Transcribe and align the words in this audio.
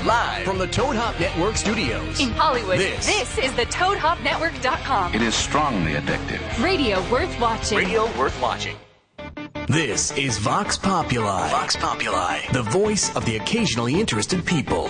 Live, 0.00 0.06
live 0.06 0.44
from 0.46 0.56
the 0.56 0.66
Toad 0.66 0.96
Hop 0.96 1.18
Network 1.20 1.56
studios. 1.56 2.20
In 2.20 2.30
Hollywood, 2.30 2.78
This. 2.78 3.04
this 3.06 3.36
is 3.38 3.52
the 3.52 3.66
ToadHopNetwork.com. 3.66 5.14
It 5.14 5.20
is 5.20 5.34
strongly 5.34 5.92
addictive. 5.92 6.40
Radio 6.62 7.00
worth 7.10 7.38
watching. 7.38 7.76
Radio 7.76 8.06
worth 8.18 8.40
watching. 8.40 8.76
This 9.68 10.10
is 10.16 10.38
Vox 10.38 10.78
Populi. 10.78 11.50
Vox 11.50 11.76
Populi, 11.76 12.40
the 12.52 12.62
voice 12.62 13.14
of 13.14 13.26
the 13.26 13.36
occasionally 13.36 14.00
interested 14.00 14.44
people. 14.46 14.86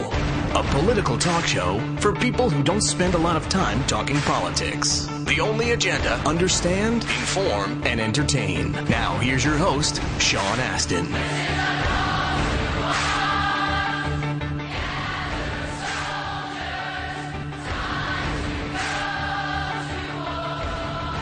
A 0.54 0.62
political 0.70 1.18
talk 1.18 1.44
show 1.44 1.80
for 1.98 2.14
people 2.14 2.48
who 2.48 2.62
don't 2.62 2.80
spend 2.80 3.14
a 3.14 3.18
lot 3.18 3.36
of 3.36 3.48
time 3.48 3.82
talking 3.88 4.16
politics. 4.20 5.06
The 5.24 5.40
only 5.40 5.72
agenda 5.72 6.14
understand, 6.24 7.02
inform, 7.02 7.82
and 7.84 8.00
entertain. 8.00 8.72
Now, 8.88 9.18
here's 9.18 9.44
your 9.44 9.56
host, 9.56 10.00
Sean 10.20 10.60
Astin. 10.60 11.06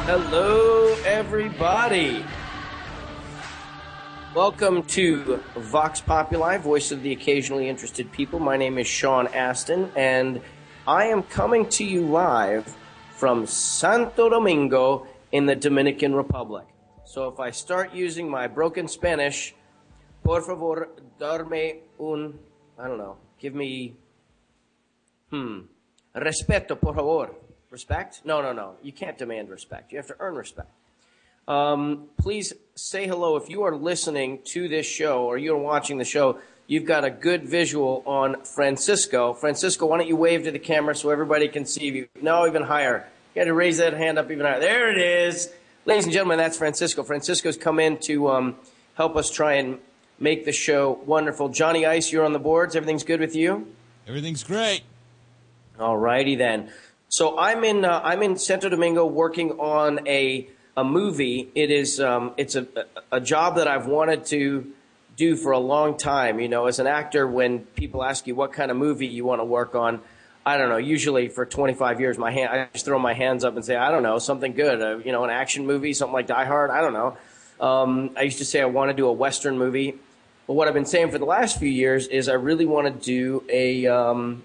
Hello, 0.09 0.97
everybody. 1.05 2.25
Welcome 4.34 4.83
to 4.84 5.37
Vox 5.55 6.01
Populi, 6.01 6.57
voice 6.57 6.91
of 6.91 7.03
the 7.03 7.12
occasionally 7.12 7.69
interested 7.69 8.11
people. 8.11 8.39
My 8.39 8.57
name 8.57 8.79
is 8.79 8.87
Sean 8.87 9.27
Astin, 9.27 9.93
and 9.95 10.41
I 10.87 11.09
am 11.09 11.25
coming 11.25 11.69
to 11.77 11.84
you 11.84 12.07
live 12.07 12.75
from 13.17 13.45
Santo 13.45 14.31
Domingo 14.31 15.07
in 15.31 15.45
the 15.45 15.55
Dominican 15.55 16.15
Republic. 16.15 16.65
So 17.05 17.29
if 17.29 17.39
I 17.39 17.51
start 17.51 17.93
using 17.93 18.31
my 18.31 18.47
broken 18.47 18.89
Spanish, 18.89 19.55
por 20.25 20.41
favor, 20.41 20.89
darme 21.20 21.81
un, 22.01 22.39
I 22.79 22.89
don't 22.89 22.97
know, 22.97 23.19
give 23.39 23.55
me, 23.55 23.95
hmm, 25.31 25.69
respeto, 26.17 26.81
por 26.81 26.95
favor. 26.95 27.47
Respect? 27.70 28.22
No, 28.24 28.41
no, 28.41 28.52
no. 28.52 28.74
You 28.83 28.92
can't 28.92 29.19
demand 29.19 29.50
respect. 29.50 29.92
You 29.92 29.98
have 29.98 30.06
to 30.06 30.16
earn 30.20 30.34
respect. 30.34 30.70
Um, 31.47 32.08
please 32.19 32.52
say 32.75 33.06
hello 33.06 33.36
if 33.36 33.48
you 33.48 33.62
are 33.62 33.77
listening 33.77 34.41
to 34.47 34.69
this 34.69 34.86
show 34.86 35.25
or 35.25 35.38
you're 35.38 35.56
watching 35.56 35.98
the 35.98 36.05
show. 36.05 36.38
You've 36.66 36.84
got 36.84 37.05
a 37.05 37.10
good 37.10 37.44
visual 37.44 38.02
on 38.06 38.42
Francisco. 38.44 39.33
Francisco, 39.33 39.86
why 39.86 39.98
don't 39.98 40.08
you 40.08 40.16
wave 40.16 40.44
to 40.44 40.50
the 40.50 40.58
camera 40.58 40.94
so 40.94 41.08
everybody 41.10 41.48
can 41.48 41.64
see 41.64 41.86
you? 41.86 42.08
No, 42.20 42.47
even 42.47 42.62
higher. 42.62 43.06
You 43.34 43.41
got 43.41 43.47
to 43.47 43.55
raise 43.55 43.78
that 43.78 43.94
hand 43.94 44.19
up 44.19 44.30
even 44.30 44.44
higher. 44.44 44.60
There 44.60 44.91
it 44.91 44.98
is. 44.98 45.50
Ladies 45.86 46.05
and 46.05 46.12
gentlemen, 46.12 46.36
that's 46.36 46.58
Francisco. 46.58 47.03
Francisco's 47.03 47.56
come 47.56 47.80
in 47.80 47.97
to 48.00 48.28
um, 48.28 48.56
help 48.94 49.16
us 49.16 49.30
try 49.30 49.55
and 49.55 49.78
make 50.19 50.44
the 50.44 50.53
show 50.53 51.00
wonderful. 51.06 51.48
Johnny 51.48 51.86
Ice, 51.86 52.12
you're 52.12 52.25
on 52.25 52.34
the 52.34 52.38
boards. 52.38 52.77
Everything's 52.77 53.05
good 53.05 53.20
with 53.20 53.34
you? 53.34 53.66
Everything's 54.06 54.44
great. 54.44 54.82
All 55.78 55.97
righty 55.97 56.34
then. 56.34 56.70
So 57.11 57.39
I'm 57.39 57.64
in 57.64 57.87
uh, 57.87 58.03
I'm 58.05 58.23
in 58.23 58.37
Santo 58.37 58.69
Domingo 58.69 59.06
working 59.06 59.53
on 59.53 60.06
a 60.06 60.47
a 60.77 60.84
movie. 60.84 61.50
It 61.55 61.70
is 61.70 62.00
um, 62.00 62.34
it's 62.37 62.55
a 62.55 62.67
a 63.11 63.19
job 63.19 63.56
that 63.56 63.67
I've 63.67 63.87
wanted 63.87 64.27
to 64.27 64.70
do 65.17 65.34
for 65.34 65.53
a 65.53 65.59
long 65.59 65.97
time. 65.97 66.39
You 66.39 66.48
know, 66.48 66.67
as 66.67 66.78
an 66.78 66.87
actor, 66.87 67.27
when 67.27 67.61
people 67.61 68.05
ask 68.05 68.27
you 68.27 68.34
what 68.34 68.53
kind 68.53 68.70
of 68.70 68.77
movie 68.77 69.06
you 69.06 69.25
want 69.25 69.41
to 69.41 69.45
work 69.45 69.75
on, 69.75 70.03
I 70.45 70.59
don't 70.59 70.69
know. 70.69 70.77
Usually 70.77 71.28
for 71.28 71.47
25 71.47 71.98
years, 71.98 72.19
my 72.19 72.31
hand 72.31 72.50
I 72.53 72.69
just 72.75 72.84
throw 72.84 72.98
my 72.98 73.15
hands 73.15 73.43
up 73.43 73.56
and 73.56 73.65
say 73.65 73.75
I 73.75 73.91
don't 73.91 74.03
know 74.03 74.19
something 74.19 74.53
good. 74.53 74.83
Uh, 74.83 74.98
you 74.98 75.11
know, 75.11 75.25
an 75.25 75.31
action 75.31 75.67
movie, 75.67 75.95
something 75.95 76.12
like 76.12 76.27
Die 76.27 76.45
Hard. 76.45 76.70
I 76.70 76.83
don't 76.83 76.93
know. 76.93 77.17
Um, 77.59 78.11
I 78.19 78.22
used 78.22 78.39
to 78.39 78.45
say 78.45 78.61
I 78.61 78.67
want 78.67 78.91
to 78.91 78.95
do 78.95 79.06
a 79.06 79.12
western 79.12 79.56
movie. 79.56 79.95
But 80.47 80.55
what 80.55 80.69
I've 80.69 80.75
been 80.75 80.84
saying 80.84 81.11
for 81.11 81.19
the 81.19 81.25
last 81.25 81.59
few 81.59 81.70
years 81.70 82.06
is 82.06 82.28
I 82.28 82.34
really 82.34 82.67
want 82.67 82.87
to 82.87 83.05
do 83.05 83.45
a 83.48 83.87
um, 83.87 84.45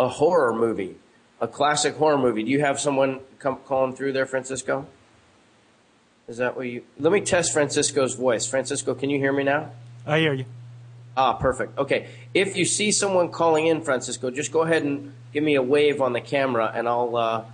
a 0.00 0.08
horror 0.08 0.52
movie 0.52 0.96
a 1.42 1.48
classic 1.48 1.96
horror 1.96 2.16
movie. 2.16 2.44
Do 2.44 2.50
you 2.50 2.60
have 2.60 2.78
someone 2.78 3.20
come 3.40 3.58
calling 3.66 3.94
through 3.94 4.12
there, 4.12 4.26
Francisco? 4.26 4.86
Is 6.28 6.36
that 6.38 6.56
what 6.56 6.68
you? 6.68 6.84
Let 7.00 7.12
me 7.12 7.20
test 7.20 7.52
Francisco's 7.52 8.14
voice. 8.14 8.46
Francisco, 8.46 8.94
can 8.94 9.10
you 9.10 9.18
hear 9.18 9.32
me 9.32 9.42
now? 9.42 9.72
I 10.06 10.20
hear 10.20 10.32
you. 10.32 10.44
Ah, 11.16 11.32
perfect. 11.34 11.76
Okay. 11.76 12.08
If 12.32 12.56
you 12.56 12.64
see 12.64 12.92
someone 12.92 13.30
calling 13.30 13.66
in, 13.66 13.82
Francisco, 13.82 14.30
just 14.30 14.52
go 14.52 14.62
ahead 14.62 14.84
and 14.84 15.12
give 15.32 15.42
me 15.42 15.56
a 15.56 15.62
wave 15.62 16.00
on 16.00 16.12
the 16.12 16.20
camera, 16.20 16.70
and 16.72 16.88
I'll 16.88 17.16
uh, 17.16 17.44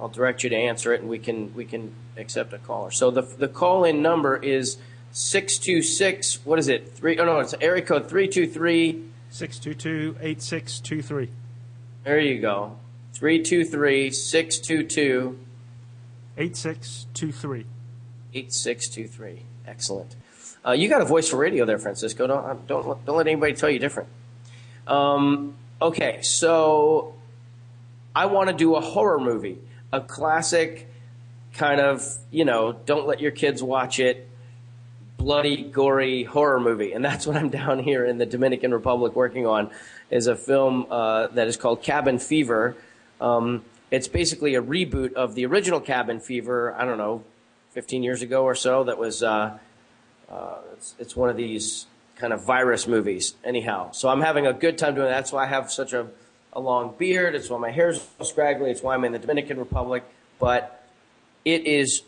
I'll 0.00 0.08
direct 0.08 0.44
you 0.44 0.50
to 0.50 0.56
answer 0.56 0.94
it, 0.94 1.00
and 1.00 1.10
we 1.10 1.18
can 1.18 1.52
we 1.54 1.64
can 1.64 1.92
accept 2.16 2.52
a 2.52 2.58
caller. 2.58 2.92
So 2.92 3.10
the 3.10 3.22
the 3.22 3.48
call 3.48 3.82
in 3.84 4.02
number 4.02 4.36
is 4.36 4.78
six 5.10 5.58
two 5.58 5.82
six. 5.82 6.38
What 6.46 6.60
is 6.60 6.68
it? 6.68 6.92
Three? 6.94 7.18
Oh 7.18 7.24
no, 7.24 7.40
it's 7.40 7.54
area 7.60 7.82
code 7.82 8.08
three 8.08 8.28
two 8.28 8.46
three. 8.46 9.08
622-8623. 9.32 11.28
There 12.04 12.20
you 12.20 12.38
go. 12.38 12.76
323 13.12 14.10
622 14.10 15.38
8623. 16.36 17.66
8623. 18.34 19.42
Excellent. 19.66 20.16
Uh, 20.66 20.72
you 20.72 20.88
got 20.88 21.02
a 21.02 21.04
voice 21.04 21.28
for 21.28 21.36
radio 21.36 21.64
there, 21.64 21.78
Francisco. 21.78 22.26
Don't, 22.26 22.44
uh, 22.44 22.56
don't, 22.66 23.04
don't 23.04 23.16
let 23.16 23.26
anybody 23.26 23.52
tell 23.52 23.68
you 23.68 23.78
different. 23.78 24.08
Um, 24.86 25.54
okay, 25.80 26.22
so 26.22 27.14
I 28.14 28.26
want 28.26 28.48
to 28.48 28.54
do 28.54 28.76
a 28.76 28.80
horror 28.80 29.20
movie, 29.20 29.58
a 29.92 30.00
classic 30.00 30.88
kind 31.54 31.80
of, 31.80 32.06
you 32.30 32.44
know, 32.44 32.72
don't 32.72 33.06
let 33.06 33.20
your 33.20 33.30
kids 33.30 33.62
watch 33.62 33.98
it, 33.98 34.28
bloody, 35.18 35.62
gory 35.62 36.24
horror 36.24 36.60
movie. 36.60 36.92
And 36.92 37.04
that's 37.04 37.26
what 37.26 37.36
I'm 37.36 37.50
down 37.50 37.78
here 37.78 38.04
in 38.04 38.18
the 38.18 38.26
Dominican 38.26 38.72
Republic 38.72 39.14
working 39.14 39.46
on, 39.46 39.70
is 40.10 40.26
a 40.26 40.36
film 40.36 40.86
uh, 40.90 41.28
that 41.28 41.48
is 41.48 41.56
called 41.56 41.82
Cabin 41.82 42.18
Fever. 42.18 42.76
Um, 43.22 43.64
it's 43.92 44.08
basically 44.08 44.56
a 44.56 44.62
reboot 44.62 45.12
of 45.12 45.34
the 45.34 45.46
original 45.46 45.80
Cabin 45.80 46.18
Fever. 46.18 46.74
I 46.74 46.84
don't 46.84 46.98
know, 46.98 47.22
15 47.70 48.02
years 48.02 48.20
ago 48.20 48.42
or 48.44 48.56
so. 48.56 48.84
That 48.84 48.98
was 48.98 49.22
uh, 49.22 49.58
uh, 50.28 50.58
it's, 50.72 50.94
it's 50.98 51.16
one 51.16 51.30
of 51.30 51.36
these 51.36 51.86
kind 52.16 52.32
of 52.32 52.44
virus 52.44 52.88
movies. 52.88 53.34
Anyhow, 53.44 53.92
so 53.92 54.08
I'm 54.08 54.20
having 54.20 54.46
a 54.46 54.52
good 54.52 54.76
time 54.76 54.96
doing 54.96 55.06
that. 55.06 55.14
That's 55.14 55.32
why 55.32 55.44
I 55.44 55.46
have 55.46 55.70
such 55.70 55.92
a, 55.92 56.08
a 56.52 56.60
long 56.60 56.94
beard. 56.98 57.34
It's 57.36 57.48
why 57.48 57.58
my 57.58 57.70
hair's 57.70 58.04
scraggly. 58.22 58.70
It's 58.70 58.82
why 58.82 58.94
I'm 58.94 59.04
in 59.04 59.12
the 59.12 59.20
Dominican 59.20 59.58
Republic. 59.58 60.02
But 60.40 60.84
it 61.44 61.66
is 61.66 62.02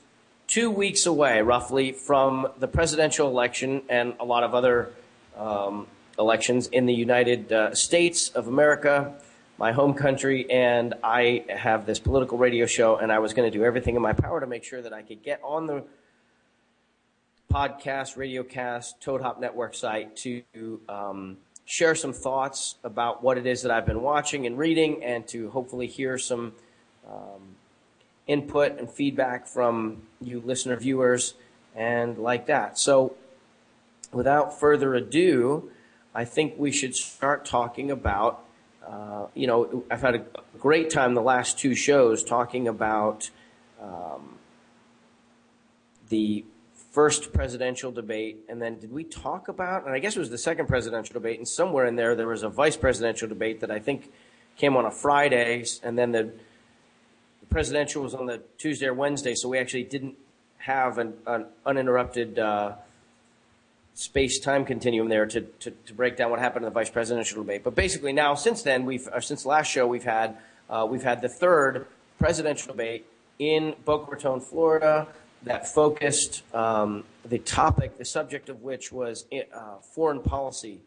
two 0.48 0.70
weeks 0.70 1.06
away, 1.06 1.42
roughly, 1.42 1.92
from 1.92 2.48
the 2.58 2.66
presidential 2.66 3.28
election 3.28 3.82
and 3.88 4.14
a 4.18 4.24
lot 4.24 4.42
of 4.42 4.52
other 4.52 4.90
um, 5.36 5.86
elections 6.18 6.66
in 6.66 6.86
the 6.86 6.94
United 6.94 7.52
uh, 7.52 7.74
States 7.74 8.30
of 8.30 8.48
America 8.48 9.14
my 9.56 9.72
home 9.72 9.94
country, 9.94 10.50
and 10.50 10.94
I 11.02 11.44
have 11.48 11.86
this 11.86 11.98
political 11.98 12.38
radio 12.38 12.66
show, 12.66 12.96
and 12.96 13.12
I 13.12 13.20
was 13.20 13.34
going 13.34 13.50
to 13.50 13.56
do 13.56 13.64
everything 13.64 13.94
in 13.94 14.02
my 14.02 14.12
power 14.12 14.40
to 14.40 14.46
make 14.46 14.64
sure 14.64 14.82
that 14.82 14.92
I 14.92 15.02
could 15.02 15.22
get 15.22 15.40
on 15.44 15.66
the 15.66 15.84
podcast, 17.52 18.16
radiocast, 18.16 19.00
Toad 19.00 19.22
Hop 19.22 19.40
Network 19.40 19.74
site 19.74 20.16
to 20.16 20.42
um, 20.88 21.36
share 21.64 21.94
some 21.94 22.12
thoughts 22.12 22.76
about 22.82 23.22
what 23.22 23.38
it 23.38 23.46
is 23.46 23.62
that 23.62 23.70
I've 23.70 23.86
been 23.86 24.02
watching 24.02 24.46
and 24.46 24.58
reading, 24.58 25.04
and 25.04 25.26
to 25.28 25.50
hopefully 25.50 25.86
hear 25.86 26.18
some 26.18 26.52
um, 27.08 27.54
input 28.26 28.78
and 28.78 28.90
feedback 28.90 29.46
from 29.46 30.02
you 30.20 30.42
listener 30.44 30.76
viewers 30.76 31.34
and 31.76 32.18
like 32.18 32.46
that. 32.46 32.76
So, 32.76 33.14
without 34.12 34.58
further 34.58 34.94
ado, 34.94 35.70
I 36.12 36.24
think 36.24 36.54
we 36.56 36.72
should 36.72 36.94
start 36.96 37.44
talking 37.44 37.90
about 37.90 38.43
uh, 38.88 39.26
you 39.34 39.46
know, 39.46 39.84
I've 39.90 40.00
had 40.00 40.14
a 40.14 40.24
great 40.58 40.90
time 40.90 41.14
the 41.14 41.22
last 41.22 41.58
two 41.58 41.74
shows 41.74 42.22
talking 42.22 42.68
about 42.68 43.30
um, 43.80 44.36
the 46.08 46.44
first 46.90 47.32
presidential 47.32 47.90
debate, 47.90 48.38
and 48.48 48.60
then 48.60 48.78
did 48.78 48.92
we 48.92 49.04
talk 49.04 49.48
about? 49.48 49.84
And 49.84 49.94
I 49.94 49.98
guess 49.98 50.16
it 50.16 50.20
was 50.20 50.30
the 50.30 50.38
second 50.38 50.66
presidential 50.66 51.14
debate, 51.14 51.38
and 51.38 51.48
somewhere 51.48 51.86
in 51.86 51.96
there 51.96 52.14
there 52.14 52.28
was 52.28 52.42
a 52.42 52.48
vice 52.48 52.76
presidential 52.76 53.28
debate 53.28 53.60
that 53.60 53.70
I 53.70 53.78
think 53.78 54.12
came 54.56 54.76
on 54.76 54.84
a 54.84 54.90
Friday, 54.90 55.64
and 55.82 55.98
then 55.98 56.12
the, 56.12 56.22
the 56.22 57.46
presidential 57.48 58.02
was 58.02 58.14
on 58.14 58.26
the 58.26 58.40
Tuesday 58.58 58.86
or 58.86 58.94
Wednesday, 58.94 59.34
so 59.34 59.48
we 59.48 59.58
actually 59.58 59.84
didn't 59.84 60.16
have 60.58 60.98
an, 60.98 61.14
an 61.26 61.46
uninterrupted. 61.66 62.38
Uh, 62.38 62.72
space 63.94 64.40
time 64.40 64.64
continuum 64.64 65.08
there 65.08 65.24
to, 65.24 65.40
to, 65.40 65.70
to, 65.70 65.94
break 65.94 66.16
down 66.16 66.30
what 66.30 66.40
happened 66.40 66.64
in 66.64 66.68
the 66.70 66.74
vice 66.74 66.90
presidential 66.90 67.42
debate. 67.42 67.62
But 67.62 67.76
basically, 67.76 68.12
now 68.12 68.34
since 68.34 68.62
then, 68.62 68.84
we've 68.84 69.08
since 69.20 69.46
last 69.46 69.70
show, 69.70 69.86
we've 69.86 70.04
had 70.04 70.36
uh, 70.68 70.86
we've 70.88 71.02
had 71.02 71.22
the 71.22 71.28
third 71.28 71.86
presidential 72.18 72.72
debate 72.72 73.06
in 73.38 73.74
Boca 73.84 74.10
Raton, 74.10 74.40
Florida, 74.40 75.06
that 75.44 75.68
focused 75.72 76.42
um, 76.54 77.04
the 77.24 77.38
topic, 77.38 77.96
the 77.96 78.04
subject 78.04 78.48
of 78.48 78.62
which 78.62 78.90
was 78.90 79.26
uh, 79.32 79.76
foreign 79.94 80.20
policy 80.20 80.80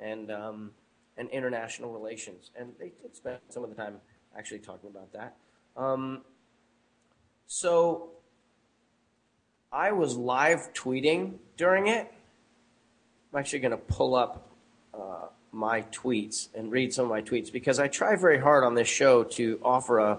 and 0.00 0.30
um, 0.30 0.70
and 1.18 1.28
international 1.30 1.92
relations, 1.92 2.50
and 2.58 2.72
they 2.78 2.92
did 3.02 3.14
spend 3.14 3.38
some 3.48 3.62
of 3.62 3.70
the 3.70 3.76
time 3.76 3.96
actually 4.36 4.58
talking 4.58 4.88
about 4.88 5.12
that. 5.12 5.36
Um, 5.76 6.22
so 7.46 8.08
I 9.70 9.92
was 9.92 10.16
live 10.16 10.72
tweeting 10.72 11.34
during 11.56 11.88
it 11.88 12.12
I'm 13.34 13.40
actually 13.40 13.58
going 13.58 13.72
to 13.72 13.78
pull 13.78 14.14
up 14.14 14.46
uh, 14.96 15.26
my 15.50 15.82
tweets 15.90 16.46
and 16.54 16.70
read 16.70 16.94
some 16.94 17.06
of 17.06 17.10
my 17.10 17.20
tweets 17.20 17.52
because 17.52 17.80
I 17.80 17.88
try 17.88 18.14
very 18.14 18.38
hard 18.38 18.62
on 18.62 18.76
this 18.76 18.86
show 18.86 19.24
to 19.24 19.58
offer 19.64 19.98
a, 19.98 20.18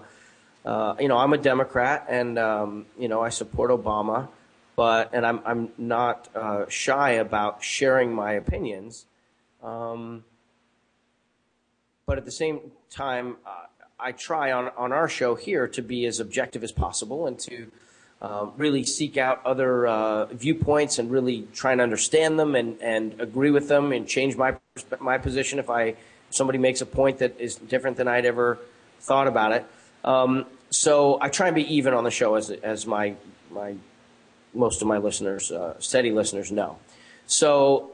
uh, 0.66 0.96
you 1.00 1.08
know, 1.08 1.16
I'm 1.16 1.32
a 1.32 1.38
Democrat 1.38 2.04
and 2.10 2.38
um, 2.38 2.84
you 2.98 3.08
know 3.08 3.22
I 3.22 3.30
support 3.30 3.70
Obama, 3.70 4.28
but 4.76 5.14
and 5.14 5.24
I'm 5.24 5.40
I'm 5.46 5.70
not 5.78 6.28
uh, 6.36 6.66
shy 6.68 7.12
about 7.12 7.64
sharing 7.64 8.12
my 8.12 8.32
opinions, 8.32 9.06
um, 9.62 10.22
but 12.04 12.18
at 12.18 12.26
the 12.26 12.30
same 12.30 12.60
time, 12.90 13.38
uh, 13.46 13.64
I 13.98 14.12
try 14.12 14.52
on 14.52 14.70
on 14.76 14.92
our 14.92 15.08
show 15.08 15.36
here 15.36 15.66
to 15.68 15.80
be 15.80 16.04
as 16.04 16.20
objective 16.20 16.62
as 16.62 16.70
possible 16.70 17.26
and 17.26 17.38
to 17.38 17.72
uh, 18.22 18.46
really 18.56 18.82
seek 18.82 19.16
out 19.16 19.44
other 19.44 19.86
uh, 19.86 20.26
viewpoints 20.26 20.98
and 20.98 21.10
really 21.10 21.46
try 21.52 21.72
and 21.72 21.80
understand 21.80 22.38
them 22.38 22.54
and, 22.54 22.80
and 22.80 23.20
agree 23.20 23.50
with 23.50 23.68
them 23.68 23.92
and 23.92 24.08
change 24.08 24.36
my 24.36 24.56
my 25.00 25.18
position 25.18 25.58
if 25.58 25.68
I 25.68 25.96
somebody 26.30 26.58
makes 26.58 26.80
a 26.80 26.86
point 26.86 27.18
that 27.18 27.38
is 27.38 27.56
different 27.56 27.96
than 27.96 28.08
I'd 28.08 28.26
ever 28.26 28.58
thought 29.00 29.26
about 29.26 29.52
it. 29.52 29.66
Um, 30.04 30.46
so 30.70 31.18
I 31.20 31.28
try 31.28 31.48
and 31.48 31.54
be 31.54 31.74
even 31.74 31.94
on 31.94 32.04
the 32.04 32.10
show 32.10 32.34
as 32.34 32.50
as 32.50 32.86
my 32.86 33.14
my 33.50 33.76
most 34.54 34.80
of 34.80 34.88
my 34.88 34.98
listeners, 34.98 35.52
uh, 35.52 35.78
steady 35.78 36.10
listeners, 36.10 36.50
know. 36.50 36.78
So 37.26 37.90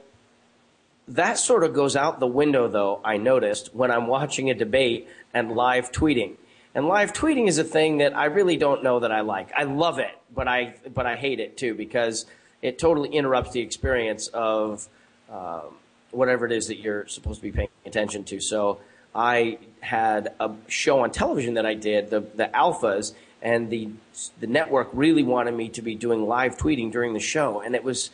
that 1.09 1.39
sort 1.39 1.65
of 1.65 1.75
goes 1.75 1.97
out 1.97 2.21
the 2.21 2.27
window, 2.27 2.69
though. 2.69 3.01
I 3.05 3.17
noticed 3.17 3.75
when 3.75 3.91
I'm 3.91 4.07
watching 4.07 4.51
a 4.51 4.55
debate 4.55 5.09
and 5.35 5.53
live 5.53 5.91
tweeting 5.91 6.37
and 6.75 6.87
live 6.87 7.13
tweeting 7.13 7.49
is 7.49 7.59
a 7.59 7.65
thing 7.65 7.99
that 7.99 8.17
I 8.17 8.27
really 8.27 8.57
don't 8.57 8.83
know 8.83 9.01
that 9.01 9.13
I 9.13 9.21
like. 9.21 9.53
I 9.57 9.65
love 9.65 9.99
it, 9.99 10.17
but 10.35 10.49
I 10.49 10.75
but 10.95 11.07
I 11.07 11.17
hate 11.17 11.41
it 11.41 11.57
too 11.57 11.75
because 11.75 12.27
it 12.63 12.79
totally 12.79 13.11
interrupts 13.11 13.53
the 13.53 13.61
experience 13.61 14.29
of 14.29 14.89
um, 15.31 15.75
whatever 16.13 16.47
it 16.47 16.53
is 16.53 16.69
that 16.69 16.79
you're 16.79 17.07
supposed 17.09 17.41
to 17.41 17.43
be 17.43 17.53
paying 17.53 17.69
attention 17.85 18.25
to. 18.25 18.41
So 18.41 18.81
I 19.15 19.59
had 19.81 20.35
a 20.41 20.53
show 20.69 21.01
on 21.01 21.11
television 21.11 21.55
that 21.55 21.67
I 21.67 21.75
did, 21.75 22.11
the 22.11 22.21
the 22.21 22.49
alphas, 22.55 23.13
and 23.43 23.69
the 23.69 23.91
the 24.41 24.47
network 24.47 24.89
really 24.93 25.23
wanted 25.23 25.55
me 25.55 25.69
to 25.71 25.83
be 25.83 25.95
doing 25.95 26.27
live 26.27 26.57
tweeting 26.57 26.91
during 26.91 27.13
the 27.13 27.21
show, 27.21 27.61
and 27.61 27.75
it 27.75 27.85
was 27.85 28.11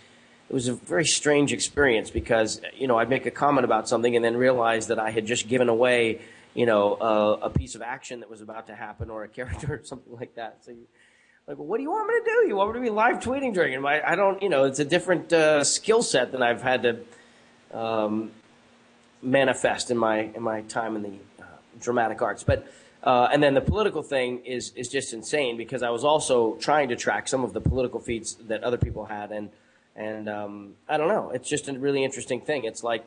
it 0.50 0.54
was 0.54 0.66
a 0.66 0.74
very 0.74 1.04
strange 1.04 1.52
experience 1.52 2.10
because 2.10 2.60
you 2.74 2.88
know 2.88 2.98
I'd 2.98 3.10
make 3.10 3.26
a 3.26 3.30
comment 3.30 3.64
about 3.64 3.88
something 3.88 4.16
and 4.16 4.24
then 4.24 4.36
realize 4.36 4.88
that 4.88 4.98
I 4.98 5.10
had 5.10 5.26
just 5.26 5.46
given 5.46 5.68
away 5.68 6.20
you 6.58 6.66
know, 6.66 6.94
uh, 6.94 7.38
a 7.42 7.50
piece 7.50 7.76
of 7.76 7.82
action 7.82 8.18
that 8.18 8.28
was 8.28 8.40
about 8.40 8.66
to 8.66 8.74
happen 8.74 9.10
or 9.10 9.22
a 9.22 9.28
character 9.38 9.74
or 9.74 9.84
something 9.84 10.12
like 10.16 10.34
that. 10.34 10.58
So 10.64 10.72
you, 10.72 10.88
like, 11.46 11.56
well, 11.56 11.68
what 11.68 11.76
do 11.76 11.84
you 11.84 11.90
want 11.90 12.08
me 12.08 12.14
to 12.14 12.24
do? 12.24 12.48
You 12.48 12.56
want 12.56 12.72
me 12.72 12.80
to 12.80 12.82
be 12.82 12.90
live 12.90 13.20
tweeting 13.20 13.54
during 13.54 13.74
it? 13.74 13.84
I, 13.84 14.12
I 14.12 14.16
don't, 14.16 14.42
you 14.42 14.48
know, 14.48 14.64
it's 14.64 14.80
a 14.80 14.84
different 14.84 15.32
uh, 15.32 15.62
skill 15.62 16.02
set 16.02 16.32
than 16.32 16.42
I've 16.42 16.60
had 16.60 16.82
to 16.82 17.78
um, 17.78 18.32
manifest 19.22 19.92
in 19.92 19.96
my 19.96 20.30
in 20.34 20.42
my 20.42 20.62
time 20.62 20.96
in 20.96 21.02
the 21.02 21.18
uh, 21.40 21.46
dramatic 21.80 22.22
arts. 22.22 22.42
But 22.42 22.66
uh, 23.04 23.28
and 23.32 23.40
then 23.40 23.54
the 23.54 23.60
political 23.60 24.02
thing 24.02 24.44
is 24.44 24.72
is 24.74 24.88
just 24.88 25.12
insane 25.12 25.56
because 25.56 25.84
I 25.84 25.90
was 25.90 26.02
also 26.02 26.56
trying 26.56 26.88
to 26.88 26.96
track 26.96 27.28
some 27.28 27.44
of 27.44 27.52
the 27.52 27.60
political 27.60 28.00
feeds 28.00 28.34
that 28.48 28.64
other 28.64 28.78
people 28.78 29.04
had, 29.04 29.30
and 29.30 29.50
and 29.94 30.28
um, 30.28 30.74
I 30.88 30.96
don't 30.96 31.08
know, 31.08 31.30
it's 31.30 31.48
just 31.48 31.68
a 31.68 31.78
really 31.78 32.02
interesting 32.02 32.40
thing. 32.40 32.64
It's 32.64 32.82
like, 32.82 33.04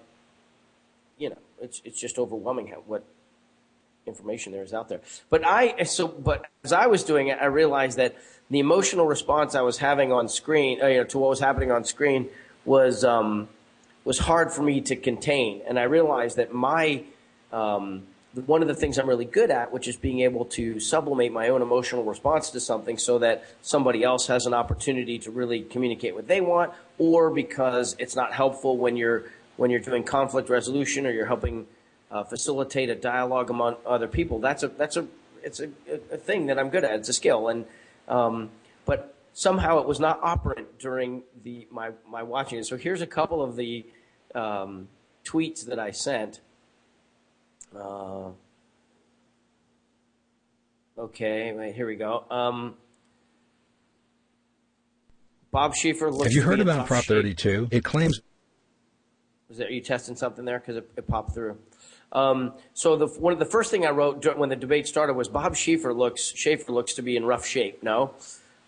you 1.18 1.32
know, 1.32 1.38
it's 1.62 1.82
it's 1.84 2.00
just 2.00 2.18
overwhelming 2.18 2.74
what 2.88 3.04
information 4.12 4.52
there 4.52 4.64
is 4.64 4.74
out 4.74 4.90
there. 4.90 5.02
But 5.30 5.46
I 5.46 5.84
so 5.84 6.08
but 6.08 6.46
as 6.64 6.74
I 6.74 6.88
was 6.88 7.04
doing 7.04 7.28
it, 7.28 7.38
I 7.42 7.46
realized 7.46 7.98
that 7.98 8.16
the 8.50 8.60
emotional 8.60 9.06
response 9.06 9.56
I 9.56 9.62
was 9.62 9.78
having 9.78 10.12
on 10.12 10.28
screen, 10.28 10.82
uh, 10.84 10.88
you 10.88 10.98
know, 10.98 11.04
to 11.06 11.18
what 11.18 11.30
was 11.30 11.40
happening 11.40 11.72
on 11.72 11.86
screen 11.86 12.30
was 12.66 13.04
um, 13.04 13.48
was 14.04 14.20
hard 14.20 14.52
for 14.52 14.62
me 14.62 14.82
to 14.82 14.96
contain, 14.96 15.62
and 15.68 15.80
I 15.80 15.84
realized 15.84 16.36
that 16.38 16.54
my 16.54 17.04
um, 17.52 18.04
one 18.46 18.62
of 18.62 18.68
the 18.68 18.76
things 18.76 18.98
I'm 18.98 19.10
really 19.10 19.26
good 19.26 19.52
at, 19.52 19.74
which 19.74 19.88
is 19.88 19.98
being 19.98 20.22
able 20.22 20.46
to 20.46 20.80
sublimate 20.80 21.34
my 21.34 21.50
own 21.50 21.62
emotional 21.62 22.04
response 22.04 22.50
to 22.52 22.60
something 22.60 22.98
so 22.98 23.20
that 23.20 23.44
somebody 23.62 24.04
else 24.04 24.28
has 24.28 24.46
an 24.46 24.54
opportunity 24.54 25.20
to 25.20 25.32
really 25.32 25.62
communicate 25.64 26.16
what 26.16 26.28
they 26.28 26.40
want, 26.40 26.72
or 26.98 27.30
because 27.30 27.96
it's 28.00 28.16
not 28.16 28.34
helpful 28.34 28.78
when 28.78 28.96
you're 28.96 29.24
when 29.58 29.70
you're 29.70 29.80
doing 29.80 30.04
conflict 30.04 30.50
resolution 30.50 31.06
or 31.06 31.12
you're 31.12 31.26
helping 31.26 31.68
uh, 32.12 32.24
facilitate 32.24 32.90
a 32.90 32.96
dialogue 32.96 33.50
among 33.50 33.78
other 33.86 34.08
people. 34.08 34.40
That's 34.40 34.64
a 34.64 34.68
that's 34.68 34.98
a 34.98 35.08
it's 35.44 35.60
a, 35.60 35.70
a 36.12 36.18
thing 36.18 36.48
that 36.48 36.60
I'm 36.60 36.70
good 36.70 36.84
at. 36.84 36.92
It's 36.96 37.10
a 37.10 37.14
skill, 37.14 37.48
and 37.48 37.66
um, 38.08 38.50
but 38.86 39.16
somehow 39.34 39.80
it 39.80 39.88
was 39.88 40.00
not 40.00 40.20
operant 40.22 40.80
during 40.80 41.24
the 41.44 41.68
my 41.72 41.92
my 42.08 42.24
watching 42.24 42.60
it. 42.60 42.66
So 42.66 42.78
here's 42.78 43.02
a 43.02 43.08
couple 43.08 43.42
of 43.42 43.56
the 43.56 43.86
um, 44.36 44.90
tweets 45.26 45.66
that 45.66 45.80
I 45.80 45.92
sent. 45.92 46.42
Uh, 47.76 48.32
okay, 50.98 51.54
wait, 51.54 51.74
here 51.74 51.88
we 51.88 51.96
go. 51.96 52.26
Um, 52.30 52.76
Bob 55.52 55.74
Schieffer 55.74 56.12
looks. 56.12 56.26
Have 56.26 56.34
you 56.34 56.42
heard 56.42 56.60
about 56.60 56.88
Prop 56.88 57.04
32? 57.04 57.70
It 57.72 57.84
claims. 57.84 58.22
Was 59.52 59.60
are 59.60 59.70
you 59.70 59.82
testing 59.82 60.16
something 60.16 60.46
there? 60.46 60.60
Because 60.60 60.78
it, 60.78 60.90
it 60.96 61.08
popped 61.08 61.34
through. 61.34 61.58
Um, 62.14 62.54
so 62.74 62.96
the, 62.96 63.08
one 63.08 63.34
of 63.34 63.40
the 63.40 63.46
first 63.46 63.70
thing 63.70 63.86
I 63.86 63.90
wrote 63.90 64.38
when 64.38 64.50
the 64.50 64.56
debate 64.56 64.88
started 64.88 65.14
was 65.14 65.28
Bob 65.28 65.56
Schieffer 65.56 65.94
looks 65.94 66.34
Schaefer 66.36 66.72
looks 66.72 66.94
to 66.94 67.02
be 67.02 67.18
in 67.18 67.26
rough 67.26 67.46
shape. 67.46 67.84
No, 67.84 68.14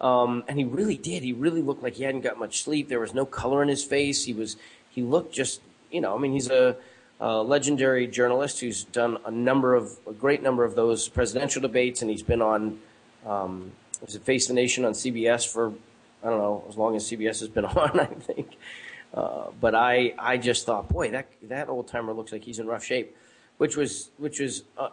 um, 0.01 0.44
and 0.47 0.59
he 0.59 0.65
really 0.65 0.97
did. 0.97 1.24
He 1.24 1.31
really 1.31 1.62
looked 1.62 1.81
like 1.81 1.95
he 1.95 2.03
hadn't 2.03 2.21
got 2.21 2.38
much 2.38 2.63
sleep. 2.63 2.89
There 2.89 3.00
was 3.00 3.13
no 3.13 3.25
color 3.25 3.63
in 3.63 3.69
his 3.69 3.83
face. 3.83 4.25
He 4.25 4.33
was 4.33 4.57
he 4.89 5.01
looked 5.01 5.33
just 5.33 5.62
you 5.91 6.01
know. 6.01 6.15
I 6.15 6.19
mean, 6.19 6.33
he's 6.33 6.50
a, 6.50 6.75
a 7.19 7.41
legendary 7.41 8.07
journalist 8.07 8.59
who's 8.59 8.83
done 8.83 9.18
a 9.25 9.31
number 9.31 9.75
of 9.75 9.97
a 10.06 10.13
great 10.13 10.44
number 10.44 10.65
of 10.65 10.75
those 10.75 11.07
presidential 11.07 11.62
debates, 11.62 12.01
and 12.01 12.12
he's 12.12 12.24
been 12.24 12.41
on 12.41 12.79
um, 13.25 13.71
was 14.01 14.15
it 14.15 14.24
Face 14.24 14.47
the 14.47 14.53
Nation 14.53 14.86
on 14.86 14.94
CBS 14.94 15.47
for 15.47 15.74
I 16.24 16.29
don't 16.29 16.39
know 16.39 16.63
as 16.69 16.77
long 16.77 16.95
as 16.95 17.09
CBS 17.09 17.39
has 17.39 17.50
been 17.50 17.65
on. 17.65 18.00
I 18.00 18.06
think. 18.06 18.57
Uh, 19.13 19.51
but 19.62 19.75
I, 19.75 20.13
I 20.18 20.38
just 20.38 20.65
thought, 20.65 20.89
boy, 20.89 21.12
that 21.12 21.27
that 21.44 21.69
old 21.69 21.88
timer 21.88 22.13
looks 22.13 22.31
like 22.31 22.44
he's 22.44 22.60
in 22.60 22.68
rough 22.68 22.83
shape 22.83 23.15
which 23.57 23.77
was 23.77 24.10
which 24.18 24.39
was 24.39 24.63
uh, 24.77 24.83
uh, 24.83 24.89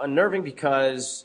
unnerving 0.00 0.42
because 0.42 1.24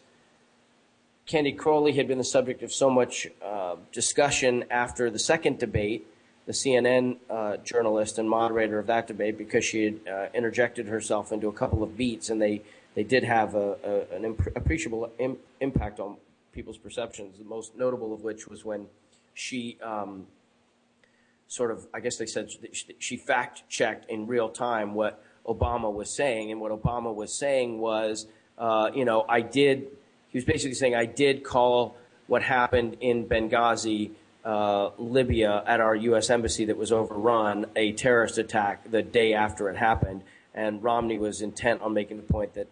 Candy 1.25 1.51
Crowley 1.51 1.94
had 1.94 2.07
been 2.07 2.18
the 2.18 2.24
subject 2.24 2.63
of 2.63 2.72
so 2.72 2.90
much 2.90 3.28
uh, 3.44 3.75
discussion 3.92 4.66
after 4.69 5.10
the 5.10 5.19
second 5.19 5.60
debate. 5.60 6.07
The 6.46 6.54
CNN 6.54 7.18
uh, 7.30 7.57
journalist 7.57 8.18
and 8.18 8.28
moderator 8.28 8.80
of 8.80 8.88
that 8.88 9.06
debate, 9.06 9.38
because 9.38 9.63
she 9.63 9.84
had 9.84 10.31
interjected 10.34 10.88
herself 10.88 11.31
into 11.31 11.48
a 11.48 11.54
couple 11.54 11.84
of 11.84 11.96
beats, 11.96 12.31
and 12.31 12.42
they, 12.42 12.63
they 12.96 13.04
did 13.04 13.24
have 13.24 13.54
a, 13.54 13.78
a, 13.84 14.15
an 14.15 14.25
imp- 14.25 14.58
appreciable 14.58 15.12
Im- 15.20 15.38
impact 15.62 16.00
on 16.00 16.18
people's 16.51 16.79
perceptions. 16.79 17.38
The 17.38 17.46
most 17.46 17.77
notable 17.77 18.15
of 18.15 18.24
which 18.24 18.48
was 18.48 18.65
when 18.65 18.88
she 19.36 19.77
um, 19.84 20.25
sort 21.50 21.72
of, 21.72 21.88
I 21.94 22.00
guess 22.00 22.18
they 22.18 22.27
said 22.27 22.51
she 23.00 23.18
fact 23.18 23.63
checked 23.68 24.10
in 24.10 24.27
real 24.27 24.50
time 24.50 24.94
what 24.94 25.22
Obama 25.46 25.91
was 25.91 26.15
saying. 26.15 26.51
And 26.51 26.62
what 26.62 26.72
Obama 26.72 27.13
was 27.13 27.34
saying 27.34 27.79
was, 27.79 28.27
uh, 28.58 28.91
you 28.94 29.03
know, 29.03 29.25
I 29.27 29.41
did, 29.41 29.88
he 30.29 30.38
was 30.38 30.46
basically 30.46 30.75
saying, 30.75 30.94
I 30.94 31.06
did 31.06 31.44
call 31.44 31.98
what 32.27 32.44
happened 32.44 32.98
in 33.01 33.25
Benghazi, 33.25 34.12
uh, 34.46 34.91
Libya, 35.00 35.63
at 35.65 35.82
our 35.82 35.96
U.S. 35.96 36.29
embassy 36.29 36.65
that 36.65 36.77
was 36.77 36.91
overrun 36.91 37.65
a 37.75 37.94
terrorist 37.94 38.38
attack 38.38 38.89
the 38.91 39.01
day 39.01 39.34
after 39.34 39.70
it 39.70 39.75
happened. 39.75 40.22
And 40.53 40.84
Romney 40.84 41.18
was 41.18 41.41
intent 41.41 41.82
on 41.82 41.96
making 41.96 42.18
the 42.18 42.24
point 42.32 42.53
that 42.53 42.68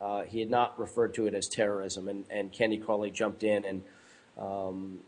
uh, 0.00 0.22
he 0.22 0.40
had 0.40 0.48
not 0.48 0.80
referred 0.80 1.12
to 1.14 1.26
it 1.26 1.34
as 1.34 1.48
terrorism. 1.48 2.08
And, 2.08 2.24
and 2.30 2.50
Candy 2.50 2.78
Crowley 2.78 3.10
jumped 3.10 3.42
in 3.42 3.66
and, 3.66 3.82
um, 4.38 5.00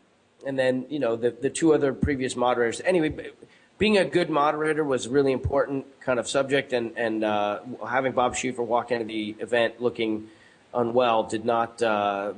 and 0.47 0.59
then, 0.59 0.87
you 0.89 0.99
know, 0.99 1.17
the, 1.17 1.31
the 1.31 1.51
two 1.51 1.75
other 1.75 1.93
previous 1.93 2.37
moderators. 2.37 2.81
Anyway, 2.85 3.31
being 3.79 3.99
a 3.99 4.05
good 4.05 4.31
moderator 4.31 4.85
was 4.85 5.07
a 5.07 5.11
really 5.11 5.33
important 5.33 5.87
kind 6.01 6.19
of 6.19 6.29
subject, 6.29 6.73
and 6.73 6.97
and 6.97 7.25
uh, 7.25 7.61
having 7.89 8.13
Bob 8.13 8.35
Schieffer 8.35 8.65
walk 8.65 8.91
into 8.91 9.05
the 9.05 9.37
event 9.41 9.81
looking 9.81 10.29
unwell 10.73 11.23
did 11.25 11.45
not 11.45 11.83
uh, 11.83 12.33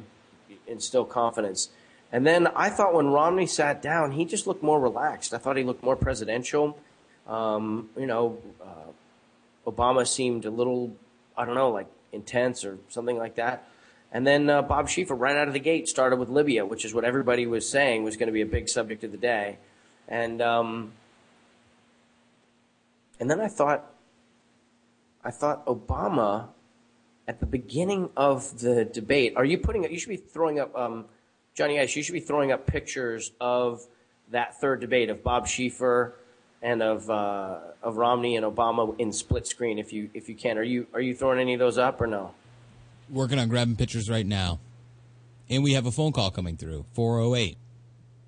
instill 0.67 1.05
confidence. 1.05 1.71
And 2.13 2.27
then 2.27 2.47
I 2.49 2.71
thought 2.71 2.95
when 2.95 3.09
Romney 3.09 3.47
sat 3.47 3.83
down, 3.83 4.13
he 4.13 4.25
just 4.25 4.47
looked 4.47 4.63
more 4.63 4.81
relaxed. 4.81 5.35
I 5.35 5.39
thought 5.39 5.57
he 5.57 5.65
looked 5.65 5.83
more 5.83 5.97
presidential. 5.97 6.79
Um, 7.27 7.91
you 7.97 8.07
know, 8.07 8.39
uh, 8.63 9.71
Obama 9.71 10.07
seemed 10.07 10.45
a 10.45 10.51
little, 10.51 10.95
I 11.37 11.45
don't 11.45 11.57
know, 11.57 11.71
like 11.71 11.89
intense 12.13 12.65
or 12.65 12.79
something 12.89 13.19
like 13.19 13.35
that. 13.35 13.69
And 14.13 14.27
then 14.27 14.49
uh, 14.49 14.63
Bob 14.63 14.89
Schieffer, 14.89 15.15
right 15.15 15.37
out 15.37 15.49
of 15.49 15.55
the 15.55 15.61
gate, 15.61 15.89
started 15.89 16.17
with 16.17 16.29
Libya, 16.29 16.65
which 16.65 16.85
is 16.85 16.95
what 16.95 17.05
everybody 17.05 17.47
was 17.47 17.69
saying 17.69 18.05
was 18.05 18.17
going 18.17 18.29
to 18.29 18.33
be 18.33 18.41
a 18.41 18.47
big 18.47 18.69
subject 18.69 19.05
of 19.05 19.13
the 19.13 19.19
day. 19.19 19.59
And 20.09 20.41
um, 20.41 20.93
and 23.19 23.31
then 23.31 23.41
I 23.41 23.49
thought, 23.49 23.91
I 25.25 25.31
thought 25.31 25.67
Obama 25.67 26.49
at 27.27 27.41
the 27.41 27.47
beginning 27.47 28.11
of 28.17 28.61
the 28.61 28.85
debate. 28.85 29.35
Are 29.37 29.45
you 29.45 29.59
putting? 29.59 29.85
Up 29.85 29.91
you 29.91 29.99
should 29.99 30.11
be 30.11 30.17
throwing 30.17 30.61
up, 30.61 30.77
um, 30.77 31.07
Johnny 31.55 31.81
Ice. 31.81 31.97
You 31.97 32.03
should 32.03 32.13
be 32.13 32.21
throwing 32.21 32.53
up 32.53 32.67
pictures 32.67 33.33
of 33.41 33.87
that 34.31 34.61
third 34.61 34.81
debate 34.81 35.11
of 35.11 35.23
Bob 35.23 35.47
Schieffer 35.47 36.13
and 36.63 36.83
of 36.83 37.11
uh, 37.11 37.59
of 37.83 37.97
Romney 37.97 38.37
and 38.37 38.47
Obama 38.47 38.99
in 38.99 39.13
split 39.13 39.47
screen 39.47 39.79
if 39.79 39.93
you 39.93 40.11
if 40.15 40.29
you 40.29 40.35
can. 40.35 40.59
Are 40.59 40.63
you 40.63 40.87
are 40.95 41.01
you 41.01 41.15
throwing 41.15 41.39
any 41.39 41.55
of 41.55 41.61
those 41.61 41.79
up 41.79 42.01
or 42.01 42.07
no? 42.07 42.33
Working 43.11 43.39
on 43.39 43.49
grabbing 43.49 43.77
pictures 43.77 44.11
right 44.11 44.27
now, 44.27 44.59
and 45.49 45.63
we 45.63 45.75
have 45.75 45.87
a 45.87 45.93
phone 45.93 46.13
call 46.13 46.31
coming 46.31 46.57
through 46.57 46.85
four 46.93 47.19
zero 47.19 47.35
eight. 47.37 47.57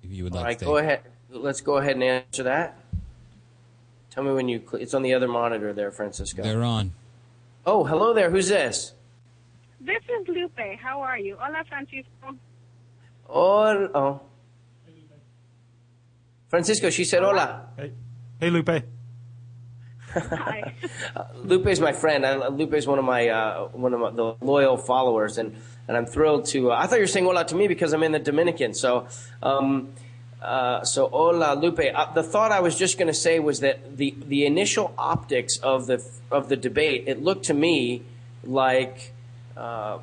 If 0.03 0.11
you 0.11 0.23
would 0.23 0.33
All 0.33 0.39
like 0.39 0.45
right, 0.45 0.59
to. 0.59 0.65
go 0.65 0.77
ahead. 0.77 1.01
Let's 1.29 1.59
go 1.61 1.77
ahead 1.77 1.95
and 1.95 2.03
answer 2.03 2.43
that. 2.43 2.79
Tell 4.09 4.23
me 4.23 4.31
when 4.31 4.47
you. 4.47 4.61
Cl- 4.65 4.81
it's 4.81 4.93
on 4.93 5.01
the 5.03 5.13
other 5.13 5.27
monitor 5.27 5.73
there, 5.73 5.91
Francisco. 5.91 6.41
They're 6.43 6.63
on. 6.63 6.93
Oh, 7.65 7.83
hello 7.83 8.13
there. 8.13 8.29
Who's 8.31 8.47
this? 8.47 8.93
This 9.81 10.01
is 10.03 10.27
Lupe. 10.27 10.79
How 10.81 11.01
are 11.01 11.17
you? 11.19 11.37
Hola, 11.39 11.63
Francisco. 11.67 12.35
Oh, 13.29 13.89
oh. 13.93 14.21
Francisco, 16.47 16.89
she 16.89 17.03
said 17.05 17.21
hola. 17.21 17.67
Hey, 17.77 17.91
hey, 18.39 18.49
Lupe. 18.49 18.83
Hi. 20.13 20.73
Lupe's 21.35 21.79
my 21.79 21.93
friend. 21.93 22.25
I, 22.25 22.47
Lupe's 22.47 22.87
one 22.87 22.99
of 22.99 23.05
my 23.05 23.27
uh, 23.29 23.67
one 23.69 23.93
of 23.93 23.99
my, 23.99 24.11
the 24.11 24.35
loyal 24.41 24.77
followers, 24.77 25.37
and, 25.37 25.55
and 25.87 25.95
I'm 25.95 26.05
thrilled 26.05 26.45
to. 26.47 26.71
Uh, 26.71 26.77
I 26.77 26.87
thought 26.87 26.95
you 26.95 27.03
were 27.03 27.07
saying 27.07 27.25
hola 27.25 27.45
to 27.45 27.55
me 27.55 27.67
because 27.67 27.93
I'm 27.93 28.03
in 28.03 28.11
the 28.11 28.19
Dominican. 28.19 28.73
So, 28.73 29.07
um, 29.43 29.89
uh, 30.41 30.83
so 30.83 31.09
hola, 31.09 31.55
Lupe. 31.55 31.79
Uh, 31.93 32.13
the 32.13 32.23
thought 32.23 32.51
I 32.51 32.59
was 32.59 32.77
just 32.77 32.97
going 32.97 33.07
to 33.07 33.13
say 33.13 33.39
was 33.39 33.59
that 33.59 33.97
the 33.97 34.15
the 34.25 34.45
initial 34.45 34.93
optics 34.97 35.57
of 35.57 35.87
the 35.87 36.03
of 36.31 36.49
the 36.49 36.57
debate, 36.57 37.03
it 37.07 37.21
looked 37.21 37.45
to 37.45 37.53
me 37.53 38.03
like 38.43 39.13
uh, 39.55 39.99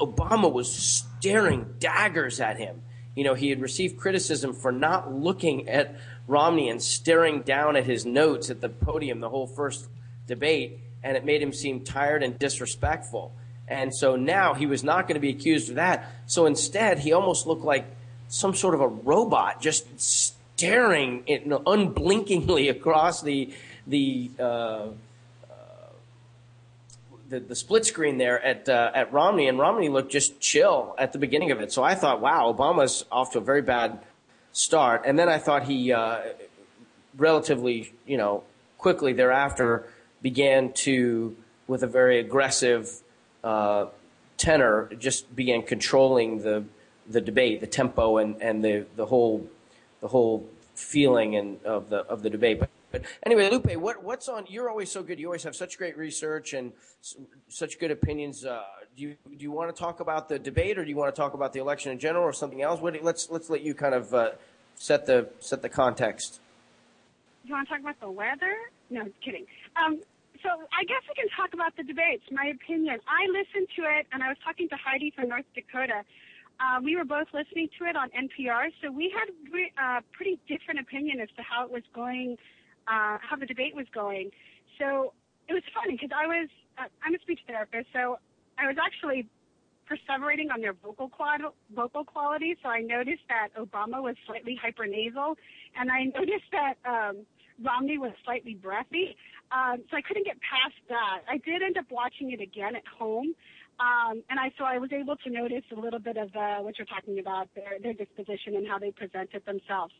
Obama 0.00 0.50
was 0.50 0.72
staring 0.72 1.74
daggers 1.78 2.40
at 2.40 2.58
him. 2.58 2.82
You 3.14 3.24
know, 3.24 3.34
he 3.34 3.50
had 3.50 3.60
received 3.60 3.98
criticism 3.98 4.54
for 4.54 4.72
not 4.72 5.12
looking 5.12 5.68
at 5.68 5.96
Romney 6.26 6.68
and 6.68 6.80
staring 6.82 7.42
down 7.42 7.76
at 7.76 7.84
his 7.84 8.06
notes 8.06 8.50
at 8.50 8.60
the 8.60 8.68
podium 8.68 9.20
the 9.20 9.28
whole 9.28 9.46
first 9.46 9.88
debate, 10.26 10.80
and 11.02 11.16
it 11.16 11.24
made 11.24 11.42
him 11.42 11.52
seem 11.52 11.84
tired 11.84 12.22
and 12.22 12.38
disrespectful. 12.38 13.32
And 13.66 13.94
so 13.94 14.16
now 14.16 14.54
he 14.54 14.66
was 14.66 14.82
not 14.82 15.06
going 15.06 15.14
to 15.14 15.20
be 15.20 15.30
accused 15.30 15.70
of 15.70 15.76
that. 15.76 16.10
So 16.26 16.46
instead, 16.46 16.98
he 16.98 17.12
almost 17.12 17.46
looked 17.46 17.64
like 17.64 17.86
some 18.28 18.54
sort 18.54 18.74
of 18.74 18.80
a 18.80 18.88
robot, 18.88 19.60
just 19.60 20.00
staring 20.00 21.24
you 21.26 21.44
know, 21.46 21.62
unblinkingly 21.66 22.68
across 22.76 23.22
the 23.22 23.52
the. 23.86 24.30
Uh, 24.38 24.86
the, 27.30 27.38
the 27.38 27.54
split 27.54 27.86
screen 27.86 28.18
there 28.18 28.44
at 28.44 28.68
uh, 28.68 28.90
at 28.92 29.12
Romney, 29.12 29.46
and 29.46 29.58
Romney 29.58 29.88
looked 29.88 30.12
just 30.12 30.40
chill 30.40 30.94
at 30.98 31.12
the 31.12 31.18
beginning 31.18 31.52
of 31.52 31.60
it. 31.60 31.72
So 31.72 31.82
I 31.82 31.94
thought, 31.94 32.20
wow, 32.20 32.52
Obama's 32.52 33.04
off 33.10 33.32
to 33.32 33.38
a 33.38 33.40
very 33.40 33.62
bad 33.62 34.00
start. 34.52 35.02
And 35.04 35.18
then 35.18 35.28
I 35.28 35.38
thought 35.38 35.64
he 35.64 35.92
uh, 35.92 36.20
relatively, 37.16 37.92
you 38.06 38.16
know, 38.16 38.44
quickly 38.78 39.12
thereafter 39.12 39.86
began 40.22 40.72
to, 40.72 41.36
with 41.66 41.82
a 41.82 41.86
very 41.86 42.18
aggressive 42.18 43.00
uh, 43.44 43.86
tenor, 44.36 44.90
just 44.98 45.34
began 45.34 45.62
controlling 45.62 46.42
the 46.42 46.64
the 47.08 47.20
debate, 47.20 47.60
the 47.60 47.66
tempo, 47.66 48.18
and, 48.18 48.40
and 48.40 48.64
the, 48.64 48.86
the 48.94 49.06
whole 49.06 49.46
the 50.00 50.08
whole 50.08 50.46
feeling 50.74 51.36
and 51.36 51.62
of 51.64 51.90
the 51.90 51.98
of 52.06 52.22
the 52.22 52.30
debate. 52.30 52.60
But, 52.60 52.70
but 52.92 53.02
anyway, 53.24 53.50
Lupe, 53.50 53.76
what 53.76 54.02
what's 54.02 54.28
on? 54.28 54.46
You're 54.48 54.70
always 54.70 54.90
so 54.90 55.02
good. 55.02 55.18
You 55.18 55.26
always 55.26 55.42
have 55.42 55.56
such 55.56 55.76
great 55.76 55.96
research 55.98 56.52
and 56.52 56.72
such 57.48 57.78
good 57.78 57.90
opinions. 57.90 58.44
Uh, 58.44 58.62
do 59.00 59.06
you 59.06 59.16
do 59.38 59.42
you 59.42 59.50
want 59.50 59.74
to 59.74 59.80
talk 59.80 60.00
about 60.00 60.28
the 60.28 60.38
debate, 60.38 60.78
or 60.78 60.84
do 60.84 60.90
you 60.90 60.96
want 60.96 61.14
to 61.14 61.18
talk 61.18 61.32
about 61.32 61.54
the 61.54 61.60
election 61.60 61.90
in 61.90 61.98
general, 61.98 62.22
or 62.22 62.34
something 62.34 62.60
else? 62.60 62.80
What, 62.80 63.02
let's 63.02 63.30
let's 63.30 63.48
let 63.48 63.62
you 63.62 63.72
kind 63.74 63.94
of 63.94 64.12
uh, 64.12 64.32
set 64.74 65.06
the 65.06 65.30
set 65.40 65.62
the 65.62 65.70
context. 65.70 66.40
You 67.44 67.54
want 67.54 67.66
to 67.66 67.72
talk 67.72 67.80
about 67.80 67.98
the 68.00 68.10
weather? 68.10 68.54
No, 68.90 69.08
kidding. 69.24 69.46
Um, 69.74 70.00
so 70.42 70.50
I 70.50 70.84
guess 70.84 71.00
we 71.08 71.14
can 71.16 71.32
talk 71.34 71.54
about 71.54 71.74
the 71.76 71.82
debates. 71.82 72.24
My 72.30 72.52
opinion. 72.52 73.00
I 73.08 73.24
listened 73.32 73.68
to 73.76 73.82
it, 73.88 74.06
and 74.12 74.22
I 74.22 74.28
was 74.28 74.36
talking 74.44 74.68
to 74.68 74.76
Heidi 74.76 75.12
from 75.16 75.28
North 75.28 75.48
Dakota. 75.54 76.04
Uh, 76.60 76.80
we 76.84 76.94
were 76.94 77.08
both 77.08 77.28
listening 77.32 77.70
to 77.78 77.88
it 77.88 77.96
on 77.96 78.10
NPR, 78.12 78.68
so 78.84 78.92
we 78.92 79.08
had 79.16 79.32
a 79.32 79.82
uh, 79.82 80.00
pretty 80.12 80.38
different 80.46 80.78
opinion 80.78 81.20
as 81.20 81.30
to 81.36 81.42
how 81.42 81.64
it 81.64 81.72
was 81.72 81.82
going, 81.94 82.36
uh, 82.86 83.16
how 83.16 83.36
the 83.40 83.46
debate 83.46 83.74
was 83.74 83.86
going. 83.94 84.28
So 84.78 85.14
it 85.48 85.54
was 85.54 85.62
funny 85.72 85.96
because 85.96 86.12
I 86.12 86.26
was, 86.26 86.50
uh, 86.76 86.92
I'm 87.02 87.14
a 87.14 87.18
speech 87.20 87.40
therapist, 87.46 87.88
so 87.94 88.18
I 88.60 88.66
was 88.66 88.76
actually 88.78 89.26
perseverating 89.90 90.52
on 90.52 90.60
their 90.60 90.74
vocal 90.74 91.08
quad- 91.08 91.40
vocal 91.74 92.04
quality. 92.04 92.56
So 92.62 92.68
I 92.68 92.80
noticed 92.80 93.22
that 93.28 93.48
Obama 93.58 94.02
was 94.02 94.14
slightly 94.26 94.58
hypernasal, 94.62 95.34
and 95.76 95.90
I 95.90 96.04
noticed 96.18 96.50
that 96.52 96.74
um, 96.86 97.26
Romney 97.62 97.98
was 97.98 98.12
slightly 98.24 98.54
breathy. 98.54 99.16
Um, 99.50 99.82
so 99.90 99.96
I 99.96 100.02
couldn't 100.02 100.24
get 100.24 100.38
past 100.40 100.78
that. 100.88 101.26
I 101.28 101.38
did 101.38 101.62
end 101.62 101.76
up 101.76 101.86
watching 101.90 102.30
it 102.30 102.40
again 102.40 102.76
at 102.76 102.86
home. 102.86 103.34
Um, 103.80 104.22
and 104.28 104.38
I 104.38 104.52
so 104.58 104.64
I 104.64 104.76
was 104.76 104.92
able 104.92 105.16
to 105.16 105.30
notice 105.30 105.64
a 105.74 105.80
little 105.80 105.98
bit 105.98 106.18
of 106.18 106.28
uh, 106.36 106.60
what 106.60 106.76
you're 106.78 106.86
talking 106.86 107.18
about 107.18 107.48
their 107.56 107.80
their 107.82 107.94
disposition 107.94 108.54
and 108.54 108.68
how 108.68 108.78
they 108.78 108.92
presented 108.92 109.40
themselves. 109.46 109.94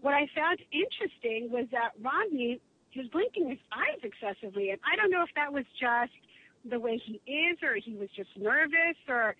What 0.00 0.14
I 0.14 0.24
found 0.34 0.58
interesting 0.72 1.52
was 1.52 1.68
that 1.70 1.92
Romney 2.00 2.60
was 2.96 3.06
blinking 3.12 3.50
his 3.50 3.60
eyes 3.68 4.00
excessively, 4.00 4.70
and 4.70 4.80
I 4.88 4.96
don't 4.96 5.10
know 5.10 5.20
if 5.20 5.28
that 5.36 5.52
was 5.52 5.68
just 5.76 6.16
the 6.68 6.80
way 6.80 7.00
he 7.04 7.20
is, 7.30 7.58
or 7.62 7.74
he 7.76 7.94
was 7.94 8.08
just 8.16 8.30
nervous, 8.36 8.96
or 9.08 9.36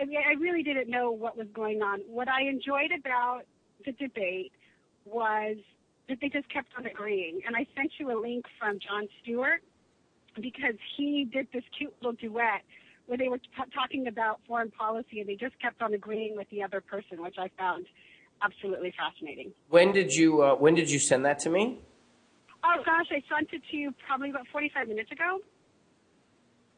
I, 0.00 0.04
mean, 0.04 0.18
I 0.18 0.34
really 0.40 0.62
didn't 0.62 0.88
know 0.88 1.10
what 1.10 1.36
was 1.36 1.46
going 1.54 1.82
on. 1.82 2.00
What 2.08 2.28
I 2.28 2.42
enjoyed 2.42 2.90
about 2.98 3.42
the 3.84 3.92
debate 3.92 4.52
was 5.04 5.56
that 6.08 6.18
they 6.20 6.28
just 6.28 6.48
kept 6.52 6.68
on 6.78 6.86
agreeing, 6.86 7.40
and 7.46 7.56
I 7.56 7.66
sent 7.76 7.92
you 7.98 8.10
a 8.10 8.18
link 8.20 8.44
from 8.58 8.78
Jon 8.78 9.08
Stewart 9.22 9.62
because 10.36 10.74
he 10.96 11.28
did 11.32 11.46
this 11.52 11.62
cute 11.78 11.94
little 12.00 12.12
duet 12.12 12.62
where 13.06 13.18
they 13.18 13.28
were 13.28 13.38
t- 13.38 13.72
talking 13.74 14.06
about 14.06 14.40
foreign 14.48 14.70
policy 14.70 15.20
and 15.20 15.28
they 15.28 15.36
just 15.36 15.58
kept 15.60 15.82
on 15.82 15.92
agreeing 15.94 16.36
with 16.36 16.48
the 16.50 16.62
other 16.62 16.80
person, 16.80 17.22
which 17.22 17.36
I 17.38 17.50
found 17.58 17.86
absolutely 18.42 18.92
fascinating. 18.96 19.52
When 19.68 19.92
did 19.92 20.12
you 20.14 20.42
uh, 20.42 20.54
when 20.54 20.74
did 20.74 20.90
you 20.90 20.98
send 20.98 21.24
that 21.24 21.38
to 21.40 21.50
me? 21.50 21.80
Oh 22.64 22.82
gosh, 22.84 23.06
I 23.10 23.22
sent 23.34 23.52
it 23.52 23.62
to 23.70 23.76
you 23.76 23.94
probably 24.06 24.30
about 24.30 24.46
45 24.50 24.88
minutes 24.88 25.12
ago. 25.12 25.40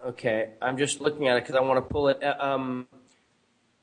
Okay, 0.05 0.51
I'm 0.61 0.77
just 0.77 1.01
looking 1.01 1.29
at 1.29 1.37
it 1.37 1.45
because 1.45 1.57
I 1.57 1.61
want 1.61 1.79
to 1.79 1.93
pull 1.93 2.09
it. 2.09 2.23
Uh, 2.23 2.35
um, 2.39 2.87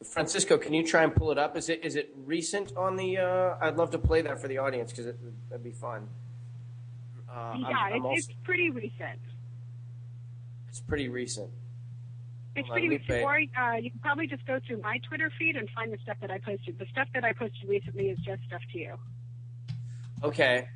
Francisco, 0.03 0.58
can 0.58 0.74
you 0.74 0.86
try 0.86 1.03
and 1.03 1.13
pull 1.15 1.32
it 1.32 1.38
up? 1.38 1.58
Is 1.58 1.70
it 1.70 1.84
is 1.84 1.96
it 1.96 2.13
recent 2.25 2.75
on 2.77 2.96
the? 2.96 3.17
Uh, 3.17 3.55
I'd 3.62 3.77
love 3.77 3.91
to 3.91 3.98
play 3.98 4.22
that 4.22 4.39
for 4.39 4.48
the 4.48 4.58
audience 4.60 4.91
because 4.91 5.13
that'd 5.50 5.63
be 5.63 5.72
fun. 5.72 6.08
Uh, 7.29 7.32
I'm- 7.34 7.62
yeah, 7.62 7.77
I'm 7.77 7.93
it's, 7.96 8.05
also- 8.05 8.15
it's 8.17 8.27
pretty 8.43 8.70
recent. 8.70 9.20
it's 10.70 10.79
pretty 10.82 11.10
recent. 11.10 11.50
It's 12.55 12.67
Hold 12.67 12.79
pretty 12.79 12.89
recent. 12.89 13.24
Or 13.24 13.36
uh, 13.36 13.75
you 13.77 13.89
can 13.89 14.00
probably 14.00 14.27
just 14.27 14.46
go 14.46 14.60
through 14.65 14.82
my 14.82 15.00
Twitter 15.08 15.32
feed 15.39 15.55
and 15.55 15.67
find 15.72 15.91
the 15.91 15.98
stuff 16.03 16.17
that 16.22 16.29
I 16.29 16.38
posted. 16.38 16.77
The 16.77 16.86
stuff 16.91 17.08
that 17.15 17.24
I 17.24 17.34
posted 17.34 17.67
recently 17.67 18.10
is 18.10 18.20
just 18.20 18.43
stuff 18.43 18.62
to 18.74 18.77
you. 18.77 18.93
Okay. 20.24 20.67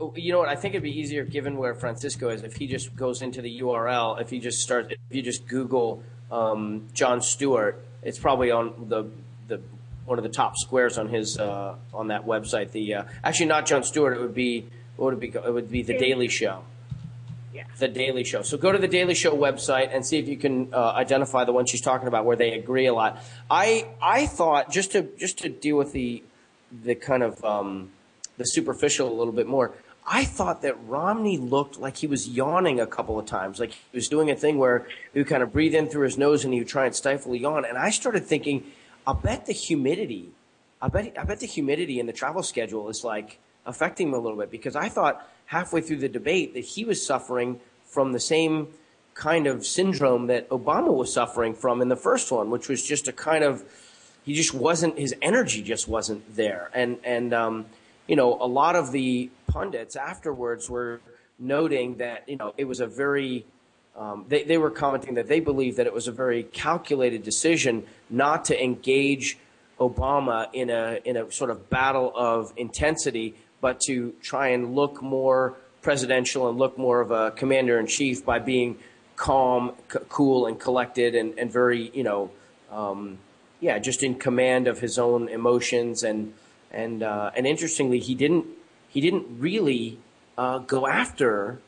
Oh, 0.00 0.12
You 0.16 0.32
know 0.32 0.40
what? 0.40 0.48
I 0.48 0.56
think 0.56 0.74
it'd 0.74 0.82
be 0.82 0.98
easier, 0.98 1.24
given 1.24 1.56
where 1.56 1.74
Francisco 1.74 2.28
is, 2.30 2.42
if 2.42 2.56
he 2.56 2.66
just 2.66 2.96
goes 2.96 3.22
into 3.22 3.40
the 3.40 3.60
URL. 3.60 4.20
If 4.20 4.30
he 4.30 4.40
just 4.40 4.60
starts, 4.60 4.92
if 4.92 5.16
you 5.16 5.22
just 5.22 5.46
Google 5.46 6.02
um, 6.32 6.88
Jon 6.92 7.22
Stewart, 7.22 7.84
it's 8.02 8.18
probably 8.18 8.50
on 8.50 8.88
the 8.88 9.04
the 9.46 9.60
one 10.04 10.18
of 10.18 10.24
the 10.24 10.30
top 10.30 10.56
squares 10.56 10.98
on 10.98 11.08
his 11.08 11.38
uh, 11.38 11.76
on 11.92 12.08
that 12.08 12.26
website. 12.26 12.72
The 12.72 12.94
uh, 12.94 13.04
actually 13.22 13.46
not 13.46 13.66
Jon 13.66 13.84
Stewart. 13.84 14.16
It 14.16 14.20
would 14.20 14.34
be 14.34 14.66
what 14.96 15.06
would 15.06 15.22
it 15.22 15.32
be? 15.32 15.38
It 15.38 15.52
would 15.52 15.70
be 15.70 15.82
the 15.82 15.96
Daily 15.96 16.28
Show. 16.28 16.64
Yeah. 17.52 17.64
The 17.78 17.86
Daily 17.86 18.24
Show. 18.24 18.42
So 18.42 18.58
go 18.58 18.72
to 18.72 18.78
the 18.78 18.88
Daily 18.88 19.14
Show 19.14 19.36
website 19.36 19.94
and 19.94 20.04
see 20.04 20.18
if 20.18 20.26
you 20.26 20.36
can 20.36 20.74
uh, 20.74 20.90
identify 20.90 21.44
the 21.44 21.52
one 21.52 21.66
she's 21.66 21.80
talking 21.80 22.08
about 22.08 22.24
where 22.24 22.36
they 22.36 22.52
agree 22.52 22.86
a 22.86 22.94
lot. 22.94 23.22
I 23.48 23.86
I 24.02 24.26
thought 24.26 24.72
just 24.72 24.90
to 24.92 25.08
just 25.18 25.38
to 25.38 25.48
deal 25.48 25.76
with 25.76 25.92
the 25.92 26.24
the 26.82 26.96
kind 26.96 27.22
of 27.22 27.42
um, 27.44 27.90
the 28.38 28.44
superficial 28.44 29.08
a 29.08 29.14
little 29.14 29.32
bit 29.32 29.46
more. 29.46 29.72
I 30.06 30.24
thought 30.24 30.62
that 30.62 30.76
Romney 30.86 31.38
looked 31.38 31.78
like 31.78 31.96
he 31.96 32.06
was 32.06 32.28
yawning 32.28 32.78
a 32.78 32.86
couple 32.86 33.18
of 33.18 33.24
times, 33.24 33.58
like 33.58 33.72
he 33.72 33.96
was 33.96 34.08
doing 34.08 34.30
a 34.30 34.36
thing 34.36 34.58
where 34.58 34.86
he 35.12 35.20
would 35.20 35.28
kind 35.28 35.42
of 35.42 35.52
breathe 35.52 35.74
in 35.74 35.88
through 35.88 36.04
his 36.04 36.18
nose 36.18 36.44
and 36.44 36.52
he 36.52 36.60
would 36.60 36.68
try 36.68 36.84
and 36.84 36.94
stifle 36.94 37.32
a 37.32 37.36
yawn. 37.36 37.64
And 37.64 37.78
I 37.78 37.90
started 37.90 38.24
thinking, 38.26 38.64
I'll 39.06 39.14
bet 39.14 39.46
the 39.46 39.52
humidity, 39.52 40.30
I 40.82 40.88
bet, 40.88 41.14
I 41.18 41.24
bet 41.24 41.40
the 41.40 41.46
humidity 41.46 42.00
in 42.00 42.06
the 42.06 42.12
travel 42.12 42.42
schedule 42.42 42.88
is 42.90 43.02
like 43.02 43.38
affecting 43.64 44.08
him 44.08 44.14
a 44.14 44.18
little 44.18 44.38
bit 44.38 44.50
because 44.50 44.76
I 44.76 44.90
thought 44.90 45.26
halfway 45.46 45.80
through 45.80 45.98
the 45.98 46.08
debate 46.08 46.52
that 46.54 46.64
he 46.64 46.84
was 46.84 47.04
suffering 47.04 47.60
from 47.86 48.12
the 48.12 48.20
same 48.20 48.68
kind 49.14 49.46
of 49.46 49.64
syndrome 49.64 50.26
that 50.26 50.48
Obama 50.50 50.92
was 50.92 51.12
suffering 51.12 51.54
from 51.54 51.80
in 51.80 51.88
the 51.88 51.96
first 51.96 52.30
one, 52.30 52.50
which 52.50 52.68
was 52.68 52.82
just 52.82 53.08
a 53.08 53.12
kind 53.12 53.44
of 53.44 53.64
he 54.24 54.34
just 54.34 54.54
wasn't 54.54 54.98
his 54.98 55.14
energy 55.22 55.62
just 55.62 55.86
wasn't 55.86 56.34
there 56.34 56.70
and 56.74 56.98
and 57.04 57.32
um, 57.34 57.66
you 58.06 58.16
know 58.16 58.34
a 58.40 58.46
lot 58.46 58.76
of 58.76 58.92
the 58.92 59.30
pundits 59.46 59.96
afterwards 59.96 60.68
were 60.68 61.00
noting 61.38 61.96
that 61.96 62.28
you 62.28 62.36
know 62.36 62.54
it 62.56 62.64
was 62.64 62.80
a 62.80 62.86
very 62.86 63.44
um, 63.96 64.24
they, 64.28 64.42
they 64.42 64.58
were 64.58 64.70
commenting 64.70 65.14
that 65.14 65.28
they 65.28 65.38
believed 65.38 65.76
that 65.76 65.86
it 65.86 65.94
was 65.94 66.08
a 66.08 66.12
very 66.12 66.42
calculated 66.42 67.22
decision 67.22 67.84
not 68.10 68.44
to 68.46 68.62
engage 68.62 69.38
Obama 69.78 70.48
in 70.52 70.70
a 70.70 70.98
in 71.04 71.16
a 71.16 71.30
sort 71.30 71.50
of 71.50 71.70
battle 71.70 72.12
of 72.14 72.52
intensity 72.56 73.34
but 73.60 73.80
to 73.80 74.12
try 74.20 74.48
and 74.48 74.74
look 74.74 75.00
more 75.00 75.56
presidential 75.80 76.48
and 76.48 76.58
look 76.58 76.76
more 76.76 77.00
of 77.00 77.10
a 77.10 77.30
commander 77.30 77.78
in 77.78 77.86
chief 77.86 78.24
by 78.24 78.38
being 78.38 78.76
calm, 79.16 79.72
c- 79.92 79.98
cool, 80.08 80.46
and 80.46 80.58
collected, 80.58 81.14
and, 81.14 81.38
and 81.38 81.52
very, 81.52 81.90
you 81.94 82.02
know, 82.02 82.30
um, 82.70 83.18
yeah, 83.60 83.78
just 83.78 84.02
in 84.02 84.16
command 84.16 84.66
of 84.66 84.80
his 84.80 84.98
own 84.98 85.28
emotions. 85.28 86.02
And 86.02 86.34
and 86.74 87.02
uh, 87.02 87.30
and 87.36 87.46
interestingly, 87.46 88.00
he 88.00 88.14
didn't 88.14 88.46
he 88.88 89.00
didn't 89.00 89.26
really 89.38 89.98
uh, 90.36 90.58
go 90.58 90.86
after 90.86 91.60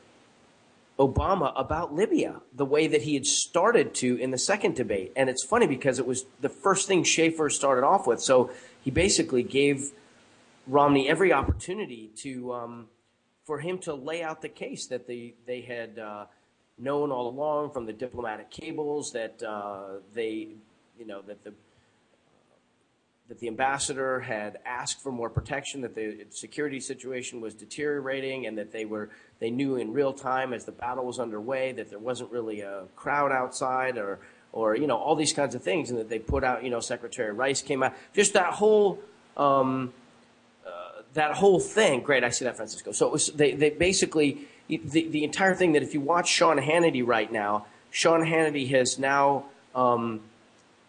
Obama 0.99 1.53
about 1.55 1.93
Libya 1.93 2.41
the 2.53 2.65
way 2.65 2.87
that 2.87 3.03
he 3.03 3.13
had 3.13 3.25
started 3.25 3.93
to 3.95 4.17
in 4.17 4.31
the 4.31 4.37
second 4.37 4.75
debate. 4.75 5.13
And 5.15 5.29
it's 5.29 5.43
funny 5.43 5.67
because 5.67 5.99
it 5.99 6.07
was 6.07 6.25
the 6.41 6.49
first 6.49 6.87
thing 6.87 7.03
Schaefer 7.03 7.49
started 7.49 7.85
off 7.85 8.07
with. 8.07 8.21
So 8.21 8.51
he 8.83 8.91
basically 8.91 9.43
gave 9.43 9.91
Romney 10.65 11.07
every 11.07 11.31
opportunity 11.31 12.11
to 12.17 12.53
um, 12.53 12.87
for 13.45 13.59
him 13.59 13.77
to 13.79 13.93
lay 13.93 14.23
out 14.23 14.41
the 14.41 14.49
case 14.49 14.87
that 14.87 15.07
they 15.07 15.35
they 15.45 15.61
had 15.61 15.99
uh, 15.99 16.25
known 16.77 17.11
all 17.11 17.29
along 17.29 17.71
from 17.71 17.85
the 17.85 17.93
diplomatic 17.93 18.49
cables 18.49 19.11
that 19.13 19.41
uh, 19.43 19.99
they 20.13 20.49
you 20.99 21.05
know 21.05 21.21
that 21.21 21.43
the 21.43 21.53
that 23.27 23.39
the 23.39 23.47
ambassador 23.47 24.21
had 24.21 24.57
asked 24.65 25.01
for 25.01 25.11
more 25.11 25.29
protection, 25.29 25.81
that 25.81 25.95
the 25.95 26.25
security 26.29 26.79
situation 26.79 27.41
was 27.41 27.53
deteriorating, 27.53 28.45
and 28.45 28.57
that 28.57 28.71
they 28.71 28.85
were 28.85 29.09
they 29.39 29.49
knew 29.49 29.75
in 29.75 29.93
real 29.93 30.13
time 30.13 30.53
as 30.53 30.65
the 30.65 30.71
battle 30.71 31.05
was 31.05 31.19
underway 31.19 31.73
that 31.73 31.89
there 31.89 31.99
wasn't 31.99 32.31
really 32.31 32.61
a 32.61 32.83
crowd 32.95 33.31
outside 33.31 33.97
or 33.97 34.19
or 34.53 34.75
you 34.77 34.87
know 34.87 34.97
all 34.97 35.15
these 35.15 35.33
kinds 35.33 35.55
of 35.55 35.63
things, 35.63 35.89
and 35.89 35.99
that 35.99 36.09
they 36.09 36.19
put 36.19 36.43
out 36.43 36.63
you 36.63 36.69
know 36.69 36.79
Secretary 36.79 37.33
Rice 37.33 37.61
came 37.61 37.83
out 37.83 37.93
just 38.13 38.33
that 38.33 38.53
whole. 38.53 38.99
Um, 39.35 39.93
uh, 40.65 41.03
that 41.13 41.35
whole 41.35 41.59
thing, 41.59 42.01
great. 42.01 42.23
I 42.23 42.29
see 42.29 42.43
that, 42.45 42.57
Francisco. 42.57 42.91
So 42.91 43.09
was, 43.09 43.27
they, 43.27 43.53
they 43.53 43.69
basically 43.69 44.47
the, 44.67 45.07
the 45.07 45.23
entire 45.23 45.55
thing 45.55 45.73
that 45.73 45.83
if 45.83 45.93
you 45.93 46.01
watch 46.01 46.27
Sean 46.27 46.57
Hannity 46.57 47.05
right 47.05 47.31
now, 47.31 47.67
Sean 47.91 48.21
Hannity 48.21 48.69
has 48.71 48.99
now 48.99 49.45
um, 49.73 50.21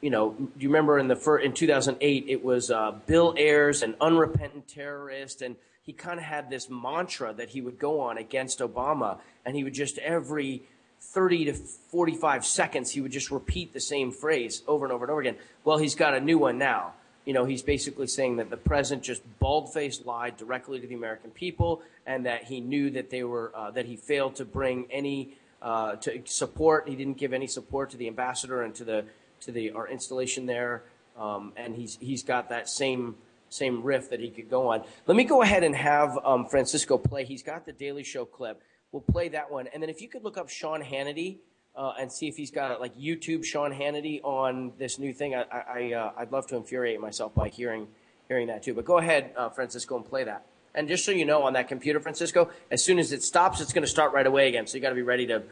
you 0.00 0.10
know, 0.10 0.30
do 0.30 0.50
you 0.58 0.68
remember 0.68 0.98
in 0.98 1.08
the 1.08 1.16
fir- 1.16 1.38
in 1.38 1.52
2008 1.52 2.24
it 2.28 2.44
was 2.44 2.70
uh, 2.70 2.92
Bill 3.06 3.34
Ayers, 3.36 3.82
an 3.82 3.94
unrepentant 4.00 4.68
terrorist, 4.68 5.42
and 5.42 5.56
he 5.82 5.92
kind 5.92 6.18
of 6.18 6.24
had 6.24 6.50
this 6.50 6.68
mantra 6.70 7.32
that 7.34 7.50
he 7.50 7.60
would 7.60 7.78
go 7.78 8.00
on 8.00 8.18
against 8.18 8.60
Obama, 8.60 9.18
and 9.44 9.56
he 9.56 9.64
would 9.64 9.74
just 9.74 9.98
every 9.98 10.62
30 11.00 11.46
to 11.46 11.54
45 11.54 12.44
seconds 12.44 12.90
he 12.90 13.00
would 13.00 13.12
just 13.12 13.30
repeat 13.30 13.72
the 13.72 13.80
same 13.80 14.12
phrase 14.12 14.62
over 14.66 14.84
and 14.84 14.92
over 14.92 15.04
and 15.04 15.10
over 15.10 15.20
again. 15.20 15.36
Well, 15.64 15.78
he's 15.78 15.94
got 15.94 16.14
a 16.14 16.20
new 16.20 16.38
one 16.38 16.58
now. 16.58 16.92
You 17.24 17.34
know, 17.34 17.44
he's 17.44 17.62
basically 17.62 18.06
saying 18.06 18.36
that 18.36 18.50
the 18.50 18.56
president 18.56 19.04
just 19.04 19.22
bald-faced 19.38 20.06
lied 20.06 20.36
directly 20.36 20.80
to 20.80 20.86
the 20.86 20.94
American 20.94 21.30
people, 21.30 21.82
and 22.06 22.24
that 22.26 22.44
he 22.44 22.60
knew 22.60 22.90
that 22.90 23.10
they 23.10 23.24
were 23.24 23.52
uh, 23.54 23.70
that 23.72 23.86
he 23.86 23.96
failed 23.96 24.36
to 24.36 24.44
bring 24.44 24.86
any 24.90 25.36
uh, 25.60 25.96
to 25.96 26.22
support. 26.24 26.88
He 26.88 26.96
didn't 26.96 27.18
give 27.18 27.32
any 27.32 27.46
support 27.46 27.90
to 27.90 27.96
the 27.96 28.06
ambassador 28.06 28.62
and 28.62 28.74
to 28.76 28.84
the 28.84 29.04
to 29.40 29.52
the 29.52 29.70
our 29.72 29.88
installation 29.88 30.46
there, 30.46 30.82
um, 31.18 31.52
and 31.56 31.74
he's 31.74 31.98
he's 32.00 32.22
got 32.22 32.48
that 32.48 32.68
same 32.68 33.16
same 33.50 33.82
riff 33.82 34.10
that 34.10 34.20
he 34.20 34.30
could 34.30 34.50
go 34.50 34.68
on. 34.68 34.82
Let 35.06 35.16
me 35.16 35.24
go 35.24 35.42
ahead 35.42 35.64
and 35.64 35.74
have 35.74 36.18
um, 36.24 36.46
Francisco 36.46 36.98
play. 36.98 37.24
He's 37.24 37.42
got 37.42 37.66
the 37.66 37.72
Daily 37.72 38.04
Show 38.04 38.24
clip. 38.24 38.62
We'll 38.92 39.02
play 39.02 39.28
that 39.30 39.50
one, 39.50 39.66
and 39.68 39.82
then 39.82 39.90
if 39.90 40.00
you 40.00 40.08
could 40.08 40.24
look 40.24 40.38
up 40.38 40.48
Sean 40.48 40.82
Hannity 40.82 41.38
uh, 41.78 41.92
and 41.98 42.12
see 42.12 42.26
if 42.26 42.36
he's 42.36 42.50
got 42.50 42.72
it, 42.72 42.80
like 42.80 42.98
YouTube 42.98 43.44
Sean 43.44 43.72
Hannity 43.72 44.20
on 44.24 44.72
this 44.78 44.98
new 44.98 45.14
thing. 45.14 45.34
I, 45.34 45.44
I 45.50 45.92
uh, 45.92 46.12
I'd 46.18 46.32
love 46.32 46.46
to 46.48 46.56
infuriate 46.56 47.00
myself 47.00 47.34
by 47.34 47.48
hearing 47.48 47.86
hearing 48.26 48.48
that 48.48 48.64
too. 48.64 48.74
But 48.74 48.84
go 48.84 48.98
ahead, 48.98 49.32
uh, 49.36 49.48
Francisco, 49.50 49.96
and 49.96 50.04
play 50.04 50.24
that. 50.24 50.44
And 50.74 50.88
just 50.88 51.04
so 51.04 51.12
you 51.12 51.24
know, 51.24 51.44
on 51.44 51.54
that 51.54 51.68
computer, 51.68 52.00
Francisco, 52.00 52.50
as 52.70 52.84
soon 52.84 52.98
as 52.98 53.12
it 53.12 53.22
stops, 53.22 53.60
it's 53.60 53.72
going 53.72 53.82
to 53.82 53.90
start 53.90 54.12
right 54.12 54.26
away 54.26 54.48
again. 54.48 54.66
So 54.66 54.76
you 54.76 54.82
got 54.82 54.90
to 54.90 54.94
be 54.94 55.02
ready 55.02 55.26
to 55.28 55.42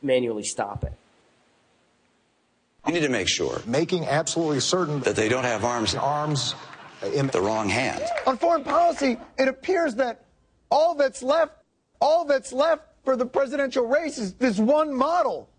manually 0.00 0.44
stop 0.44 0.84
it. 0.84 0.92
We 2.88 2.94
need 2.94 3.00
to 3.00 3.10
make 3.10 3.28
sure 3.28 3.60
making 3.66 4.06
absolutely 4.06 4.60
certain 4.60 5.00
that 5.00 5.14
they 5.14 5.28
don't 5.28 5.44
have 5.44 5.62
arms 5.62 5.94
arms 5.94 6.54
uh, 7.02 7.08
in 7.08 7.26
the 7.26 7.40
wrong 7.42 7.68
hand. 7.68 8.02
On 8.26 8.38
foreign 8.38 8.64
policy, 8.64 9.18
it 9.38 9.46
appears 9.46 9.96
that 9.96 10.24
all 10.70 10.94
that's 10.94 11.22
left, 11.22 11.52
all 12.00 12.24
that's 12.24 12.50
left 12.50 12.84
for 13.04 13.14
the 13.14 13.26
presidential 13.26 13.86
race 13.86 14.16
is 14.16 14.32
this 14.34 14.58
one 14.58 14.94
model. 14.94 15.50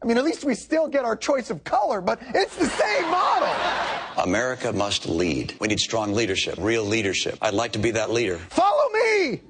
I 0.00 0.06
mean, 0.06 0.18
at 0.18 0.24
least 0.24 0.44
we 0.44 0.54
still 0.54 0.86
get 0.86 1.04
our 1.04 1.16
choice 1.16 1.50
of 1.50 1.64
color, 1.64 2.00
but 2.00 2.20
it's 2.32 2.54
the 2.54 2.68
same 2.68 3.10
model. 3.10 3.52
America 4.22 4.72
must 4.72 5.08
lead. 5.08 5.56
We 5.58 5.66
need 5.66 5.80
strong 5.80 6.14
leadership, 6.14 6.54
real 6.58 6.84
leadership. 6.84 7.38
I'd 7.42 7.54
like 7.54 7.72
to 7.72 7.80
be 7.80 7.90
that 7.92 8.10
leader. 8.10 8.38
Follow 8.38 8.88
me. 8.92 9.40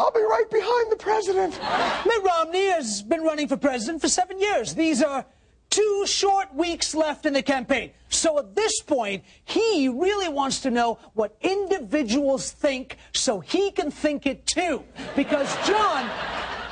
I'll 0.00 0.10
be 0.10 0.22
right 0.22 0.50
behind 0.50 0.90
the 0.90 0.96
president. 0.96 1.60
Mitt 2.06 2.24
Romney 2.24 2.70
has 2.70 3.02
been 3.02 3.20
running 3.20 3.48
for 3.48 3.58
president 3.58 4.00
for 4.00 4.08
seven 4.08 4.40
years. 4.40 4.74
These 4.74 5.02
are 5.02 5.26
two 5.68 6.04
short 6.06 6.54
weeks 6.54 6.94
left 6.94 7.26
in 7.26 7.34
the 7.34 7.42
campaign. 7.42 7.90
So 8.08 8.38
at 8.38 8.54
this 8.56 8.80
point, 8.80 9.24
he 9.44 9.88
really 9.88 10.30
wants 10.30 10.60
to 10.60 10.70
know 10.70 10.98
what 11.12 11.36
individuals 11.42 12.50
think 12.50 12.96
so 13.12 13.40
he 13.40 13.70
can 13.72 13.90
think 13.90 14.24
it 14.24 14.46
too. 14.46 14.82
Because 15.16 15.54
John, 15.66 16.08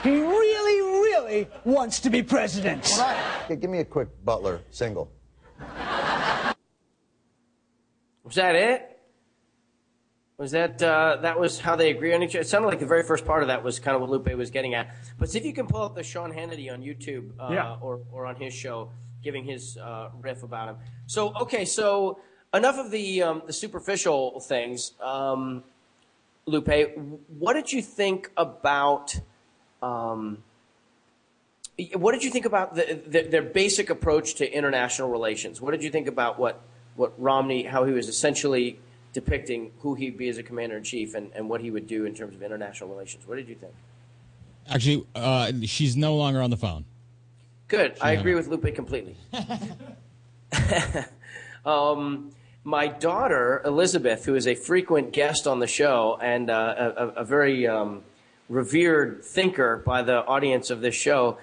he 0.02 0.22
really, 0.22 0.80
really 0.80 1.48
wants 1.66 2.00
to 2.00 2.08
be 2.08 2.22
president. 2.22 2.90
All 2.94 3.00
right. 3.00 3.44
Okay, 3.44 3.56
give 3.56 3.68
me 3.68 3.80
a 3.80 3.84
quick 3.84 4.08
Butler 4.24 4.62
single. 4.70 5.12
Was 8.24 8.36
that 8.36 8.54
it? 8.54 8.97
Was 10.38 10.52
that 10.52 10.80
uh, 10.80 11.16
that 11.22 11.40
was 11.40 11.58
how 11.58 11.74
they 11.74 11.90
agree 11.90 12.14
on 12.14 12.22
each 12.22 12.30
other? 12.30 12.42
It 12.42 12.46
sounded 12.46 12.68
like 12.68 12.78
the 12.78 12.86
very 12.86 13.02
first 13.02 13.24
part 13.24 13.42
of 13.42 13.48
that 13.48 13.64
was 13.64 13.80
kind 13.80 13.96
of 13.96 14.00
what 14.00 14.08
Lupe 14.08 14.32
was 14.36 14.52
getting 14.52 14.74
at. 14.74 14.94
But 15.18 15.28
see 15.30 15.38
if 15.38 15.44
you 15.44 15.52
can 15.52 15.66
pull 15.66 15.82
up 15.82 15.96
the 15.96 16.04
Sean 16.04 16.32
Hannity 16.32 16.72
on 16.72 16.80
YouTube 16.80 17.32
uh, 17.40 17.52
Yeah. 17.52 17.76
or 17.80 18.00
or 18.12 18.24
on 18.24 18.36
his 18.36 18.54
show, 18.54 18.92
giving 19.20 19.44
his 19.44 19.76
uh, 19.76 20.10
riff 20.20 20.44
about 20.44 20.68
him. 20.68 20.76
So 21.06 21.34
okay, 21.40 21.64
so 21.64 22.20
enough 22.54 22.78
of 22.78 22.92
the 22.92 23.20
um, 23.22 23.42
the 23.46 23.52
superficial 23.52 24.38
things. 24.38 24.92
Um, 25.02 25.64
Lupe, 26.46 26.96
what 27.36 27.54
did 27.54 27.72
you 27.72 27.82
think 27.82 28.30
about? 28.36 29.18
Um, 29.82 30.38
what 31.94 32.12
did 32.12 32.22
you 32.22 32.30
think 32.30 32.44
about 32.44 32.76
the, 32.76 33.00
the, 33.06 33.22
their 33.22 33.42
basic 33.42 33.90
approach 33.90 34.36
to 34.36 34.48
international 34.48 35.10
relations? 35.10 35.60
What 35.60 35.72
did 35.72 35.82
you 35.82 35.90
think 35.90 36.06
about 36.06 36.38
what 36.38 36.62
what 36.94 37.12
Romney, 37.20 37.64
how 37.64 37.84
he 37.84 37.92
was 37.92 38.06
essentially 38.08 38.78
depicting 39.18 39.72
who 39.80 39.94
he'd 39.94 40.16
be 40.16 40.28
as 40.28 40.38
a 40.38 40.42
commander 40.44 40.76
in 40.76 40.84
chief 40.84 41.14
and, 41.14 41.32
and 41.34 41.48
what 41.48 41.60
he 41.60 41.72
would 41.72 41.88
do 41.88 42.04
in 42.04 42.14
terms 42.14 42.36
of 42.36 42.42
international 42.42 42.88
relations? 42.88 43.26
What 43.26 43.34
did 43.34 43.48
you 43.48 43.56
think? 43.56 43.72
Actually, 44.68 45.06
uh, 45.16 45.50
she's 45.64 45.96
no 45.96 46.14
longer 46.14 46.40
on 46.40 46.50
the 46.50 46.56
phone. 46.56 46.84
Good. 47.66 47.96
I 48.00 48.12
agree 48.12 48.36
with 48.36 48.46
Lupe 48.46 48.72
completely. 48.74 49.16
um, 51.66 52.30
my 52.62 52.86
daughter, 52.86 53.60
Elizabeth, 53.64 54.24
who 54.24 54.36
is 54.36 54.46
a 54.46 54.54
frequent 54.54 55.12
guest 55.12 55.48
on 55.48 55.58
the 55.58 55.66
show 55.66 56.16
and 56.22 56.48
uh, 56.48 56.74
a, 56.78 56.84
a, 56.84 57.08
a 57.08 57.24
very 57.24 57.66
um, 57.66 58.02
revered 58.48 59.24
thinker 59.24 59.82
by 59.84 60.02
the 60.02 60.24
audience 60.26 60.70
of 60.70 60.80
this 60.80 60.94
show, 60.94 61.38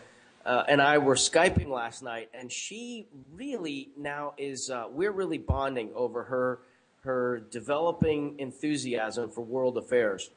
uh, 0.45 0.63
and 0.69 0.81
I 0.81 0.99
were 0.99 1.15
Skyping 1.15 1.67
last 1.67 2.03
night, 2.03 2.29
and 2.33 2.49
she 2.49 3.07
really 3.33 3.89
now 3.97 4.33
is, 4.37 4.69
uh, 4.69 4.85
we're 4.89 5.11
really 5.11 5.39
bonding 5.39 5.89
over 5.93 6.23
her, 6.23 6.59
her 7.05 7.41
developing 7.51 8.35
enthusiasm 8.39 9.29
for 9.29 9.41
world 9.41 9.77
affairs. 9.77 10.29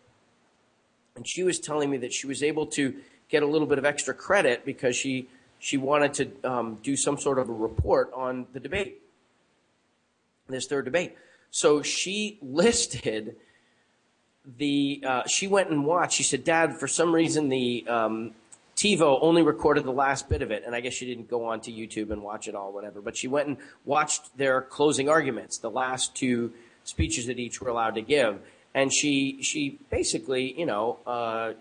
And 1.16 1.26
she 1.26 1.42
was 1.42 1.59
telling 1.59 1.90
me 1.90 1.96
that 1.98 2.12
she 2.12 2.26
was 2.26 2.42
able 2.42 2.66
to 2.66 2.94
get 3.28 3.42
a 3.42 3.46
little 3.46 3.66
bit 3.66 3.78
of 3.78 3.85
extra 3.85 4.14
credit 4.14 4.64
because 4.64 4.94
she, 4.94 5.28
she 5.59 5.76
wanted 5.76 6.14
to 6.14 6.50
um, 6.50 6.78
do 6.83 6.96
some 6.96 7.18
sort 7.18 7.38
of 7.38 7.48
a 7.48 7.52
report 7.52 8.11
on 8.14 8.46
the 8.52 8.61
debate, 8.61 9.02
this 10.48 10.66
third 10.66 10.85
debate. 10.85 11.16
So 11.50 11.83
she 11.83 12.38
listed 12.40 13.37
the, 14.59 15.02
uh, 15.04 15.26
she 15.26 15.48
went 15.48 15.70
and 15.70 15.85
watched. 15.85 16.14
She 16.14 16.22
said, 16.22 16.44
Dad, 16.44 16.78
for 16.78 16.87
some 16.87 17.14
reason 17.14 17.48
the 17.48 17.87
um, 17.88 18.33
TiVo 18.78 19.18
only 19.22 19.42
recorded 19.42 19.82
the 19.82 19.92
last 19.92 20.28
bit 20.28 20.40
of 20.40 20.52
it, 20.52 20.62
and 20.64 20.72
I 20.72 20.80
guess 20.80 20.94
she 20.94 21.04
didn't 21.04 21.28
go 21.28 21.46
on 21.46 21.60
to 21.62 21.72
YouTube 21.72 22.12
and 22.12 22.22
watch 22.22 22.46
it 22.46 22.54
all, 22.54 22.72
whatever. 22.72 23.00
But 23.00 23.16
she 23.16 23.26
went 23.26 23.48
and 23.48 23.56
watched 23.84 24.38
their 24.38 24.62
closing 24.62 25.08
arguments, 25.08 25.58
the 25.58 25.70
last 25.70 26.14
two 26.14 26.52
speeches 26.84 27.26
that 27.26 27.40
each 27.40 27.60
were 27.60 27.68
allowed 27.68 27.96
to 27.96 28.02
give, 28.02 28.38
and 28.74 28.94
she 28.94 29.42
she 29.42 29.80
basically, 29.90 30.56
you 30.56 30.64
know, 30.64 31.00
uh, 31.08 31.54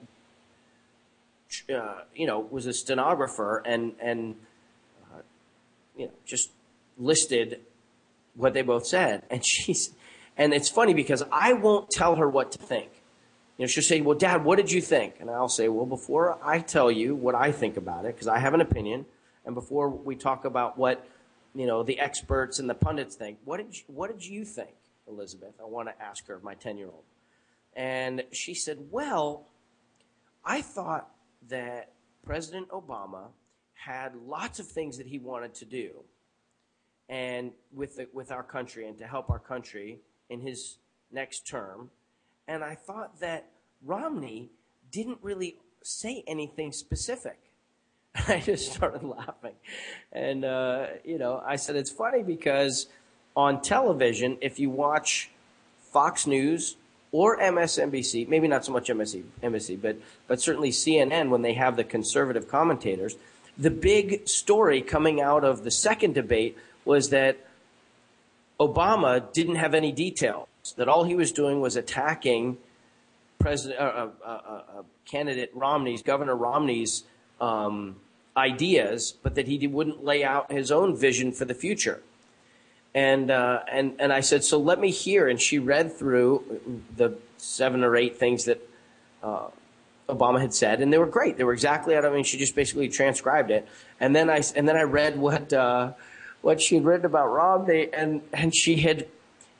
uh, 1.73 2.01
you 2.15 2.27
know, 2.27 2.39
was 2.51 2.67
a 2.67 2.73
stenographer 2.73 3.63
and 3.65 3.93
and 3.99 4.35
uh, 5.11 5.21
you 5.97 6.05
know 6.05 6.13
just 6.23 6.51
listed 6.99 7.61
what 8.35 8.53
they 8.53 8.61
both 8.61 8.85
said, 8.85 9.23
and 9.31 9.43
she's 9.45 9.89
and 10.37 10.53
it's 10.53 10.69
funny 10.69 10.93
because 10.93 11.23
I 11.31 11.53
won't 11.53 11.89
tell 11.89 12.17
her 12.17 12.29
what 12.29 12.51
to 12.51 12.59
think. 12.59 12.91
You 13.57 13.63
know, 13.63 13.67
she'll 13.67 13.83
say, 13.83 14.01
"Well, 14.01 14.17
Dad, 14.17 14.43
what 14.43 14.57
did 14.57 14.71
you 14.71 14.81
think?" 14.81 15.15
And 15.19 15.29
I'll 15.29 15.49
say, 15.49 15.67
"Well, 15.67 15.85
before 15.85 16.37
I 16.43 16.59
tell 16.59 16.91
you 16.91 17.15
what 17.15 17.35
I 17.35 17.51
think 17.51 17.77
about 17.77 18.05
it, 18.05 18.15
because 18.15 18.27
I 18.27 18.39
have 18.39 18.53
an 18.53 18.61
opinion, 18.61 19.05
and 19.45 19.55
before 19.55 19.89
we 19.89 20.15
talk 20.15 20.45
about 20.45 20.77
what 20.77 21.07
you 21.55 21.65
know 21.65 21.83
the 21.83 21.99
experts 21.99 22.59
and 22.59 22.69
the 22.69 22.75
pundits 22.75 23.15
think, 23.15 23.39
what 23.45 23.57
did 23.57 23.75
you, 23.77 23.83
what 23.87 24.11
did 24.11 24.25
you 24.25 24.45
think, 24.45 24.75
Elizabeth?" 25.07 25.53
I 25.59 25.65
want 25.65 25.89
to 25.89 26.01
ask 26.01 26.27
her, 26.27 26.39
my 26.43 26.53
ten 26.53 26.77
year 26.77 26.87
old. 26.87 27.03
And 27.77 28.23
she 28.31 28.55
said, 28.55 28.87
Well, 28.89 29.45
I 30.43 30.61
thought 30.61 31.11
that 31.47 31.91
President 32.25 32.67
Obama 32.69 33.27
had 33.75 34.15
lots 34.27 34.59
of 34.59 34.67
things 34.67 34.97
that 34.97 35.05
he 35.05 35.19
wanted 35.19 35.53
to 35.53 35.65
do 35.65 35.91
and 37.07 37.51
with, 37.71 37.97
the, 37.97 38.07
with 38.11 38.31
our 38.31 38.41
country 38.41 38.87
and 38.87 38.97
to 38.97 39.05
help 39.05 39.29
our 39.29 39.39
country 39.39 39.99
in 40.29 40.41
his 40.41 40.77
next 41.11 41.47
term. 41.47 41.91
And 42.47 42.63
I 42.63 42.75
thought 42.75 43.19
that 43.19 43.49
Romney 43.85 44.49
didn't 44.91 45.19
really 45.21 45.57
say 45.83 46.23
anything 46.27 46.71
specific. 46.71 47.37
I 48.27 48.39
just 48.39 48.73
started 48.73 49.03
laughing. 49.03 49.53
And, 50.11 50.45
uh, 50.45 50.87
you 51.03 51.17
know, 51.17 51.41
I 51.45 51.57
said, 51.57 51.75
it's 51.75 51.91
funny 51.91 52.23
because 52.23 52.87
on 53.35 53.61
television, 53.61 54.37
if 54.41 54.59
you 54.59 54.69
watch 54.69 55.29
Fox 55.91 56.25
News 56.25 56.75
or 57.11 57.37
MSNBC, 57.37 58.27
maybe 58.27 58.47
not 58.47 58.65
so 58.65 58.71
much 58.71 58.89
MSC, 58.89 59.81
but, 59.81 59.97
but 60.27 60.41
certainly 60.41 60.71
CNN 60.71 61.29
when 61.29 61.41
they 61.41 61.53
have 61.53 61.75
the 61.75 61.83
conservative 61.83 62.47
commentators, 62.47 63.15
the 63.57 63.71
big 63.71 64.27
story 64.27 64.81
coming 64.81 65.21
out 65.21 65.43
of 65.43 65.63
the 65.63 65.71
second 65.71 66.13
debate 66.13 66.57
was 66.85 67.09
that 67.09 67.37
Obama 68.59 69.31
didn't 69.33 69.55
have 69.55 69.73
any 69.73 69.91
details, 69.91 70.47
that 70.73 70.87
all 70.87 71.03
he 71.03 71.15
was 71.15 71.31
doing 71.31 71.61
was 71.61 71.75
attacking 71.75 72.57
President, 73.39 73.79
uh, 73.79 74.07
uh, 74.25 74.27
uh, 74.27 74.61
candidate 75.05 75.51
Romney's, 75.53 76.01
Governor 76.01 76.35
Romney's 76.35 77.03
um, 77.39 77.97
ideas, 78.35 79.13
but 79.21 79.35
that 79.35 79.47
he 79.47 79.67
wouldn't 79.67 80.03
lay 80.03 80.23
out 80.23 80.51
his 80.51 80.71
own 80.71 80.95
vision 80.95 81.31
for 81.31 81.45
the 81.45 81.53
future. 81.53 82.01
And, 82.95 83.29
uh, 83.29 83.61
and, 83.71 83.95
and 83.99 84.11
I 84.11 84.21
said, 84.21 84.43
so 84.43 84.57
let 84.57 84.79
me 84.79 84.89
hear. 84.89 85.27
And 85.27 85.39
she 85.39 85.59
read 85.59 85.93
through 85.93 86.83
the 86.95 87.17
seven 87.37 87.83
or 87.83 87.95
eight 87.95 88.17
things 88.17 88.45
that 88.45 88.67
uh, 89.21 89.47
Obama 90.09 90.41
had 90.41 90.53
said, 90.53 90.81
and 90.81 90.91
they 90.91 90.97
were 90.97 91.05
great. 91.05 91.37
They 91.37 91.43
were 91.43 91.53
exactly. 91.53 91.95
I 91.95 92.09
mean, 92.09 92.23
she 92.23 92.37
just 92.37 92.55
basically 92.55 92.89
transcribed 92.89 93.51
it. 93.51 93.67
And 93.99 94.15
then 94.15 94.29
I, 94.29 94.41
and 94.55 94.67
then 94.67 94.75
I 94.75 94.83
read 94.83 95.19
what, 95.19 95.53
uh, 95.53 95.91
what 96.41 96.59
she 96.59 96.75
had 96.75 96.85
written 96.85 97.05
about 97.05 97.27
Romney, 97.27 97.89
and, 97.93 98.21
and 98.33 98.55
she 98.55 98.77
had 98.77 99.07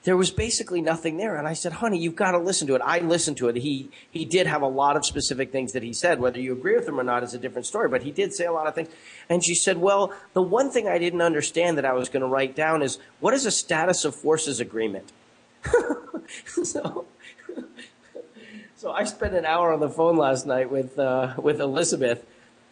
there 0.07 0.15
was 0.15 0.31
basically 0.31 0.79
nothing 0.79 1.17
there. 1.17 1.35
And 1.35 1.45
I 1.45 1.51
said, 1.51 1.73
honey, 1.73 1.99
you've 1.99 2.15
got 2.15 2.31
to 2.31 2.37
listen 2.37 2.65
to 2.67 2.75
it. 2.75 2.81
I 2.81 2.99
listened 2.99 3.35
to 3.39 3.49
it. 3.49 3.57
He, 3.57 3.89
he 4.09 4.23
did 4.23 4.47
have 4.47 4.61
a 4.61 4.67
lot 4.67 4.95
of 4.95 5.05
specific 5.05 5.51
things 5.51 5.73
that 5.73 5.83
he 5.83 5.91
said. 5.91 6.21
Whether 6.21 6.39
you 6.39 6.53
agree 6.53 6.77
with 6.77 6.87
him 6.87 6.97
or 6.97 7.03
not 7.03 7.23
is 7.23 7.33
a 7.33 7.37
different 7.37 7.65
story, 7.65 7.89
but 7.89 8.03
he 8.03 8.11
did 8.11 8.33
say 8.33 8.45
a 8.45 8.53
lot 8.53 8.67
of 8.67 8.73
things. 8.73 8.87
And 9.27 9.43
she 9.43 9.53
said, 9.53 9.79
well, 9.79 10.13
the 10.31 10.41
one 10.41 10.71
thing 10.71 10.87
I 10.87 10.97
didn't 10.97 11.21
understand 11.21 11.77
that 11.77 11.83
I 11.83 11.91
was 11.91 12.07
going 12.07 12.21
to 12.21 12.27
write 12.29 12.55
down 12.55 12.83
is 12.83 12.99
what 13.19 13.33
is 13.33 13.45
a 13.45 13.51
status 13.51 14.05
of 14.05 14.15
forces 14.15 14.61
agreement? 14.61 15.11
so, 16.63 17.05
so 18.77 18.91
I 18.93 19.03
spent 19.03 19.33
an 19.33 19.43
hour 19.43 19.73
on 19.73 19.81
the 19.81 19.89
phone 19.89 20.15
last 20.15 20.47
night 20.47 20.71
with, 20.71 20.97
uh, 20.97 21.33
with 21.37 21.59
Elizabeth, 21.59 22.25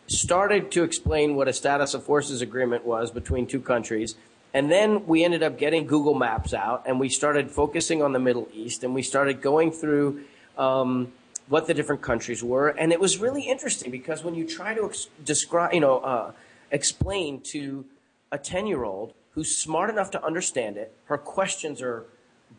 started 0.07 0.71
to 0.71 0.83
explain 0.83 1.35
what 1.35 1.49
a 1.49 1.53
status 1.53 1.93
of 1.93 2.05
forces 2.05 2.41
agreement 2.41 2.85
was 2.85 3.11
between 3.11 3.45
two 3.45 3.59
countries 3.59 4.15
and 4.55 4.71
then 4.71 5.05
we 5.05 5.25
ended 5.25 5.43
up 5.43 5.57
getting 5.57 5.85
Google 5.85 6.13
Maps 6.13 6.53
out 6.53 6.83
and 6.85 6.97
we 6.97 7.09
started 7.09 7.51
focusing 7.51 8.01
on 8.01 8.13
the 8.13 8.19
Middle 8.19 8.47
East 8.53 8.85
and 8.85 8.95
we 8.95 9.01
started 9.01 9.41
going 9.41 9.69
through 9.69 10.21
um, 10.57 11.11
what 11.49 11.67
the 11.67 11.73
different 11.73 12.01
countries 12.01 12.41
were. 12.41 12.69
And 12.69 12.93
it 12.93 13.01
was 13.01 13.17
really 13.17 13.41
interesting 13.41 13.91
because 13.91 14.23
when 14.23 14.33
you 14.33 14.47
try 14.47 14.73
to 14.73 14.85
ex- 14.85 15.09
describe, 15.25 15.73
you 15.73 15.81
know, 15.81 15.97
uh, 15.97 16.31
explain 16.71 17.41
to 17.51 17.83
a 18.31 18.37
10 18.37 18.65
year 18.65 18.85
old 18.85 19.13
who's 19.31 19.53
smart 19.53 19.89
enough 19.89 20.09
to 20.11 20.23
understand 20.23 20.77
it, 20.77 20.95
her 21.07 21.17
questions 21.17 21.81
are 21.81 22.05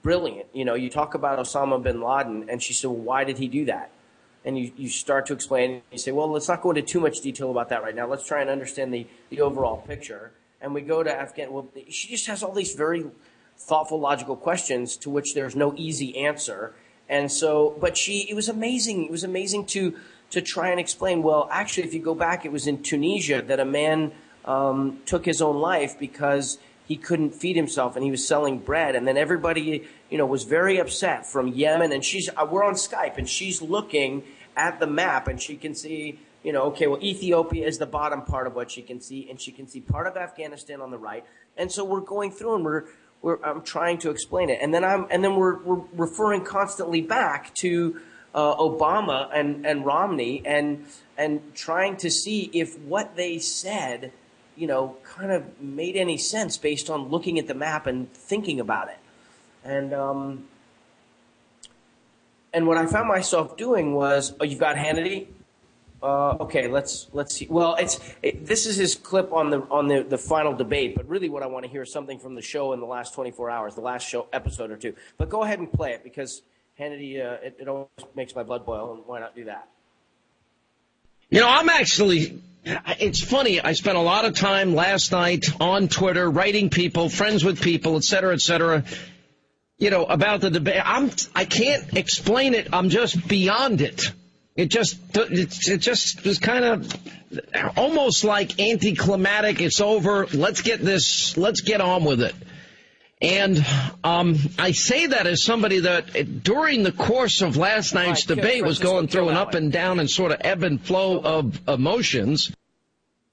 brilliant. 0.02 0.48
You 0.52 0.66
know, 0.66 0.74
you 0.74 0.90
talk 0.90 1.14
about 1.14 1.38
Osama 1.38 1.82
bin 1.82 2.02
Laden 2.02 2.50
and 2.50 2.62
she 2.62 2.74
said, 2.74 2.90
well, 2.90 3.00
why 3.00 3.24
did 3.24 3.38
he 3.38 3.48
do 3.48 3.64
that? 3.64 3.90
And 4.44 4.58
you, 4.58 4.70
you 4.76 4.90
start 4.90 5.24
to 5.28 5.32
explain, 5.32 5.80
you 5.90 5.96
say, 5.96 6.12
well, 6.12 6.30
let's 6.30 6.46
not 6.46 6.60
go 6.60 6.72
into 6.72 6.82
too 6.82 7.00
much 7.00 7.22
detail 7.22 7.50
about 7.50 7.70
that 7.70 7.82
right 7.82 7.94
now. 7.94 8.06
Let's 8.06 8.26
try 8.26 8.42
and 8.42 8.50
understand 8.50 8.92
the, 8.92 9.06
the 9.30 9.40
overall 9.40 9.78
picture 9.78 10.32
and 10.60 10.74
we 10.74 10.80
go 10.80 11.02
to 11.02 11.12
Afghan. 11.12 11.52
Well, 11.52 11.68
she 11.88 12.08
just 12.08 12.26
has 12.26 12.42
all 12.42 12.52
these 12.52 12.74
very 12.74 13.04
thoughtful, 13.56 14.00
logical 14.00 14.36
questions 14.36 14.96
to 14.98 15.10
which 15.10 15.34
there's 15.34 15.56
no 15.56 15.74
easy 15.76 16.16
answer. 16.18 16.74
And 17.08 17.30
so, 17.30 17.76
but 17.80 17.96
she, 17.96 18.26
it 18.28 18.34
was 18.34 18.48
amazing. 18.48 19.04
It 19.04 19.10
was 19.10 19.24
amazing 19.24 19.66
to 19.66 19.94
to 20.30 20.42
try 20.42 20.70
and 20.70 20.80
explain. 20.80 21.22
Well, 21.22 21.48
actually, 21.52 21.84
if 21.84 21.94
you 21.94 22.00
go 22.00 22.14
back, 22.14 22.44
it 22.44 22.52
was 22.52 22.66
in 22.66 22.82
Tunisia 22.82 23.42
that 23.42 23.60
a 23.60 23.64
man 23.64 24.12
um, 24.44 25.00
took 25.06 25.24
his 25.24 25.40
own 25.40 25.56
life 25.56 25.98
because 25.98 26.58
he 26.86 26.96
couldn't 26.96 27.34
feed 27.34 27.56
himself 27.56 27.96
and 27.96 28.04
he 28.04 28.10
was 28.10 28.26
selling 28.26 28.58
bread. 28.58 28.94
And 28.94 29.06
then 29.06 29.16
everybody, 29.16 29.84
you 30.08 30.18
know, 30.18 30.26
was 30.26 30.44
very 30.44 30.78
upset 30.78 31.26
from 31.26 31.48
Yemen. 31.48 31.92
And 31.92 32.04
she's, 32.04 32.28
uh, 32.36 32.46
we're 32.48 32.64
on 32.64 32.74
Skype 32.74 33.18
and 33.18 33.28
she's 33.28 33.60
looking 33.60 34.22
at 34.56 34.78
the 34.78 34.86
map 34.86 35.28
and 35.28 35.40
she 35.40 35.56
can 35.56 35.74
see 35.74 36.20
you 36.46 36.52
know, 36.52 36.62
okay, 36.66 36.86
well, 36.86 37.02
Ethiopia 37.02 37.66
is 37.66 37.78
the 37.78 37.86
bottom 37.86 38.22
part 38.22 38.46
of 38.46 38.54
what 38.54 38.70
she 38.70 38.80
can 38.80 39.00
see, 39.00 39.28
and 39.28 39.40
she 39.40 39.50
can 39.50 39.66
see 39.66 39.80
part 39.80 40.06
of 40.06 40.16
Afghanistan 40.16 40.80
on 40.80 40.92
the 40.92 40.96
right. 40.96 41.24
And 41.56 41.72
so 41.72 41.84
we're 41.84 41.98
going 41.98 42.30
through 42.30 42.54
and 42.54 42.64
we're, 42.64 42.84
we're 43.20 43.42
I'm 43.42 43.62
trying 43.62 43.98
to 43.98 44.10
explain 44.10 44.48
it. 44.48 44.60
And 44.62 44.72
then 44.72 44.84
I'm, 44.84 45.08
and 45.10 45.24
then 45.24 45.34
we're, 45.34 45.58
we're 45.64 45.82
referring 45.94 46.44
constantly 46.44 47.00
back 47.00 47.52
to, 47.56 48.00
uh, 48.32 48.54
Obama 48.58 49.28
and, 49.34 49.66
and 49.66 49.84
Romney 49.84 50.42
and, 50.46 50.86
and 51.18 51.40
trying 51.56 51.96
to 51.96 52.10
see 52.12 52.48
if 52.52 52.78
what 52.78 53.16
they 53.16 53.40
said, 53.40 54.12
you 54.54 54.68
know, 54.68 54.96
kind 55.02 55.32
of 55.32 55.60
made 55.60 55.96
any 55.96 56.16
sense 56.16 56.56
based 56.58 56.88
on 56.88 57.08
looking 57.08 57.40
at 57.40 57.48
the 57.48 57.54
map 57.54 57.88
and 57.88 58.12
thinking 58.12 58.60
about 58.60 58.86
it. 58.88 58.98
And, 59.64 59.92
um, 59.92 60.44
and 62.52 62.68
what 62.68 62.76
I 62.76 62.86
found 62.86 63.08
myself 63.08 63.56
doing 63.56 63.94
was, 63.94 64.32
oh, 64.38 64.44
you've 64.44 64.60
got 64.60 64.76
Hannity, 64.76 65.26
uh, 66.02 66.36
okay, 66.40 66.68
let's 66.68 67.08
let's 67.12 67.34
see. 67.34 67.46
Well, 67.48 67.74
it's 67.76 67.98
it, 68.22 68.46
this 68.46 68.66
is 68.66 68.76
his 68.76 68.94
clip 68.94 69.32
on 69.32 69.50
the 69.50 69.60
on 69.70 69.88
the, 69.88 70.02
the 70.02 70.18
final 70.18 70.54
debate, 70.54 70.94
but 70.94 71.08
really, 71.08 71.28
what 71.28 71.42
I 71.42 71.46
want 71.46 71.64
to 71.64 71.70
hear 71.70 71.82
is 71.82 71.92
something 71.92 72.18
from 72.18 72.34
the 72.34 72.42
show 72.42 72.72
in 72.74 72.80
the 72.80 72.86
last 72.86 73.14
24 73.14 73.50
hours, 73.50 73.74
the 73.74 73.80
last 73.80 74.06
show 74.06 74.26
episode 74.32 74.70
or 74.70 74.76
two. 74.76 74.94
But 75.16 75.30
go 75.30 75.42
ahead 75.42 75.58
and 75.58 75.72
play 75.72 75.92
it 75.92 76.04
because 76.04 76.42
Hannity, 76.78 77.18
uh, 77.18 77.38
it, 77.42 77.56
it 77.60 77.68
always 77.68 77.88
makes 78.14 78.34
my 78.34 78.42
blood 78.42 78.66
boil, 78.66 78.94
and 78.94 79.02
why 79.06 79.20
not 79.20 79.34
do 79.34 79.44
that? 79.44 79.68
You 81.30 81.40
know, 81.40 81.48
I'm 81.48 81.68
actually. 81.68 82.42
It's 82.98 83.20
funny. 83.20 83.60
I 83.60 83.72
spent 83.74 83.96
a 83.96 84.00
lot 84.00 84.24
of 84.24 84.34
time 84.34 84.74
last 84.74 85.12
night 85.12 85.46
on 85.60 85.86
Twitter 85.86 86.28
writing 86.28 86.68
people, 86.68 87.08
friends 87.08 87.44
with 87.44 87.62
people, 87.62 87.96
et 87.96 88.02
cetera, 88.02 88.34
et 88.34 88.40
cetera. 88.40 88.84
You 89.78 89.90
know 89.90 90.04
about 90.04 90.40
the 90.40 90.50
debate. 90.50 90.82
I'm. 90.84 91.10
I 91.34 91.46
can't 91.46 91.96
explain 91.96 92.54
it. 92.54 92.68
I'm 92.72 92.90
just 92.90 93.26
beyond 93.26 93.80
it. 93.80 94.02
It 94.56 94.70
just 94.70 94.98
it 95.14 95.78
just 95.78 96.24
was 96.24 96.38
kind 96.38 96.64
of 96.64 96.90
almost 97.76 98.24
like 98.24 98.58
anticlimactic. 98.58 99.60
It's 99.60 99.82
over. 99.82 100.26
Let's 100.32 100.62
get 100.62 100.80
this. 100.80 101.36
Let's 101.36 101.60
get 101.60 101.82
on 101.82 102.04
with 102.04 102.22
it. 102.22 102.34
And 103.20 103.64
um, 104.04 104.36
I 104.58 104.72
say 104.72 105.06
that 105.06 105.26
as 105.26 105.42
somebody 105.42 105.80
that 105.80 106.42
during 106.42 106.82
the 106.82 106.92
course 106.92 107.40
of 107.40 107.56
last 107.56 107.94
night's 107.94 108.24
debate 108.24 108.64
was 108.64 108.78
going 108.78 109.08
through 109.08 109.30
an 109.30 109.36
up 109.36 109.54
and 109.54 109.72
down 109.72 110.00
and 110.00 110.08
sort 110.08 110.32
of 110.32 110.38
ebb 110.42 110.62
and 110.62 110.80
flow 110.80 111.20
of 111.20 111.66
emotions. 111.68 112.52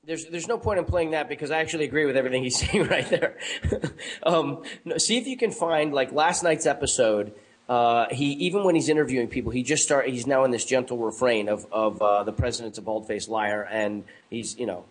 There's, 0.06 0.26
there's 0.26 0.48
no 0.50 0.58
point 0.58 0.80
in 0.80 0.86
playing 0.86 1.12
that 1.12 1.30
because 1.30 1.52
I 1.52 1.60
actually 1.60 1.86
agree 1.86 2.06
with 2.06 2.18
everything 2.18 2.44
he's 2.44 2.58
saying 2.72 2.88
right 2.88 3.10
there. 3.10 3.38
um, 4.24 4.64
see 4.98 5.18
if 5.18 5.28
you 5.28 5.38
can 5.38 5.52
find 5.52 5.94
like 5.94 6.12
last 6.12 6.44
night's 6.44 6.66
episode 6.66 7.34
uh, 7.70 8.08
he 8.12 8.26
even 8.34 8.64
when 8.64 8.76
he's 8.76 8.90
interviewing 8.90 9.28
people, 9.28 9.52
he 9.52 9.64
just 9.64 9.84
start. 9.84 10.08
He's 10.10 10.28
now 10.28 10.44
in 10.44 10.52
this 10.52 10.66
gentle 10.66 10.98
refrain 10.98 11.48
of 11.48 11.66
of 11.72 12.02
uh, 12.02 12.24
the 12.24 12.34
president's 12.34 12.78
a 12.78 12.82
bald 12.82 13.08
faced 13.08 13.30
liar, 13.30 13.68
and 13.70 14.04
he's 14.30 14.58
you 14.58 14.66
know 14.66 14.84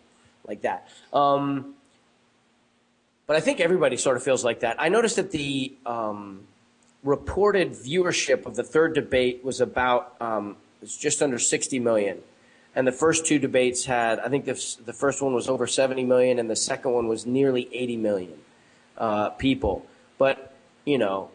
like 0.47 0.63
that. 0.63 0.89
Um, 1.13 1.75
but 3.27 3.37
I 3.37 3.41
think 3.41 3.61
everybody 3.61 3.97
sort 3.97 4.17
of 4.17 4.23
feels 4.23 4.45
like 4.45 4.61
that. 4.61 4.77
I 4.79 4.89
noticed 4.89 5.17
that 5.17 5.31
the 5.31 5.75
um, 5.85 6.47
reported 7.05 7.73
viewership 7.73 8.47
of 8.47 8.57
the 8.57 8.65
third 8.65 8.95
debate 8.95 9.45
was 9.45 9.61
about 9.61 10.17
um, 10.21 10.57
was 10.81 10.97
just 10.97 11.23
under 11.23 11.39
60 11.39 11.79
million, 11.79 12.19
and 12.75 12.87
the 12.87 12.93
first 12.93 13.27
two 13.27 13.39
debates 13.39 13.85
had 13.85 14.19
I 14.19 14.31
think 14.31 14.47
the 14.47 14.55
the 14.87 14.95
first 14.95 15.21
one 15.21 15.35
was 15.35 15.47
over 15.47 15.67
70 15.67 16.05
million, 16.05 16.39
and 16.39 16.49
the 16.49 16.57
second 16.57 16.93
one 16.93 17.07
was 17.07 17.27
nearly 17.27 17.69
80 17.71 17.97
million 17.99 18.39
uh, 18.97 19.29
people. 19.31 19.85
But 20.17 20.55
you 20.87 20.97
know, 20.97 21.31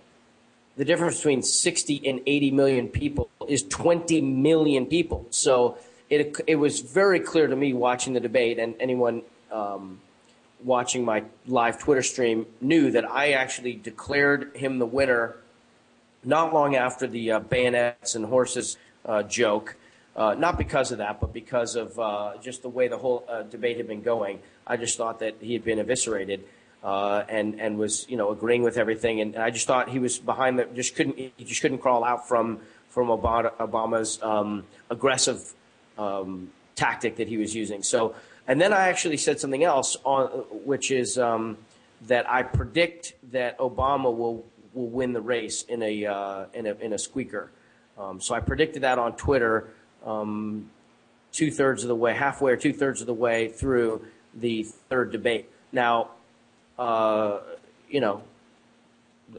the 0.78 0.86
difference 0.86 1.18
between 1.18 1.42
60 1.42 2.08
and 2.08 2.22
80 2.26 2.52
million 2.52 2.88
people 2.88 3.30
is 3.50 3.64
20 3.64 4.22
million 4.22 4.86
people. 4.86 5.26
So 5.32 5.78
it, 6.10 6.40
it 6.46 6.56
was 6.56 6.80
very 6.82 7.20
clear 7.20 7.48
to 7.48 7.56
me 7.56 7.74
watching 7.74 8.14
the 8.14 8.20
debate, 8.20 8.60
and 8.60 8.76
anyone 8.80 9.24
um, 9.52 10.00
watching 10.64 11.04
my 11.04 11.24
live 11.48 11.80
Twitter 11.80 12.04
stream 12.04 12.46
knew 12.62 12.92
that 12.92 13.10
I 13.10 13.32
actually 13.32 13.74
declared 13.74 14.56
him 14.56 14.78
the 14.78 14.86
winner 14.86 15.36
not 16.24 16.54
long 16.54 16.76
after 16.76 17.08
the 17.08 17.32
uh, 17.32 17.40
bayonets 17.40 18.16
and 18.16 18.26
horses 18.26 18.78
uh, 19.06 19.24
joke. 19.24 19.76
Uh, 20.16 20.34
not 20.34 20.58
because 20.58 20.92
of 20.92 20.98
that, 20.98 21.20
but 21.20 21.32
because 21.34 21.76
of 21.76 22.00
uh, 22.00 22.34
just 22.42 22.62
the 22.62 22.70
way 22.70 22.88
the 22.88 22.98
whole 22.98 23.24
uh, 23.30 23.44
debate 23.44 23.78
had 23.78 23.88
been 23.88 24.02
going. 24.02 24.40
I 24.66 24.78
just 24.78 24.98
thought 24.98 25.20
that 25.20 25.36
he 25.40 25.54
had 25.54 25.64
been 25.64 25.80
eviscerated 25.80 26.44
uh, 26.88 27.26
and 27.28 27.60
and 27.60 27.78
was 27.78 28.06
you 28.08 28.16
know 28.16 28.32
agreeing 28.32 28.64
with 28.64 28.78
everything. 28.78 29.20
And 29.20 29.36
I 29.36 29.50
just 29.50 29.68
thought 29.68 29.90
he 29.90 30.00
was 30.00 30.18
behind 30.20 30.58
the 30.58 30.66
just 30.74 30.96
couldn't 30.96 31.18
he 31.18 31.44
just 31.44 31.62
couldn't 31.62 31.80
crawl 31.80 32.06
out 32.06 32.30
from 32.30 32.62
from 32.88 33.10
Obama, 33.10 33.52
Obama's 33.58 34.24
um, 34.24 34.64
aggressive 34.90 35.54
um, 35.98 36.50
tactic 36.76 37.18
that 37.18 37.28
he 37.28 37.38
was 37.38 37.54
using. 37.54 37.84
So, 37.84 38.16
and 38.48 38.62
then 38.62 38.72
I 38.72 38.88
actually 38.88 39.18
said 39.18 39.38
something 39.38 39.66
else 39.66 39.98
on, 40.06 40.28
which 40.64 40.90
is 40.90 41.18
um, 41.18 41.58
that 42.08 42.30
I 42.30 42.44
predict 42.44 43.16
that 43.34 43.60
Obama 43.60 44.06
will 44.06 44.46
will 44.74 44.88
win 44.88 45.12
the 45.12 45.22
race 45.22 45.64
in 45.64 45.84
a 45.84 46.06
uh, 46.06 46.46
in 46.54 46.68
a 46.68 46.74
in 46.76 46.94
a 46.94 46.98
squeaker. 46.98 47.52
Um, 47.98 48.22
so 48.22 48.34
I 48.34 48.40
predicted 48.40 48.84
that 48.84 48.98
on 48.98 49.18
Twitter, 49.18 49.68
um, 50.06 50.70
two 51.34 51.52
thirds 51.52 51.84
of 51.84 51.90
the 51.90 51.96
way, 51.96 52.14
halfway 52.14 52.54
or 52.54 52.58
two 52.58 52.72
thirds 52.72 53.02
of 53.02 53.08
the 53.08 53.14
way 53.14 53.50
through 53.50 54.06
the 54.34 54.64
third 54.64 55.12
debate. 55.12 55.50
Now, 55.74 56.12
uh, 56.78 57.40
you 57.90 58.02
know, 58.02 58.22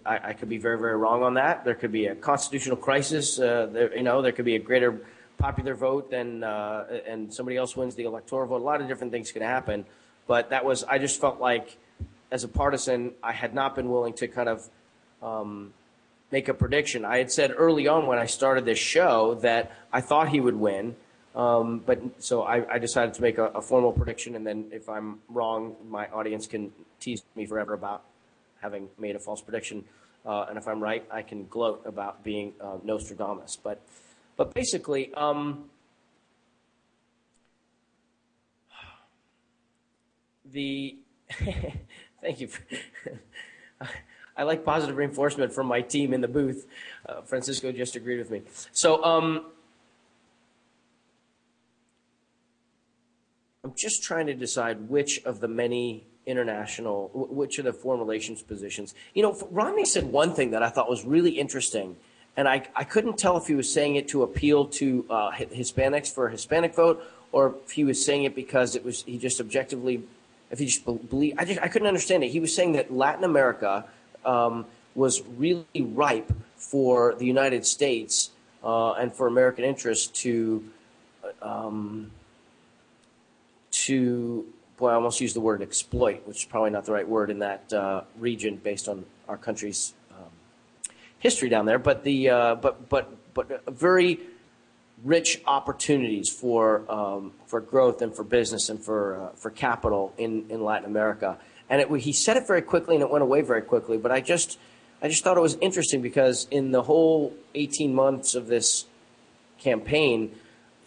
I, 0.04 0.30
I, 0.30 0.32
could 0.32 0.48
be 0.48 0.58
very, 0.58 0.78
very 0.78 0.96
wrong 0.96 1.22
on 1.22 1.34
that. 1.34 1.64
There 1.64 1.74
could 1.74 1.92
be 1.92 2.06
a 2.06 2.14
constitutional 2.14 2.76
crisis. 2.76 3.38
Uh, 3.38 3.68
there, 3.72 3.96
you 3.96 4.02
know, 4.02 4.22
there 4.22 4.32
could 4.32 4.44
be 4.44 4.56
a 4.56 4.58
greater 4.58 5.00
popular 5.38 5.74
vote 5.74 6.10
than, 6.10 6.42
uh, 6.42 6.84
and 7.06 7.32
somebody 7.32 7.56
else 7.56 7.76
wins 7.76 7.94
the 7.94 8.04
electoral 8.04 8.48
vote. 8.48 8.60
A 8.60 8.64
lot 8.64 8.80
of 8.80 8.88
different 8.88 9.12
things 9.12 9.32
could 9.32 9.42
happen. 9.42 9.84
But 10.26 10.50
that 10.50 10.64
was, 10.64 10.84
I 10.84 10.98
just 10.98 11.20
felt 11.20 11.40
like, 11.40 11.78
as 12.30 12.44
a 12.44 12.48
partisan, 12.48 13.12
I 13.22 13.32
had 13.32 13.54
not 13.54 13.74
been 13.74 13.88
willing 13.88 14.12
to 14.14 14.28
kind 14.28 14.48
of 14.48 14.68
um, 15.22 15.72
make 16.30 16.48
a 16.48 16.54
prediction. 16.54 17.04
I 17.04 17.18
had 17.18 17.32
said 17.32 17.54
early 17.56 17.88
on 17.88 18.06
when 18.06 18.18
I 18.18 18.26
started 18.26 18.64
this 18.64 18.78
show 18.78 19.36
that 19.36 19.72
I 19.92 20.00
thought 20.02 20.28
he 20.28 20.40
would 20.40 20.56
win. 20.56 20.96
Um, 21.34 21.82
but 21.84 22.00
so 22.18 22.42
I, 22.42 22.74
I, 22.74 22.78
decided 22.78 23.14
to 23.14 23.22
make 23.22 23.38
a, 23.38 23.44
a, 23.44 23.62
formal 23.62 23.92
prediction, 23.92 24.34
and 24.34 24.44
then 24.44 24.66
if 24.72 24.88
I'm 24.88 25.20
wrong, 25.28 25.76
my 25.88 26.08
audience 26.08 26.48
can 26.48 26.72
tease 27.00 27.22
me 27.34 27.46
forever 27.46 27.74
about 27.74 28.04
having 28.60 28.88
made 28.98 29.16
a 29.16 29.18
false 29.18 29.40
prediction. 29.40 29.84
Uh, 30.26 30.46
and 30.48 30.58
if 30.58 30.66
I'm 30.66 30.82
right, 30.82 31.04
I 31.10 31.22
can 31.22 31.46
gloat 31.46 31.82
about 31.84 32.24
being 32.24 32.52
uh, 32.60 32.78
Nostradamus. 32.84 33.56
But, 33.56 33.80
but 34.36 34.52
basically, 34.52 35.12
um, 35.14 35.64
the 40.44 40.96
thank 42.20 42.40
you. 42.40 42.48
For, 42.48 42.62
I 44.36 44.44
like 44.44 44.64
positive 44.64 44.96
reinforcement 44.96 45.52
from 45.52 45.66
my 45.66 45.80
team 45.80 46.12
in 46.12 46.20
the 46.20 46.28
booth. 46.28 46.66
Uh, 47.08 47.22
Francisco 47.22 47.72
just 47.72 47.96
agreed 47.96 48.18
with 48.18 48.30
me. 48.30 48.42
So. 48.72 49.02
Um, 49.04 49.46
I'm 53.64 53.74
just 53.76 54.02
trying 54.02 54.26
to 54.28 54.34
decide 54.34 54.88
which 54.88 55.22
of 55.24 55.40
the 55.40 55.48
many 55.48 56.06
international, 56.28 57.10
which 57.12 57.58
are 57.58 57.62
the 57.62 57.72
foreign 57.72 58.00
relations 58.00 58.42
positions. 58.42 58.94
You 59.14 59.22
know, 59.22 59.36
Romney 59.50 59.84
said 59.84 60.04
one 60.04 60.34
thing 60.34 60.50
that 60.52 60.62
I 60.62 60.68
thought 60.68 60.88
was 60.88 61.04
really 61.04 61.32
interesting, 61.32 61.96
and 62.36 62.46
I, 62.46 62.68
I 62.76 62.84
couldn't 62.84 63.18
tell 63.18 63.36
if 63.36 63.46
he 63.46 63.54
was 63.54 63.72
saying 63.72 63.96
it 63.96 64.08
to 64.08 64.22
appeal 64.22 64.66
to 64.66 65.04
uh, 65.10 65.32
Hispanics 65.32 66.12
for 66.12 66.28
a 66.28 66.30
Hispanic 66.30 66.74
vote, 66.74 67.02
or 67.32 67.56
if 67.64 67.72
he 67.72 67.84
was 67.84 68.04
saying 68.04 68.24
it 68.24 68.34
because 68.34 68.76
it 68.76 68.84
was 68.84 69.02
he 69.02 69.18
just 69.18 69.40
objectively, 69.40 70.02
if 70.50 70.58
he 70.58 70.66
just 70.66 70.84
believe. 70.84 71.34
I 71.38 71.44
just 71.44 71.60
I 71.60 71.68
couldn't 71.68 71.88
understand 71.88 72.22
it. 72.22 72.28
He 72.28 72.40
was 72.40 72.54
saying 72.54 72.72
that 72.72 72.92
Latin 72.92 73.24
America 73.24 73.86
um, 74.24 74.66
was 74.94 75.22
really 75.36 75.64
ripe 75.74 76.32
for 76.56 77.14
the 77.18 77.26
United 77.26 77.66
States 77.66 78.30
uh, 78.62 78.92
and 78.92 79.12
for 79.12 79.26
American 79.26 79.64
interests 79.64 80.06
to. 80.22 80.64
Um, 81.42 82.10
to, 83.70 84.44
boy, 84.78 84.90
I 84.90 84.94
almost 84.94 85.20
used 85.20 85.36
the 85.36 85.40
word 85.40 85.60
exploit, 85.60 86.22
which 86.24 86.38
is 86.38 86.44
probably 86.44 86.70
not 86.70 86.84
the 86.84 86.92
right 86.92 87.06
word 87.06 87.30
in 87.30 87.40
that 87.40 87.72
uh, 87.72 88.02
region 88.18 88.56
based 88.56 88.88
on 88.88 89.04
our 89.28 89.36
country's 89.36 89.92
um, 90.12 90.30
history 91.18 91.48
down 91.48 91.66
there. 91.66 91.78
But 91.78 92.04
the 92.04 92.30
uh, 92.30 92.54
but 92.54 92.88
but 92.88 93.34
but 93.34 93.66
very 93.66 94.20
rich 95.04 95.42
opportunities 95.46 96.30
for 96.30 96.90
um, 96.90 97.32
for 97.46 97.60
growth 97.60 98.00
and 98.02 98.14
for 98.14 98.24
business 98.24 98.68
and 98.68 98.82
for 98.82 99.20
uh, 99.20 99.28
for 99.36 99.50
capital 99.50 100.14
in 100.16 100.46
in 100.48 100.64
Latin 100.64 100.86
America. 100.86 101.38
And 101.70 101.82
it, 101.82 102.00
he 102.00 102.12
said 102.12 102.38
it 102.38 102.46
very 102.46 102.62
quickly, 102.62 102.94
and 102.94 103.02
it 103.02 103.10
went 103.10 103.22
away 103.22 103.42
very 103.42 103.62
quickly. 103.62 103.98
But 103.98 104.12
I 104.12 104.20
just 104.20 104.58
I 105.02 105.08
just 105.08 105.24
thought 105.24 105.36
it 105.36 105.40
was 105.40 105.56
interesting 105.60 106.02
because 106.02 106.46
in 106.50 106.70
the 106.70 106.82
whole 106.82 107.34
18 107.54 107.94
months 107.94 108.34
of 108.34 108.46
this 108.46 108.86
campaign 109.58 110.34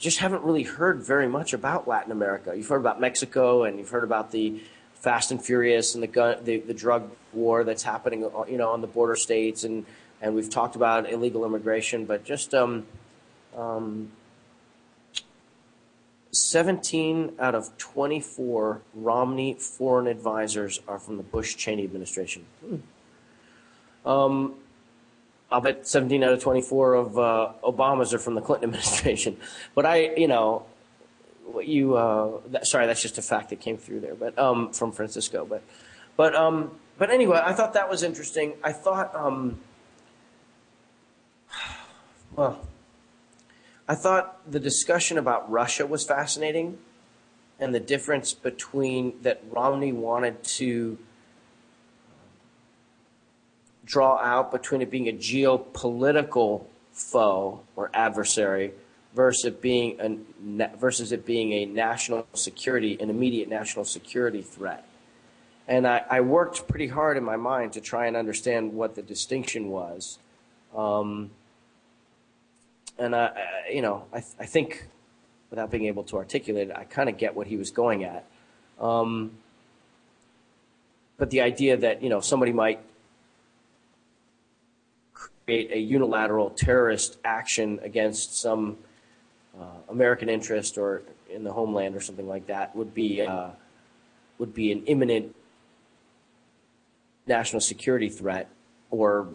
just 0.02 0.18
haven't 0.18 0.44
really 0.44 0.64
heard 0.64 1.02
very 1.04 1.28
much 1.28 1.54
about 1.54 1.88
Latin 1.88 2.12
America. 2.12 2.54
You've 2.56 2.68
heard 2.68 2.82
about 2.82 3.00
Mexico 3.00 3.64
and 3.64 3.78
you've 3.78 3.90
heard 3.90 4.04
about 4.04 4.32
the 4.32 4.62
Fast 4.96 5.32
and 5.32 5.42
Furious 5.42 5.94
and 5.94 6.04
the 6.04 6.08
gun, 6.08 6.44
the, 6.44 6.58
the 6.58 6.74
drug 6.74 7.10
war 7.34 7.64
that's 7.64 7.84
happening, 7.84 8.22
you 8.50 8.58
know, 8.58 8.72
on 8.72 8.82
the 8.82 8.88
border 8.88 9.16
states, 9.16 9.64
and 9.64 9.86
and 10.22 10.36
we've 10.36 10.50
talked 10.50 10.76
about 10.76 11.10
illegal 11.10 11.46
immigration, 11.46 12.06
but 12.06 12.24
just 12.24 12.54
um, 12.54 12.86
um, 13.58 14.12
17 16.32 17.34
out 17.40 17.56
of 17.56 17.76
24 17.78 18.82
Romney 18.94 19.56
foreign 19.56 20.06
advisors 20.06 20.80
are 20.88 21.00
from 21.00 21.18
the 21.18 21.24
Bush 21.24 21.56
Cheney 21.56 21.84
administration. 21.84 22.46
Hmm. 22.64 24.08
Um, 24.08 24.56
I'll 25.52 25.62
bet 25.62 25.86
17 25.86 26.24
out 26.24 26.32
of 26.32 26.42
24 26.42 26.94
of 26.94 27.20
uh, 27.20 27.52
Obama's 27.64 28.14
are 28.14 28.20
from 28.20 28.36
the 28.36 28.42
Clinton 28.42 28.70
administration. 28.70 29.38
But 29.76 29.86
I, 29.86 30.16
you 30.16 30.28
know, 30.28 30.66
you, 31.62 31.96
uh, 31.96 32.40
that, 32.48 32.68
sorry, 32.68 32.88
that's 32.88 33.02
just 33.02 33.18
a 33.18 33.22
fact 33.22 33.50
that 33.50 33.60
came 33.60 33.78
through 33.78 34.00
there, 34.00 34.16
but 34.16 34.38
um, 34.40 34.72
from 34.72 34.92
Francisco. 34.92 35.46
But, 35.46 35.64
but, 36.16 36.36
um, 36.36 36.72
but 36.98 37.10
anyway, 37.10 37.42
I 37.44 37.54
thought 37.54 37.74
that 37.74 37.90
was 37.90 38.04
interesting. 38.04 38.54
I 38.64 38.72
thought, 38.72 39.14
um, 39.14 39.60
well, 42.36 42.66
I 43.88 43.96
thought 43.96 44.40
the 44.50 44.60
discussion 44.60 45.18
about 45.18 45.52
Russia 45.52 45.86
was 45.86 46.06
fascinating, 46.06 46.78
and 47.60 47.76
the 47.76 47.80
difference 47.80 48.34
between 48.34 49.22
that 49.24 49.44
Romney 49.50 49.92
wanted 49.92 50.44
to 50.44 50.98
draw 53.86 54.18
out 54.18 54.52
between 54.52 54.82
it 54.82 54.90
being 54.92 55.08
a 55.10 55.14
geopolitical 55.14 56.66
foe 56.92 57.62
or 57.76 57.90
adversary 57.94 58.72
versus 59.16 59.46
it 59.46 59.62
being 59.62 60.00
a, 60.00 60.78
versus 60.78 61.12
it 61.12 61.26
being 61.26 61.52
a 61.54 61.66
national 61.66 62.26
security, 62.34 62.98
an 63.00 63.10
immediate 63.10 63.50
national 63.50 63.86
security 63.86 64.42
threat. 64.42 64.86
And 65.68 65.88
I, 65.88 66.04
I 66.10 66.22
worked 66.22 66.68
pretty 66.68 66.88
hard 66.88 67.18
in 67.18 67.24
my 67.24 67.38
mind 67.38 67.74
to 67.74 67.82
try 67.82 68.08
and 68.08 68.16
understand 68.16 68.74
what 68.74 68.96
the 68.96 69.02
distinction 69.02 69.70
was. 69.70 70.20
Um, 70.76 71.32
and 72.98 73.16
I, 73.16 73.26
I, 73.26 73.72
you 73.72 73.82
know, 73.82 74.06
I, 74.14 74.18
I 74.40 74.46
think 74.46 74.88
without 75.50 75.72
being 75.72 75.86
able 75.86 76.04
to 76.04 76.18
articulate 76.18 76.70
it, 76.70 76.76
I 76.76 76.86
kind 76.86 77.10
of 77.10 77.18
get 77.18 77.36
what 77.36 77.48
he 77.48 77.58
was 77.58 77.72
going 77.72 78.04
at. 78.04 78.26
Um, 78.80 79.32
but 81.18 81.30
the 81.30 81.42
idea 81.42 81.78
that 81.78 82.02
you 82.02 82.10
know 82.10 82.20
somebody 82.20 82.52
might 82.52 82.80
create 85.52 85.72
a 85.74 85.80
unilateral 85.80 86.50
terrorist 86.52 87.18
action 87.26 87.80
against 87.84 88.40
some 88.40 88.78
uh, 89.60 89.66
American 89.90 90.30
interest 90.30 90.78
or 90.78 91.02
in 91.30 91.44
the 91.44 91.52
homeland 91.52 91.94
or 91.94 92.00
something 92.00 92.28
like 92.28 92.48
that 92.48 92.74
would 92.74 92.94
be 92.94 93.22
uh, 93.22 93.50
would 94.38 94.54
be 94.54 94.72
an 94.72 94.84
imminent 94.86 95.36
national 97.28 97.60
security 97.60 98.10
threat, 98.10 98.50
or 98.90 99.28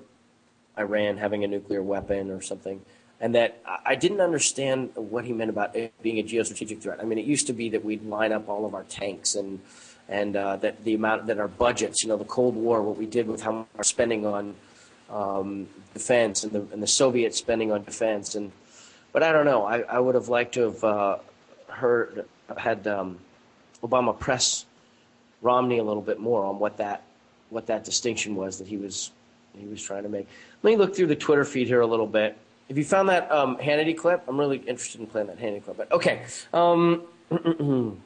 Iran 0.79 1.19
having 1.19 1.45
a 1.45 1.47
nuclear 1.47 1.83
weapon 1.83 2.31
or 2.31 2.41
something. 2.41 2.81
And 3.21 3.35
that 3.35 3.63
I 3.85 3.95
didn't 3.95 4.21
understand 4.21 4.91
what 4.95 5.25
he 5.25 5.33
meant 5.33 5.51
about 5.51 5.77
it 5.77 5.93
being 6.03 6.19
a 6.19 6.23
geostrategic 6.23 6.83
threat. 6.83 6.99
I 7.01 7.05
mean, 7.05 7.19
it 7.19 7.25
used 7.25 7.47
to 7.47 7.55
be 7.55 7.71
that 7.71 7.85
we'd 7.85 8.05
line 8.05 8.33
up 8.33 8.49
all 8.49 8.65
of 8.65 8.75
our 8.75 8.85
tanks 8.85 9.35
and 9.35 9.61
and 10.09 10.35
uh, 10.37 10.57
that 10.57 10.83
the 10.85 10.95
amount 10.95 11.27
that 11.27 11.39
our 11.39 11.49
budgets, 11.49 12.03
you 12.03 12.09
know, 12.09 12.17
the 12.17 12.25
Cold 12.25 12.57
War, 12.57 12.83
what 12.83 12.97
we 12.97 13.07
did 13.07 13.29
with 13.29 13.43
how 13.43 13.53
much 13.53 13.67
we're 13.77 13.83
spending 13.83 14.25
on 14.25 14.55
um, 15.11 15.69
defense 15.95 16.45
and 16.45 16.53
the, 16.53 16.61
and 16.73 16.83
the 16.83 16.87
Soviet 16.87 17.35
spending 17.35 17.73
on 17.73 17.85
defense. 17.85 18.35
And 18.35 18.53
but 19.13 19.23
I 19.23 19.33
don't 19.33 19.45
know. 19.45 19.65
I, 19.65 19.81
I 19.81 19.99
would 19.99 20.15
have 20.15 20.29
liked 20.29 20.55
to 20.55 20.63
have 20.63 20.85
uh, 20.85 21.19
heard 21.69 22.27
had 22.57 22.87
um, 22.87 23.19
Obama 23.83 24.19
press 24.19 24.67
Romney 25.43 25.79
a 25.79 25.85
little 25.85 26.03
bit 26.03 26.19
more 26.19 26.45
on 26.45 26.59
what 26.59 26.77
that 26.79 27.03
what 27.51 27.67
that 27.67 27.85
distinction 27.85 28.35
was 28.35 28.59
that 28.59 28.67
he 28.67 28.77
was 28.77 29.13
he 29.57 29.67
was 29.67 29.83
trying 29.83 30.03
to 30.03 30.09
make. 30.09 30.27
Let 30.63 30.71
me 30.71 30.77
look 30.77 30.95
through 30.95 31.07
the 31.07 31.17
Twitter 31.17 31.45
feed 31.45 31.67
here 31.67 31.81
a 31.81 31.87
little 31.87 32.07
bit. 32.07 32.37
If 32.69 32.77
you 32.77 32.85
found 32.85 33.09
that 33.09 33.31
um, 33.31 33.57
Hannity 33.59 33.97
clip, 33.97 34.25
I'm 34.27 34.39
really 34.39 34.59
interested 34.59 35.01
in 35.01 35.07
playing 35.07 35.29
that 35.29 35.39
Hannity 35.39 35.65
clip. 35.65 35.77
But 35.77 35.93
okay. 35.93 36.23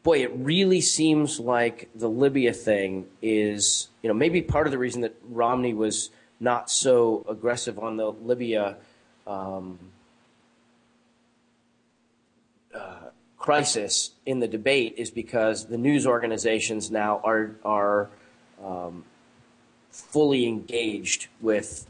Um, 0.00 0.02
boy, 0.02 0.22
it 0.22 0.32
really 0.34 0.80
seems 0.80 1.40
like 1.40 1.88
the 1.94 2.08
Libya 2.08 2.52
thing 2.52 3.06
is, 3.22 3.88
you 4.02 4.08
know, 4.08 4.14
maybe 4.14 4.42
part 4.42 4.66
of 4.66 4.70
the 4.70 4.78
reason 4.78 5.02
that 5.02 5.14
Romney 5.28 5.74
was 5.74 6.10
not 6.38 6.70
so 6.70 7.24
aggressive 7.28 7.78
on 7.78 7.96
the 7.96 8.10
Libya 8.10 8.76
um, 9.26 9.78
uh, 12.74 13.10
crisis 13.38 14.12
in 14.24 14.40
the 14.40 14.48
debate 14.48 14.94
is 14.96 15.10
because 15.10 15.66
the 15.66 15.78
news 15.78 16.06
organizations 16.06 16.90
now 16.90 17.20
are 17.24 17.56
are 17.64 18.08
um, 18.62 19.04
fully 19.90 20.46
engaged 20.46 21.28
with 21.40 21.86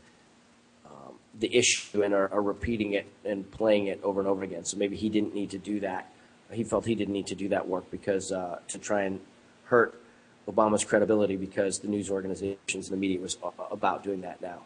the 1.40 1.57
issue 1.57 2.03
and 2.03 2.14
are, 2.14 2.33
are 2.33 2.42
repeating 2.42 2.92
it 2.92 3.07
and 3.25 3.51
playing 3.51 3.87
it 3.87 4.01
over 4.03 4.20
and 4.20 4.29
over 4.29 4.42
again. 4.42 4.64
So 4.64 4.77
maybe 4.77 4.96
he 4.96 5.09
didn't 5.09 5.35
need 5.35 5.51
to 5.51 5.59
do 5.59 5.81
that. 5.81 6.12
He 6.53 6.65
felt 6.65 6.87
he 6.87 6.95
didn't 6.95 7.15
need 7.15 7.29
to 7.29 7.35
do 7.35 7.49
that 7.49 7.69
work 7.69 7.91
because 7.91 8.33
uh, 8.33 8.59
to 8.69 8.79
try 8.79 9.03
and 9.03 9.21
hurt 9.65 10.01
Obama's 10.49 10.85
credibility 10.85 11.37
because 11.37 11.79
the 11.79 11.89
news 11.89 12.11
organizations 12.11 12.89
and 12.89 12.97
the 12.97 12.97
media 12.97 13.21
was 13.21 13.37
about 13.71 14.03
doing 14.03 14.23
that 14.23 14.41
now, 14.41 14.63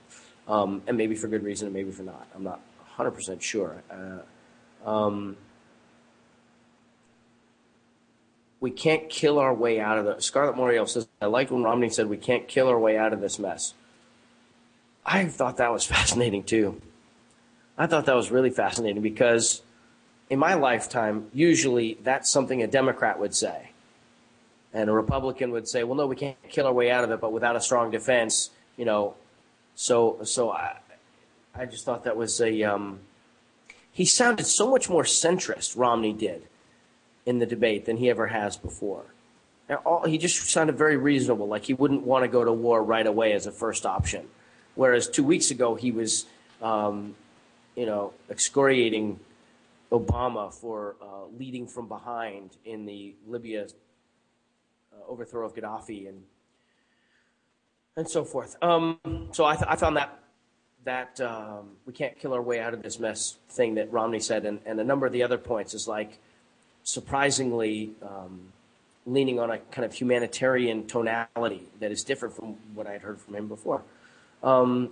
um, 0.48 0.82
and 0.86 0.96
maybe 0.96 1.14
for 1.14 1.28
good 1.28 1.42
reason 1.42 1.66
and 1.66 1.74
maybe 1.74 1.90
for 1.90 2.02
not. 2.02 2.26
I'm 2.34 2.44
not 2.44 2.60
100 2.96 3.10
percent 3.10 3.42
sure. 3.42 3.82
Uh, 3.90 4.88
um, 4.88 5.36
we 8.60 8.70
can't 8.70 9.10
kill 9.10 9.38
our 9.38 9.52
way 9.52 9.78
out 9.80 9.98
of 9.98 10.04
the. 10.06 10.20
Scarlett 10.20 10.56
Moriel 10.56 10.88
says, 10.88 11.06
"I 11.20 11.26
like 11.26 11.50
when 11.50 11.62
Romney 11.62 11.90
said 11.90 12.08
we 12.08 12.16
can't 12.16 12.48
kill 12.48 12.68
our 12.68 12.78
way 12.78 12.96
out 12.96 13.12
of 13.12 13.20
this 13.20 13.38
mess." 13.38 13.74
I 15.04 15.26
thought 15.26 15.58
that 15.58 15.72
was 15.72 15.84
fascinating 15.94 16.44
too. 16.44 16.80
I 17.76 17.86
thought 17.86 18.06
that 18.06 18.14
was 18.14 18.30
really 18.30 18.50
fascinating 18.50 19.02
because 19.02 19.62
in 20.30 20.38
my 20.38 20.54
lifetime, 20.54 21.28
usually 21.32 21.98
that's 22.02 22.30
something 22.30 22.62
a 22.62 22.66
Democrat 22.66 23.18
would 23.18 23.34
say. 23.34 23.70
And 24.72 24.90
a 24.90 24.92
Republican 24.92 25.50
would 25.52 25.68
say, 25.68 25.84
well, 25.84 25.94
no, 25.94 26.06
we 26.06 26.16
can't 26.16 26.36
kill 26.48 26.66
our 26.66 26.72
way 26.72 26.90
out 26.90 27.04
of 27.04 27.10
it, 27.10 27.20
but 27.20 27.32
without 27.32 27.54
a 27.56 27.60
strong 27.60 27.90
defense, 27.90 28.50
you 28.76 28.84
know. 28.84 29.14
So, 29.76 30.18
so 30.24 30.50
I, 30.50 30.78
I 31.54 31.66
just 31.66 31.84
thought 31.84 32.04
that 32.04 32.16
was 32.16 32.40
a. 32.40 32.62
Um, 32.64 33.00
he 33.92 34.04
sounded 34.04 34.46
so 34.46 34.68
much 34.68 34.90
more 34.90 35.04
centrist, 35.04 35.76
Romney 35.76 36.12
did, 36.12 36.42
in 37.24 37.38
the 37.38 37.46
debate 37.46 37.84
than 37.84 37.98
he 37.98 38.10
ever 38.10 38.26
has 38.26 38.56
before. 38.56 39.04
All, 39.86 40.04
he 40.04 40.18
just 40.18 40.50
sounded 40.50 40.76
very 40.76 40.96
reasonable, 40.96 41.46
like 41.46 41.64
he 41.64 41.74
wouldn't 41.74 42.02
want 42.02 42.24
to 42.24 42.28
go 42.28 42.44
to 42.44 42.52
war 42.52 42.82
right 42.82 43.06
away 43.06 43.32
as 43.32 43.46
a 43.46 43.52
first 43.52 43.86
option. 43.86 44.26
Whereas 44.74 45.08
two 45.08 45.22
weeks 45.22 45.52
ago, 45.52 45.76
he 45.76 45.92
was, 45.92 46.26
um, 46.60 47.14
you 47.76 47.86
know, 47.86 48.12
excoriating 48.28 49.20
Obama 49.92 50.52
for 50.52 50.96
uh, 51.02 51.26
leading 51.38 51.66
from 51.66 51.88
behind 51.88 52.56
in 52.64 52.86
the 52.86 53.14
Libya 53.26 53.66
uh, 54.92 55.10
overthrow 55.10 55.46
of 55.46 55.54
Gaddafi 55.54 56.08
and 56.08 56.22
and 57.96 58.08
so 58.08 58.24
forth. 58.24 58.56
Um, 58.60 58.98
so 59.32 59.44
I, 59.44 59.54
th- 59.54 59.66
I, 59.68 59.76
found 59.76 59.96
that 59.96 60.18
that 60.84 61.20
um, 61.20 61.70
we 61.86 61.92
can't 61.92 62.18
kill 62.18 62.34
our 62.34 62.42
way 62.42 62.60
out 62.60 62.74
of 62.74 62.82
this 62.82 62.98
mess 62.98 63.38
thing 63.50 63.76
that 63.76 63.92
Romney 63.92 64.20
said, 64.20 64.44
and, 64.44 64.60
and 64.66 64.80
a 64.80 64.84
number 64.84 65.06
of 65.06 65.12
the 65.12 65.22
other 65.22 65.38
points 65.38 65.74
is 65.74 65.86
like 65.86 66.18
surprisingly 66.82 67.92
um, 68.02 68.52
leaning 69.06 69.38
on 69.38 69.50
a 69.50 69.58
kind 69.58 69.84
of 69.84 69.92
humanitarian 69.94 70.86
tonality 70.86 71.62
that 71.80 71.92
is 71.92 72.02
different 72.04 72.34
from 72.34 72.56
what 72.74 72.86
I 72.86 72.92
had 72.92 73.02
heard 73.02 73.20
from 73.20 73.34
him 73.34 73.48
before. 73.48 73.82
Um, 74.42 74.90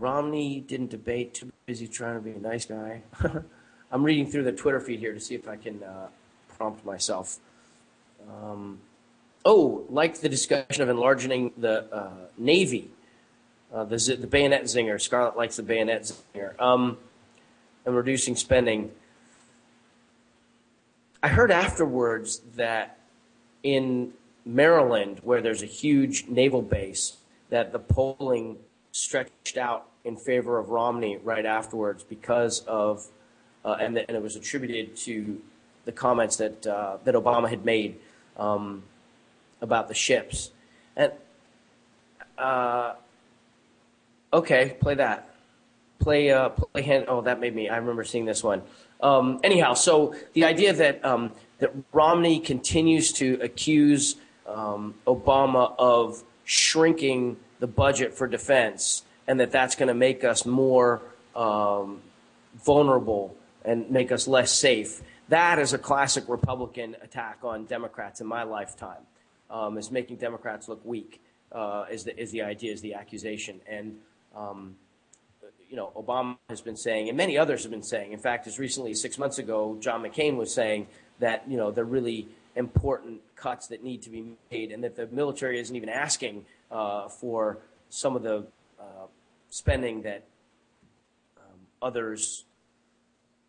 Romney 0.00 0.60
didn't 0.60 0.90
debate, 0.90 1.34
too 1.34 1.52
busy 1.66 1.86
trying 1.86 2.14
to 2.14 2.20
be 2.20 2.30
a 2.30 2.38
nice 2.38 2.64
guy. 2.64 3.02
I'm 3.92 4.02
reading 4.02 4.26
through 4.26 4.44
the 4.44 4.52
Twitter 4.52 4.80
feed 4.80 4.98
here 4.98 5.12
to 5.12 5.20
see 5.20 5.34
if 5.34 5.46
I 5.46 5.56
can 5.56 5.82
uh, 5.82 6.08
prompt 6.56 6.84
myself. 6.86 7.38
Um, 8.26 8.80
oh, 9.44 9.84
like 9.90 10.20
the 10.20 10.28
discussion 10.28 10.82
of 10.82 10.88
enlarging 10.88 11.52
the 11.58 11.84
uh, 11.94 12.12
Navy, 12.38 12.90
uh, 13.72 13.84
the, 13.84 13.96
the 14.18 14.26
bayonet 14.26 14.64
zinger. 14.64 14.98
Scarlett 14.98 15.36
likes 15.36 15.56
the 15.56 15.62
bayonet 15.62 16.10
zinger. 16.34 16.58
Um, 16.58 16.96
and 17.84 17.94
reducing 17.94 18.36
spending. 18.36 18.92
I 21.22 21.28
heard 21.28 21.50
afterwards 21.50 22.40
that 22.56 22.98
in 23.62 24.12
Maryland, 24.46 25.20
where 25.22 25.42
there's 25.42 25.62
a 25.62 25.66
huge 25.66 26.26
naval 26.26 26.62
base, 26.62 27.18
that 27.50 27.72
the 27.72 27.78
polling 27.78 28.56
stretched 28.92 29.58
out 29.58 29.89
in 30.04 30.16
favor 30.16 30.58
of 30.58 30.70
Romney 30.70 31.18
right 31.22 31.44
afterwards 31.44 32.02
because 32.02 32.60
of, 32.60 33.06
uh, 33.64 33.76
and, 33.80 33.98
and, 33.98 34.16
it 34.16 34.22
was 34.22 34.36
attributed 34.36 34.96
to 34.96 35.40
the 35.84 35.92
comments 35.92 36.36
that 36.36 36.66
uh, 36.66 36.96
that 37.04 37.14
Obama 37.14 37.48
had 37.48 37.64
made 37.64 37.98
um, 38.36 38.82
about 39.60 39.88
the 39.88 39.94
ships. 39.94 40.50
And 40.96 41.12
uh, 42.38 42.94
okay, 44.32 44.76
play 44.80 44.94
that. 44.94 45.34
Play 45.98 46.30
uh, 46.30 46.48
play 46.48 46.82
hand. 46.82 47.04
Oh, 47.08 47.20
that 47.22 47.40
made 47.40 47.54
me. 47.54 47.68
I 47.68 47.76
remember 47.76 48.04
seeing 48.04 48.24
this 48.24 48.42
one. 48.42 48.62
Um, 49.02 49.40
anyhow, 49.42 49.74
so 49.74 50.14
the 50.32 50.44
idea 50.44 50.72
that 50.72 51.04
um, 51.04 51.32
that 51.58 51.72
Romney 51.92 52.40
continues 52.40 53.12
to 53.14 53.38
accuse 53.42 54.16
um, 54.46 54.94
Obama 55.06 55.74
of 55.78 56.22
shrinking 56.44 57.36
the 57.60 57.66
budget 57.66 58.14
for 58.14 58.26
defense 58.26 59.02
and 59.30 59.38
that 59.38 59.52
that's 59.52 59.76
going 59.76 59.86
to 59.86 59.94
make 59.94 60.24
us 60.24 60.44
more 60.44 61.00
um, 61.36 62.00
vulnerable 62.64 63.36
and 63.64 63.88
make 63.88 64.10
us 64.10 64.26
less 64.26 64.50
safe. 64.50 65.02
That 65.28 65.60
is 65.60 65.72
a 65.72 65.78
classic 65.78 66.24
Republican 66.26 66.96
attack 67.00 67.38
on 67.44 67.66
Democrats 67.66 68.20
in 68.20 68.26
my 68.26 68.42
lifetime, 68.42 69.02
um, 69.48 69.78
is 69.78 69.92
making 69.92 70.16
Democrats 70.16 70.68
look 70.68 70.84
weak, 70.84 71.22
uh, 71.52 71.84
is, 71.88 72.02
the, 72.02 72.20
is 72.20 72.32
the 72.32 72.42
idea, 72.42 72.72
is 72.72 72.80
the 72.80 72.94
accusation. 72.94 73.60
And, 73.68 73.98
um, 74.34 74.74
you 75.70 75.76
know, 75.76 75.92
Obama 75.94 76.36
has 76.48 76.60
been 76.60 76.76
saying, 76.76 77.08
and 77.08 77.16
many 77.16 77.38
others 77.38 77.62
have 77.62 77.70
been 77.70 77.84
saying, 77.84 78.12
in 78.12 78.18
fact, 78.18 78.48
as 78.48 78.58
recently 78.58 78.90
as 78.90 79.00
six 79.00 79.16
months 79.16 79.38
ago, 79.38 79.76
John 79.78 80.02
McCain 80.02 80.38
was 80.38 80.52
saying 80.52 80.88
that, 81.20 81.48
you 81.48 81.56
know, 81.56 81.70
they're 81.70 81.84
really 81.84 82.26
important 82.56 83.20
cuts 83.36 83.68
that 83.68 83.84
need 83.84 84.02
to 84.02 84.10
be 84.10 84.24
made 84.50 84.72
and 84.72 84.82
that 84.82 84.96
the 84.96 85.06
military 85.06 85.60
isn't 85.60 85.76
even 85.76 85.88
asking 85.88 86.44
uh, 86.72 87.08
for 87.08 87.58
some 87.90 88.16
of 88.16 88.24
the 88.24 88.44
uh, 88.80 89.06
spending 89.50 90.02
that 90.02 90.24
um, 91.36 91.58
others 91.82 92.44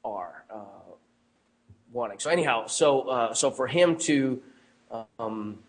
are 0.04 0.44
uh, 0.54 0.96
wanting. 1.94 2.20
So 2.20 2.30
anyhow, 2.30 2.68
so 2.68 3.02
uh, 3.10 3.34
so 3.34 3.52
for 3.52 3.68
him 3.68 3.98
to 4.00 4.42
um, 5.20 5.60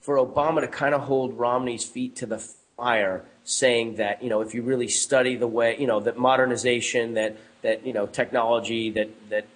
for 0.00 0.16
Obama 0.16 0.60
to 0.60 0.68
kind 0.68 0.94
of 0.94 1.02
hold 1.02 1.36
Romney's 1.36 1.84
feet 1.84 2.16
to 2.16 2.26
the 2.26 2.38
fire, 2.76 3.24
saying 3.44 3.96
that 3.96 4.22
you 4.22 4.28
know 4.28 4.42
if 4.42 4.54
you 4.54 4.62
really 4.62 4.88
study 4.88 5.36
the 5.36 5.48
way 5.48 5.76
you 5.78 5.86
know 5.86 6.00
that 6.00 6.16
modernization, 6.16 7.14
that 7.14 7.36
that 7.62 7.84
you 7.86 7.92
know 7.92 8.06
technology, 8.06 8.90
that 8.90 9.08
that 9.30 9.46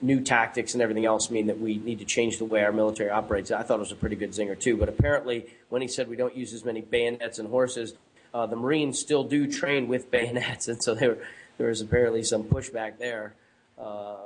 new 0.00 0.20
tactics 0.20 0.74
and 0.74 0.82
everything 0.82 1.04
else 1.04 1.30
mean 1.30 1.46
that 1.46 1.58
we 1.58 1.78
need 1.78 1.98
to 1.98 2.04
change 2.04 2.38
the 2.38 2.44
way 2.44 2.62
our 2.62 2.72
military 2.72 3.10
operates. 3.10 3.50
I 3.50 3.62
thought 3.62 3.76
it 3.76 3.80
was 3.80 3.92
a 3.92 3.96
pretty 3.96 4.16
good 4.16 4.30
zinger 4.30 4.58
too. 4.58 4.76
But 4.76 4.88
apparently, 4.88 5.46
when 5.68 5.82
he 5.82 5.88
said 5.88 6.08
we 6.08 6.16
don't 6.16 6.36
use 6.36 6.52
as 6.52 6.64
many 6.64 6.80
bayonets 6.80 7.38
and 7.38 7.48
horses, 7.48 7.94
uh, 8.32 8.46
the 8.46 8.56
Marines 8.56 8.98
still 8.98 9.24
do 9.24 9.50
train 9.50 9.88
with 9.88 10.10
bayonets, 10.10 10.68
and 10.68 10.82
so 10.82 10.94
there, 10.94 11.18
there 11.56 11.68
was 11.68 11.80
apparently 11.80 12.22
some 12.22 12.44
pushback 12.44 12.98
there. 12.98 13.34
Uh, 13.78 14.16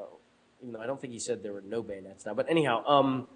even 0.60 0.74
though 0.74 0.80
I 0.80 0.86
don't 0.86 1.00
think 1.00 1.12
he 1.12 1.18
said 1.18 1.42
there 1.42 1.52
were 1.52 1.62
no 1.62 1.82
bayonets 1.82 2.24
now. 2.24 2.34
But 2.34 2.48
anyhow, 2.48 2.84
um, 2.86 3.26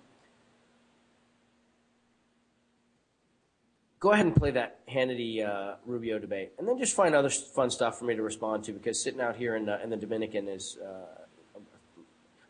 go 3.99 4.13
ahead 4.13 4.27
and 4.27 4.35
play 4.35 4.53
that 4.53 4.87
Hannity 4.87 5.45
uh, 5.45 5.75
Rubio 5.85 6.19
debate, 6.19 6.53
and 6.59 6.69
then 6.69 6.79
just 6.79 6.95
find 6.95 7.15
other 7.15 7.31
fun 7.31 7.71
stuff 7.71 7.99
for 7.99 8.05
me 8.05 8.15
to 8.15 8.23
respond 8.23 8.65
to 8.65 8.73
because 8.73 9.03
sitting 9.03 9.21
out 9.21 9.37
here 9.37 9.57
in, 9.57 9.69
uh, 9.69 9.81
in 9.83 9.91
the 9.91 9.97
Dominican 9.97 10.49
is 10.49 10.79
uh, 10.79 11.26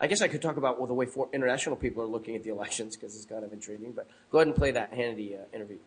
I 0.00 0.06
guess 0.06 0.20
I 0.20 0.28
could 0.28 0.42
talk 0.42 0.56
about 0.56 0.78
well, 0.78 0.86
the 0.86 0.94
way 0.94 1.06
for 1.06 1.28
international 1.32 1.76
people 1.76 2.02
are 2.02 2.06
looking 2.06 2.36
at 2.36 2.44
the 2.44 2.50
elections 2.50 2.96
because 2.96 3.16
it's 3.16 3.24
kind 3.24 3.44
of 3.44 3.52
intriguing. 3.52 3.92
But 3.92 4.08
go 4.30 4.38
ahead 4.38 4.48
and 4.48 4.56
play 4.56 4.70
that 4.72 4.92
Hannity 4.92 5.34
uh, 5.34 5.44
interview. 5.54 5.78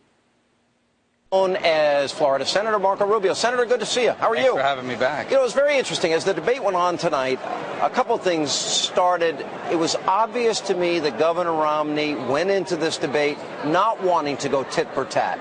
Known 1.32 1.58
as 1.58 2.12
Florida 2.12 2.44
Senator 2.44 2.80
Marco 2.80 3.06
Rubio. 3.06 3.36
Senator, 3.36 3.64
good 3.66 3.82
to 3.82 3.86
see 3.86 4.06
you. 4.06 4.14
How 4.14 4.32
are 4.32 4.34
Thanks 4.34 4.48
you? 4.48 4.56
for 4.56 4.64
having 4.64 4.88
me 4.88 4.96
back. 4.96 5.30
You 5.30 5.36
know, 5.36 5.42
it 5.42 5.44
was 5.44 5.54
very 5.54 5.78
interesting. 5.78 6.12
As 6.12 6.26
the 6.26 6.34
debate 6.34 6.64
went 6.64 6.76
on 6.76 6.98
tonight, 6.98 7.40
a 7.84 7.90
couple 7.92 8.16
of 8.16 8.24
things 8.24 8.50
started. 8.50 9.46
It 9.72 9.78
was 9.78 9.96
obvious 10.08 10.60
to 10.62 10.74
me 10.74 10.98
that 10.98 11.20
Governor 11.20 11.54
Romney 11.54 12.16
went 12.16 12.50
into 12.50 12.76
this 12.76 12.98
debate 12.98 13.38
not 13.64 14.02
wanting 14.02 14.38
to 14.38 14.50
go 14.50 14.64
tit 14.64 14.92
for 14.96 15.06
tat 15.06 15.40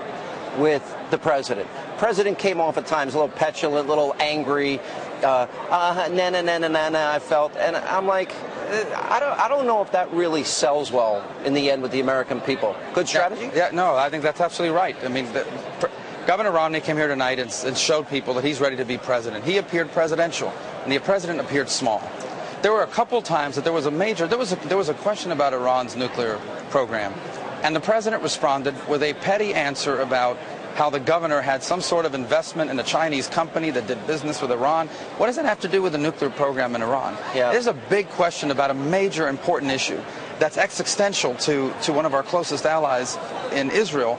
with 0.59 0.83
the 1.09 1.17
president. 1.17 1.67
President 1.97 2.37
came 2.37 2.61
off 2.61 2.77
at 2.77 2.85
times 2.85 3.15
a 3.15 3.19
little 3.19 3.35
petulant, 3.35 3.87
a 3.87 3.89
little 3.89 4.15
angry, 4.19 4.79
uh, 5.23 5.47
uh, 5.69 6.09
na 6.11 6.29
na 6.29 6.41
na 6.41 6.57
na 6.57 6.67
na 6.67 6.89
na. 6.89 7.11
I 7.11 7.19
felt, 7.19 7.55
and 7.57 7.75
I'm 7.75 8.07
like, 8.07 8.33
I 8.69 9.19
don't, 9.19 9.39
I 9.39 9.47
don't 9.47 9.65
know 9.65 9.81
if 9.81 9.91
that 9.91 10.11
really 10.11 10.43
sells 10.43 10.91
well 10.91 11.25
in 11.43 11.53
the 11.53 11.71
end 11.71 11.81
with 11.81 11.91
the 11.91 11.99
American 11.99 12.39
people. 12.41 12.75
Good 12.93 13.07
strategy? 13.07 13.45
Yeah, 13.45 13.55
yeah 13.55 13.69
no, 13.71 13.95
I 13.95 14.09
think 14.09 14.23
that's 14.23 14.41
absolutely 14.41 14.75
right. 14.75 14.95
I 15.03 15.07
mean, 15.07 15.25
the, 15.33 15.45
Governor 16.27 16.51
Romney 16.51 16.79
came 16.79 16.95
here 16.95 17.07
tonight 17.07 17.39
and, 17.39 17.51
and 17.65 17.75
showed 17.75 18.07
people 18.07 18.35
that 18.35 18.43
he's 18.43 18.61
ready 18.61 18.75
to 18.75 18.85
be 18.85 18.99
president. 18.99 19.43
He 19.43 19.57
appeared 19.57 19.91
presidential, 19.91 20.53
and 20.83 20.91
the 20.91 20.99
president 20.99 21.39
appeared 21.39 21.69
small. 21.69 22.07
There 22.61 22.71
were 22.71 22.83
a 22.83 22.87
couple 22.87 23.21
times 23.21 23.55
that 23.55 23.63
there 23.63 23.73
was 23.73 23.87
a 23.87 23.91
major, 23.91 24.27
there 24.27 24.37
was 24.37 24.51
a, 24.51 24.55
there 24.67 24.77
was 24.77 24.89
a 24.89 24.93
question 24.93 25.31
about 25.31 25.53
Iran's 25.53 25.95
nuclear 25.95 26.39
program, 26.69 27.13
and 27.63 27.75
the 27.75 27.79
president 27.79 28.21
responded 28.21 28.75
with 28.87 29.01
a 29.01 29.13
petty 29.15 29.55
answer 29.55 30.01
about 30.01 30.37
how 30.79 30.89
the 30.89 30.99
governor 30.99 31.41
had 31.41 31.61
some 31.61 31.81
sort 31.81 32.05
of 32.05 32.15
investment 32.15 32.71
in 32.71 32.79
a 32.79 32.83
Chinese 32.83 33.27
company 33.27 33.69
that 33.69 33.85
did 33.85 34.07
business 34.07 34.41
with 34.41 34.49
Iran. 34.49 34.87
What 35.17 35.25
does 35.25 35.35
that 35.35 35.43
have 35.43 35.59
to 35.59 35.67
do 35.67 35.81
with 35.81 35.91
the 35.91 35.97
nuclear 35.97 36.29
program 36.29 36.73
in 36.73 36.81
Iran? 36.81 37.17
Yeah. 37.35 37.51
There's 37.51 37.67
a 37.67 37.73
big 37.73 38.07
question 38.11 38.49
about 38.49 38.71
a 38.71 38.73
major 38.73 39.27
important 39.27 39.73
issue 39.73 40.01
that's 40.39 40.57
existential 40.57 41.35
to, 41.35 41.73
to 41.83 41.91
one 41.91 42.05
of 42.05 42.13
our 42.13 42.23
closest 42.23 42.65
allies 42.65 43.17
in 43.51 43.69
Israel. 43.71 44.17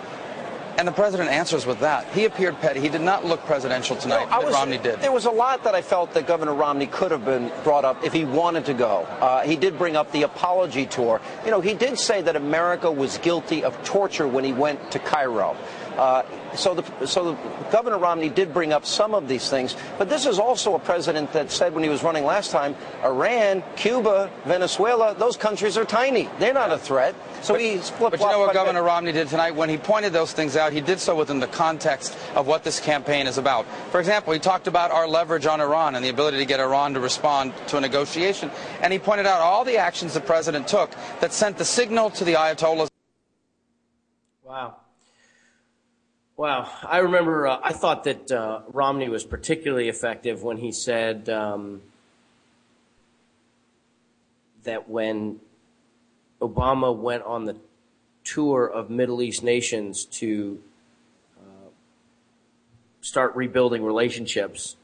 And 0.76 0.86
the 0.86 0.92
president 0.92 1.30
answers 1.30 1.64
with 1.64 1.80
that. 1.80 2.06
He 2.12 2.26
appeared 2.26 2.58
petty. 2.61 2.80
He 2.80 2.88
did 2.90 3.00
not 3.00 3.24
look 3.24 3.40
presidential 3.44 3.96
tonight. 3.96 4.28
No, 4.30 4.40
was, 4.40 4.54
Romney 4.54 4.78
did. 4.78 5.00
There 5.00 5.12
was 5.12 5.24
a 5.24 5.30
lot 5.30 5.64
that 5.64 5.74
I 5.74 5.82
felt 5.82 6.12
that 6.14 6.26
Governor 6.26 6.54
Romney 6.54 6.86
could 6.86 7.11
have 7.11 7.24
been 7.24 7.50
brought 7.64 7.84
up 7.84 8.04
if 8.04 8.12
he 8.12 8.24
wanted 8.24 8.66
to 8.66 8.74
go. 8.74 9.00
Uh, 9.20 9.42
he 9.42 9.56
did 9.56 9.78
bring 9.78 9.96
up 9.96 10.12
the 10.12 10.22
apology 10.22 10.86
tour. 10.86 11.20
You 11.44 11.50
know, 11.50 11.61
he 11.61 11.74
did 11.74 11.98
say 11.98 12.22
that 12.22 12.36
America 12.36 12.90
was 12.90 13.18
guilty 13.18 13.64
of 13.64 13.82
torture 13.82 14.28
when 14.28 14.44
he 14.44 14.52
went 14.52 14.92
to 14.92 14.98
Cairo. 14.98 15.56
Uh, 16.01 16.24
so 16.57 16.72
the, 16.72 17.07
so 17.07 17.32
the, 17.32 17.70
Governor 17.70 17.98
Romney 17.98 18.30
did 18.30 18.55
bring 18.55 18.72
up 18.72 18.86
some 18.86 19.14
of 19.14 19.28
these 19.28 19.51
things, 19.51 19.76
but 19.98 20.09
this 20.09 20.24
is 20.24 20.38
also 20.38 20.74
a 20.74 20.78
president 20.78 21.30
that 21.34 21.51
said 21.51 21.74
when 21.74 21.84
he 21.84 21.90
was 21.90 22.03
running 22.03 22.24
last 22.24 22.51
time, 22.51 22.74
Iran, 23.05 23.62
Cuba, 23.76 24.30
Venezuela, 24.46 25.14
those 25.14 25.36
countries 25.36 25.76
are 25.76 25.84
tiny. 25.84 26.26
They're 26.38 26.55
not 26.55 26.72
a 26.72 26.78
threat. 26.78 27.14
So 27.42 27.53
but, 27.53 27.61
he's 27.61 27.90
flipped. 27.90 28.12
But 28.12 28.20
you 28.20 28.32
know 28.32 28.38
what 28.38 28.55
Governor 28.55 28.82
Romney 28.82 29.12
did 29.12 29.28
tonight? 29.28 29.55
When 29.55 29.68
he 29.68 29.76
pointed 29.76 30.14
those 30.14 30.32
things 30.32 30.57
out, 30.57 30.72
he 30.72 30.80
did 30.80 31.01
so 31.01 31.14
within 31.14 31.38
the 31.38 31.46
context 31.48 32.16
of 32.34 32.46
what 32.46 32.64
this 32.64 32.80
campaign 32.80 33.26
is 33.26 33.36
about. 33.36 33.66
For 33.90 34.01
example, 34.01 34.32
he 34.32 34.38
talked 34.38 34.68
about 34.68 34.90
our 34.90 35.07
leverage 35.07 35.44
on 35.44 35.61
Iran 35.61 35.96
and 35.96 36.03
the 36.03 36.09
ability 36.09 36.38
to 36.38 36.46
get 36.46 36.61
Iran 36.61 36.94
to 36.94 37.01
respond 37.01 37.53
to 37.66 37.76
a 37.76 37.80
negotiation, 37.80 38.51
and 38.80 38.90
he 38.90 38.98
pointed 38.98 39.26
out 39.26 39.42
all 39.42 39.66
the 39.66 39.76
actions 39.76 40.14
the 40.14 40.20
president 40.22 40.66
took 40.66 40.92
that 41.20 41.34
sent 41.34 41.59
the 41.59 41.64
signal 41.66 42.09
to 42.09 42.24
the 42.24 42.32
Ayatollahs. 42.32 42.88
Wow. 44.42 44.76
Wow. 46.41 46.70
I 46.82 47.01
remember, 47.01 47.47
uh, 47.47 47.61
I 47.62 47.74
thought 47.74 48.05
that 48.05 48.32
uh, 48.32 48.62
Romney 48.72 49.11
was 49.11 49.24
particularly 49.24 49.91
effective 49.91 50.43
when 50.43 50.57
he 50.57 50.72
said 50.72 51.28
um, 51.28 51.82
that 54.62 54.88
when 54.88 55.41
Obama 56.41 56.97
went 56.97 57.24
on 57.24 57.45
the 57.45 57.59
tour 58.24 58.64
of 58.64 58.88
Middle 58.88 59.20
East 59.20 59.43
nations 59.43 60.07
to 60.07 60.62
uh, 61.38 61.68
start 63.03 63.36
rebuilding 63.36 63.84
relationships 63.84 64.76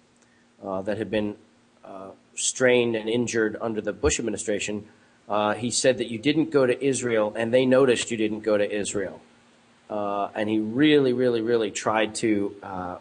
uh, 0.62 0.82
that 0.82 0.98
had 0.98 1.10
been 1.10 1.36
uh, 1.82 2.10
strained 2.34 2.94
and 2.96 3.08
injured 3.08 3.56
under 3.62 3.80
the 3.80 3.94
Bush 3.94 4.18
administration, 4.18 4.86
uh, 5.26 5.54
he 5.54 5.70
said 5.70 5.96
that 5.96 6.10
you 6.10 6.18
didn't 6.18 6.50
go 6.50 6.66
to 6.66 6.84
Israel 6.84 7.32
and 7.34 7.54
they 7.54 7.64
noticed 7.64 8.10
you 8.10 8.18
didn't 8.18 8.40
go 8.40 8.58
to 8.58 8.70
Israel. 8.70 9.22
Uh, 9.88 10.28
and 10.34 10.48
he 10.48 10.58
really, 10.58 11.12
really, 11.12 11.40
really 11.40 11.70
tried 11.70 12.14
to 12.16 12.54
uh, 12.62 12.96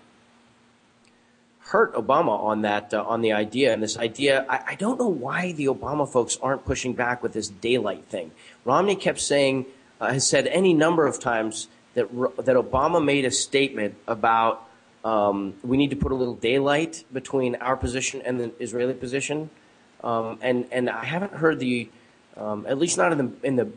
hurt 1.59 1.95
Obama 1.95 2.39
on 2.39 2.61
that, 2.61 2.93
uh, 2.93 3.03
on 3.03 3.21
the 3.21 3.33
idea. 3.33 3.73
And 3.73 3.81
this 3.81 3.97
idea, 3.97 4.45
I, 4.47 4.63
I, 4.67 4.75
don't 4.75 4.99
know 4.99 5.07
why 5.07 5.51
the 5.53 5.65
Obama 5.65 6.07
folks 6.07 6.37
aren't 6.41 6.63
pushing 6.63 6.93
back 6.93 7.23
with 7.23 7.33
this 7.33 7.47
daylight 7.47 8.05
thing. 8.05 8.31
Romney 8.65 8.95
kept 8.95 9.19
saying, 9.19 9.65
uh, 9.99 10.13
has 10.13 10.27
said 10.27 10.45
any 10.47 10.75
number 10.75 11.07
of 11.07 11.19
times 11.19 11.67
that 11.95 12.11
that 12.45 12.55
Obama 12.55 13.03
made 13.03 13.25
a 13.25 13.31
statement 13.31 13.95
about 14.07 14.67
um, 15.03 15.53
we 15.63 15.77
need 15.77 15.91
to 15.91 15.95
put 15.95 16.11
a 16.11 16.15
little 16.15 16.33
daylight 16.33 17.03
between 17.13 17.55
our 17.55 17.77
position 17.77 18.21
and 18.25 18.39
the 18.39 18.51
Israeli 18.59 18.93
position. 18.93 19.49
Um, 20.03 20.39
and 20.41 20.67
and 20.71 20.89
I 20.89 21.05
haven't 21.05 21.33
heard 21.33 21.59
the, 21.59 21.89
um, 22.35 22.65
at 22.67 22.77
least 22.77 22.97
not 22.97 23.11
in 23.11 23.17
the 23.17 23.31
in 23.47 23.55
the 23.55 23.69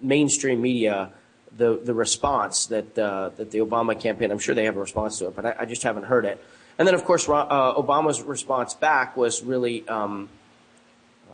mainstream 0.00 0.60
media 0.60 1.12
the 1.56 1.80
the 1.82 1.94
response 1.94 2.66
that 2.66 2.98
uh, 2.98 3.30
that 3.36 3.50
the 3.50 3.58
Obama 3.58 3.98
campaign. 3.98 4.30
I'm 4.30 4.38
sure 4.38 4.54
they 4.54 4.64
have 4.64 4.76
a 4.76 4.80
response 4.80 5.18
to 5.18 5.28
it, 5.28 5.36
but 5.36 5.46
I, 5.46 5.54
I 5.60 5.64
just 5.64 5.82
haven't 5.82 6.04
heard 6.04 6.24
it. 6.24 6.42
And 6.78 6.88
then, 6.88 6.94
of 6.94 7.04
course, 7.04 7.28
uh, 7.28 7.74
Obama's 7.74 8.20
response 8.22 8.74
back 8.74 9.16
was 9.16 9.42
really, 9.44 9.86
um, 9.88 10.28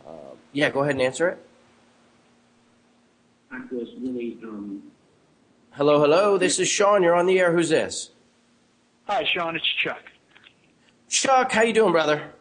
uh, 0.05 0.11
yeah. 0.53 0.69
Go 0.69 0.81
ahead 0.81 0.93
and 0.93 1.01
answer 1.01 1.29
it. 1.29 1.45
Was 3.71 3.89
really. 3.99 4.37
Um... 4.43 4.83
Hello, 5.71 5.99
hello. 5.99 6.37
This 6.37 6.59
is 6.59 6.67
Sean. 6.67 7.01
You're 7.01 7.15
on 7.15 7.25
the 7.25 7.39
air. 7.39 7.51
Who's 7.51 7.69
this? 7.69 8.11
Hi, 9.07 9.25
Sean. 9.33 9.55
It's 9.55 9.65
Chuck. 9.83 10.01
Chuck, 11.09 11.51
how 11.51 11.63
you 11.63 11.73
doing, 11.73 11.91
brother? 11.91 12.31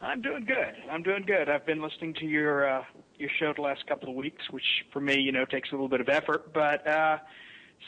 I'm 0.00 0.20
doing 0.20 0.44
good. 0.44 0.74
I'm 0.90 1.02
doing 1.02 1.22
good. 1.22 1.48
I've 1.48 1.64
been 1.64 1.80
listening 1.80 2.14
to 2.14 2.26
your 2.26 2.68
uh, 2.68 2.84
your 3.22 3.30
show 3.38 3.52
the 3.54 3.62
last 3.62 3.86
couple 3.86 4.10
of 4.10 4.14
weeks, 4.14 4.42
which 4.50 4.84
for 4.92 5.00
me, 5.00 5.18
you 5.18 5.32
know, 5.32 5.44
takes 5.44 5.70
a 5.70 5.72
little 5.72 5.88
bit 5.88 6.00
of 6.00 6.08
effort, 6.08 6.52
but 6.52 6.86
uh, 6.86 7.18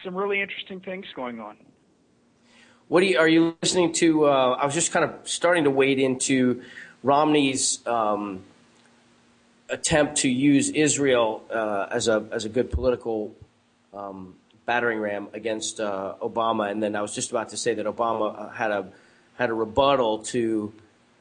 some 0.02 0.16
really 0.16 0.40
interesting 0.40 0.80
things 0.80 1.04
going 1.14 1.40
on. 1.40 1.56
What 2.88 3.02
are 3.02 3.06
you, 3.06 3.18
are 3.18 3.28
you 3.28 3.56
listening 3.60 3.92
to? 3.94 4.26
Uh, 4.26 4.56
I 4.60 4.64
was 4.64 4.74
just 4.74 4.92
kind 4.92 5.04
of 5.04 5.28
starting 5.28 5.64
to 5.64 5.70
wade 5.70 5.98
into 5.98 6.62
Romney's 7.02 7.84
um, 7.86 8.44
attempt 9.68 10.18
to 10.18 10.28
use 10.28 10.70
Israel 10.70 11.42
uh, 11.50 11.88
as 11.90 12.08
a 12.08 12.26
as 12.30 12.44
a 12.44 12.48
good 12.48 12.70
political 12.70 13.34
um, 13.92 14.36
battering 14.66 15.00
ram 15.00 15.28
against 15.32 15.80
uh, 15.80 16.14
Obama, 16.22 16.70
and 16.70 16.82
then 16.82 16.94
I 16.94 17.02
was 17.02 17.14
just 17.14 17.30
about 17.30 17.48
to 17.50 17.56
say 17.56 17.74
that 17.74 17.86
Obama 17.86 18.38
uh, 18.38 18.48
had 18.50 18.70
a 18.70 18.86
had 19.36 19.50
a 19.50 19.54
rebuttal 19.54 20.18
to. 20.18 20.72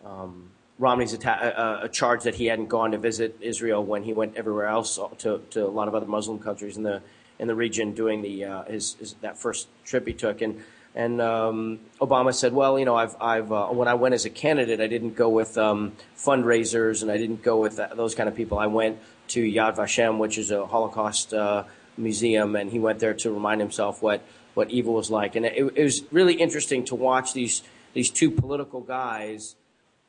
Um, 0.06 0.53
Romney's 0.80 1.14
atta- 1.14 1.60
uh, 1.60 1.80
a 1.84 1.90
charge 1.90 2.24
that 2.24 2.36
he 2.36 2.48
hadn't 2.48 2.68
gone 2.68 2.92
to 2.92 2.98
visit 2.98 3.38
Israel 3.42 3.84
when 3.84 4.04
he 4.04 4.14
went 4.14 4.36
everywhere 4.36 4.68
else 4.68 5.00
to, 5.20 5.42
to 5.52 5.66
a 5.66 5.68
lot 5.68 5.88
of 5.88 5.96
other 5.96 6.08
Muslim 6.08 6.40
countries 6.40 6.78
in 6.78 6.84
the 6.84 7.02
in 7.40 7.48
the 7.48 7.56
region 7.56 7.94
doing 7.94 8.22
the 8.22 8.46
uh, 8.46 8.64
his, 8.64 8.94
his, 8.96 9.14
that 9.22 9.38
first 9.38 9.68
trip 9.84 10.06
he 10.08 10.14
took 10.14 10.42
and 10.42 10.64
and 10.96 11.20
um, 11.22 11.80
Obama 12.00 12.34
said, 12.34 12.54
well, 12.54 12.78
you 12.78 12.86
know, 12.86 12.96
I've 12.96 13.16
I've 13.20 13.52
uh, 13.52 13.68
when 13.68 13.88
I 13.88 13.96
went 13.96 14.14
as 14.14 14.26
a 14.26 14.30
candidate, 14.30 14.80
I 14.80 14.88
didn't 14.88 15.16
go 15.16 15.28
with 15.30 15.58
um, 15.58 15.94
fundraisers 16.16 17.02
and 17.02 17.10
I 17.10 17.18
didn't 17.18 17.42
go 17.42 17.60
with 17.60 17.78
that, 17.78 17.98
those 17.98 18.14
kind 18.14 18.30
of 18.30 18.36
people. 18.36 18.60
I 18.60 18.68
went 18.68 19.00
to 19.30 19.44
Yad 19.44 19.76
Vashem, 19.76 20.20
which 20.20 20.38
is 20.38 20.52
a 20.52 20.66
Holocaust 20.68 21.34
uh, 21.34 21.64
museum, 21.98 22.56
and 22.56 22.72
he 22.72 22.78
went 22.78 23.00
there 23.00 23.16
to 23.16 23.32
remind 23.32 23.60
himself 23.60 24.04
what 24.04 24.24
what 24.54 24.70
evil 24.70 24.94
was 24.94 25.10
like. 25.10 25.36
And 25.36 25.48
it, 25.48 25.74
it 25.76 25.84
was 25.84 26.04
really 26.12 26.36
interesting 26.36 26.86
to 26.86 26.96
watch 26.96 27.34
these 27.34 27.64
these 27.94 28.12
two 28.12 28.30
political 28.30 28.82
guys. 28.82 29.56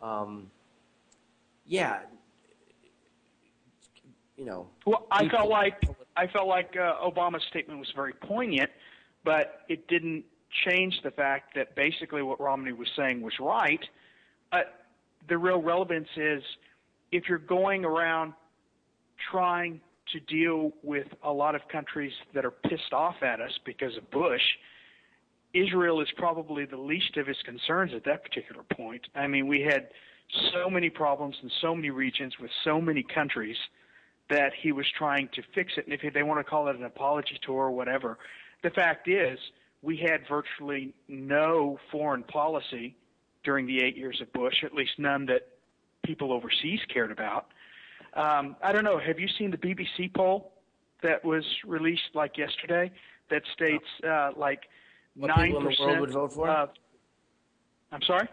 Um, 0.03 0.51
yeah, 1.67 2.01
you 4.37 4.45
know. 4.45 4.69
Well, 4.87 5.07
I 5.11 5.29
felt 5.29 5.49
like 5.49 5.83
I 6.17 6.27
felt 6.27 6.49
like 6.49 6.77
uh, 6.77 6.95
Obama's 7.05 7.45
statement 7.49 7.79
was 7.79 7.91
very 7.95 8.13
poignant, 8.13 8.71
but 9.25 9.63
it 9.69 9.89
didn't 9.89 10.25
change 10.67 11.01
the 11.03 11.11
fact 11.11 11.55
that 11.57 11.75
basically 11.75 12.23
what 12.23 12.41
Romney 12.41 12.73
was 12.73 12.89
saying 12.97 13.21
was 13.23 13.35
right. 13.41 13.83
Uh, 14.53 14.61
the 15.29 15.37
real 15.37 15.61
relevance 15.61 16.09
is 16.17 16.43
if 17.11 17.29
you're 17.29 17.39
going 17.39 17.85
around 17.85 18.35
trying 19.31 19.81
to 20.13 20.21
deal 20.21 20.73
with 20.83 21.07
a 21.23 21.33
lot 21.33 21.55
of 21.55 21.63
countries 21.69 22.13
that 22.35 22.45
are 22.45 22.51
pissed 22.51 22.93
off 22.93 23.17
at 23.23 23.41
us 23.41 23.53
because 23.65 23.97
of 23.97 24.09
Bush, 24.11 24.43
Israel 25.55 26.01
is 26.01 26.09
probably 26.17 26.67
the 26.67 26.77
least 26.77 27.17
of 27.17 27.27
his 27.27 27.37
concerns 27.45 27.93
at 27.95 28.05
that 28.05 28.23
particular 28.23 28.63
point. 28.65 29.07
I 29.15 29.27
mean, 29.27 29.47
we 29.47 29.63
had 29.63 29.89
so 30.53 30.69
many 30.69 30.91
problems 30.91 31.37
in 31.43 31.51
so 31.61 31.75
many 31.75 31.91
regions 31.91 32.39
with 32.41 32.51
so 32.65 32.81
many 32.81 33.03
countries 33.03 33.57
that 34.31 34.53
he 34.61 34.73
was 34.73 34.87
trying 34.97 35.29
to 35.35 35.43
fix 35.55 35.73
it. 35.77 35.85
And 35.87 35.93
if 35.93 36.13
they 36.15 36.23
want 36.23 36.41
to 36.41 36.45
call 36.45 36.69
it 36.69 36.77
an 36.77 36.85
apology 36.85 37.39
tour 37.43 37.65
or 37.65 37.71
whatever, 37.71 38.19
the 38.63 38.71
fact 38.71 39.09
is 39.09 39.39
we 39.83 39.99
had 39.99 40.27
virtually 40.29 40.95
no 41.09 41.79
foreign 41.93 42.23
policy 42.23 42.97
during 43.45 43.67
the 43.67 43.83
eight 43.83 43.97
years 43.97 44.21
of 44.23 44.33
Bush, 44.33 44.65
at 44.65 44.73
least 44.73 44.93
none 44.99 45.27
that 45.27 45.49
people 46.05 46.33
overseas 46.33 46.81
cared 46.93 47.13
about. 47.13 47.49
Um, 48.15 48.57
I 48.63 48.73
don't 48.73 48.85
know. 48.85 48.99
Have 48.99 49.19
you 49.19 49.29
seen 49.39 49.51
the 49.51 49.59
BBC 49.59 50.15
poll 50.15 50.53
that 51.03 51.25
was 51.25 51.45
released 51.67 52.15
like 52.15 52.39
yesterday 52.39 52.91
that 53.31 53.43
states 53.53 53.85
uh, 54.09 54.31
like 54.37 54.63
nine 55.17 55.55
percent 55.61 56.01
would 56.01 56.13
vote 56.13 56.33
for? 56.33 56.49
Uh, 56.49 56.67
I'm 57.93 58.03
sorry. 58.03 58.29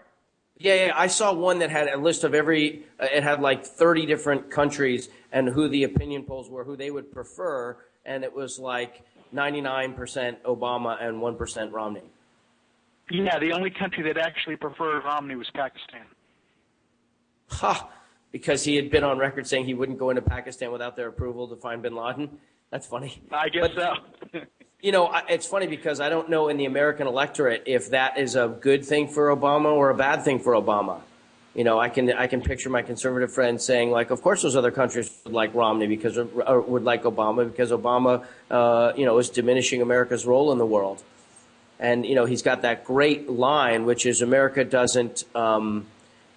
Yeah, 0.61 0.85
yeah, 0.85 0.93
I 0.95 1.07
saw 1.07 1.33
one 1.33 1.57
that 1.59 1.71
had 1.71 1.87
a 1.87 1.97
list 1.97 2.23
of 2.23 2.35
every. 2.35 2.83
Uh, 2.99 3.07
it 3.11 3.23
had 3.23 3.41
like 3.41 3.65
30 3.65 4.05
different 4.05 4.51
countries 4.51 5.09
and 5.31 5.49
who 5.49 5.67
the 5.67 5.85
opinion 5.85 6.23
polls 6.23 6.51
were, 6.51 6.63
who 6.63 6.75
they 6.75 6.91
would 6.91 7.11
prefer, 7.11 7.77
and 8.05 8.23
it 8.23 8.31
was 8.31 8.59
like 8.59 9.01
99% 9.33 9.95
Obama 10.43 11.01
and 11.01 11.17
1% 11.17 11.71
Romney. 11.71 12.03
Yeah, 13.09 13.39
the 13.39 13.53
only 13.53 13.71
country 13.71 14.03
that 14.03 14.17
actually 14.17 14.55
preferred 14.55 15.03
Romney 15.03 15.35
was 15.35 15.49
Pakistan. 15.49 16.05
Ha! 17.49 17.89
Because 18.31 18.63
he 18.63 18.75
had 18.75 18.91
been 18.91 19.03
on 19.03 19.17
record 19.17 19.47
saying 19.47 19.65
he 19.65 19.73
wouldn't 19.73 19.97
go 19.97 20.11
into 20.11 20.21
Pakistan 20.21 20.71
without 20.71 20.95
their 20.95 21.07
approval 21.07 21.47
to 21.47 21.55
find 21.55 21.81
bin 21.81 21.95
Laden. 21.95 22.37
That's 22.69 22.85
funny. 22.85 23.21
I 23.31 23.49
guess 23.49 23.69
but, 23.75 23.97
so. 24.31 24.39
you 24.81 24.91
know, 24.91 25.11
it's 25.29 25.45
funny 25.45 25.67
because 25.67 25.99
I 25.99 26.09
don't 26.09 26.29
know 26.29 26.49
in 26.49 26.57
the 26.57 26.65
American 26.65 27.07
electorate 27.07 27.63
if 27.65 27.91
that 27.91 28.17
is 28.17 28.35
a 28.35 28.47
good 28.47 28.83
thing 28.83 29.07
for 29.07 29.35
Obama 29.35 29.71
or 29.71 29.89
a 29.89 29.95
bad 29.95 30.23
thing 30.23 30.39
for 30.39 30.53
Obama. 30.53 31.01
You 31.53 31.65
know, 31.65 31.79
I 31.79 31.89
can 31.89 32.11
I 32.13 32.27
can 32.27 32.41
picture 32.41 32.69
my 32.69 32.81
conservative 32.81 33.33
friends 33.33 33.63
saying 33.63 33.91
like, 33.91 34.09
of 34.09 34.21
course 34.21 34.41
those 34.41 34.55
other 34.55 34.71
countries 34.71 35.11
would 35.25 35.33
like 35.33 35.53
Romney 35.53 35.85
because 35.85 36.17
or 36.17 36.61
would 36.61 36.83
like 36.83 37.03
Obama 37.03 37.45
because 37.45 37.71
Obama, 37.71 38.25
uh, 38.49 38.93
you 38.95 39.05
know, 39.05 39.17
is 39.19 39.29
diminishing 39.29 39.81
America's 39.81 40.25
role 40.25 40.51
in 40.51 40.57
the 40.57 40.65
world, 40.65 41.03
and 41.77 42.05
you 42.05 42.15
know 42.15 42.25
he's 42.25 42.41
got 42.41 42.61
that 42.61 42.85
great 42.85 43.29
line 43.29 43.85
which 43.85 44.05
is 44.05 44.21
America 44.21 44.63
doesn't. 44.63 45.25
Um, 45.35 45.85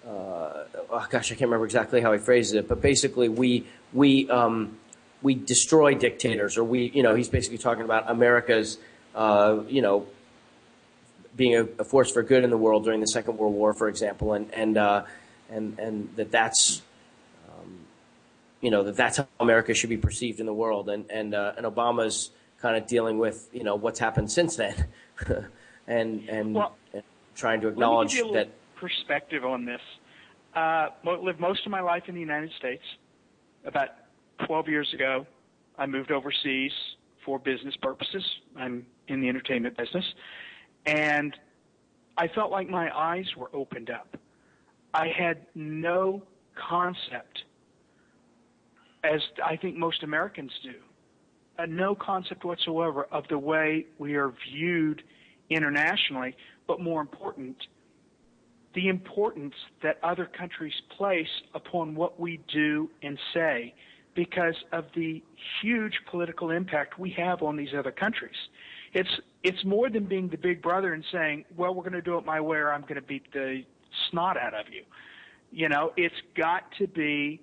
uh, 0.05 0.65
oh 0.91 1.07
gosh, 1.09 1.31
I 1.31 1.35
can't 1.35 1.49
remember 1.49 1.65
exactly 1.65 2.01
how 2.01 2.11
he 2.11 2.19
phrases 2.19 2.53
it, 2.53 2.67
but 2.67 2.81
basically 2.81 3.29
we 3.29 3.65
we 3.93 4.29
um, 4.29 4.77
we 5.21 5.35
destroy 5.35 5.95
dictators, 5.95 6.57
or 6.57 6.63
we, 6.63 6.91
you 6.93 7.03
know, 7.03 7.15
he's 7.15 7.29
basically 7.29 7.57
talking 7.57 7.83
about 7.83 8.09
America's 8.09 8.77
uh, 9.15 9.63
you 9.67 9.81
know, 9.81 10.05
being 11.35 11.55
a, 11.55 11.63
a, 11.79 11.83
force 11.83 12.11
for 12.11 12.21
good 12.21 12.43
in 12.43 12.49
the 12.49 12.57
world 12.57 12.83
during 12.83 12.99
the 12.99 13.07
Second 13.07 13.37
World 13.37 13.53
War, 13.53 13.73
for 13.73 13.87
example, 13.87 14.33
and 14.33 14.53
and 14.53 14.77
uh, 14.77 15.05
and 15.49 15.79
and 15.79 16.15
that 16.17 16.31
that's 16.31 16.81
um, 17.47 17.79
you 18.61 18.69
know 18.69 18.83
that 18.83 18.95
that's 18.95 19.17
how 19.17 19.27
America 19.39 19.73
should 19.73 19.89
be 19.89 19.97
perceived 19.97 20.39
in 20.39 20.45
the 20.45 20.53
world, 20.53 20.89
and 20.89 21.09
and 21.09 21.33
uh, 21.33 21.53
and 21.57 21.65
Obama's 21.65 22.31
kind 22.61 22.75
of 22.75 22.87
dealing 22.87 23.17
with 23.17 23.49
you 23.53 23.63
know 23.63 23.75
what's 23.75 23.99
happened 23.99 24.29
since 24.29 24.57
then, 24.57 24.85
and 25.87 26.27
and, 26.27 26.53
well, 26.53 26.75
and, 26.93 27.03
trying 27.35 27.61
to 27.61 27.69
acknowledge 27.69 28.13
that 28.33 28.49
perspective 28.75 29.45
on 29.45 29.65
this. 29.65 29.81
Uh, 30.53 30.89
lived 31.21 31.39
most 31.39 31.65
of 31.65 31.71
my 31.71 31.81
life 31.81 32.03
in 32.07 32.15
the 32.15 32.21
United 32.21 32.51
States. 32.57 32.83
About 33.65 33.89
12 34.45 34.67
years 34.67 34.93
ago, 34.93 35.25
I 35.77 35.85
moved 35.85 36.11
overseas 36.11 36.71
for 37.25 37.39
business 37.39 37.75
purposes. 37.81 38.23
I'm 38.55 38.85
in 39.07 39.21
the 39.21 39.29
entertainment 39.29 39.77
business. 39.77 40.05
And 40.85 41.35
I 42.17 42.27
felt 42.29 42.51
like 42.51 42.69
my 42.69 42.95
eyes 42.95 43.25
were 43.35 43.49
opened 43.53 43.89
up. 43.89 44.17
I 44.93 45.07
had 45.07 45.45
no 45.55 46.23
concept, 46.55 47.43
as 49.03 49.21
I 49.43 49.57
think 49.57 49.75
most 49.75 50.03
Americans 50.03 50.51
do, 50.63 50.75
uh, 51.59 51.65
no 51.65 51.95
concept 51.95 52.45
whatsoever 52.45 53.07
of 53.11 53.27
the 53.29 53.37
way 53.37 53.87
we 53.97 54.15
are 54.15 54.33
viewed 54.51 55.03
internationally, 55.49 56.35
but 56.67 56.79
more 56.79 57.01
important, 57.01 57.57
the 58.73 58.87
importance 58.87 59.53
that 59.83 59.99
other 60.03 60.25
countries 60.25 60.73
place 60.97 61.27
upon 61.53 61.95
what 61.95 62.19
we 62.19 62.39
do 62.51 62.89
and 63.01 63.17
say 63.33 63.73
because 64.15 64.55
of 64.71 64.85
the 64.95 65.21
huge 65.61 65.93
political 66.09 66.49
impact 66.49 66.97
we 66.97 67.11
have 67.11 67.43
on 67.43 67.55
these 67.57 67.73
other 67.77 67.91
countries. 67.91 68.35
It's 68.93 69.09
it's 69.43 69.63
more 69.63 69.89
than 69.89 70.05
being 70.05 70.29
the 70.29 70.37
big 70.37 70.61
brother 70.61 70.93
and 70.93 71.03
saying, 71.11 71.45
"Well, 71.55 71.75
we're 71.75 71.83
going 71.83 71.93
to 71.93 72.01
do 72.01 72.17
it 72.17 72.25
my 72.25 72.41
way, 72.41 72.57
or 72.57 72.71
I'm 72.71 72.81
going 72.81 72.95
to 72.95 73.01
beat 73.01 73.31
the 73.33 73.63
snot 74.09 74.37
out 74.37 74.53
of 74.53 74.73
you." 74.73 74.83
You 75.51 75.69
know, 75.69 75.91
it's 75.95 76.15
got 76.35 76.63
to 76.79 76.87
be 76.87 77.41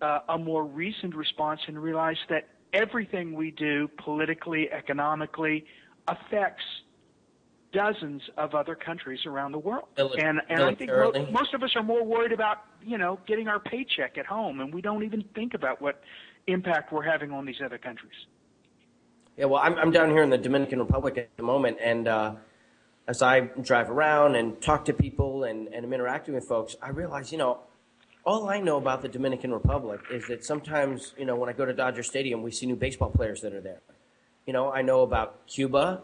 uh, 0.00 0.20
a 0.28 0.38
more 0.38 0.64
recent 0.64 1.14
response 1.14 1.60
and 1.66 1.82
realize 1.82 2.18
that 2.28 2.48
everything 2.72 3.34
we 3.34 3.50
do 3.50 3.88
politically, 3.98 4.70
economically, 4.70 5.64
affects 6.08 6.64
dozens 7.76 8.22
of 8.38 8.54
other 8.54 8.74
countries 8.74 9.20
around 9.26 9.52
the 9.52 9.58
world. 9.58 9.84
Mil- 9.98 10.14
and 10.18 10.40
and 10.48 10.62
I 10.62 10.74
think 10.74 10.90
mo- 10.90 11.12
most 11.30 11.52
of 11.52 11.62
us 11.62 11.76
are 11.76 11.82
more 11.82 12.02
worried 12.02 12.32
about 12.32 12.58
you 12.82 12.96
know 12.96 13.18
getting 13.26 13.48
our 13.48 13.60
paycheck 13.60 14.16
at 14.16 14.24
home, 14.24 14.60
and 14.60 14.72
we 14.72 14.80
don't 14.80 15.04
even 15.04 15.22
think 15.34 15.52
about 15.52 15.82
what 15.82 16.02
impact 16.46 16.90
we're 16.90 17.02
having 17.02 17.30
on 17.32 17.44
these 17.44 17.60
other 17.62 17.76
countries. 17.76 18.14
Yeah, 19.36 19.44
well, 19.44 19.60
I'm 19.62 19.76
I'm 19.76 19.90
down 19.90 20.08
here 20.10 20.22
in 20.22 20.30
the 20.30 20.38
Dominican 20.38 20.78
Republic 20.78 21.18
at 21.18 21.36
the 21.36 21.42
moment, 21.42 21.76
and 21.82 22.08
uh, 22.08 22.34
as 23.06 23.20
I 23.20 23.40
drive 23.40 23.90
around 23.90 24.36
and 24.36 24.60
talk 24.62 24.86
to 24.86 24.94
people 24.94 25.44
and 25.44 25.68
and 25.68 25.84
I'm 25.84 25.92
interacting 25.92 26.34
with 26.34 26.48
folks, 26.48 26.76
I 26.82 26.88
realize 26.88 27.30
you 27.30 27.38
know. 27.38 27.60
All 28.24 28.48
I 28.48 28.58
know 28.58 28.76
about 28.76 29.02
the 29.02 29.08
Dominican 29.08 29.52
Republic 29.52 30.00
is 30.10 30.26
that 30.26 30.44
sometimes, 30.44 31.14
you 31.16 31.24
know, 31.24 31.36
when 31.36 31.48
I 31.48 31.52
go 31.52 31.64
to 31.64 31.72
Dodger 31.72 32.02
Stadium, 32.02 32.42
we 32.42 32.50
see 32.50 32.66
new 32.66 32.74
baseball 32.74 33.08
players 33.08 33.40
that 33.42 33.54
are 33.54 33.60
there. 33.60 33.82
You 34.46 34.52
know, 34.52 34.72
I 34.72 34.82
know 34.82 35.02
about 35.02 35.46
Cuba 35.46 36.02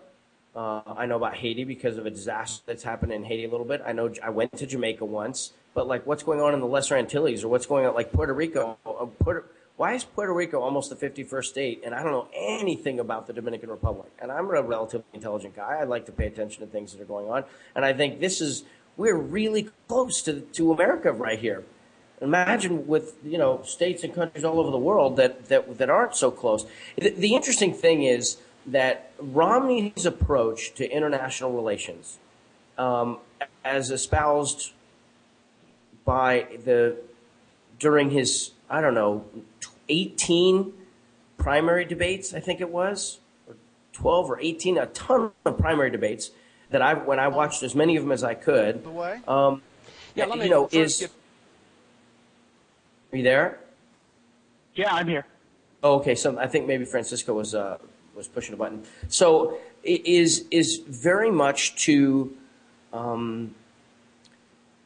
uh, 0.55 0.83
I 0.87 1.07
know 1.07 1.17
about 1.17 1.37
Haiti 1.37 1.65
because 1.65 1.97
of 1.97 2.07
a 2.07 2.11
disaster 2.11 2.63
that's 2.67 2.83
happened 2.83 3.13
in 3.13 3.25
Haiti 3.25 3.45
a 3.45 3.51
little 3.51 3.67
bit. 3.67 3.83
I 3.87 3.93
know 3.93 4.13
I 4.23 4.31
went 4.31 4.53
to 4.59 4.67
Jamaica 4.67 5.05
once, 5.05 5.53
but 5.75 5.87
like 5.87 6.07
what's 6.07 6.23
going 6.23 6.41
on 6.41 6.53
in 6.53 6.61
the 6.61 6.67
Lesser 6.67 6.97
Antilles 6.97 7.43
or 7.43 7.49
what's 7.49 7.67
going 7.67 7.87
on 7.87 7.95
like 7.95 8.13
Puerto 8.13 8.35
Rico? 8.35 8.77
Uh, 8.85 9.07
Puerto, 9.07 9.45
why 9.77 9.95
is 9.95 10.05
Puerto 10.05 10.33
Rico 10.33 10.61
almost 10.61 10.91
the 10.91 10.97
51st 10.97 11.45
state? 11.45 11.83
And 11.85 11.95
I 11.95 12.03
don't 12.03 12.13
know 12.13 12.29
anything 12.37 13.01
about 13.01 13.27
the 13.27 13.33
Dominican 13.33 13.71
Republic. 13.71 14.13
And 14.21 14.31
I'm 14.31 14.51
a 14.51 14.63
relatively 14.63 15.07
intelligent 15.15 15.57
guy. 15.57 15.79
I 15.81 15.85
like 15.85 16.05
to 16.07 16.13
pay 16.13 16.27
attention 16.27 16.61
to 16.61 16.71
things 16.71 16.93
that 16.93 17.01
are 17.01 17.07
going 17.07 17.29
on. 17.29 17.45
And 17.75 17.85
I 17.85 17.95
think 17.95 18.21
this 18.21 18.41
is 18.41 18.65
we're 18.97 19.17
really 19.17 19.71
close 19.89 20.21
to 20.23 20.41
to 20.41 20.73
America 20.73 21.13
right 21.13 21.39
here. 21.39 21.65
Imagine 22.21 22.87
with 22.87 23.17
you 23.25 23.39
know 23.39 23.63
states 23.65 24.05
and 24.05 24.15
countries 24.15 24.45
all 24.45 24.61
over 24.61 24.71
the 24.71 24.79
world 24.79 25.17
that 25.17 25.47
that 25.47 25.79
that 25.79 25.89
aren't 25.89 26.15
so 26.15 26.31
close. 26.31 26.67
The, 26.99 27.11
the 27.11 27.35
interesting 27.35 27.73
thing 27.73 28.03
is 28.03 28.37
that 28.67 29.13
Romney's 29.19 30.07
approach 30.07 30.75
to 30.75 30.89
international 30.89 31.53
relations, 31.53 32.19
um, 32.79 33.19
as 33.65 33.91
espoused 33.91 34.73
by 36.05 36.47
the 36.65 36.97
during 37.79 38.11
his 38.11 38.53
I 38.71 38.81
don't 38.81 38.95
know 38.95 39.25
eighteen 39.89 40.73
primary 41.39 41.85
debates, 41.85 42.33
I 42.33 42.41
think 42.41 42.61
it 42.61 42.71
was, 42.71 43.19
or 43.49 43.57
twelve 43.93 44.31
or 44.31 44.41
eighteen, 44.41 44.79
a 44.79 44.87
ton 44.87 45.33
of 45.45 45.59
primary 45.59 45.91
debates 45.91 46.31
that 46.71 46.83
I 46.83 46.95
when 46.95 47.19
I 47.19 47.29
watched 47.29 47.63
as 47.63 47.75
many 47.75 47.97
of 47.97 48.03
them 48.03 48.13
as 48.13 48.25
I 48.25 48.35
could. 48.35 48.87
Um, 49.29 49.63
yeah, 50.15 50.27
let 50.27 50.39
me 50.39 50.45
you 50.45 50.51
know, 50.51 50.69
is 50.71 51.01
get- 51.01 51.11
are 53.13 53.17
you 53.17 53.23
there? 53.25 53.59
Yeah, 54.75 54.95
I'm 54.95 55.07
here. 55.07 55.27
Oh, 55.83 55.97
okay. 55.97 56.15
So 56.15 56.39
I 56.39 56.47
think 56.47 56.67
maybe 56.67 56.85
Francisco 56.85 57.35
was 57.35 57.55
uh, 57.55 57.77
was 58.15 58.29
pushing 58.29 58.55
a 58.55 58.57
button. 58.57 58.85
So 59.09 59.59
it 59.83 60.07
is 60.07 60.47
is 60.51 60.79
very 60.87 61.31
much 61.31 61.77
to 61.85 62.37
um, 62.93 63.55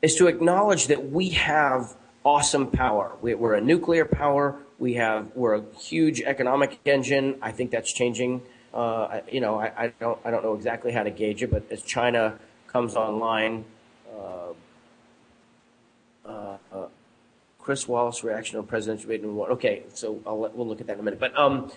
is 0.03 0.15
to 0.17 0.27
acknowledge 0.27 0.87
that 0.89 1.11
we 1.11 1.31
have 1.31 1.97
awesome 2.25 2.69
power. 2.69 3.13
We, 3.21 3.35
we're 3.35 3.55
a 3.55 3.61
nuclear 3.61 4.05
power. 4.05 4.57
We 4.79 4.95
have 4.95 5.31
we're 5.35 5.55
a 5.55 5.65
huge 5.79 6.21
economic 6.21 6.79
engine. 6.85 7.39
I 7.43 7.53
think 7.53 7.71
that's 7.71 7.93
changing. 7.93 8.43
Uh, 8.75 9.21
you 9.31 9.41
know, 9.41 9.59
I, 9.59 9.85
I, 9.85 9.93
don't 9.99 10.19
I 10.25 10.31
don't 10.31 10.43
know 10.43 10.55
exactly 10.55 10.93
how 10.93 11.03
to 11.03 11.11
gauge 11.11 11.43
it, 11.43 11.51
but 11.51 11.65
as 11.71 11.83
China 11.83 12.39
comes 12.67 12.95
online, 12.95 13.65
uh, 16.27 16.57
uh, 16.73 16.87
Chris 17.59 17.89
Wallace 17.89 18.23
reaction 18.23 18.59
on 18.59 18.67
presidential 18.67 19.11
debate. 19.11 19.25
Okay, 19.25 19.83
so 19.93 20.21
let, 20.25 20.55
we'll 20.55 20.69
look 20.69 20.81
at 20.81 20.87
that 20.87 20.95
in 20.95 21.01
a 21.01 21.03
minute. 21.03 21.19
But 21.19 21.37
um, 21.39 21.73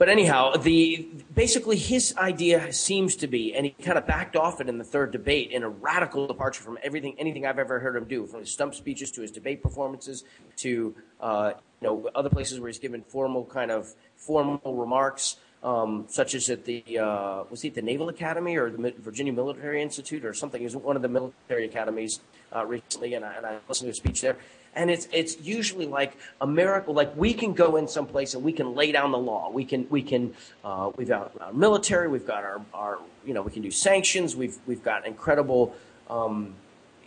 but 0.00 0.08
anyhow, 0.08 0.56
the 0.56 1.10
basically 1.34 1.76
his 1.76 2.16
idea 2.16 2.72
seems 2.72 3.16
to 3.16 3.26
be, 3.26 3.54
and 3.54 3.66
he 3.66 3.72
kind 3.72 3.98
of 3.98 4.06
backed 4.06 4.34
off 4.34 4.58
it 4.62 4.66
in 4.66 4.78
the 4.78 4.84
third 4.84 5.10
debate 5.10 5.50
in 5.50 5.62
a 5.62 5.68
radical 5.68 6.26
departure 6.26 6.62
from 6.62 6.78
everything, 6.82 7.14
anything 7.18 7.44
I've 7.44 7.58
ever 7.58 7.78
heard 7.78 7.96
him 7.96 8.06
do, 8.06 8.26
from 8.26 8.40
his 8.40 8.50
stump 8.50 8.74
speeches 8.74 9.10
to 9.10 9.20
his 9.20 9.30
debate 9.30 9.62
performances 9.62 10.24
to 10.56 10.94
uh, 11.20 11.52
you 11.82 11.86
know 11.86 12.08
other 12.14 12.30
places 12.30 12.58
where 12.60 12.68
he's 12.68 12.78
given 12.78 13.02
formal 13.02 13.44
kind 13.44 13.70
of 13.70 13.92
formal 14.16 14.74
remarks. 14.74 15.36
Um, 15.62 16.06
such 16.08 16.34
as 16.34 16.48
at 16.48 16.64
the 16.64 16.82
uh, 16.98 17.44
was 17.50 17.60
he 17.60 17.68
at 17.68 17.74
the 17.74 17.82
Naval 17.82 18.08
Academy 18.08 18.56
or 18.56 18.70
the 18.70 18.94
Virginia 18.96 19.34
Military 19.34 19.82
Institute 19.82 20.24
or 20.24 20.32
something? 20.32 20.62
He 20.62 20.64
was 20.64 20.76
one 20.76 20.96
of 20.96 21.02
the 21.02 21.08
military 21.08 21.66
academies 21.66 22.20
uh, 22.56 22.64
recently, 22.64 23.12
and 23.12 23.26
I, 23.26 23.34
and 23.34 23.44
I 23.44 23.58
listened 23.68 23.88
to 23.88 23.90
a 23.90 23.94
speech 23.94 24.22
there. 24.22 24.38
And 24.74 24.90
it's 24.90 25.08
it's 25.12 25.40
usually 25.40 25.86
like 25.86 26.16
a 26.40 26.46
miracle. 26.46 26.94
like 26.94 27.16
we 27.16 27.34
can 27.34 27.54
go 27.54 27.76
in 27.76 27.88
someplace 27.88 28.34
and 28.34 28.44
we 28.44 28.52
can 28.52 28.74
lay 28.74 28.92
down 28.92 29.10
the 29.10 29.18
law. 29.18 29.50
We 29.50 29.64
can 29.64 29.86
we 29.90 30.02
can 30.02 30.34
uh, 30.64 30.92
we've 30.96 31.08
got 31.08 31.32
our 31.40 31.52
military, 31.52 32.08
we've 32.08 32.26
got 32.26 32.44
our, 32.44 32.60
our 32.72 32.98
you 33.24 33.34
know 33.34 33.42
we 33.42 33.50
can 33.50 33.62
do 33.62 33.70
sanctions. 33.70 34.36
We've 34.36 34.56
we've 34.66 34.82
got 34.82 35.06
incredible, 35.06 35.74
um, 36.08 36.54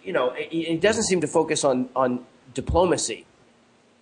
you 0.03 0.11
know. 0.11 0.31
It, 0.31 0.49
it 0.51 0.81
doesn't 0.81 1.03
seem 1.03 1.21
to 1.21 1.27
focus 1.27 1.63
on 1.63 1.87
on 1.95 2.25
diplomacy, 2.53 3.25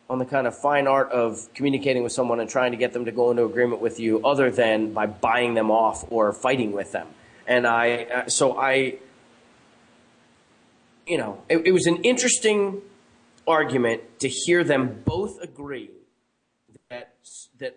on 0.09 0.18
the 0.18 0.26
kind 0.26 0.47
of 0.47 0.57
fine 0.57 0.88
art 0.88 1.12
of 1.12 1.47
communicating 1.53 2.01
with 2.01 2.12
someone 2.12 2.39
and 2.39 2.49
trying 2.49 2.72
to 2.72 2.78
get 2.78 2.93
them 2.93 3.05
to 3.05 3.12
go 3.12 3.30
into 3.30 3.45
agreement 3.45 3.80
with 3.80 3.99
you, 3.99 4.26
other 4.26 4.49
than 4.49 4.91
by 4.91 5.05
buying 5.05 5.53
them 5.53 5.70
off 5.70 6.03
or 6.12 6.34
fighting 6.34 6.72
with 6.72 6.91
them. 6.93 7.07
And 7.45 7.68
I 7.68 8.03
uh, 8.03 8.28
so 8.28 8.57
I, 8.57 8.95
you 11.05 11.20
know, 11.20 11.43
it, 11.47 11.68
it 11.68 11.72
was 11.72 11.86
an 11.86 11.97
interesting 11.97 12.82
argument 13.47 14.01
to 14.19 14.29
hear 14.29 14.63
them 14.63 15.01
both 15.05 15.41
agree 15.41 15.89
that 16.89 17.15
that 17.59 17.75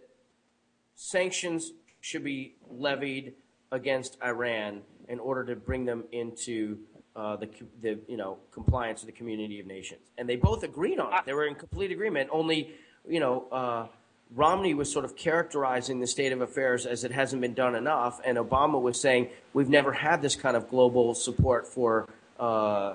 sanctions 0.94 1.72
should 2.00 2.24
be 2.24 2.54
levied 2.70 3.34
against 3.72 4.16
Iran 4.22 4.82
in 5.08 5.18
order 5.18 5.44
to 5.46 5.56
bring 5.56 5.84
them 5.84 6.04
into 6.12 6.78
uh, 7.16 7.36
the, 7.36 7.48
the 7.80 7.98
you 8.08 8.16
know 8.16 8.38
compliance 8.52 9.02
with 9.02 9.14
the 9.14 9.16
community 9.16 9.60
of 9.60 9.66
nations, 9.66 10.00
and 10.18 10.28
they 10.28 10.36
both 10.36 10.62
agreed 10.62 10.98
on 10.98 11.12
it. 11.12 11.20
They 11.24 11.32
were 11.32 11.46
in 11.46 11.54
complete 11.54 11.92
agreement. 11.92 12.30
Only 12.32 12.74
you 13.08 13.20
know 13.20 13.46
uh, 13.52 13.86
Romney 14.34 14.74
was 14.74 14.92
sort 14.92 15.04
of 15.04 15.14
characterizing 15.14 16.00
the 16.00 16.06
state 16.06 16.32
of 16.32 16.40
affairs 16.40 16.86
as 16.86 17.04
it 17.04 17.12
hasn't 17.12 17.40
been 17.40 17.54
done 17.54 17.74
enough, 17.74 18.20
and 18.24 18.36
Obama 18.36 18.80
was 18.80 19.00
saying 19.00 19.28
we've 19.52 19.68
never 19.68 19.92
had 19.92 20.22
this 20.22 20.34
kind 20.34 20.56
of 20.56 20.68
global 20.68 21.14
support 21.14 21.68
for 21.68 22.08
uh, 22.40 22.94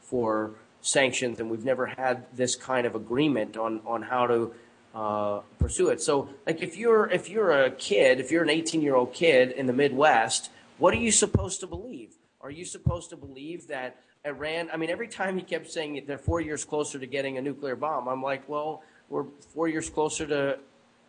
for 0.00 0.54
sanctions, 0.80 1.40
and 1.40 1.50
we've 1.50 1.64
never 1.64 1.86
had 1.86 2.26
this 2.34 2.56
kind 2.56 2.86
of 2.86 2.94
agreement 2.94 3.56
on 3.56 3.80
on 3.86 4.02
how 4.02 4.26
to 4.26 4.54
uh, 4.94 5.40
pursue 5.58 5.88
it. 5.88 6.00
So, 6.00 6.28
like, 6.46 6.62
if 6.62 6.76
you're 6.76 7.08
if 7.10 7.28
you're 7.28 7.52
a 7.52 7.70
kid, 7.70 8.20
if 8.20 8.30
you're 8.30 8.42
an 8.42 8.50
18 8.50 8.82
year 8.82 8.94
old 8.94 9.12
kid 9.12 9.52
in 9.52 9.66
the 9.66 9.72
Midwest, 9.72 10.50
what 10.78 10.94
are 10.94 10.98
you 10.98 11.12
supposed 11.12 11.60
to 11.60 11.66
believe? 11.66 12.14
Are 12.40 12.50
you 12.50 12.64
supposed 12.64 13.10
to 13.10 13.16
believe 13.16 13.68
that 13.68 13.96
Iran? 14.24 14.70
I 14.72 14.76
mean, 14.76 14.90
every 14.90 15.08
time 15.08 15.36
he 15.36 15.42
kept 15.42 15.70
saying 15.70 16.02
they're 16.06 16.18
four 16.18 16.40
years 16.40 16.64
closer 16.64 16.98
to 16.98 17.06
getting 17.06 17.38
a 17.38 17.42
nuclear 17.42 17.76
bomb, 17.76 18.08
I'm 18.08 18.22
like, 18.22 18.48
well, 18.48 18.82
we're 19.08 19.26
four 19.54 19.68
years 19.68 19.90
closer 19.90 20.26
to 20.26 20.58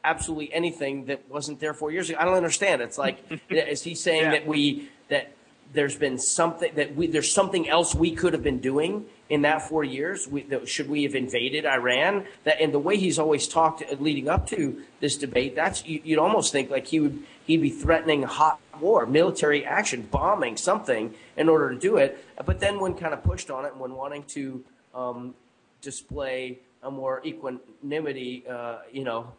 absolutely 0.03 0.51
anything 0.53 1.05
that 1.05 1.29
wasn't 1.29 1.59
there 1.59 1.73
four 1.73 1.91
years 1.91 2.09
ago. 2.09 2.19
I 2.19 2.25
don't 2.25 2.33
understand. 2.33 2.81
It's 2.81 2.97
like, 2.97 3.19
is 3.49 3.83
he 3.83 3.95
saying 3.95 4.23
yeah. 4.23 4.31
that 4.31 4.47
we 4.47 4.89
that 5.09 5.31
there's 5.73 5.95
been 5.95 6.17
something 6.17 6.73
that 6.75 6.95
we 6.95 7.07
there's 7.07 7.31
something 7.33 7.69
else 7.69 7.95
we 7.95 8.11
could 8.11 8.33
have 8.33 8.43
been 8.43 8.59
doing 8.59 9.05
in 9.29 9.43
that 9.43 9.67
four 9.67 9.83
years? 9.83 10.27
We, 10.27 10.43
that, 10.43 10.67
should 10.67 10.89
we 10.89 11.03
have 11.03 11.15
invaded 11.15 11.65
Iran? 11.65 12.25
That 12.43 12.61
and 12.61 12.73
the 12.73 12.79
way 12.79 12.97
he's 12.97 13.17
always 13.17 13.47
talked 13.47 13.83
leading 13.99 14.29
up 14.29 14.47
to 14.47 14.81
this 14.99 15.17
debate, 15.17 15.55
that's 15.55 15.85
you, 15.85 16.01
would 16.07 16.19
almost 16.19 16.51
think 16.51 16.69
like 16.69 16.87
he 16.87 16.99
would 16.99 17.23
he'd 17.45 17.61
be 17.61 17.69
threatening 17.69 18.23
hot 18.23 18.59
war, 18.79 19.05
military 19.05 19.65
action, 19.65 20.07
bombing 20.11 20.57
something 20.57 21.13
in 21.37 21.49
order 21.49 21.69
to 21.69 21.79
do 21.79 21.97
it. 21.97 22.23
But 22.45 22.59
then 22.59 22.79
when 22.79 22.95
kind 22.95 23.13
of 23.13 23.23
pushed 23.23 23.49
on 23.49 23.65
it 23.65 23.71
and 23.71 23.79
when 23.79 23.93
wanting 23.93 24.23
to 24.25 24.63
um, 24.93 25.35
display 25.81 26.59
a 26.83 26.91
more 26.91 27.21
equanimity, 27.25 28.43
uh, 28.47 28.79
you 28.91 29.03
know, 29.03 29.33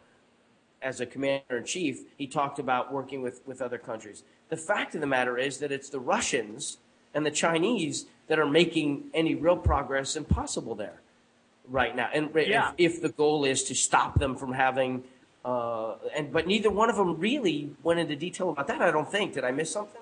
as 0.81 0.99
a 1.01 1.05
commander 1.05 1.57
in 1.57 1.65
chief, 1.65 2.01
he 2.17 2.27
talked 2.27 2.59
about 2.59 2.91
working 2.91 3.21
with, 3.21 3.41
with 3.47 3.61
other 3.61 3.77
countries. 3.77 4.23
The 4.49 4.57
fact 4.57 4.95
of 4.95 5.01
the 5.01 5.07
matter 5.07 5.37
is 5.37 5.57
that 5.59 5.71
it's 5.71 5.89
the 5.89 5.99
Russians 5.99 6.77
and 7.13 7.25
the 7.25 7.31
Chinese 7.31 8.05
that 8.27 8.39
are 8.39 8.49
making 8.49 9.05
any 9.13 9.35
real 9.35 9.57
progress 9.57 10.15
impossible 10.15 10.75
there 10.75 11.01
right 11.67 11.95
now. 11.95 12.09
And 12.13 12.29
yeah. 12.35 12.71
if, 12.77 12.95
if, 12.95 13.01
the 13.01 13.09
goal 13.09 13.45
is 13.45 13.63
to 13.65 13.75
stop 13.75 14.19
them 14.19 14.35
from 14.35 14.53
having, 14.53 15.03
uh, 15.45 15.95
and 16.15 16.31
but 16.31 16.47
neither 16.47 16.69
one 16.69 16.89
of 16.89 16.95
them 16.95 17.19
really 17.19 17.71
went 17.83 17.99
into 17.99 18.15
detail 18.15 18.49
about 18.49 18.67
that. 18.67 18.81
I 18.81 18.91
don't 18.91 19.09
think. 19.09 19.33
Did 19.33 19.43
I 19.43 19.51
miss 19.51 19.71
something? 19.71 20.01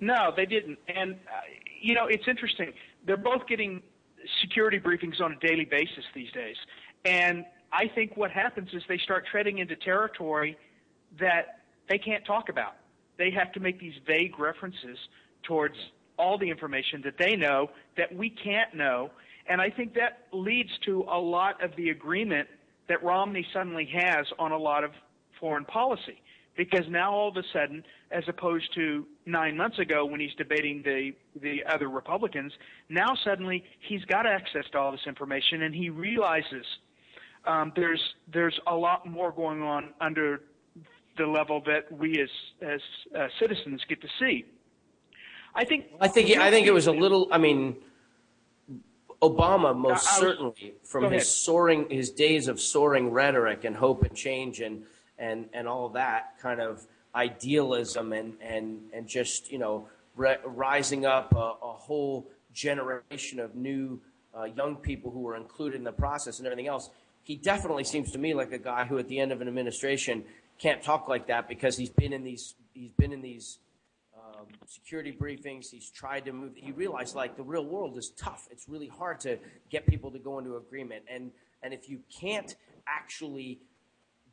No, 0.00 0.32
they 0.34 0.46
didn't. 0.46 0.78
And 0.88 1.14
uh, 1.14 1.40
you 1.80 1.94
know, 1.94 2.06
it's 2.06 2.26
interesting. 2.26 2.72
They're 3.06 3.16
both 3.16 3.46
getting 3.46 3.82
security 4.40 4.78
briefings 4.78 5.20
on 5.20 5.32
a 5.32 5.36
daily 5.36 5.64
basis 5.64 6.04
these 6.14 6.30
days, 6.32 6.56
and 7.04 7.44
I 7.72 7.88
think 7.88 8.16
what 8.16 8.30
happens 8.30 8.70
is 8.72 8.82
they 8.88 8.98
start 8.98 9.26
treading 9.30 9.58
into 9.58 9.76
territory 9.76 10.58
that 11.18 11.60
they 11.88 11.98
can't 11.98 12.24
talk 12.24 12.48
about. 12.48 12.74
They 13.20 13.30
have 13.32 13.52
to 13.52 13.60
make 13.60 13.78
these 13.78 13.92
vague 14.06 14.40
references 14.40 14.96
towards 15.42 15.74
all 16.18 16.38
the 16.38 16.48
information 16.48 17.02
that 17.04 17.18
they 17.18 17.36
know 17.36 17.68
that 17.98 18.14
we 18.16 18.30
can't 18.30 18.74
know. 18.74 19.10
And 19.46 19.60
I 19.60 19.68
think 19.68 19.92
that 19.94 20.26
leads 20.32 20.70
to 20.86 21.02
a 21.02 21.20
lot 21.20 21.62
of 21.62 21.76
the 21.76 21.90
agreement 21.90 22.48
that 22.88 23.02
Romney 23.02 23.46
suddenly 23.52 23.86
has 23.92 24.26
on 24.38 24.52
a 24.52 24.56
lot 24.56 24.84
of 24.84 24.92
foreign 25.38 25.66
policy. 25.66 26.22
Because 26.56 26.86
now 26.88 27.12
all 27.12 27.28
of 27.28 27.36
a 27.36 27.42
sudden, 27.52 27.84
as 28.10 28.24
opposed 28.26 28.74
to 28.74 29.06
nine 29.26 29.54
months 29.54 29.78
ago 29.78 30.06
when 30.06 30.18
he's 30.18 30.34
debating 30.38 30.82
the, 30.82 31.12
the 31.42 31.62
other 31.68 31.90
Republicans, 31.90 32.52
now 32.88 33.14
suddenly 33.22 33.62
he's 33.86 34.04
got 34.06 34.26
access 34.26 34.64
to 34.72 34.78
all 34.78 34.92
this 34.92 35.06
information 35.06 35.62
and 35.62 35.74
he 35.74 35.90
realizes– 35.90 36.64
um, 37.46 37.72
there's 37.74 38.02
there's 38.32 38.58
a 38.66 38.74
lot 38.74 39.06
more 39.06 39.32
going 39.32 39.62
on 39.62 39.94
under 40.00 40.42
the 41.20 41.26
level 41.26 41.62
that 41.66 41.92
we 41.92 42.20
as 42.20 42.30
as 42.62 42.80
uh, 43.16 43.28
citizens 43.38 43.82
get 43.88 44.00
to 44.00 44.08
see. 44.18 44.46
I 45.54 45.64
think. 45.64 45.86
I 46.00 46.08
think. 46.08 46.36
I 46.38 46.50
think 46.50 46.66
it 46.66 46.72
was 46.72 46.86
a 46.86 46.92
little. 46.92 47.28
I 47.30 47.38
mean, 47.38 47.76
Obama 49.22 49.76
most 49.76 50.04
was, 50.04 50.18
certainly, 50.18 50.74
from 50.82 51.12
his 51.12 51.28
soaring, 51.28 51.88
his 51.90 52.10
days 52.10 52.48
of 52.48 52.58
soaring 52.58 53.10
rhetoric 53.10 53.64
and 53.64 53.76
hope 53.76 54.02
and 54.02 54.14
change 54.16 54.60
and 54.60 54.84
and 55.18 55.48
and 55.52 55.68
all 55.68 55.90
that 55.90 56.38
kind 56.40 56.60
of 56.60 56.86
idealism 57.14 58.12
and 58.12 58.34
and 58.40 58.80
and 58.94 59.06
just 59.06 59.52
you 59.52 59.58
know 59.58 59.88
re- 60.16 60.38
rising 60.44 61.04
up 61.04 61.34
a, 61.34 61.54
a, 61.62 61.72
whole 61.72 62.30
generation 62.52 63.40
of 63.40 63.54
new 63.56 64.00
uh, 64.38 64.44
young 64.44 64.76
people 64.76 65.10
who 65.10 65.20
were 65.20 65.36
included 65.36 65.76
in 65.76 65.84
the 65.84 65.92
process 65.92 66.38
and 66.38 66.46
everything 66.46 66.68
else 66.68 66.88
he 67.22 67.36
definitely 67.36 67.84
seems 67.84 68.10
to 68.12 68.18
me 68.18 68.34
like 68.34 68.52
a 68.52 68.58
guy 68.58 68.84
who, 68.84 68.98
at 68.98 69.08
the 69.08 69.18
end 69.18 69.32
of 69.32 69.40
an 69.40 69.48
administration, 69.48 70.24
can't 70.60 70.82
talk 70.82 71.08
like 71.08 71.26
that 71.28 71.48
because 71.48 71.76
he's 71.76 71.90
been 71.90 72.12
in 72.12 72.22
these 72.22 72.54
he's 72.74 72.92
been 72.92 73.12
in 73.12 73.22
these 73.22 73.58
um, 74.16 74.46
security 74.66 75.12
briefings. 75.12 75.70
He's 75.70 75.90
tried 75.90 76.24
to 76.26 76.32
move. 76.32 76.52
He 76.54 76.72
realized 76.72 77.14
like 77.14 77.36
the 77.36 77.42
real 77.42 77.64
world 77.64 77.96
is 77.98 78.10
tough. 78.10 78.48
It's 78.50 78.68
really 78.68 78.88
hard 78.88 79.20
to 79.20 79.38
get 79.70 79.86
people 79.86 80.10
to 80.10 80.18
go 80.18 80.38
into 80.38 80.56
agreement, 80.56 81.04
and 81.10 81.30
and 81.62 81.72
if 81.72 81.88
you 81.88 82.00
can't 82.20 82.54
actually 82.86 83.60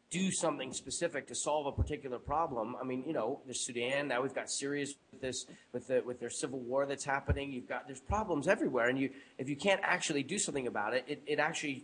do 0.10 0.32
something 0.32 0.72
specific 0.72 1.28
to 1.28 1.36
solve 1.36 1.68
a 1.68 1.72
particular 1.72 2.18
problem. 2.18 2.78
I 2.82 2.86
mean, 2.86 3.04
you 3.06 3.12
know, 3.12 3.42
the 3.46 3.54
Sudan. 3.54 4.08
Now 4.08 4.22
we've 4.22 4.34
got 4.34 4.50
Syria 4.50 4.86
with 5.12 5.20
this, 5.20 5.46
with 5.74 5.88
the, 5.88 6.02
with 6.06 6.22
their 6.22 6.30
civil 6.30 6.60
war 6.60 6.86
that's 6.86 7.04
happening. 7.04 7.52
You've 7.52 7.68
got 7.68 7.88
there's 7.88 8.00
problems 8.00 8.48
everywhere, 8.48 8.88
and 8.88 8.98
you 8.98 9.10
if 9.38 9.50
you 9.50 9.58
can't 9.58 9.82
actually 9.84 10.24
do 10.24 10.38
something 10.40 10.66
about 10.66 10.94
it, 10.94 11.04
it, 11.08 11.22
it 11.26 11.40
actually 11.40 11.84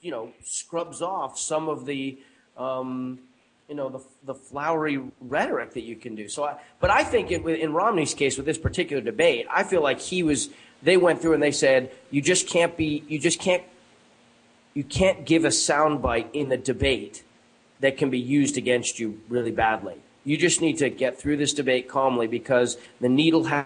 you 0.00 0.10
know, 0.10 0.32
scrubs 0.44 1.02
off 1.02 1.38
some 1.38 1.68
of 1.68 1.86
the, 1.86 2.18
um, 2.56 3.18
you 3.68 3.74
know, 3.74 3.88
the, 3.88 4.00
the 4.24 4.34
flowery 4.34 5.00
rhetoric 5.20 5.72
that 5.74 5.82
you 5.82 5.96
can 5.96 6.14
do. 6.14 6.28
So, 6.28 6.44
I, 6.44 6.58
but 6.80 6.90
I 6.90 7.02
think 7.04 7.30
in, 7.30 7.48
in 7.48 7.72
Romney's 7.72 8.14
case 8.14 8.36
with 8.36 8.46
this 8.46 8.58
particular 8.58 9.02
debate, 9.02 9.46
I 9.50 9.64
feel 9.64 9.82
like 9.82 10.00
he 10.00 10.22
was. 10.22 10.50
They 10.82 10.98
went 10.98 11.22
through 11.22 11.32
and 11.32 11.42
they 11.42 11.50
said, 11.50 11.92
you 12.10 12.20
just 12.20 12.46
can't 12.46 12.76
be, 12.76 13.04
you 13.08 13.18
just 13.18 13.40
can't, 13.40 13.62
you 14.74 14.84
can't 14.84 15.24
give 15.24 15.46
a 15.46 15.48
soundbite 15.48 16.26
in 16.34 16.50
the 16.50 16.58
debate 16.58 17.24
that 17.80 17.96
can 17.96 18.10
be 18.10 18.18
used 18.18 18.58
against 18.58 18.98
you 18.98 19.18
really 19.30 19.50
badly. 19.50 19.96
You 20.24 20.36
just 20.36 20.60
need 20.60 20.76
to 20.78 20.90
get 20.90 21.18
through 21.18 21.38
this 21.38 21.54
debate 21.54 21.88
calmly 21.88 22.26
because 22.26 22.76
the 23.00 23.08
needle 23.08 23.44
has 23.44 23.64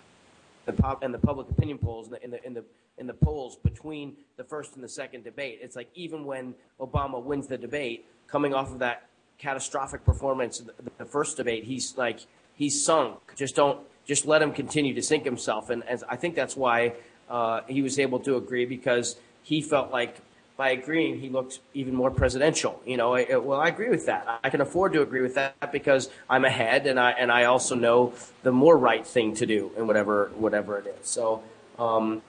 the 0.65 0.73
pop 0.73 1.03
and 1.03 1.13
the 1.13 1.19
public 1.19 1.51
opinion 1.51 1.79
polls 1.79 2.07
in 2.07 2.13
the, 2.13 2.25
in 2.25 2.31
the, 2.31 2.47
in 2.47 2.55
the 2.55 2.65
in 2.99 3.07
the 3.07 3.15
polls 3.15 3.57
between 3.57 4.17
the 4.37 4.45
first 4.45 4.75
and 4.75 4.85
the 4.85 4.89
second 4.89 5.25
debate. 5.25 5.61
It's 5.63 5.77
like 5.77 5.89
even 5.95 6.25
when 6.25 6.55
Obama 6.81 7.23
wins 7.23 7.47
the 7.47 7.57
debate, 7.57 8.07
coming 8.27 8.55
off 8.55 8.73
of 8.73 8.81
that 8.81 9.08
catastrophic 9.39 10.05
performance 10.05 10.63
the 10.99 11.05
first 11.05 11.37
debate, 11.37 11.65
he's 11.65 11.97
like 11.97 12.21
he's 12.55 12.85
sunk. 12.85 13.19
Just 13.37 13.57
don't 13.57 13.81
just 14.07 14.27
let 14.27 14.43
him 14.43 14.53
continue 14.53 14.95
to 14.95 15.03
sink 15.03 15.25
himself. 15.25 15.71
And, 15.71 15.85
and 15.87 16.03
I 16.09 16.17
think 16.17 16.35
that's 16.35 16.57
why 16.57 16.95
uh, 17.29 17.61
he 17.69 17.83
was 17.83 17.99
able 17.99 18.21
to 18.21 18.37
agree 18.37 18.65
because 18.65 19.17
he 19.43 19.61
felt 19.61 19.91
like 19.91 20.17
by 20.57 20.71
agreeing, 20.71 21.21
he 21.21 21.29
looked 21.29 21.61
even 21.73 21.95
more 21.95 22.11
presidential. 22.11 22.83
You 22.85 22.97
know, 22.97 23.15
I, 23.15 23.37
well, 23.37 23.61
I 23.61 23.69
agree 23.69 23.91
with 23.91 24.07
that. 24.07 24.41
I 24.43 24.51
can 24.51 24.61
afford 24.61 24.93
to 24.95 25.03
agree 25.03 25.23
with 25.23 25.37
that 25.37 25.71
because 25.71 26.11
I'm 26.29 26.45
ahead, 26.45 26.89
and 26.89 26.99
I 26.99 27.13
and 27.13 27.31
I 27.31 27.45
also 27.45 27.77
know 27.77 28.13
the 28.43 28.51
more 28.51 28.77
right 28.77 29.07
thing 29.07 29.35
to 29.37 29.47
do, 29.47 29.71
and 29.77 29.87
whatever 29.87 30.33
whatever 30.35 30.79
it 30.79 30.89
is. 31.01 31.07
So, 31.07 31.45
um, 31.79 32.23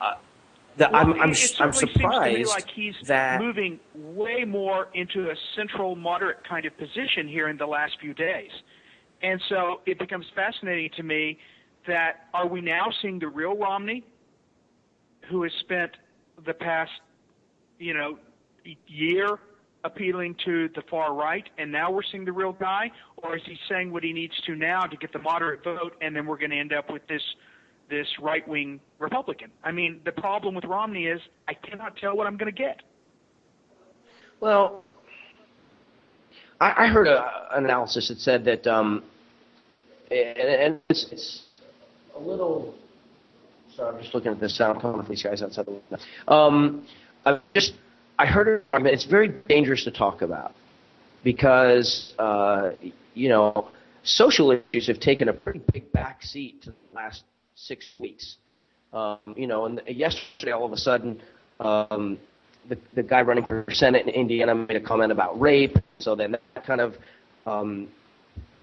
uh, 0.00 0.14
the, 0.76 0.88
well, 0.92 1.00
I'm, 1.00 1.12
I'm, 1.20 1.30
it 1.30 1.56
I'm 1.60 1.72
surprised 1.72 1.76
seems 1.76 1.94
to 1.94 2.30
me 2.30 2.44
like 2.46 2.68
he's 2.74 2.94
that 3.06 3.40
moving 3.40 3.78
way 3.94 4.44
more 4.44 4.88
into 4.94 5.30
a 5.30 5.34
central 5.56 5.94
moderate 5.94 6.46
kind 6.48 6.66
of 6.66 6.76
position 6.76 7.28
here 7.28 7.48
in 7.48 7.56
the 7.56 7.66
last 7.66 7.92
few 8.00 8.14
days, 8.14 8.50
and 9.22 9.40
so 9.48 9.80
it 9.86 9.98
becomes 9.98 10.26
fascinating 10.34 10.90
to 10.96 11.02
me 11.02 11.38
that 11.86 12.28
are 12.32 12.46
we 12.46 12.60
now 12.60 12.86
seeing 13.02 13.18
the 13.18 13.28
real 13.28 13.56
Romney, 13.56 14.04
who 15.30 15.42
has 15.42 15.52
spent 15.60 15.92
the 16.46 16.54
past, 16.54 16.90
you 17.78 17.94
know, 17.94 18.18
year 18.86 19.38
appealing 19.84 20.34
to 20.44 20.68
the 20.74 20.82
far 20.90 21.14
right, 21.14 21.44
and 21.58 21.70
now 21.70 21.90
we're 21.90 22.02
seeing 22.10 22.24
the 22.24 22.32
real 22.32 22.52
guy, 22.52 22.90
or 23.18 23.36
is 23.36 23.42
he 23.46 23.56
saying 23.68 23.92
what 23.92 24.02
he 24.02 24.12
needs 24.12 24.34
to 24.46 24.54
now 24.54 24.82
to 24.82 24.96
get 24.96 25.12
the 25.12 25.18
moderate 25.18 25.62
vote, 25.62 25.94
and 26.00 26.16
then 26.16 26.26
we're 26.26 26.38
going 26.38 26.50
to 26.50 26.58
end 26.58 26.72
up 26.72 26.90
with 26.90 27.06
this 27.06 27.22
this 27.88 28.06
right 28.20 28.46
wing 28.48 28.80
Republican. 28.98 29.50
I 29.62 29.72
mean, 29.72 30.00
the 30.04 30.12
problem 30.12 30.54
with 30.54 30.64
Romney 30.64 31.06
is 31.06 31.20
I 31.48 31.54
cannot 31.54 31.96
tell 31.96 32.16
what 32.16 32.26
I'm 32.26 32.36
going 32.36 32.52
to 32.52 32.58
get. 32.58 32.82
Well, 34.40 34.84
I, 36.60 36.84
I 36.84 36.86
heard 36.88 37.06
an 37.06 37.64
analysis 37.64 38.08
that 38.08 38.18
said 38.18 38.44
that, 38.44 38.66
um, 38.66 39.02
and, 40.10 40.38
and 40.38 40.80
it's, 40.88 41.06
it's 41.10 41.42
a 42.16 42.20
little. 42.20 42.74
Sorry, 43.76 43.94
I'm 43.94 44.02
just 44.02 44.14
looking 44.14 44.32
at 44.32 44.40
the 44.40 44.48
sound 44.48 44.80
coming 44.80 45.00
from 45.00 45.08
these 45.08 45.22
guys 45.22 45.42
outside 45.42 45.66
the 45.66 45.72
window. 45.72 45.98
Um, 46.28 46.86
I 47.26 47.40
just 47.54 47.74
I 48.18 48.26
heard 48.26 48.48
it. 48.48 48.64
I 48.72 48.78
mean, 48.78 48.94
it's 48.94 49.04
very 49.04 49.28
dangerous 49.48 49.84
to 49.84 49.90
talk 49.90 50.22
about 50.22 50.54
because 51.24 52.14
uh, 52.18 52.70
you 53.14 53.28
know 53.28 53.68
social 54.04 54.52
issues 54.72 54.86
have 54.86 55.00
taken 55.00 55.28
a 55.28 55.32
pretty 55.32 55.62
big 55.72 55.90
back 55.92 56.22
seat 56.22 56.62
to 56.62 56.70
the 56.70 56.76
last 56.94 57.24
six 57.54 57.86
weeks. 57.98 58.36
Um, 58.92 59.18
you 59.36 59.46
know, 59.46 59.66
and 59.66 59.80
yesterday 59.88 60.52
all 60.52 60.64
of 60.64 60.72
a 60.72 60.76
sudden, 60.76 61.20
um, 61.60 62.18
the, 62.68 62.78
the 62.94 63.02
guy 63.02 63.22
running 63.22 63.44
for 63.46 63.64
Senate 63.72 64.06
in 64.06 64.14
Indiana 64.14 64.54
made 64.54 64.76
a 64.76 64.80
comment 64.80 65.12
about 65.12 65.38
rape. 65.40 65.76
So 65.98 66.14
then 66.14 66.36
that 66.54 66.66
kind 66.66 66.80
of 66.80 66.94
um, 67.46 67.88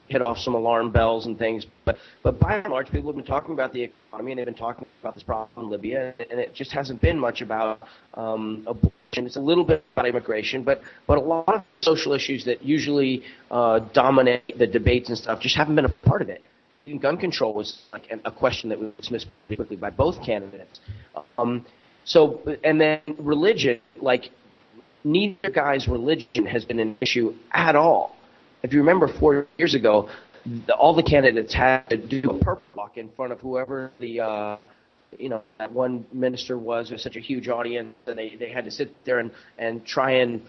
hit 0.08 0.22
off 0.22 0.38
some 0.38 0.56
alarm 0.56 0.92
bells 0.92 1.26
and 1.26 1.38
things. 1.38 1.66
But 1.86 1.98
but 2.24 2.40
by 2.40 2.58
and 2.58 2.72
large, 2.72 2.90
people 2.92 3.10
have 3.10 3.16
been 3.16 3.26
talking 3.26 3.54
about 3.54 3.74
the 3.74 3.84
economy 3.84 4.32
and 4.32 4.40
they've 4.40 4.46
been 4.46 4.56
talking 4.56 4.86
about 5.02 5.16
this 5.16 5.24
problem 5.24 5.66
in 5.66 5.72
Libya, 5.72 6.14
and 6.30 6.40
it 6.40 6.54
just 6.54 6.72
hasn't 6.72 7.02
been 7.02 7.20
much 7.20 7.42
about 7.42 7.82
um, 8.14 8.64
abortion. 8.68 8.92
It's 9.14 9.36
a 9.36 9.42
little 9.42 9.66
bit 9.66 9.84
about 9.94 10.08
immigration, 10.08 10.64
but 10.64 10.82
but 11.08 11.18
a 11.18 11.22
lot 11.22 11.54
of 11.54 11.64
social 11.82 12.14
issues 12.14 12.46
that 12.46 12.64
usually 12.64 13.24
uh, 13.50 13.80
dominate 13.94 14.58
the 14.58 14.68
debates 14.68 15.10
and 15.10 15.18
stuff 15.18 15.42
just 15.42 15.58
haven't 15.58 15.76
been 15.76 15.86
a 15.86 15.90
part 15.90 16.22
of 16.22 16.30
it 16.30 16.44
gun 17.00 17.18
control 17.18 17.54
was 17.54 17.82
like 17.94 18.12
a 18.26 18.32
question 18.32 18.70
that 18.70 18.80
was 18.80 18.92
dismissed 18.98 19.28
pretty 19.48 19.58
quickly 19.58 19.78
by 19.78 19.90
both 19.90 20.24
candidates. 20.26 20.80
Um, 21.38 21.66
so, 22.04 22.42
and 22.64 22.82
then 22.82 23.02
religion, 23.18 23.80
like 23.98 24.32
neither 25.04 25.50
guy's 25.50 25.88
religion 25.88 26.46
has 26.46 26.66
been 26.66 26.80
an 26.80 26.98
issue 27.02 27.34
at 27.52 27.76
all. 27.76 28.16
If 28.64 28.74
you 28.74 28.80
remember 28.80 29.08
four 29.08 29.48
years 29.58 29.74
ago, 29.74 30.10
the, 30.68 30.74
all 30.74 30.96
the 30.96 31.04
candidates 31.04 31.54
had 31.54 31.88
to 31.90 31.98
do 31.98 32.30
a 32.30 32.40
purple 32.40 32.64
walk 32.76 32.98
in 32.98 33.10
front 33.10 33.32
of 33.32 33.40
whoever 33.40 33.92
the 34.00 34.22
uh, 34.22 34.58
you 35.18 35.30
know 35.30 35.44
that 35.60 35.72
one 35.72 36.06
minister 36.14 36.58
was. 36.58 36.92
with 36.92 37.02
such 37.02 37.16
a 37.16 37.20
huge 37.20 37.48
audience, 37.48 37.96
and 38.08 38.18
they 38.18 38.36
they 38.36 38.50
had 38.50 38.66
to 38.66 38.72
sit 38.72 38.94
there 39.06 39.20
and 39.20 39.32
and 39.58 39.86
try 39.86 40.12
and 40.12 40.42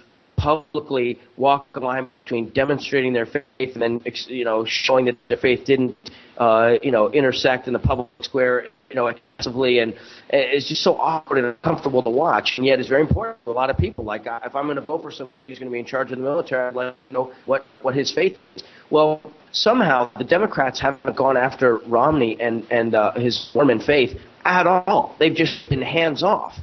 publicly 0.43 1.19
walk 1.37 1.67
a 1.75 1.81
line 1.81 2.09
between 2.25 2.49
demonstrating 2.51 3.13
their 3.13 3.27
faith 3.27 3.45
and 3.75 3.83
then 3.83 4.01
you 4.27 4.45
know 4.45 4.65
showing 4.67 5.05
that 5.05 5.17
their 5.29 5.39
faith 5.39 5.65
didn't 5.65 5.97
uh, 6.39 6.75
you 6.83 6.91
know 6.91 7.11
intersect 7.13 7.67
in 7.69 7.73
the 7.73 7.79
public 7.79 8.09
square 8.21 8.67
you 8.93 8.97
know 8.97 9.07
excessively. 9.07 9.79
And 9.81 9.95
it's 10.29 10.69
just 10.69 10.83
so 10.83 10.97
awkward 10.97 11.39
and 11.39 11.47
uncomfortable 11.47 12.03
to 12.03 12.11
watch. 12.11 12.55
And 12.57 12.67
yet 12.67 12.79
it's 12.79 12.89
very 12.89 13.01
important 13.01 13.43
to 13.45 13.51
a 13.51 13.53
lot 13.53 13.71
of 13.71 13.79
people. 13.79 14.05
Like 14.05 14.23
if 14.27 14.55
I'm 14.55 14.65
going 14.65 14.77
to 14.77 14.83
vote 14.83 15.03
for 15.03 15.11
somebody 15.11 15.37
who's 15.47 15.59
going 15.59 15.71
to 15.71 15.73
be 15.73 15.79
in 15.79 15.87
charge 15.87 16.13
of 16.13 16.19
the 16.19 16.25
military 16.25 16.69
I'd 16.69 16.75
like 16.75 16.95
to 17.09 17.15
know 17.15 17.33
what 17.47 17.65
what 17.83 17.95
his 17.95 18.13
faith 18.13 18.37
is. 18.57 18.63
Well 18.91 19.21
somehow 19.53 20.11
the 20.19 20.25
Democrats 20.25 20.81
haven't 20.81 21.17
gone 21.17 21.37
after 21.37 21.79
Romney 21.87 22.37
and 22.41 22.67
and 22.71 22.95
uh, 22.95 23.13
his 23.13 23.51
Mormon 23.55 23.81
faith 23.81 24.19
at 24.45 24.67
all. 24.67 25.17
They've 25.19 25.35
just 25.35 25.69
been 25.69 25.83
hands 25.83 26.23
off. 26.23 26.55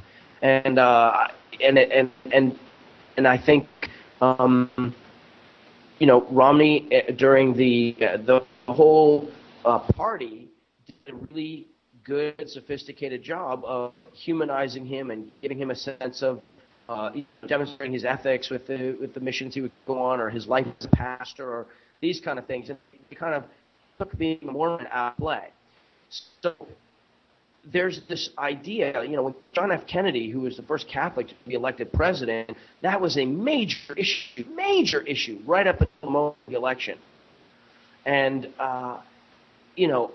And 0.42 0.78
uh 0.78 1.28
and 1.60 1.78
and 1.78 2.10
and 2.32 2.58
and 3.16 3.26
I 3.26 3.36
think, 3.36 3.66
um, 4.20 4.70
you 5.98 6.06
know, 6.06 6.26
Romney 6.30 6.88
uh, 6.94 7.12
during 7.12 7.54
the 7.54 7.96
uh, 8.00 8.16
the 8.18 8.44
whole 8.72 9.30
uh, 9.64 9.78
party 9.78 10.48
did 10.86 11.14
a 11.14 11.16
really 11.16 11.66
good, 12.04 12.48
sophisticated 12.48 13.22
job 13.22 13.62
of 13.64 13.92
humanizing 14.14 14.86
him 14.86 15.10
and 15.10 15.30
giving 15.42 15.58
him 15.58 15.70
a 15.70 15.76
sense 15.76 16.22
of 16.22 16.40
uh, 16.88 17.10
demonstrating 17.46 17.92
his 17.92 18.04
ethics 18.04 18.50
with 18.50 18.66
the 18.66 18.96
with 19.00 19.14
the 19.14 19.20
missions 19.20 19.54
he 19.54 19.60
would 19.60 19.72
go 19.86 19.98
on, 19.98 20.20
or 20.20 20.30
his 20.30 20.46
life 20.46 20.66
as 20.78 20.86
a 20.86 20.88
pastor, 20.88 21.48
or 21.48 21.66
these 22.00 22.20
kind 22.20 22.38
of 22.38 22.46
things. 22.46 22.68
And 22.70 22.78
he 23.08 23.14
kind 23.14 23.34
of 23.34 23.44
took 23.98 24.12
a 24.20 24.38
Mormon 24.42 24.86
out 24.90 25.12
of 25.12 25.18
play. 25.18 25.48
So 26.42 26.54
there's 27.64 28.00
this 28.08 28.30
idea, 28.38 29.02
you 29.04 29.16
know, 29.16 29.22
when 29.24 29.34
John 29.52 29.70
F. 29.70 29.86
Kennedy, 29.86 30.30
who 30.30 30.40
was 30.40 30.56
the 30.56 30.62
first 30.62 30.88
Catholic 30.88 31.28
to 31.28 31.34
be 31.46 31.54
elected 31.54 31.92
president, 31.92 32.56
that 32.82 33.00
was 33.00 33.18
a 33.18 33.24
major 33.24 33.76
issue, 33.96 34.44
major 34.54 35.02
issue 35.02 35.40
right 35.46 35.66
up 35.66 35.80
until 35.80 35.94
the 36.02 36.10
moment 36.10 36.36
of 36.46 36.52
the 36.52 36.58
election. 36.58 36.98
And, 38.06 38.48
uh, 38.58 39.00
you 39.76 39.88
know, 39.88 40.12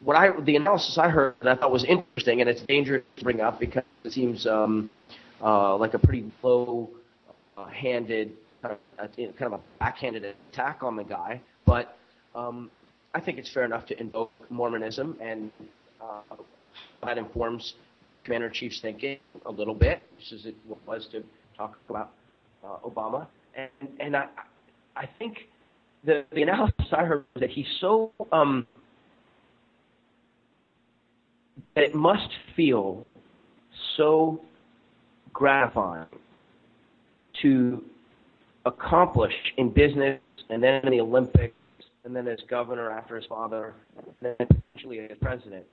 what 0.00 0.16
I 0.16 0.38
the 0.40 0.56
analysis 0.56 0.98
I 0.98 1.08
heard 1.08 1.34
that 1.42 1.58
I 1.58 1.60
thought 1.60 1.72
was 1.72 1.84
interesting, 1.84 2.40
and 2.40 2.48
it's 2.48 2.62
dangerous 2.62 3.02
to 3.16 3.24
bring 3.24 3.40
up 3.40 3.58
because 3.58 3.82
it 4.04 4.12
seems 4.12 4.46
um, 4.46 4.88
uh, 5.42 5.76
like 5.76 5.94
a 5.94 5.98
pretty 5.98 6.30
low-handed, 6.42 8.32
kind 8.62 8.74
of, 8.74 8.78
uh, 8.98 9.08
kind 9.16 9.52
of 9.52 9.54
a 9.54 9.60
backhanded 9.80 10.36
attack 10.52 10.82
on 10.82 10.96
the 10.96 11.04
guy. 11.04 11.40
But 11.64 11.98
um, 12.34 12.70
I 13.14 13.20
think 13.20 13.38
it's 13.38 13.50
fair 13.52 13.64
enough 13.64 13.86
to 13.86 13.98
invoke 13.98 14.30
Mormonism 14.50 15.16
and 15.20 15.50
uh, 16.00 16.36
that 17.04 17.18
informs 17.18 17.74
Commander 18.24 18.50
Chief's 18.50 18.80
thinking 18.80 19.18
a 19.46 19.50
little 19.50 19.74
bit, 19.74 20.02
just 20.18 20.32
as 20.32 20.46
it 20.46 20.56
was 20.86 21.06
to 21.12 21.22
talk 21.56 21.78
about 21.88 22.12
uh, 22.64 22.76
Obama. 22.84 23.26
And, 23.54 23.70
and 24.00 24.16
I, 24.16 24.26
I 24.96 25.08
think 25.18 25.48
the, 26.04 26.24
the 26.32 26.42
analysis 26.42 26.86
I 26.92 27.04
heard 27.04 27.24
that 27.36 27.50
he's 27.50 27.66
so 27.80 28.12
um, 28.32 28.66
that 31.74 31.84
it 31.84 31.94
must 31.94 32.28
feel 32.54 33.06
so 33.96 34.40
gratifying 35.32 36.06
to 37.42 37.84
accomplish 38.64 39.34
in 39.58 39.70
business 39.70 40.20
and 40.48 40.62
then 40.62 40.84
in 40.84 40.90
the 40.90 41.00
Olympics 41.00 41.54
and 42.04 42.16
then 42.16 42.26
as 42.26 42.38
governor 42.48 42.90
after 42.90 43.16
his 43.16 43.26
father 43.26 43.74
and 43.98 44.06
then 44.20 44.48
eventually 44.74 45.00
as 45.00 45.16
president 45.20 45.64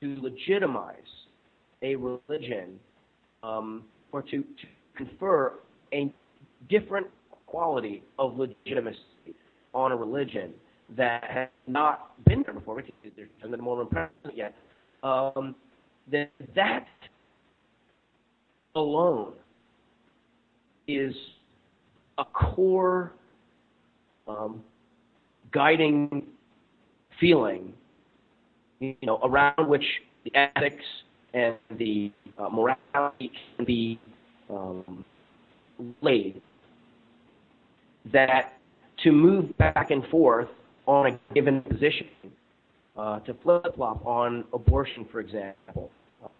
to 0.00 0.16
legitimize 0.20 0.94
a 1.82 1.96
religion 1.96 2.78
um, 3.42 3.84
or 4.12 4.22
to, 4.22 4.42
to 4.42 4.66
confer 4.96 5.54
a 5.92 6.12
different 6.68 7.06
quality 7.46 8.02
of 8.18 8.36
legitimacy 8.36 8.98
on 9.74 9.92
a 9.92 9.96
religion 9.96 10.52
that 10.96 11.24
has 11.24 11.48
not 11.66 12.12
been 12.24 12.42
there 12.44 12.54
before 12.54 12.76
because 12.76 12.92
there's 13.16 13.28
a 13.42 13.56
Mormon 13.56 13.86
president 13.88 14.36
yet, 14.36 14.54
um, 15.02 15.54
that 16.10 16.30
that 16.54 16.86
alone 18.74 19.32
is 20.86 21.14
a 22.18 22.24
core 22.24 23.12
um, 24.28 24.62
guiding 25.52 26.22
feeling 27.20 27.72
you 28.80 28.94
know, 29.02 29.18
around 29.22 29.68
which 29.68 29.84
the 30.24 30.32
ethics 30.34 30.84
and 31.34 31.56
the 31.78 32.10
uh, 32.38 32.48
morality 32.48 33.32
can 33.56 33.64
be 33.64 33.98
um, 34.50 35.04
laid. 36.00 36.40
That 38.12 38.58
to 39.02 39.12
move 39.12 39.56
back 39.58 39.90
and 39.90 40.06
forth 40.06 40.48
on 40.86 41.06
a 41.06 41.34
given 41.34 41.60
position, 41.62 42.06
uh, 42.96 43.18
to 43.20 43.34
flip 43.42 43.74
flop 43.74 44.04
on 44.06 44.44
abortion, 44.52 45.06
for 45.10 45.20
example. 45.20 45.90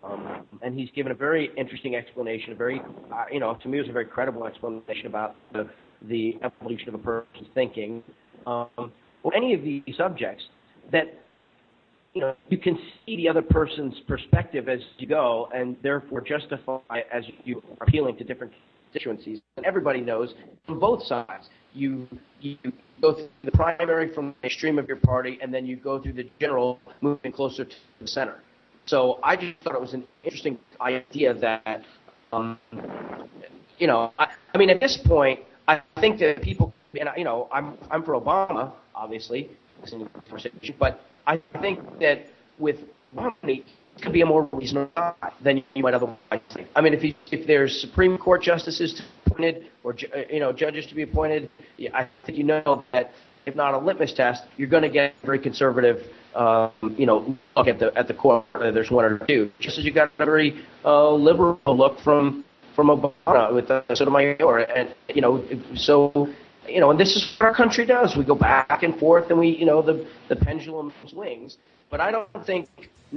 Um, 0.03 0.47
and 0.63 0.79
he's 0.79 0.89
given 0.95 1.13
a 1.13 1.15
very 1.15 1.51
interesting 1.57 1.97
explanation, 1.97 2.53
a 2.53 2.55
very, 2.55 2.81
uh, 3.13 3.25
you 3.31 3.41
know, 3.41 3.55
to 3.63 3.69
me 3.69 3.79
it 3.79 3.83
was 3.83 3.91
a 3.91 3.93
very 3.93 4.07
credible 4.07 4.47
explanation 4.47 5.07
about 5.07 5.37
the, 5.53 5.69
the 6.09 6.37
evolution 6.43 6.89
of 6.89 6.95
a 6.95 6.99
person's 6.99 7.49
thinking. 7.55 8.03
Um, 8.47 8.93
or 9.23 9.35
any 9.35 9.55
of 9.55 9.63
these 9.63 9.83
subjects 9.97 10.45
that 10.93 11.26
you 12.17 12.23
know, 12.23 12.35
you 12.49 12.57
can 12.57 12.79
see 13.05 13.17
the 13.17 13.29
other 13.29 13.43
person's 13.43 14.01
perspective 14.09 14.71
as 14.71 14.81
you 14.97 15.07
go, 15.07 15.51
and 15.55 15.77
therefore 15.83 16.23
justify 16.23 16.79
as 17.13 17.25
you 17.45 17.63
are 17.79 17.87
appealing 17.87 18.17
to 18.17 18.25
different 18.25 18.55
constituencies. 18.85 19.43
And 19.59 19.67
everybody 19.67 20.01
knows 20.01 20.33
from 20.67 20.81
both 20.81 21.05
sides, 21.05 21.51
you 21.75 22.09
you 22.41 22.57
go 23.03 23.13
through 23.13 23.29
the 23.45 23.51
primary 23.53 24.15
from 24.15 24.35
the 24.41 24.47
extreme 24.47 24.79
of 24.79 24.89
your 24.89 24.97
party, 24.97 25.39
and 25.43 25.53
then 25.53 25.67
you 25.67 25.77
go 25.77 26.01
through 26.01 26.15
the 26.15 26.27
general, 26.41 26.81
moving 27.03 27.33
closer 27.33 27.67
to 27.67 27.77
the 28.01 28.09
center. 28.09 28.41
So 28.87 29.19
I 29.23 29.37
just 29.37 29.61
thought 29.63 29.75
it 29.75 29.81
was 29.83 29.93
an 29.93 30.05
interesting 30.25 30.59
idea 30.81 31.35
that, 31.35 31.83
um, 32.33 32.59
you 33.79 33.89
know, 33.89 34.15
I, 34.19 34.29
I 34.55 34.57
mean, 34.57 34.71
at 34.71 34.81
this 34.81 34.97
point, 35.05 35.41
I 35.69 35.83
think 36.01 36.19
that 36.21 36.41
people, 36.41 36.73
and 36.99 37.11
I, 37.11 37.17
you 37.17 37.25
know, 37.25 37.47
I'm 37.53 37.77
I'm 37.91 38.03
for 38.03 38.15
Obama, 38.19 38.73
obviously, 38.95 39.51
but 40.79 41.01
I 41.27 41.41
think 41.61 41.81
that 42.01 42.27
with 42.59 42.81
Romney, 43.13 43.65
it 43.97 44.03
could 44.03 44.13
be 44.13 44.21
a 44.21 44.27
more 44.27 44.49
reasonable 44.53 44.91
guy 44.95 45.15
than 45.43 45.65
you 45.75 45.83
might 45.83 45.95
otherwise 45.95 46.19
think. 46.53 46.69
I 46.77 46.81
mean, 46.81 46.93
if 46.93 47.01
he, 47.01 47.17
if 47.33 47.47
there's 47.47 47.81
Supreme 47.81 48.19
Court 48.19 48.43
justices 48.43 49.01
appointed 49.25 49.71
or 49.85 49.93
uh, 49.93 50.21
you 50.31 50.41
know 50.41 50.53
judges 50.53 50.87
to 50.87 50.95
be 50.95 51.03
appointed, 51.03 51.51
I 51.95 52.09
think 52.25 52.39
you 52.39 52.45
know 52.45 52.85
that 52.93 53.13
if 53.47 53.55
not 53.55 53.75
a 53.75 53.79
litmus 53.79 54.13
test, 54.13 54.45
you're 54.57 54.69
going 54.69 54.83
to 54.83 54.89
get 54.89 55.15
a 55.23 55.27
very 55.27 55.39
conservative, 55.39 56.03
um, 56.35 56.73
you 56.99 57.07
know, 57.07 57.37
look 57.57 57.69
at 57.69 57.79
the 57.79 57.97
at 57.97 58.09
the 58.09 58.15
court. 58.15 58.45
There's 58.55 58.91
one 58.91 59.05
or 59.05 59.19
two, 59.27 59.51
just 59.61 59.79
as 59.79 59.85
you 59.85 59.93
got 59.93 60.11
a 60.19 60.25
very 60.25 60.65
uh, 60.85 61.13
liberal 61.13 61.61
look 61.67 62.01
from 62.01 62.45
from 62.75 62.89
Obama 62.89 63.55
with 63.55 63.71
uh, 63.71 63.83
Sotomayor, 63.95 64.59
and 64.59 64.95
you 65.15 65.23
know, 65.23 65.43
so 65.75 66.29
you 66.69 66.81
know, 66.81 66.91
and 66.91 66.99
this 66.99 67.17
is 67.17 67.37
what 67.39 67.47
our 67.47 67.55
country 67.55 67.85
does. 67.85 68.17
We 68.17 68.25
go 68.25 68.35
back 68.35 68.83
and 68.83 68.99
forth, 68.99 69.31
and 69.31 69.39
we, 69.39 69.49
you 69.49 69.67
know, 69.67 69.83
the 69.83 70.07
the 70.29 70.37
pendulum 70.37 70.93
swings. 71.07 71.59
But 71.91 72.01
I 72.01 72.11
don't 72.11 72.47
think 72.47 72.69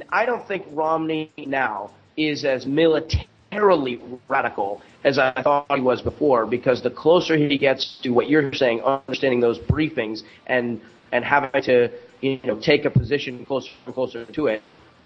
I 0.10 0.26
don't 0.26 0.48
think 0.48 0.66
Romney 0.72 1.32
now 1.38 1.92
is 2.18 2.46
as 2.46 2.66
militarily 2.66 4.02
radical 4.28 4.82
as 5.04 5.18
I 5.18 5.32
thought 5.42 5.66
he 5.74 5.82
was 5.82 6.02
before, 6.02 6.46
because 6.46 6.82
the 6.82 6.90
closer 6.90 7.38
he 7.38 7.58
gets 7.58 7.98
to 8.00 8.10
what 8.10 8.30
you're 8.30 8.54
saying, 8.54 8.82
understanding 8.82 9.40
those 9.40 9.60
briefings 9.60 10.24
and 10.48 10.82
and 11.12 11.24
having 11.26 11.62
to 11.64 11.90
you 12.22 12.40
know 12.44 12.60
take 12.60 12.86
a 12.86 12.90
position 12.90 13.46
closer 13.46 13.72
and 13.86 13.96
closer 13.96 14.26
to 14.26 14.48
it, 14.48 14.64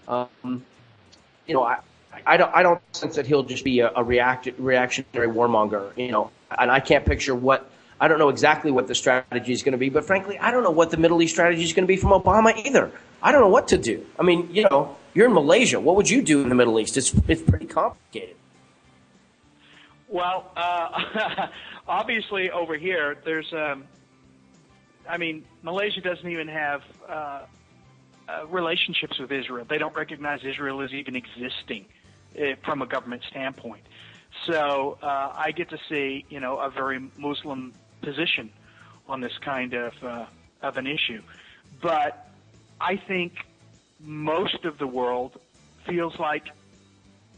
um, 0.07 0.63
you 1.47 1.53
know, 1.53 1.63
I. 1.63 1.79
I 2.27 2.37
don't. 2.37 2.55
I 2.55 2.61
don't 2.61 2.79
sense 2.95 3.15
that 3.15 3.25
he'll 3.25 3.41
just 3.41 3.63
be 3.63 3.79
a, 3.79 3.91
a 3.95 4.03
react, 4.03 4.47
reactionary 4.59 5.27
warmonger, 5.27 5.97
you 5.97 6.11
know. 6.11 6.29
And 6.59 6.69
I 6.69 6.79
can't 6.79 7.03
picture 7.03 7.33
what 7.33 7.71
I 7.99 8.07
don't 8.07 8.19
know 8.19 8.29
exactly 8.29 8.71
what 8.71 8.87
the 8.87 8.95
strategy 8.95 9.53
is 9.53 9.63
going 9.63 9.73
to 9.73 9.77
be, 9.77 9.89
but 9.89 10.05
frankly, 10.05 10.37
I 10.39 10.51
don't 10.51 10.63
know 10.63 10.71
what 10.71 10.91
the 10.91 10.97
Middle 10.97 11.21
East 11.21 11.33
strategy 11.33 11.63
is 11.63 11.73
going 11.73 11.83
to 11.83 11.87
be 11.87 11.97
from 11.97 12.11
Obama 12.11 12.53
either. 12.65 12.91
I 13.21 13.31
don't 13.31 13.41
know 13.41 13.49
what 13.49 13.67
to 13.69 13.77
do. 13.77 14.05
I 14.19 14.23
mean, 14.23 14.49
you 14.51 14.63
know, 14.69 14.95
you're 15.13 15.27
in 15.27 15.33
Malaysia. 15.33 15.79
What 15.79 15.95
would 15.95 16.09
you 16.09 16.21
do 16.21 16.41
in 16.41 16.49
the 16.49 16.55
Middle 16.55 16.79
East? 16.79 16.97
It's 16.97 17.13
it's 17.27 17.41
pretty 17.41 17.67
complicated. 17.67 18.35
Well, 20.13 20.51
uh, 20.55 21.47
obviously 21.87 22.51
over 22.51 22.77
here, 22.77 23.17
there's, 23.25 23.51
um, 23.51 23.85
I 25.09 25.17
mean, 25.17 25.43
Malaysia 25.63 26.01
doesn't 26.01 26.29
even 26.29 26.47
have 26.47 26.83
uh, 27.09 27.45
uh, 28.29 28.45
relationships 28.47 29.17
with 29.17 29.31
Israel. 29.31 29.65
They 29.67 29.79
don't 29.79 29.95
recognize 29.95 30.41
Israel 30.43 30.81
as 30.81 30.93
even 30.93 31.15
existing 31.15 31.85
uh, 32.37 32.55
from 32.63 32.83
a 32.83 32.85
government 32.85 33.23
standpoint. 33.29 33.81
So 34.45 34.97
uh, 35.01 35.33
I 35.35 35.51
get 35.51 35.69
to 35.69 35.79
see, 35.89 36.25
you 36.29 36.39
know, 36.39 36.57
a 36.57 36.69
very 36.69 36.99
Muslim 37.17 37.73
position 38.03 38.51
on 39.07 39.21
this 39.21 39.37
kind 39.39 39.73
of 39.73 39.93
uh, 40.03 40.25
of 40.61 40.77
an 40.77 40.87
issue. 40.87 41.21
But 41.81 42.29
I 42.79 42.95
think 42.95 43.33
most 43.99 44.65
of 44.65 44.77
the 44.77 44.87
world 44.87 45.39
feels 45.87 46.17
like 46.19 46.47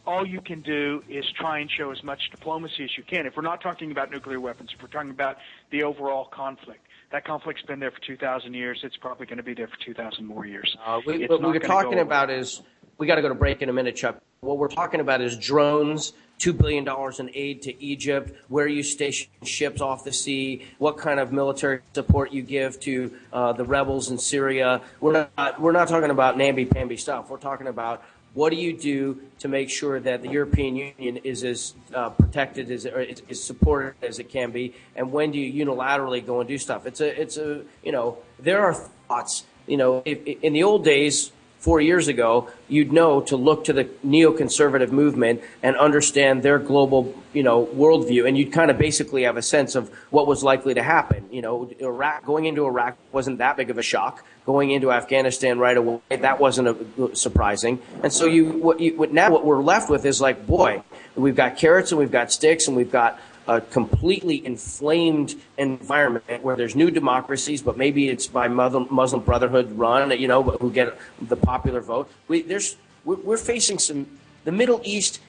all 0.05 0.25
you 0.25 0.41
can 0.41 0.61
do 0.61 1.03
is 1.09 1.25
try 1.31 1.59
and 1.59 1.69
show 1.69 1.91
as 1.91 2.03
much 2.03 2.29
diplomacy 2.29 2.83
as 2.83 2.97
you 2.97 3.03
can. 3.03 3.25
If 3.25 3.35
we're 3.35 3.41
not 3.41 3.61
talking 3.61 3.91
about 3.91 4.11
nuclear 4.11 4.39
weapons, 4.39 4.69
if 4.75 4.81
we're 4.81 4.87
talking 4.87 5.09
about 5.09 5.37
the 5.71 5.83
overall 5.83 6.25
conflict, 6.25 6.81
that 7.11 7.25
conflict's 7.25 7.63
been 7.63 7.79
there 7.79 7.91
for 7.91 8.01
2,000 8.01 8.53
years. 8.53 8.81
It's 8.83 8.97
probably 8.97 9.25
going 9.25 9.37
to 9.37 9.43
be 9.43 9.53
there 9.53 9.67
for 9.67 9.77
2,000 9.83 10.25
more 10.25 10.45
years. 10.45 10.75
Uh, 10.85 11.01
we, 11.05 11.25
what 11.25 11.41
we're 11.41 11.59
talking 11.59 11.99
about 11.99 12.29
is 12.29 12.61
we 12.97 13.07
got 13.07 13.15
to 13.15 13.21
go 13.21 13.29
to 13.29 13.35
break 13.35 13.61
in 13.61 13.69
a 13.69 13.73
minute, 13.73 13.95
Chuck. 13.95 14.17
What 14.41 14.57
we're 14.57 14.67
talking 14.67 14.99
about 14.99 15.21
is 15.21 15.37
drones, 15.37 16.13
two 16.37 16.53
billion 16.53 16.83
dollars 16.83 17.19
in 17.19 17.29
aid 17.33 17.61
to 17.63 17.83
Egypt, 17.83 18.31
where 18.47 18.67
you 18.67 18.83
station 18.83 19.29
ships 19.43 19.81
off 19.81 20.03
the 20.03 20.13
sea, 20.13 20.65
what 20.77 20.97
kind 20.97 21.19
of 21.19 21.31
military 21.31 21.79
support 21.93 22.31
you 22.31 22.41
give 22.41 22.79
to 22.81 23.13
uh, 23.33 23.53
the 23.53 23.65
rebels 23.65 24.11
in 24.11 24.17
Syria. 24.17 24.81
We're 25.01 25.27
not 25.35 25.59
we're 25.59 25.71
not 25.71 25.87
talking 25.87 26.11
about 26.11 26.37
namby-pamby 26.37 26.97
stuff. 26.97 27.29
We're 27.29 27.37
talking 27.37 27.67
about 27.67 28.03
what 28.33 28.49
do 28.49 28.57
you 28.57 28.77
do 28.77 29.21
to 29.39 29.47
make 29.47 29.69
sure 29.69 29.99
that 30.01 30.21
the 30.21 30.29
European 30.29 30.75
Union 30.75 31.17
is 31.17 31.43
as 31.43 31.73
uh, 31.93 32.09
protected 32.09 32.69
as 32.69 32.85
or 32.85 32.99
is, 32.99 33.23
is 33.29 33.43
supported 33.43 33.95
as 34.03 34.19
it 34.19 34.29
can 34.29 34.51
be, 34.51 34.73
and 34.95 35.11
when 35.11 35.31
do 35.31 35.39
you 35.39 35.65
unilaterally 35.65 36.25
go 36.25 36.39
and 36.39 36.47
do 36.47 36.57
stuff? 36.57 36.85
It's 36.85 37.01
a 37.01 37.21
it's 37.21 37.37
a 37.37 37.61
you 37.83 37.91
know 37.91 38.19
there 38.39 38.61
are 38.61 38.73
thoughts. 38.73 39.45
You 39.67 39.77
know, 39.77 40.03
if, 40.05 40.23
in 40.43 40.53
the 40.53 40.61
old 40.61 40.85
days, 40.85 41.31
four 41.65 41.81
years 41.81 42.07
ago, 42.07 42.47
you'd 42.67 42.93
know 42.93 43.21
to 43.21 43.35
look 43.35 43.63
to 43.63 43.73
the 43.73 43.85
neoconservative 44.05 44.91
movement 44.91 45.41
and 45.63 45.75
understand 45.77 46.43
their 46.43 46.59
global, 46.59 47.11
you 47.33 47.41
know, 47.41 47.65
worldview, 47.65 48.27
and 48.27 48.37
you'd 48.37 48.53
kind 48.53 48.69
of 48.69 48.77
basically 48.77 49.23
have 49.23 49.35
a 49.35 49.41
sense 49.41 49.73
of 49.73 49.89
what 50.11 50.27
was 50.27 50.43
likely 50.43 50.75
to 50.75 50.83
happen. 50.83 51.27
You 51.31 51.41
know, 51.41 51.71
Iraq 51.79 52.23
going 52.23 52.45
into 52.45 52.67
Iraq 52.67 52.99
wasn't 53.11 53.39
that 53.39 53.57
big 53.57 53.71
of 53.71 53.79
a 53.79 53.81
shock. 53.81 54.23
Going 54.45 54.69
into 54.69 54.91
Afghanistan 54.91 55.57
right 55.57 55.75
away, 55.75 56.01
that 56.11 56.39
wasn't 56.39 56.67
a, 56.67 57.03
uh, 57.03 57.15
surprising. 57.15 57.81
And 58.03 58.13
so 58.13 58.27
you, 58.27 58.45
what 58.45 58.79
you, 58.79 58.95
what 58.95 59.11
now 59.11 59.31
what 59.31 59.43
we're 59.43 59.63
left 59.63 59.89
with 59.89 60.05
is 60.05 60.21
like, 60.21 60.45
boy, 60.45 60.83
we've 61.15 61.35
got 61.35 61.57
carrots 61.57 61.91
and 61.91 61.97
we've 61.97 62.11
got 62.11 62.31
sticks 62.31 62.67
and 62.67 62.77
we've 62.77 62.91
got 62.91 63.19
a 63.47 63.61
completely 63.61 64.45
inflamed 64.45 65.35
environment 65.57 66.43
where 66.43 66.55
there's 66.55 66.75
new 66.75 66.89
democracies, 66.89 67.61
but 67.61 67.77
maybe 67.77 68.09
it's 68.09 68.27
by 68.27 68.47
Muslim, 68.47 68.87
Muslim 68.89 69.21
Brotherhood 69.21 69.71
run, 69.77 70.11
you 70.19 70.27
know, 70.27 70.43
who 70.43 70.71
get 70.71 70.97
the 71.21 71.35
popular 71.35 71.81
vote. 71.81 72.09
We, 72.27 72.41
there's, 72.41 72.75
we're, 73.03 73.37
facing 73.37 73.77
some, 73.77 74.07
the 74.45 74.51
Middle 74.51 74.81
East 74.83 75.21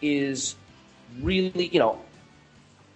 is 0.00 0.56
really, 1.20 1.68
you 1.68 1.78
know, 1.78 2.00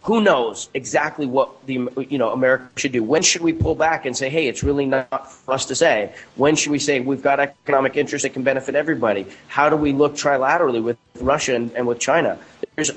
who 0.03 0.21
knows 0.21 0.69
exactly 0.75 1.27
what 1.27 1.65
the 1.67 1.89
you 2.09 2.19
know 2.19 2.33
America 2.33 2.69
should 2.77 2.91
do? 2.91 3.05
When 3.05 3.23
should 3.23 3.41
we 3.41 3.53
pull 3.53 3.77
back 3.77 4.05
and 4.05 4.17
say, 4.17 4.29
hey, 4.31 4.49
it's 4.49 4.65
really 4.65 4.85
not 4.85 5.31
for 5.31 5.55
us 5.55 5.65
to 5.67 5.77
say? 5.77 6.13
When 6.35 6.57
should 6.57 6.73
we 6.73 6.81
say 6.81 6.99
we've 6.99 7.23
got 7.23 7.39
economic 7.39 7.97
interests 7.97 8.25
that 8.25 8.33
can 8.33 8.43
benefit 8.43 8.75
everybody? 8.75 9.27
How 9.47 9.69
do 9.69 9.77
we 9.77 9.93
look 9.93 10.15
trilaterally 10.15 10.83
with 10.83 10.99
Russia 11.21 11.55
and, 11.55 11.71
and 11.73 11.87
with 11.87 12.01
China? 12.01 12.37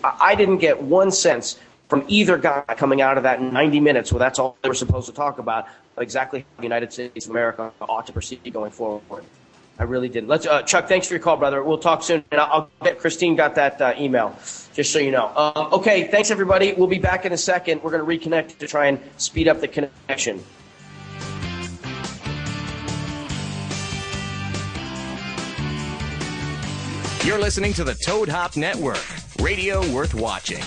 I 0.03 0.35
didn't 0.35 0.57
get 0.57 0.81
one 0.81 1.11
sense 1.11 1.59
from 1.89 2.03
either 2.07 2.37
guy 2.37 2.63
coming 2.77 3.01
out 3.01 3.17
of 3.17 3.23
that 3.23 3.41
90 3.41 3.79
minutes, 3.79 4.11
where 4.11 4.19
that's 4.19 4.39
all 4.39 4.57
they 4.61 4.69
were 4.69 4.75
supposed 4.75 5.07
to 5.07 5.13
talk 5.13 5.37
about, 5.39 5.67
exactly 5.97 6.41
how 6.41 6.57
the 6.57 6.63
United 6.63 6.91
States 6.91 7.25
of 7.25 7.31
America 7.31 7.71
ought 7.81 8.07
to 8.07 8.13
proceed 8.13 8.41
going 8.51 8.71
forward. 8.71 9.23
I 9.77 9.83
really 9.83 10.07
didn't. 10.07 10.29
Let's, 10.29 10.47
uh, 10.47 10.61
Chuck, 10.61 10.87
thanks 10.87 11.07
for 11.07 11.15
your 11.15 11.21
call, 11.21 11.35
brother. 11.35 11.61
We'll 11.61 11.77
talk 11.77 12.01
soon. 12.01 12.23
And 12.31 12.39
I'll, 12.39 12.69
get 12.81 12.97
Christine 12.97 13.35
got 13.35 13.55
that 13.55 13.81
uh, 13.81 13.93
email, 13.99 14.33
just 14.73 14.93
so 14.93 14.99
you 14.99 15.11
know. 15.11 15.27
Um, 15.35 15.73
okay, 15.73 16.07
thanks 16.07 16.31
everybody. 16.31 16.73
We'll 16.73 16.87
be 16.87 16.99
back 16.99 17.25
in 17.25 17.33
a 17.33 17.37
second. 17.37 17.83
We're 17.83 17.91
going 17.91 18.19
to 18.19 18.29
reconnect 18.29 18.57
to 18.59 18.67
try 18.67 18.87
and 18.87 18.99
speed 19.17 19.49
up 19.49 19.59
the 19.59 19.67
connection. 19.67 20.43
You're 27.25 27.39
listening 27.39 27.73
to 27.73 27.83
the 27.83 27.95
Toad 27.95 28.29
Hop 28.29 28.55
Network, 28.55 29.03
radio 29.41 29.87
worth 29.91 30.13
watching. 30.13 30.63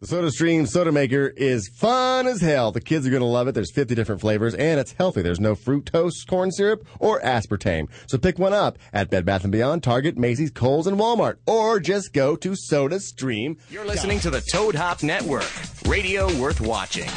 The 0.00 0.08
Soda 0.08 0.30
Stream 0.30 0.66
Soda 0.66 0.92
Maker 0.92 1.32
is 1.34 1.68
fun 1.68 2.26
as 2.26 2.40
hell. 2.40 2.72
The 2.72 2.80
kids 2.80 3.06
are 3.06 3.10
going 3.10 3.22
to 3.22 3.26
love 3.26 3.48
it. 3.48 3.52
There's 3.52 3.72
50 3.72 3.94
different 3.94 4.20
flavors 4.20 4.54
and 4.54 4.78
it's 4.78 4.92
healthy. 4.92 5.22
There's 5.22 5.40
no 5.40 5.54
fructose, 5.54 6.26
corn 6.26 6.52
syrup, 6.52 6.86
or 6.98 7.20
aspartame. 7.22 7.88
So 8.06 8.18
pick 8.18 8.38
one 8.38 8.52
up 8.52 8.76
at 8.92 9.08
Bed 9.08 9.24
Bath 9.24 9.48
& 9.48 9.50
Beyond, 9.50 9.82
Target, 9.82 10.18
Macy's, 10.18 10.50
Kohl's, 10.50 10.86
and 10.86 10.98
Walmart. 10.98 11.36
Or 11.46 11.80
just 11.80 12.12
go 12.12 12.36
to 12.36 12.54
Soda 12.54 13.00
Stream. 13.00 13.56
You're 13.70 13.86
listening 13.86 14.20
to 14.20 14.30
the 14.30 14.42
Toad 14.42 14.74
Hop 14.74 15.02
Network, 15.02 15.50
radio 15.86 16.26
worth 16.38 16.60
watching. 16.60 17.08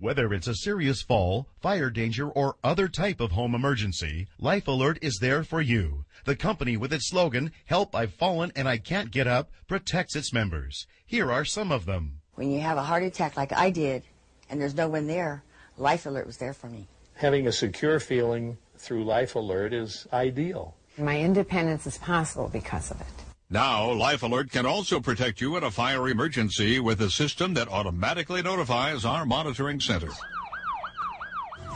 Whether 0.00 0.34
it's 0.34 0.48
a 0.48 0.56
serious 0.56 1.00
fall, 1.00 1.46
fire 1.60 1.88
danger, 1.88 2.28
or 2.28 2.56
other 2.64 2.88
type 2.88 3.20
of 3.20 3.30
home 3.30 3.54
emergency, 3.54 4.26
Life 4.40 4.66
Alert 4.66 4.98
is 5.00 5.18
there 5.20 5.44
for 5.44 5.60
you. 5.60 6.04
The 6.24 6.36
company 6.36 6.76
with 6.76 6.92
its 6.92 7.08
slogan, 7.08 7.50
Help 7.64 7.96
I've 7.96 8.14
Fallen 8.14 8.52
and 8.54 8.68
I 8.68 8.78
Can't 8.78 9.10
Get 9.10 9.26
Up, 9.26 9.50
protects 9.66 10.14
its 10.14 10.32
members. 10.32 10.86
Here 11.04 11.32
are 11.32 11.44
some 11.44 11.72
of 11.72 11.84
them. 11.84 12.20
When 12.34 12.52
you 12.52 12.60
have 12.60 12.78
a 12.78 12.82
heart 12.82 13.02
attack 13.02 13.36
like 13.36 13.52
I 13.52 13.70
did 13.70 14.04
and 14.48 14.60
there's 14.60 14.76
no 14.76 14.88
one 14.88 15.08
there, 15.08 15.42
Life 15.76 16.06
Alert 16.06 16.26
was 16.26 16.36
there 16.36 16.54
for 16.54 16.68
me. 16.68 16.86
Having 17.14 17.48
a 17.48 17.52
secure 17.52 17.98
feeling 17.98 18.56
through 18.76 19.04
Life 19.04 19.34
Alert 19.34 19.72
is 19.72 20.06
ideal. 20.12 20.76
My 20.96 21.18
independence 21.18 21.86
is 21.86 21.98
possible 21.98 22.48
because 22.48 22.90
of 22.92 23.00
it. 23.00 23.06
Now, 23.50 23.90
Life 23.90 24.22
Alert 24.22 24.50
can 24.50 24.64
also 24.64 25.00
protect 25.00 25.40
you 25.40 25.56
in 25.56 25.64
a 25.64 25.70
fire 25.70 26.08
emergency 26.08 26.78
with 26.78 27.00
a 27.02 27.10
system 27.10 27.54
that 27.54 27.68
automatically 27.68 28.42
notifies 28.42 29.04
our 29.04 29.26
monitoring 29.26 29.80
center. 29.80 30.08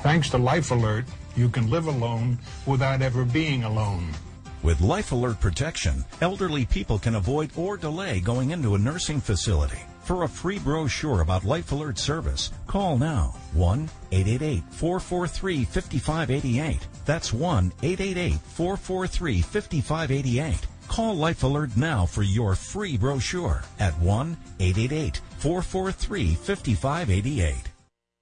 Thanks 0.03 0.31
to 0.31 0.39
Life 0.39 0.71
Alert, 0.71 1.05
you 1.35 1.49
can 1.49 1.69
live 1.69 1.87
alone 1.87 2.39
without 2.65 3.03
ever 3.03 3.25
being 3.25 3.65
alone. 3.65 4.09
With 4.63 4.81
Life 4.81 5.13
Alert 5.13 5.41
protection, 5.41 6.05
elderly 6.21 6.65
people 6.65 6.99
can 6.99 7.15
avoid 7.17 7.51
or 7.57 7.77
delay 7.77 8.21
going 8.21 8.51
into 8.51 8.75
a 8.75 8.79
nursing 8.79 9.21
facility. 9.21 9.81
For 10.03 10.23
a 10.23 10.29
free 10.29 10.59
brochure 10.59 11.21
about 11.21 11.45
Life 11.45 11.73
Alert 11.73 11.99
service, 11.99 12.53
call 12.67 12.97
now 12.97 13.35
1 13.55 13.89
888 14.13 14.63
443 14.71 15.65
5588. 15.65 16.79
That's 17.05 17.33
1 17.33 17.73
888 17.83 18.41
443 18.41 19.43
5588. 19.43 20.67
Call 20.89 21.17
Life 21.17 21.43
Alert 21.43 21.77
now 21.77 22.07
for 22.07 22.23
your 22.23 22.55
free 22.55 22.97
brochure 22.97 23.63
at 23.79 23.99
1 23.99 24.37
888 24.61 25.21
443 25.39 26.35
5588. 26.35 27.76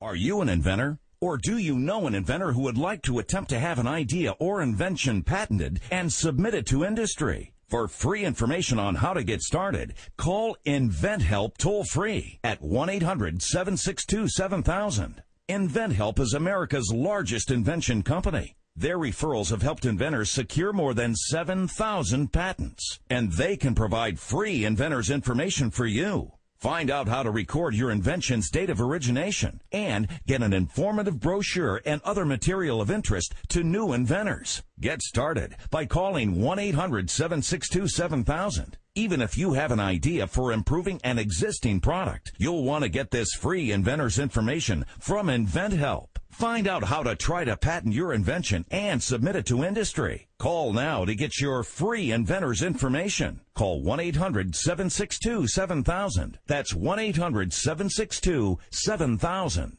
Are 0.00 0.14
you 0.14 0.40
an 0.40 0.48
inventor? 0.48 1.00
Or 1.20 1.36
do 1.36 1.58
you 1.58 1.76
know 1.76 2.06
an 2.06 2.14
inventor 2.14 2.52
who 2.52 2.62
would 2.62 2.78
like 2.78 3.02
to 3.02 3.18
attempt 3.18 3.50
to 3.50 3.58
have 3.58 3.80
an 3.80 3.88
idea 3.88 4.36
or 4.38 4.62
invention 4.62 5.24
patented 5.24 5.80
and 5.90 6.12
submit 6.12 6.54
it 6.54 6.66
to 6.66 6.84
industry? 6.84 7.52
For 7.68 7.88
free 7.88 8.24
information 8.24 8.78
on 8.78 8.94
how 8.94 9.12
to 9.12 9.24
get 9.24 9.42
started, 9.42 9.94
call 10.16 10.56
InventHelp 10.64 11.56
toll 11.56 11.82
free 11.82 12.38
at 12.44 12.62
1-800-762-7000. 12.62 15.14
InventHelp 15.48 16.20
is 16.20 16.32
America's 16.32 16.92
largest 16.94 17.50
invention 17.50 18.04
company. 18.04 18.54
Their 18.76 18.98
referrals 18.98 19.50
have 19.50 19.62
helped 19.62 19.84
inventors 19.84 20.30
secure 20.30 20.72
more 20.72 20.94
than 20.94 21.16
7,000 21.16 22.32
patents, 22.32 23.00
and 23.10 23.32
they 23.32 23.56
can 23.56 23.74
provide 23.74 24.20
free 24.20 24.64
inventors 24.64 25.10
information 25.10 25.72
for 25.72 25.86
you. 25.86 26.37
Find 26.58 26.90
out 26.90 27.06
how 27.06 27.22
to 27.22 27.30
record 27.30 27.76
your 27.76 27.92
invention's 27.92 28.50
date 28.50 28.68
of 28.68 28.80
origination 28.80 29.62
and 29.70 30.08
get 30.26 30.42
an 30.42 30.52
informative 30.52 31.20
brochure 31.20 31.80
and 31.86 32.00
other 32.02 32.24
material 32.24 32.80
of 32.80 32.90
interest 32.90 33.32
to 33.50 33.62
new 33.62 33.92
inventors. 33.92 34.64
Get 34.80 35.00
started 35.00 35.54
by 35.70 35.86
calling 35.86 36.38
1-800-762-7000. 36.38 38.74
Even 38.96 39.22
if 39.22 39.38
you 39.38 39.52
have 39.52 39.70
an 39.70 39.78
idea 39.78 40.26
for 40.26 40.50
improving 40.50 41.00
an 41.04 41.20
existing 41.20 41.78
product, 41.78 42.32
you'll 42.38 42.64
want 42.64 42.82
to 42.82 42.88
get 42.88 43.12
this 43.12 43.28
free 43.38 43.70
inventor's 43.70 44.18
information 44.18 44.84
from 44.98 45.28
InventHelp. 45.28 46.07
Find 46.30 46.68
out 46.68 46.84
how 46.84 47.02
to 47.02 47.16
try 47.16 47.44
to 47.44 47.56
patent 47.56 47.94
your 47.94 48.12
invention 48.12 48.66
and 48.70 49.02
submit 49.02 49.34
it 49.36 49.46
to 49.46 49.64
industry. 49.64 50.28
Call 50.38 50.72
now 50.72 51.04
to 51.04 51.14
get 51.14 51.38
your 51.40 51.62
free 51.64 52.12
inventor's 52.12 52.62
information. 52.62 53.40
Call 53.54 53.82
1-800-762-7000. 53.82 56.34
That's 56.46 56.72
1-800-762-7000. 56.72 59.72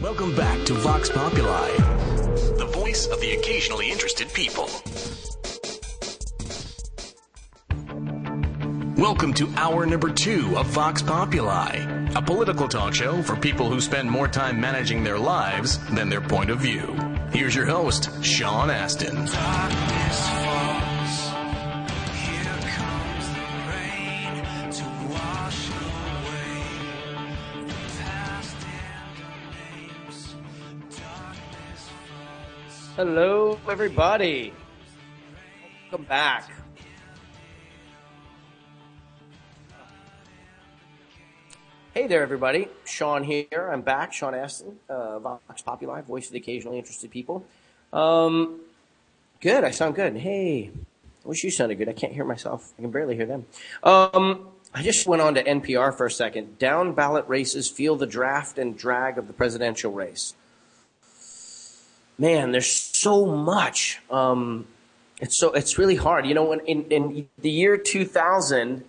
Welcome 0.00 0.36
back 0.36 0.64
to 0.66 0.74
Vox 0.74 1.10
Populi, 1.10 1.76
the 2.56 2.70
voice 2.72 3.08
of 3.08 3.20
the 3.20 3.32
occasionally 3.32 3.90
interested 3.90 4.32
people. 4.32 4.68
Welcome 9.00 9.32
to 9.34 9.50
hour 9.56 9.86
number 9.86 10.10
two 10.10 10.58
of 10.58 10.66
Vox 10.66 11.00
Populi, 11.00 12.10
a 12.14 12.20
political 12.20 12.68
talk 12.68 12.92
show 12.92 13.22
for 13.22 13.34
people 13.34 13.70
who 13.70 13.80
spend 13.80 14.10
more 14.10 14.28
time 14.28 14.60
managing 14.60 15.02
their 15.02 15.18
lives 15.18 15.78
than 15.94 16.10
their 16.10 16.20
point 16.20 16.50
of 16.50 16.58
view. 16.58 16.94
Here's 17.32 17.54
your 17.54 17.64
host, 17.64 18.10
Sean 18.22 18.68
Astin. 18.68 19.26
Hello, 32.96 33.58
everybody. 33.66 34.52
Welcome 35.90 36.04
back. 36.04 36.59
Hey 41.92 42.06
there, 42.06 42.22
everybody. 42.22 42.68
Sean 42.84 43.24
here. 43.24 43.68
I'm 43.72 43.80
back. 43.80 44.12
Sean 44.12 44.32
Astin, 44.32 44.78
uh, 44.88 45.18
Vox 45.18 45.60
Populi, 45.60 46.02
voice 46.02 46.28
of 46.28 46.32
the 46.32 46.38
occasionally 46.38 46.78
interested 46.78 47.10
people. 47.10 47.44
Um, 47.92 48.60
good. 49.40 49.64
I 49.64 49.72
sound 49.72 49.96
good. 49.96 50.16
Hey, 50.16 50.70
I 51.24 51.28
wish 51.28 51.42
you 51.42 51.50
sounded 51.50 51.78
good. 51.78 51.88
I 51.88 51.92
can't 51.92 52.12
hear 52.12 52.24
myself. 52.24 52.72
I 52.78 52.82
can 52.82 52.92
barely 52.92 53.16
hear 53.16 53.26
them. 53.26 53.44
Um, 53.82 54.50
I 54.72 54.84
just 54.84 55.08
went 55.08 55.20
on 55.20 55.34
to 55.34 55.42
NPR 55.42 55.92
for 55.92 56.06
a 56.06 56.10
second. 56.12 56.60
Down 56.60 56.92
ballot 56.92 57.24
races 57.26 57.68
feel 57.68 57.96
the 57.96 58.06
draft 58.06 58.56
and 58.56 58.78
drag 58.78 59.18
of 59.18 59.26
the 59.26 59.32
presidential 59.32 59.90
race. 59.90 60.34
Man, 62.18 62.52
there's 62.52 62.70
so 62.70 63.26
much. 63.26 64.00
Um, 64.12 64.68
it's 65.20 65.36
so 65.36 65.50
it's 65.54 65.76
really 65.76 65.96
hard. 65.96 66.24
You 66.24 66.34
know, 66.34 66.52
in, 66.52 66.84
in 66.84 67.28
the 67.36 67.50
year 67.50 67.76
2000, 67.76 68.84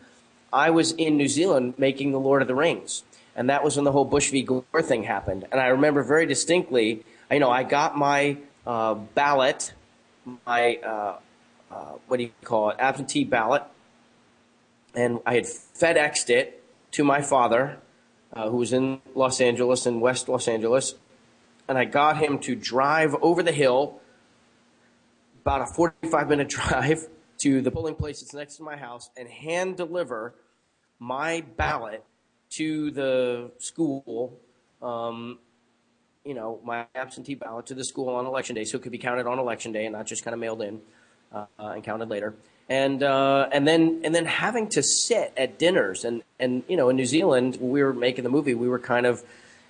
I 0.54 0.70
was 0.70 0.92
in 0.94 1.18
New 1.18 1.28
Zealand 1.28 1.76
making 1.78 2.12
The 2.12 2.20
Lord 2.20 2.42
of 2.42 2.48
the 2.48 2.56
Rings, 2.56 3.04
and 3.36 3.50
that 3.50 3.64
was 3.64 3.78
when 3.78 3.86
the 3.86 3.92
whole 3.92 4.06
Bush 4.06 4.32
v. 4.32 4.44
Gore 4.44 4.64
thing 4.82 5.04
happened. 5.04 5.48
And 5.52 5.62
I 5.62 5.68
remember 5.68 6.04
very 6.04 6.26
distinctly. 6.26 7.04
You 7.32 7.40
know, 7.40 7.50
I 7.50 7.64
got 7.64 7.98
my 7.98 8.38
uh, 8.68 8.96
ballot, 8.96 9.74
my 10.46 10.76
uh, 10.76 11.18
uh, 11.72 11.94
what 12.08 12.18
do 12.18 12.24
you 12.24 12.32
call 12.44 12.72
it, 12.72 12.78
absentee 12.80 13.24
ballot, 13.24 13.64
and 14.94 15.20
I 15.26 15.36
had 15.36 15.46
FedExed 15.46 16.30
it 16.30 16.64
to 16.92 17.04
my 17.04 17.22
father, 17.22 17.78
uh, 18.34 18.50
who 18.50 18.58
was 18.58 18.74
in 18.74 19.02
Los 19.16 19.40
Angeles, 19.40 19.86
in 19.86 20.02
West 20.02 20.28
Los 20.28 20.50
Angeles, 20.50 20.96
and 21.68 21.78
I 21.78 21.86
got 21.86 22.18
him 22.18 22.40
to 22.40 22.56
drive 22.56 23.16
over 23.22 23.42
the 23.42 23.54
hill, 23.54 24.02
about 25.42 25.62
a 25.62 25.66
45 25.66 26.28
minute 26.28 26.50
drive 26.50 27.08
to 27.38 27.62
the 27.62 27.72
polling 27.72 27.96
place 27.96 28.20
that's 28.20 28.34
next 28.34 28.58
to 28.58 28.64
my 28.64 28.76
house, 28.76 29.10
and 29.16 29.30
hand 29.30 29.78
deliver 29.78 30.34
my 31.02 31.44
ballot 31.58 32.06
to 32.52 32.92
the 32.92 33.52
school. 33.58 34.40
Um, 34.82 35.40
you 36.24 36.36
know, 36.36 36.60
my 36.64 36.86
absentee 36.94 37.34
ballot 37.34 37.66
to 37.66 37.74
the 37.74 37.84
school 37.84 38.10
on 38.10 38.28
election 38.28 38.56
day, 38.56 38.64
so 38.64 38.78
it 38.78 38.84
could 38.84 38.92
be 38.92 39.00
counted 39.00 39.26
on 39.26 39.40
election 39.40 39.72
day 39.72 39.86
and 39.86 39.94
not 39.94 40.06
just 40.06 40.24
kind 40.24 40.34
of 40.36 40.40
mailed 40.40 40.62
in 40.62 40.80
uh, 41.34 41.46
and 41.58 41.84
counted 41.84 42.10
later. 42.10 42.36
And 42.70 43.02
uh, 43.02 43.50
and 43.52 43.68
then 43.68 44.02
and 44.04 44.14
then 44.14 44.26
having 44.26 44.70
to 44.70 44.84
sit 44.84 45.34
at 45.36 45.58
dinners 45.58 46.06
and 46.06 46.22
and 46.40 46.64
you 46.68 46.78
know 46.78 46.90
in 46.90 46.96
New 46.96 47.08
Zealand 47.08 47.58
we 47.60 47.84
were 47.84 47.94
making 47.94 48.24
the 48.24 48.30
movie 48.30 48.54
we 48.54 48.70
were 48.70 48.80
kind 48.80 49.08
of 49.08 49.24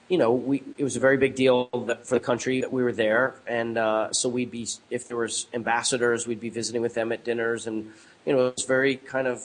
you 0.10 0.18
know 0.18 0.34
we 0.34 0.62
it 0.78 0.84
was 0.84 0.98
a 0.98 1.00
very 1.00 1.18
big 1.18 1.36
deal 1.36 1.70
for 2.04 2.16
the 2.16 2.20
country 2.20 2.60
that 2.62 2.72
we 2.72 2.84
were 2.84 2.92
there 2.92 3.36
and 3.48 3.78
uh, 3.78 4.12
so 4.12 4.30
we'd 4.30 4.52
be 4.52 4.68
if 4.92 5.08
there 5.08 5.18
was 5.18 5.48
ambassadors 5.54 6.28
we'd 6.28 6.42
be 6.42 6.50
visiting 6.50 6.82
with 6.82 6.94
them 6.94 7.12
at 7.12 7.24
dinners 7.24 7.66
and 7.66 7.92
you 8.26 8.34
know 8.34 8.48
it 8.48 8.56
was 8.58 8.66
very 8.66 8.98
kind 8.98 9.26
of 9.26 9.42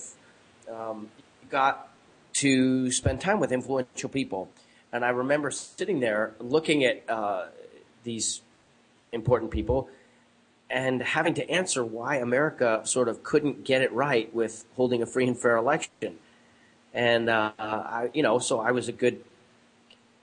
um, 0.70 1.08
got 1.50 1.88
to 2.34 2.90
spend 2.90 3.20
time 3.20 3.40
with 3.40 3.52
influential 3.52 4.08
people 4.08 4.50
and 4.92 5.04
I 5.04 5.10
remember 5.10 5.50
sitting 5.50 6.00
there 6.00 6.34
looking 6.40 6.84
at 6.84 7.04
uh, 7.08 7.46
these 8.04 8.40
important 9.12 9.50
people 9.50 9.88
and 10.70 11.02
having 11.02 11.34
to 11.34 11.50
answer 11.50 11.84
why 11.84 12.16
America 12.16 12.80
sort 12.84 13.08
of 13.08 13.22
couldn't 13.22 13.64
get 13.64 13.82
it 13.82 13.92
right 13.92 14.32
with 14.34 14.64
holding 14.74 15.02
a 15.02 15.06
free 15.06 15.26
and 15.26 15.38
fair 15.38 15.56
election. 15.56 16.16
And, 16.94 17.28
uh, 17.28 17.52
I, 17.58 18.08
you 18.14 18.22
know, 18.22 18.38
so 18.38 18.58
I 18.58 18.70
was 18.70 18.88
a 18.88 18.92
good 18.92 19.22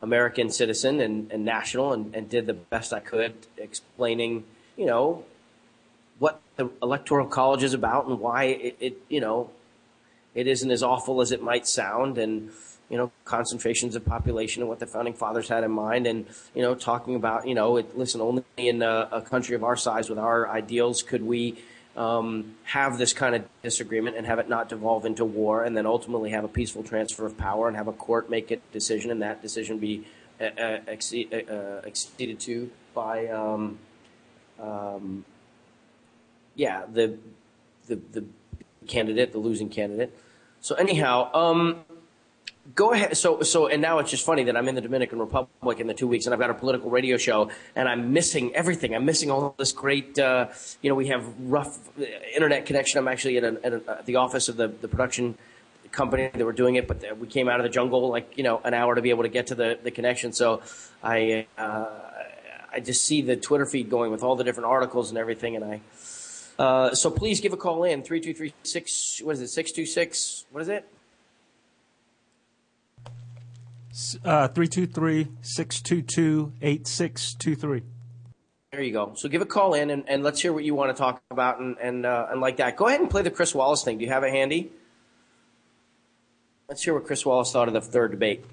American 0.02 0.50
citizen 0.50 1.00
and, 1.00 1.32
and 1.32 1.46
national 1.46 1.94
and, 1.94 2.16
and 2.16 2.28
did 2.28 2.48
the 2.48 2.54
best 2.54 2.94
I 2.94 3.00
could 3.00 3.36
explaining, 3.58 4.44
you 4.76 4.86
know, 4.86 5.24
what 6.20 6.42
the 6.56 6.70
electoral 6.82 7.28
college 7.28 7.64
is 7.64 7.74
about 7.74 8.08
and 8.08 8.20
why 8.20 8.46
it, 8.46 8.78
it 8.80 8.98
you 9.08 9.22
know, 9.22 9.52
it 10.36 10.48
isn't 10.48 10.72
as 10.72 10.84
awful 10.84 11.22
as 11.22 11.32
it 11.32 11.42
might 11.42 11.68
sound 11.68 12.18
and, 12.18 12.52
you 12.90 12.98
know, 12.98 13.12
concentrations 13.26 13.96
of 13.96 14.06
population 14.06 14.62
and 14.62 14.70
what 14.70 14.80
the 14.80 14.88
founding 14.88 15.14
fathers 15.14 15.50
had 15.50 15.64
in 15.64 15.72
mind, 15.72 16.08
and 16.08 16.26
you 16.54 16.62
know, 16.62 16.76
talking 16.76 17.16
about, 17.16 17.48
you 17.48 17.56
know, 17.56 17.78
it, 17.78 17.98
listen, 17.98 18.22
only 18.22 18.44
in 18.58 18.82
a, 18.82 19.10
a, 19.12 19.22
country 19.22 19.56
of 19.56 19.64
our 19.64 19.76
size 19.76 20.10
with 20.10 20.20
our 20.20 20.50
ideals 20.50 21.02
could 21.02 21.24
we 21.24 21.58
um, 21.96 22.56
have 22.64 22.98
this 22.98 23.14
kind 23.14 23.36
of 23.36 23.46
disagreement 23.62 24.18
and 24.18 24.26
have 24.26 24.40
it 24.40 24.50
not 24.50 24.70
devolve 24.70 25.06
into 25.06 25.26
war, 25.26 25.64
and 25.64 25.78
then 25.78 25.86
ultimately 25.86 26.32
have 26.32 26.44
a 26.44 26.48
peaceful 26.48 26.84
transfer 26.84 27.26
of 27.26 27.38
power 27.38 27.68
and 27.68 27.78
have 27.78 27.88
a 27.88 27.94
court 27.94 28.30
make 28.30 28.52
a 28.52 28.58
decision, 28.72 29.12
and 29.12 29.22
that 29.22 29.42
decision 29.42 29.78
be 29.78 30.06
uh, 30.42 30.46
uh, 30.46 30.80
exceed, 30.88 31.34
uh, 31.34 31.82
exceeded 31.86 32.40
to 32.40 32.70
by, 32.94 33.28
um, 33.28 33.78
um, 34.60 35.24
yeah, 36.56 36.84
the, 36.92 37.18
the 37.88 37.96
the 38.12 38.26
candidate, 38.84 39.32
the 39.32 39.40
losing 39.40 39.70
candidate. 39.70 40.18
So 40.62 40.76
anyhow, 40.76 41.34
um, 41.34 41.84
Go 42.76 42.94
ahead. 42.94 43.18
So, 43.18 43.42
so, 43.42 43.68
and 43.68 43.82
now 43.82 44.00
it's 44.00 44.10
just 44.10 44.26
funny 44.26 44.46
that 44.46 44.56
I'm 44.56 44.70
in 44.70 44.76
the 44.76 44.82
Dominican 44.82 45.20
Republic 45.20 45.82
in 45.82 45.88
the 45.88 45.94
two 45.94 46.08
weeks, 46.08 46.26
and 46.26 46.34
I've 46.34 46.40
got 46.40 46.50
a 46.50 46.54
political 46.54 46.90
radio 46.90 47.18
show, 47.18 47.52
and 47.76 47.90
I'm 47.90 48.14
missing 48.14 48.56
everything. 48.56 48.96
I'm 48.96 49.04
missing 49.04 49.30
all 49.30 49.54
this 49.58 49.74
great. 49.74 50.18
Uh, 50.18 50.48
you 50.82 50.90
know, 50.90 50.96
we 50.96 51.08
have 51.08 51.26
rough 51.42 51.78
uh, 52.00 52.06
internet 52.34 52.66
connection. 52.66 53.00
I'm 53.00 53.10
actually 53.10 53.36
at, 53.36 53.44
at, 53.44 53.74
a, 53.74 53.82
at 53.90 54.06
the 54.06 54.16
office 54.16 54.48
of 54.48 54.56
the, 54.56 54.70
the 54.70 54.88
production 54.88 55.38
company 55.92 56.30
that 56.34 56.44
were 56.44 56.54
doing 56.54 56.76
it, 56.76 56.88
but 56.88 57.20
we 57.20 57.28
came 57.28 57.50
out 57.50 57.60
of 57.60 57.64
the 57.64 57.70
jungle 57.70 58.08
like 58.08 58.38
you 58.38 58.44
know 58.44 58.62
an 58.64 58.74
hour 58.74 58.96
to 58.96 59.02
be 59.02 59.10
able 59.10 59.24
to 59.24 59.30
get 59.30 59.48
to 59.48 59.56
the, 59.56 59.78
the 59.84 59.92
connection. 59.92 60.32
So, 60.32 60.62
I 61.04 61.48
uh, 61.58 61.90
I 62.72 62.80
just 62.80 63.04
see 63.04 63.22
the 63.22 63.36
Twitter 63.36 63.66
feed 63.66 63.90
going 63.90 64.10
with 64.10 64.24
all 64.24 64.38
the 64.38 64.46
different 64.46 64.68
articles 64.68 65.10
and 65.10 65.18
everything, 65.18 65.58
and 65.58 65.66
I. 65.66 65.82
Uh, 66.58 66.94
so 66.94 67.10
please 67.10 67.42
give 67.42 67.54
a 67.54 67.58
call 67.58 67.84
in 67.84 68.04
three 68.04 68.20
two 68.20 68.34
three 68.34 68.54
six. 68.64 69.20
What 69.24 69.34
is 69.34 69.42
it? 69.42 69.50
Six 69.50 69.72
two 69.72 69.86
six. 69.86 70.46
What 70.52 70.62
is 70.62 70.70
it? 70.70 70.88
Uh, 74.26 74.48
323 74.48 75.28
622 75.44 76.54
8623. 76.64 77.84
There 78.72 78.82
you 78.82 78.92
go. 78.92 79.14
So 79.16 79.30
give 79.30 79.44
a 79.44 79.46
call 79.46 79.76
in 79.76 79.92
and, 79.92 80.04
and 80.10 80.24
let's 80.24 80.42
hear 80.42 80.52
what 80.52 80.64
you 80.64 80.74
want 80.74 80.96
to 80.96 81.00
talk 81.00 81.22
about 81.30 81.60
and, 81.60 81.78
and, 81.80 82.04
uh, 82.04 82.26
and 82.32 82.42
like 82.42 82.58
that. 82.58 82.76
Go 82.76 82.88
ahead 82.88 83.02
and 83.02 83.10
play 83.10 83.22
the 83.22 83.30
Chris 83.30 83.54
Wallace 83.54 83.84
thing. 83.84 84.00
Do 84.00 84.06
you 84.06 84.10
have 84.10 84.24
it 84.24 84.32
handy? 84.32 84.72
Let's 86.68 86.84
hear 86.84 86.96
what 86.96 87.06
Chris 87.06 87.24
Wallace 87.24 87.52
thought 87.52 87.68
of 87.68 87.76
the 87.76 87.82
third 87.82 88.10
debate. 88.10 88.44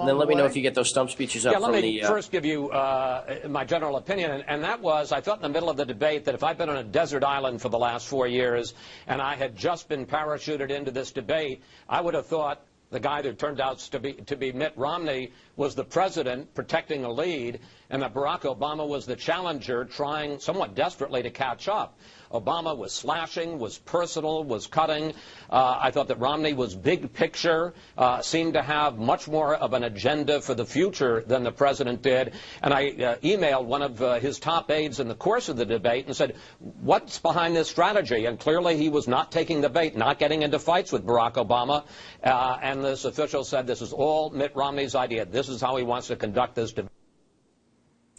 And 0.00 0.08
then 0.08 0.18
let 0.18 0.28
me 0.28 0.34
know 0.34 0.46
if 0.46 0.56
you 0.56 0.62
get 0.62 0.74
those 0.74 0.90
stump 0.90 1.10
speeches 1.10 1.46
up 1.46 1.52
yeah, 1.52 1.58
let 1.58 1.72
me 1.72 1.80
the. 1.80 2.02
Uh, 2.02 2.08
first 2.08 2.32
give 2.32 2.44
you 2.44 2.70
uh, 2.70 3.40
my 3.48 3.64
general 3.64 3.96
opinion, 3.96 4.30
and, 4.30 4.44
and, 4.48 4.64
that 4.64 4.80
was 4.80 5.12
I 5.12 5.20
thought 5.20 5.38
in 5.38 5.42
the 5.42 5.48
middle 5.48 5.70
of 5.70 5.76
the 5.76 5.84
debate 5.84 6.24
that 6.24 6.34
if 6.34 6.42
I'd 6.42 6.58
been 6.58 6.68
on 6.68 6.76
a 6.76 6.84
desert 6.84 7.24
island 7.24 7.60
for 7.60 7.68
the 7.68 7.78
last 7.78 8.08
four 8.08 8.26
years 8.26 8.74
and 9.06 9.20
I 9.20 9.36
had 9.36 9.56
just 9.56 9.88
been 9.88 10.06
parachuted 10.06 10.70
into 10.70 10.90
this 10.90 11.12
debate, 11.12 11.62
I 11.88 12.00
would 12.00 12.14
have 12.14 12.26
thought 12.26 12.62
the 12.90 13.00
guy 13.00 13.22
that 13.22 13.38
turned 13.38 13.60
out 13.60 13.78
to 13.78 14.00
be, 14.00 14.14
to 14.14 14.36
be 14.36 14.52
Mitt 14.52 14.72
Romney 14.76 15.32
was 15.56 15.74
the 15.74 15.84
president 15.84 16.52
protecting 16.54 17.04
a 17.04 17.10
lead, 17.10 17.60
and 17.88 18.02
that 18.02 18.12
Barack 18.12 18.42
Obama 18.42 18.86
was 18.86 19.06
the 19.06 19.16
challenger 19.16 19.84
trying 19.84 20.40
somewhat 20.40 20.74
desperately 20.74 21.22
to 21.22 21.30
catch 21.30 21.68
up. 21.68 21.98
Obama 22.30 22.76
was 22.76 22.92
slashing, 22.92 23.58
was 23.58 23.78
personal, 23.78 24.44
was 24.44 24.66
cutting. 24.66 25.14
Uh, 25.50 25.78
I 25.80 25.90
thought 25.90 26.08
that 26.08 26.20
Romney 26.20 26.52
was 26.52 26.74
big 26.74 27.12
picture, 27.12 27.74
uh, 27.98 28.22
seemed 28.22 28.54
to 28.54 28.62
have 28.62 28.98
much 28.98 29.26
more 29.26 29.54
of 29.54 29.72
an 29.72 29.82
agenda 29.82 30.40
for 30.40 30.54
the 30.54 30.64
future 30.64 31.24
than 31.26 31.42
the 31.42 31.50
president 31.50 32.02
did. 32.02 32.32
And 32.62 32.72
I 32.72 32.88
uh, 32.90 33.16
emailed 33.16 33.64
one 33.64 33.82
of 33.82 34.00
uh, 34.00 34.20
his 34.20 34.38
top 34.38 34.70
aides 34.70 35.00
in 35.00 35.08
the 35.08 35.14
course 35.14 35.48
of 35.48 35.56
the 35.56 35.66
debate 35.66 36.06
and 36.06 36.14
said, 36.14 36.36
What's 36.58 37.18
behind 37.18 37.56
this 37.56 37.68
strategy? 37.68 38.26
And 38.26 38.38
clearly 38.38 38.76
he 38.76 38.88
was 38.88 39.08
not 39.08 39.32
taking 39.32 39.60
the 39.60 39.68
bait, 39.68 39.96
not 39.96 40.18
getting 40.18 40.42
into 40.42 40.58
fights 40.58 40.92
with 40.92 41.04
Barack 41.04 41.34
Obama. 41.34 41.84
Uh, 42.22 42.58
and 42.62 42.84
this 42.84 43.04
official 43.04 43.42
said, 43.42 43.66
This 43.66 43.82
is 43.82 43.92
all 43.92 44.30
Mitt 44.30 44.54
Romney's 44.54 44.94
idea. 44.94 45.24
This 45.24 45.48
is 45.48 45.60
how 45.60 45.76
he 45.76 45.82
wants 45.82 46.08
to 46.08 46.16
conduct 46.16 46.54
this 46.54 46.72
debate. 46.72 46.92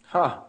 Huh. 0.04 0.42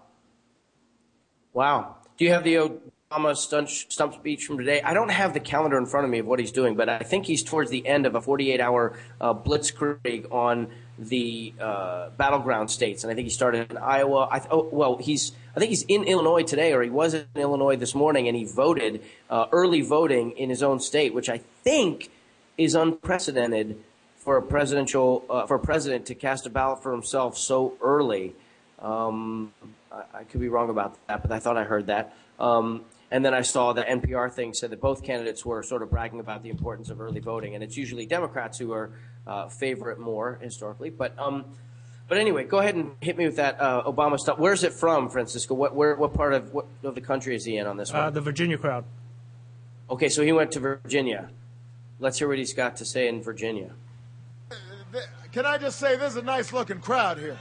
Wow. 1.52 1.98
Do 2.16 2.24
you 2.24 2.32
have 2.32 2.44
the 2.44 2.80
Obama 3.12 3.36
stump, 3.36 3.68
stump 3.68 4.14
speech 4.14 4.44
from 4.44 4.58
today? 4.58 4.80
I 4.82 4.94
don't 4.94 5.10
have 5.10 5.34
the 5.34 5.40
calendar 5.40 5.76
in 5.76 5.86
front 5.86 6.04
of 6.04 6.10
me 6.10 6.18
of 6.18 6.26
what 6.26 6.38
he's 6.38 6.52
doing, 6.52 6.76
but 6.76 6.88
I 6.88 6.98
think 6.98 7.26
he's 7.26 7.42
towards 7.42 7.70
the 7.70 7.86
end 7.86 8.06
of 8.06 8.14
a 8.14 8.20
48-hour 8.20 8.98
uh, 9.20 9.34
blitzkrieg 9.34 10.32
on 10.32 10.68
the 10.98 11.52
uh, 11.60 12.10
battleground 12.10 12.70
states, 12.70 13.04
and 13.04 13.10
I 13.10 13.14
think 13.14 13.26
he 13.26 13.30
started 13.30 13.70
in 13.70 13.76
Iowa. 13.76 14.28
I 14.30 14.38
th- 14.38 14.50
oh, 14.50 14.68
well, 14.70 14.98
he's 14.98 15.32
I 15.54 15.60
think 15.60 15.70
he's 15.70 15.82
in 15.82 16.04
Illinois 16.04 16.42
today, 16.42 16.72
or 16.72 16.82
he 16.82 16.90
was 16.90 17.14
in 17.14 17.26
Illinois 17.34 17.76
this 17.76 17.94
morning, 17.94 18.28
and 18.28 18.36
he 18.36 18.44
voted 18.44 19.02
uh, 19.28 19.46
early 19.52 19.82
voting 19.82 20.32
in 20.32 20.48
his 20.48 20.62
own 20.62 20.80
state, 20.80 21.12
which 21.12 21.28
I 21.28 21.38
think 21.38 22.10
is 22.56 22.74
unprecedented 22.74 23.78
for 24.16 24.36
a 24.36 24.42
presidential 24.42 25.24
uh, 25.28 25.46
for 25.46 25.56
a 25.56 25.60
president 25.60 26.06
to 26.06 26.14
cast 26.14 26.46
a 26.46 26.50
ballot 26.50 26.82
for 26.82 26.92
himself 26.92 27.36
so 27.36 27.76
early. 27.82 28.34
Um, 28.78 29.52
I, 29.90 30.20
I, 30.20 30.24
could 30.24 30.40
be 30.40 30.48
wrong 30.48 30.70
about 30.70 30.96
that, 31.06 31.22
but 31.22 31.30
I 31.30 31.38
thought 31.38 31.56
I 31.56 31.64
heard 31.64 31.86
that. 31.86 32.16
Um, 32.38 32.84
and 33.12 33.22
then 33.22 33.34
I 33.34 33.42
saw 33.42 33.74
the 33.74 33.82
NPR 33.82 34.32
thing 34.32 34.54
said 34.54 34.70
that 34.70 34.80
both 34.80 35.02
candidates 35.04 35.44
were 35.44 35.62
sort 35.62 35.82
of 35.82 35.90
bragging 35.90 36.18
about 36.18 36.42
the 36.42 36.48
importance 36.48 36.88
of 36.88 36.98
early 36.98 37.20
voting, 37.20 37.54
and 37.54 37.62
it's 37.62 37.76
usually 37.76 38.06
Democrats 38.06 38.58
who 38.58 38.72
are 38.72 38.90
uh, 39.26 39.48
favor 39.48 39.90
it 39.90 39.98
more 39.98 40.38
historically. 40.40 40.88
But 40.88 41.16
um, 41.18 41.44
but 42.08 42.16
anyway, 42.16 42.44
go 42.44 42.58
ahead 42.58 42.74
and 42.74 42.92
hit 43.02 43.18
me 43.18 43.26
with 43.26 43.36
that 43.36 43.60
uh, 43.60 43.82
Obama 43.84 44.18
stuff. 44.18 44.38
Where's 44.38 44.64
it 44.64 44.72
from, 44.72 45.10
Francisco? 45.10 45.54
What 45.54 45.76
where 45.76 45.94
what 45.94 46.14
part 46.14 46.32
of 46.32 46.54
what 46.54 46.66
of 46.82 46.94
the 46.94 47.02
country 47.02 47.36
is 47.36 47.44
he 47.44 47.58
in 47.58 47.66
on 47.66 47.76
this 47.76 47.92
one? 47.92 48.02
Uh, 48.02 48.10
the 48.10 48.22
Virginia 48.22 48.56
crowd. 48.56 48.84
Okay, 49.90 50.08
so 50.08 50.22
he 50.22 50.32
went 50.32 50.50
to 50.52 50.60
Virginia. 50.60 51.28
Let's 52.00 52.18
hear 52.18 52.28
what 52.28 52.38
he's 52.38 52.54
got 52.54 52.76
to 52.78 52.86
say 52.86 53.08
in 53.08 53.22
Virginia. 53.22 53.72
Can 55.32 55.44
I 55.44 55.58
just 55.58 55.78
say 55.78 55.96
this 55.96 56.12
is 56.12 56.16
a 56.16 56.22
nice 56.22 56.52
looking 56.52 56.80
crowd 56.80 57.18
here. 57.18 57.38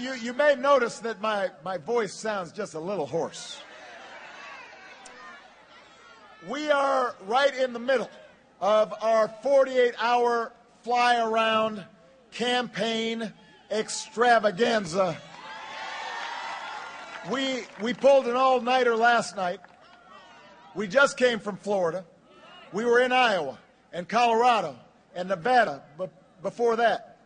You, 0.00 0.14
you, 0.14 0.32
may 0.32 0.54
notice 0.54 0.98
that 1.00 1.20
my, 1.20 1.50
my 1.64 1.78
voice 1.78 2.12
sounds 2.12 2.52
just 2.52 2.74
a 2.74 2.80
little 2.80 3.06
hoarse. 3.06 3.60
We 6.48 6.70
are 6.70 7.16
right 7.26 7.54
in 7.54 7.72
the 7.72 7.78
middle 7.78 8.10
of 8.60 8.94
our 9.02 9.28
48 9.42 9.94
hour 9.98 10.52
fly 10.82 11.20
around 11.20 11.84
campaign 12.30 13.32
extravaganza. 13.70 15.16
We, 17.30 17.64
we 17.82 17.92
pulled 17.92 18.26
an 18.26 18.36
all 18.36 18.60
nighter 18.60 18.96
last 18.96 19.36
night. 19.36 19.60
We 20.74 20.86
just 20.86 21.16
came 21.16 21.40
from 21.40 21.56
Florida. 21.56 22.04
We 22.72 22.84
were 22.84 23.00
in 23.00 23.12
Iowa 23.12 23.58
and 23.92 24.08
Colorado 24.08 24.76
and 25.14 25.28
Nevada 25.28 25.82
before 26.42 26.76
that. 26.76 27.18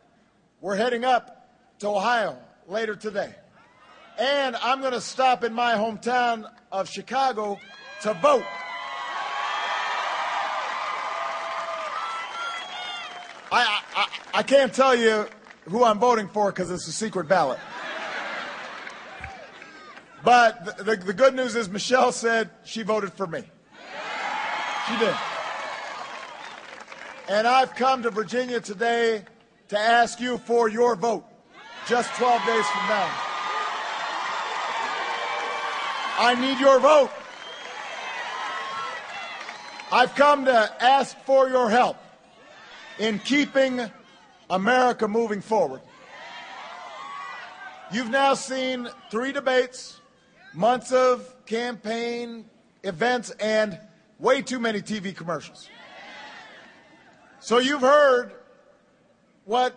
We're 0.61 0.77
heading 0.77 1.05
up 1.05 1.49
to 1.81 1.89
Ohio 1.89 2.39
later 2.69 2.95
today. 2.95 3.35
And 4.19 4.57
I'm 4.57 4.81
going 4.81 4.93
to 4.93 5.01
stop 5.01 5.45
in 5.45 5.53
my 5.53 5.75
hometown 5.75 6.51
of 6.71 6.89
Chicago 6.89 7.59
to 8.03 8.15
vote. 8.15 8.45
I, 13.51 13.83
I, 13.95 14.09
I 14.35 14.43
can't 14.43 14.73
tell 14.73 14.95
you 14.95 15.27
who 15.65 15.85
I'm 15.85 15.99
voting 15.99 16.29
for 16.29 16.51
because 16.51 16.71
it's 16.71 16.87
a 16.89 16.93
secret 16.93 17.29
ballot. 17.29 17.59
But 20.25 20.65
the, 20.79 20.85
the, 20.85 20.97
the, 20.97 21.13
good 21.13 21.35
news 21.35 21.57
is 21.57 21.69
Michelle 21.69 22.13
said 22.13 22.51
she 22.65 22.83
voted 22.83 23.13
for 23.13 23.27
me. 23.27 23.43
She 24.89 24.99
did. 24.99 25.15
And 27.29 27.47
I've 27.47 27.75
come 27.75 28.03
to 28.05 28.11
Virginia 28.11 28.61
today 28.61 29.25
to 29.69 29.79
ask 29.79 30.21
you 30.21 30.39
for 30.39 30.69
your 30.69 30.95
vote 30.95 31.25
just 31.87 32.15
12 32.15 32.47
days 32.47 32.67
from 32.67 32.89
now. 32.89 33.11
I 36.19 36.37
need 36.39 36.61
your 36.61 36.79
vote. 36.79 37.11
I've 39.91 40.15
come 40.15 40.45
to 40.45 40.83
ask 40.83 41.17
for 41.25 41.49
your 41.49 41.69
help 41.69 41.97
in 42.99 43.19
keeping 43.19 43.81
America 44.49 45.09
moving 45.09 45.41
forward. 45.41 45.81
You've 47.91 48.11
now 48.11 48.35
seen 48.35 48.89
three 49.11 49.33
debates, 49.33 50.01
months 50.55 50.93
of 50.93 51.35
campaign 51.45 52.47
events, 52.85 53.31
and 53.33 53.79
way 54.19 54.41
too 54.41 54.59
many 54.59 54.81
TV 54.81 55.15
commercials. 55.15 55.69
So 57.41 57.59
you've 57.59 57.83
heard 57.83 58.33
what 59.45 59.75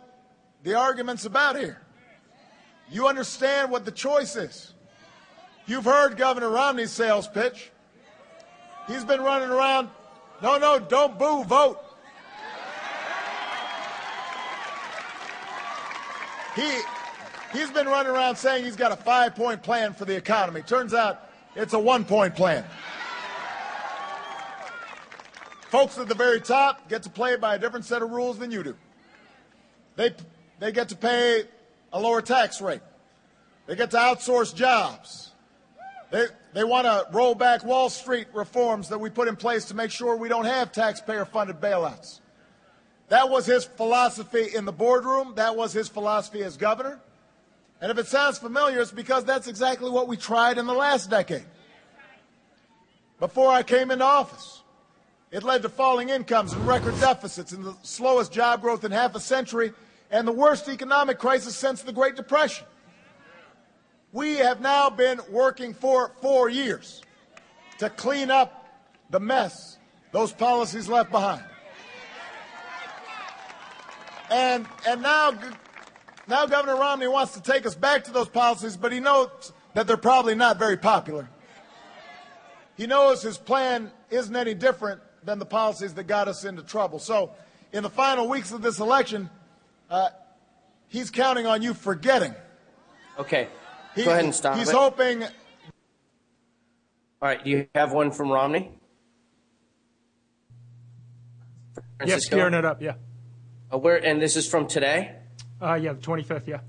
the 0.64 0.76
argument's 0.76 1.26
about 1.26 1.58
here. 1.58 1.82
You 2.92 3.08
understand 3.08 3.72
what 3.72 3.86
the 3.86 3.92
choice 3.92 4.36
is. 4.36 4.74
You've 5.66 5.86
heard 5.86 6.18
Governor 6.18 6.50
Romney's 6.50 6.92
sales 6.92 7.28
pitch. 7.28 7.72
He's 8.88 9.04
been 9.04 9.22
running 9.22 9.50
around. 9.50 9.90
No, 10.44 10.58
no, 10.58 10.80
don't 10.80 11.18
boo, 11.18 11.44
vote. 11.44 11.80
He, 16.56 16.82
he's 17.52 17.70
been 17.72 17.88
running 17.88 18.12
around 18.12 18.38
saying 18.38 18.64
he's 18.64 18.78
got 18.78 18.92
a 18.92 18.96
five 18.96 19.36
point 19.36 19.62
plan 19.62 19.94
for 19.94 20.06
the 20.06 20.16
economy. 20.16 20.62
Turns 20.62 20.94
out 20.94 21.30
it's 21.56 21.74
a 21.74 21.80
one 21.80 22.06
point 22.06 22.36
plan. 22.36 22.64
Folks 25.70 25.98
at 25.98 26.08
the 26.08 26.16
very 26.16 26.40
top 26.40 26.88
get 26.88 27.04
to 27.04 27.10
play 27.10 27.36
by 27.36 27.56
a 27.56 27.60
different 27.60 27.84
set 27.84 28.02
of 28.02 28.12
rules 28.12 28.40
than 28.40 28.52
you 28.52 28.64
do. 28.64 28.76
They, 29.98 30.12
they 30.60 30.72
get 30.72 30.90
to 30.90 30.96
pay 30.96 31.44
a 31.96 32.00
lower 32.00 32.22
tax 32.22 32.62
rate. 32.62 32.82
They 33.68 33.76
get 33.78 33.90
to 33.92 33.98
outsource 33.98 34.54
jobs. 34.54 35.32
They, 36.12 36.26
they 36.54 36.66
want 36.66 36.86
to 36.86 37.08
roll 37.14 37.36
back 37.36 37.64
Wall 37.64 37.90
Street 37.90 38.28
reforms 38.34 38.90
that 38.90 39.00
we 39.00 39.10
put 39.10 39.30
in 39.30 39.38
place 39.38 39.64
to 39.66 39.76
make 39.76 39.92
sure 39.92 40.18
we 40.18 40.28
don't 40.28 40.44
have 40.44 40.74
taxpayer 40.74 41.24
funded 41.24 41.62
bailouts. 41.62 42.20
That 43.08 43.30
was 43.30 43.46
his 43.46 43.64
philosophy 43.64 44.48
in 44.54 44.66
the 44.66 44.74
boardroom. 44.74 45.34
That 45.38 45.56
was 45.56 45.72
his 45.72 45.88
philosophy 45.88 46.44
as 46.44 46.58
governor. 46.58 47.00
And 47.80 47.90
if 47.90 47.98
it 47.98 48.08
sounds 48.08 48.40
familiar, 48.40 48.82
it's 48.82 48.92
because 48.92 49.24
that's 49.24 49.48
exactly 49.48 49.90
what 49.90 50.10
we 50.10 50.18
tried 50.18 50.58
in 50.58 50.68
the 50.68 50.74
last 50.74 51.10
decade. 51.10 51.46
Before 53.22 53.52
I 53.52 53.64
came 53.64 53.90
into 53.90 54.04
office, 54.04 54.64
it 55.32 55.44
led 55.44 55.62
to 55.62 55.70
falling 55.70 56.10
incomes 56.10 56.52
and 56.52 56.68
record 56.68 57.00
deficits 57.00 57.54
and 57.54 57.64
the 57.64 57.76
slowest 57.84 58.34
job 58.34 58.62
growth 58.62 58.84
in 58.84 58.92
half 58.92 59.16
a 59.16 59.20
century 59.22 59.72
and 60.16 60.26
the 60.26 60.32
worst 60.32 60.70
economic 60.70 61.20
crisis 61.20 61.58
since 61.58 61.82
the 61.82 61.92
Great 61.92 62.16
Depression. 62.16 62.66
We 64.14 64.36
have 64.36 64.62
now 64.62 64.90
been 64.90 65.20
working 65.30 65.74
for 65.74 66.14
four 66.22 66.48
years 66.48 67.02
to 67.80 67.90
clean 67.90 68.32
up 68.32 68.66
the 69.10 69.20
mess 69.20 69.78
those 70.14 70.32
policies 70.32 70.88
left 70.88 71.12
behind. 71.12 71.44
And, 74.32 74.66
and 74.88 75.02
now, 75.02 75.38
now 76.30 76.46
Governor 76.46 76.78
Romney 76.78 77.10
wants 77.10 77.34
to 77.34 77.42
take 77.42 77.66
us 77.66 77.76
back 77.76 78.06
to 78.06 78.12
those 78.12 78.30
policies, 78.30 78.78
but 78.78 78.94
he 78.94 79.02
knows 79.02 79.52
that 79.74 79.86
they're 79.86 79.98
probably 79.98 80.34
not 80.34 80.58
very 80.58 80.78
popular. 80.78 81.30
He 82.78 82.88
knows 82.88 83.22
his 83.22 83.38
plan 83.38 83.92
isn't 84.10 84.34
any 84.36 84.54
different 84.54 85.02
than 85.26 85.40
the 85.40 85.46
policies 85.46 85.94
that 85.96 86.08
got 86.08 86.30
us 86.30 86.46
into 86.46 86.64
trouble. 86.64 87.00
So, 87.00 87.32
in 87.74 87.84
the 87.84 87.90
final 87.90 88.30
weeks 88.30 88.54
of 88.54 88.62
this 88.62 88.80
election, 88.80 89.30
uh, 89.96 90.10
he's 90.88 91.10
counting 91.10 91.46
on 91.46 91.62
you 91.62 91.74
forgetting. 91.74 92.36
Okay. 93.18 93.48
He, 93.96 94.04
Go 94.04 94.12
ahead 94.12 94.26
and 94.26 94.36
stop. 94.36 94.58
He's 94.58 94.70
it. 94.70 94.76
hoping. 94.76 95.24
All 95.24 95.30
right. 97.22 97.44
Do 97.44 97.50
you 97.50 97.68
have 97.74 97.94
one 97.94 98.12
from 98.12 98.30
Romney? 98.32 98.72
Yes, 102.06 102.28
gearing 102.28 102.54
it 102.54 102.66
up. 102.66 102.82
Yeah. 102.82 102.96
Uh, 103.74 103.78
where? 103.78 104.04
And 104.04 104.22
this 104.22 104.36
is 104.36 104.48
from 104.48 104.68
today. 104.68 105.16
Uh, 105.62 105.76
yeah, 105.76 105.94
the 105.94 106.02
25th. 106.02 106.46
Yeah. 106.46 106.60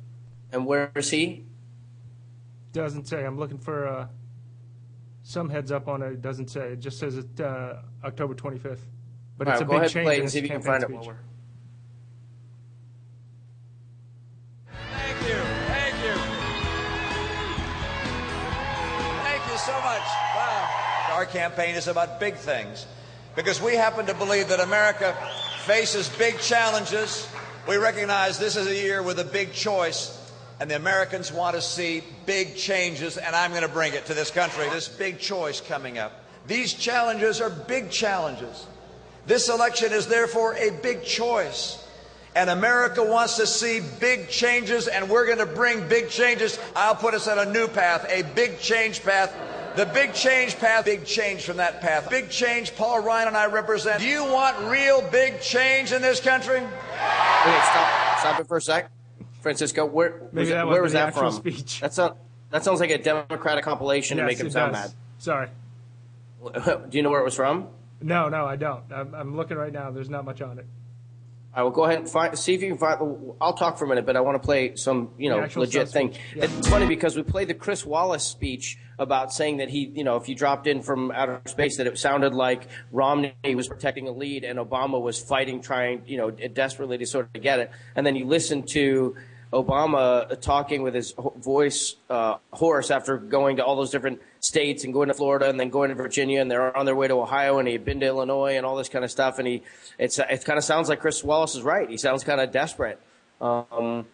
And 0.52 0.64
where 0.64 0.92
is 0.94 1.10
he? 1.10 1.44
Doesn't 2.72 3.08
say. 3.08 3.24
I'm 3.24 3.36
looking 3.38 3.58
for 3.58 3.88
uh, 3.88 4.06
some 5.24 5.50
heads 5.50 5.72
up 5.72 5.88
on 5.88 6.00
it. 6.02 6.12
It 6.12 6.22
doesn't 6.22 6.48
say. 6.48 6.68
It 6.72 6.78
just 6.78 7.00
says 7.00 7.16
it 7.16 7.40
uh, 7.40 7.74
October 8.04 8.34
25th. 8.34 8.78
But 9.36 9.48
All 9.48 9.52
it's 9.54 9.60
right, 9.60 9.62
a 9.62 9.64
go 9.64 9.70
big 9.72 9.78
ahead 9.78 9.90
change 9.90 10.04
play 10.04 10.14
in 10.14 10.20
and 10.20 10.22
his 10.26 10.32
see 10.32 10.38
if 10.38 10.44
you 10.44 10.50
can 10.50 10.62
campaign 10.62 10.80
find 10.80 10.84
it 10.84 10.86
speech. 11.02 11.06
while 11.08 11.16
Our 21.16 21.24
campaign 21.24 21.76
is 21.76 21.88
about 21.88 22.20
big 22.20 22.34
things 22.34 22.84
because 23.36 23.58
we 23.58 23.74
happen 23.74 24.04
to 24.04 24.12
believe 24.12 24.48
that 24.48 24.60
America 24.60 25.16
faces 25.64 26.10
big 26.10 26.38
challenges. 26.40 27.26
We 27.66 27.78
recognize 27.78 28.38
this 28.38 28.54
is 28.54 28.66
a 28.66 28.74
year 28.74 29.02
with 29.02 29.18
a 29.18 29.24
big 29.24 29.54
choice, 29.54 30.14
and 30.60 30.70
the 30.70 30.76
Americans 30.76 31.32
want 31.32 31.56
to 31.56 31.62
see 31.62 32.02
big 32.26 32.54
changes, 32.54 33.16
and 33.16 33.34
I'm 33.34 33.52
going 33.52 33.62
to 33.62 33.68
bring 33.68 33.94
it 33.94 34.04
to 34.06 34.12
this 34.12 34.30
country. 34.30 34.68
This 34.68 34.88
big 34.88 35.18
choice 35.18 35.62
coming 35.62 35.96
up. 35.96 36.12
These 36.46 36.74
challenges 36.74 37.40
are 37.40 37.48
big 37.48 37.90
challenges. 37.90 38.66
This 39.24 39.48
election 39.48 39.94
is 39.94 40.08
therefore 40.08 40.54
a 40.56 40.70
big 40.82 41.02
choice. 41.02 41.82
And 42.34 42.50
America 42.50 43.02
wants 43.02 43.36
to 43.38 43.46
see 43.46 43.80
big 44.00 44.28
changes, 44.28 44.86
and 44.86 45.08
we're 45.08 45.24
going 45.24 45.38
to 45.38 45.46
bring 45.46 45.88
big 45.88 46.10
changes. 46.10 46.58
I'll 46.76 46.94
put 46.94 47.14
us 47.14 47.26
on 47.26 47.38
a 47.38 47.50
new 47.50 47.68
path, 47.68 48.06
a 48.10 48.20
big 48.34 48.60
change 48.60 49.02
path. 49.02 49.34
The 49.76 49.84
big 49.86 50.14
change 50.14 50.58
path, 50.58 50.86
big 50.86 51.04
change 51.04 51.42
from 51.42 51.58
that 51.58 51.82
path. 51.82 52.08
Big 52.08 52.30
change 52.30 52.74
Paul 52.74 53.00
Ryan 53.02 53.28
and 53.28 53.36
I 53.36 53.44
represent. 53.46 54.00
Do 54.00 54.06
you 54.06 54.24
want 54.24 54.58
real 54.70 55.02
big 55.10 55.42
change 55.42 55.92
in 55.92 56.00
this 56.00 56.18
country? 56.18 56.56
Okay, 56.56 56.66
stop, 56.70 58.18
stop 58.18 58.40
it 58.40 58.48
for 58.48 58.56
a 58.56 58.62
sec. 58.62 58.90
Francisco, 59.42 59.84
where, 59.84 60.22
Maybe 60.32 60.40
was, 60.40 60.48
that 60.48 60.66
where 60.66 60.82
wasn't 60.82 61.06
the 61.06 61.12
that 61.12 61.14
from? 61.14 61.32
speech. 61.32 61.80
That, 61.80 61.92
sound, 61.92 62.14
that 62.50 62.64
sounds 62.64 62.80
like 62.80 62.90
a 62.90 62.96
Democratic 62.98 63.64
compilation 63.64 64.16
to 64.16 64.24
make 64.24 64.38
him 64.38 64.46
it 64.46 64.52
sound 64.52 64.72
does. 64.72 64.94
Sorry. 65.18 65.48
Do 66.54 66.88
you 66.92 67.02
know 67.02 67.10
where 67.10 67.20
it 67.20 67.24
was 67.24 67.34
from? 67.34 67.68
No, 68.00 68.30
no, 68.30 68.46
I 68.46 68.56
don't. 68.56 68.82
I'm, 68.90 69.14
I'm 69.14 69.36
looking 69.36 69.58
right 69.58 69.72
now. 69.72 69.90
There's 69.90 70.10
not 70.10 70.24
much 70.24 70.40
on 70.40 70.58
it. 70.58 70.66
I 71.56 71.62
will 71.62 71.70
go 71.70 71.84
ahead 71.84 72.00
and 72.00 72.08
find, 72.08 72.38
see 72.38 72.52
if 72.52 72.60
you 72.60 72.68
can 72.68 72.76
find. 72.76 73.34
I'll 73.40 73.54
talk 73.54 73.78
for 73.78 73.86
a 73.86 73.88
minute, 73.88 74.04
but 74.04 74.14
I 74.14 74.20
want 74.20 74.40
to 74.40 74.44
play 74.44 74.76
some, 74.76 75.12
you 75.16 75.30
know, 75.30 75.48
legit 75.56 75.88
thing. 75.88 76.12
yeah. 76.34 76.44
It's 76.44 76.68
funny 76.68 76.86
because 76.86 77.16
we 77.16 77.22
played 77.22 77.48
the 77.48 77.54
Chris 77.54 77.86
Wallace 77.86 78.24
speech 78.24 78.78
about 78.98 79.32
saying 79.32 79.56
that 79.56 79.70
he, 79.70 79.90
you 79.94 80.04
know, 80.04 80.16
if 80.16 80.28
you 80.28 80.34
dropped 80.34 80.66
in 80.66 80.82
from 80.82 81.10
outer 81.12 81.40
space, 81.46 81.78
that 81.78 81.86
it 81.86 81.98
sounded 81.98 82.34
like 82.34 82.68
Romney 82.92 83.32
was 83.54 83.68
protecting 83.68 84.06
a 84.06 84.10
lead 84.10 84.44
and 84.44 84.58
Obama 84.58 85.00
was 85.00 85.18
fighting, 85.18 85.62
trying, 85.62 86.02
you 86.04 86.18
know, 86.18 86.30
desperately 86.30 86.98
to 86.98 87.06
sort 87.06 87.30
of 87.34 87.42
get 87.42 87.58
it. 87.58 87.70
And 87.94 88.06
then 88.06 88.16
you 88.16 88.26
listen 88.26 88.62
to 88.72 89.16
Obama 89.50 90.38
talking 90.42 90.82
with 90.82 90.92
his 90.92 91.14
voice 91.38 91.96
uh, 92.10 92.36
hoarse 92.52 92.90
after 92.90 93.16
going 93.16 93.56
to 93.56 93.64
all 93.64 93.76
those 93.76 93.90
different 93.90 94.20
states 94.46 94.84
and 94.84 94.92
going 94.92 95.08
to 95.08 95.14
Florida 95.14 95.48
and 95.48 95.58
then 95.58 95.70
going 95.70 95.88
to 95.88 95.94
Virginia 95.94 96.40
and 96.40 96.50
they're 96.50 96.74
on 96.76 96.86
their 96.86 96.94
way 96.94 97.08
to 97.08 97.14
Ohio 97.14 97.58
and 97.58 97.66
he 97.66 97.72
had 97.72 97.84
been 97.84 98.00
to 98.00 98.06
Illinois 98.06 98.56
and 98.56 98.64
all 98.64 98.76
this 98.76 98.88
kind 98.88 99.04
of 99.04 99.10
stuff 99.10 99.38
and 99.38 99.48
he 99.48 99.62
it's 99.98 100.18
it 100.18 100.44
kind 100.44 100.56
of 100.56 100.64
sounds 100.64 100.88
like 100.88 101.00
Chris 101.00 101.22
Wallace 101.24 101.54
is 101.54 101.62
right. 101.62 101.88
He 101.88 101.96
sounds 101.96 102.24
kind 102.24 102.40
of 102.40 102.52
desperate. 102.52 103.00
Um, 103.40 104.06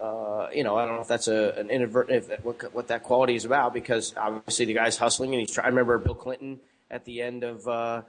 uh, 0.00 0.48
you 0.52 0.64
know, 0.64 0.76
I 0.76 0.86
don't 0.86 0.96
know 0.96 1.02
if 1.02 1.08
that's 1.08 1.28
a, 1.28 1.54
an 1.56 1.70
inadvertent, 1.70 2.30
if 2.30 2.44
what, 2.44 2.74
what 2.74 2.88
that 2.88 3.02
quality 3.04 3.36
is 3.36 3.44
about, 3.44 3.72
because 3.72 4.14
obviously 4.16 4.66
the 4.66 4.74
guy's 4.74 4.96
hustling 4.96 5.32
and 5.32 5.40
he's 5.40 5.52
trying. 5.52 5.66
I 5.66 5.68
remember 5.68 5.98
Bill 5.98 6.14
Clinton 6.14 6.60
at 6.90 7.04
the 7.04 7.22
end 7.22 7.44
of 7.44 7.66
uh, 7.68 8.02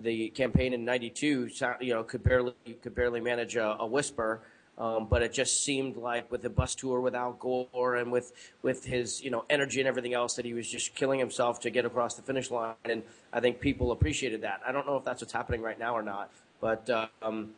the 0.00 0.30
campaign 0.30 0.72
in 0.72 0.84
'92, 0.84 1.50
you 1.80 1.94
know, 1.94 2.02
could 2.02 2.24
barely 2.24 2.54
could 2.82 2.94
barely 2.94 3.20
manage 3.20 3.56
a, 3.56 3.76
a 3.78 3.86
whisper. 3.86 4.40
Um, 4.78 5.08
but 5.10 5.22
it 5.22 5.32
just 5.32 5.64
seemed 5.64 5.96
like 5.96 6.30
with 6.30 6.42
the 6.42 6.50
bus 6.50 6.76
tour 6.76 7.00
with 7.00 7.14
Al 7.14 7.32
Gore 7.32 7.96
and 7.96 8.12
with 8.12 8.32
with 8.62 8.84
his 8.84 9.20
you 9.22 9.30
know 9.30 9.44
energy 9.50 9.80
and 9.80 9.88
everything 9.88 10.14
else 10.14 10.34
that 10.36 10.44
he 10.44 10.54
was 10.54 10.68
just 10.68 10.94
killing 10.94 11.18
himself 11.18 11.60
to 11.60 11.70
get 11.70 11.84
across 11.84 12.14
the 12.14 12.22
finish 12.22 12.50
line. 12.50 12.74
And 12.84 13.02
I 13.32 13.40
think 13.40 13.60
people 13.60 13.90
appreciated 13.90 14.42
that. 14.42 14.60
I 14.66 14.70
don't 14.70 14.86
know 14.86 14.96
if 14.96 15.04
that's 15.04 15.20
what's 15.20 15.32
happening 15.32 15.62
right 15.62 15.78
now 15.78 15.94
or 15.94 16.02
not, 16.02 16.30
but. 16.60 16.88
Um, 17.22 17.50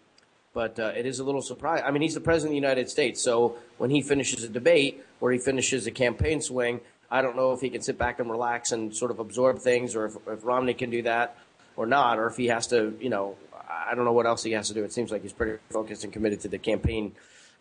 but 0.53 0.81
uh, 0.81 0.93
it 0.97 1.07
is 1.07 1.21
a 1.21 1.25
little 1.25 1.43
surprise. 1.43 1.81
I 1.87 1.93
mean, 1.93 2.03
he's 2.03 2.15
the 2.15 2.21
president 2.21 2.49
of 2.49 2.61
the 2.61 2.69
United 2.69 2.91
States, 2.91 3.23
so 3.23 3.57
when 3.79 3.89
he 3.89 4.03
finishes 4.03 4.43
a 4.43 4.49
debate 4.49 5.01
or 5.21 5.31
he 5.31 5.39
finishes 5.39 5.87
a 5.87 5.93
campaign 5.93 6.41
swing, 6.41 6.81
I 7.11 7.23
don't 7.23 7.37
know 7.37 7.53
if 7.53 7.61
he 7.61 7.71
can 7.71 7.83
sit 7.83 7.99
back 7.99 8.21
and 8.21 8.31
relax 8.31 8.73
and 8.73 8.95
sort 8.95 9.11
of 9.11 9.19
absorb 9.19 9.59
things, 9.59 9.97
or 9.97 10.07
if, 10.07 10.17
if 10.27 10.45
Romney 10.45 10.75
can 10.75 10.91
do 10.91 11.03
that 11.03 11.37
or 11.77 11.87
not, 11.87 12.19
or 12.19 12.27
if 12.27 12.37
he 12.37 12.49
has 12.49 12.67
to, 12.69 12.97
you 13.01 13.11
know, 13.11 13.37
I 13.71 13.95
don't 13.95 14.05
know 14.05 14.13
what 14.13 14.27
else 14.27 14.43
he 14.43 14.53
has 14.53 14.69
to 14.69 14.75
do. 14.75 14.85
It 14.85 14.93
seems 14.93 15.11
like 15.11 15.23
he's 15.23 15.33
pretty 15.33 15.59
focused 15.71 16.05
and 16.05 16.13
committed 16.13 16.41
to 16.41 16.49
the 16.49 16.59
campaign. 16.59 17.13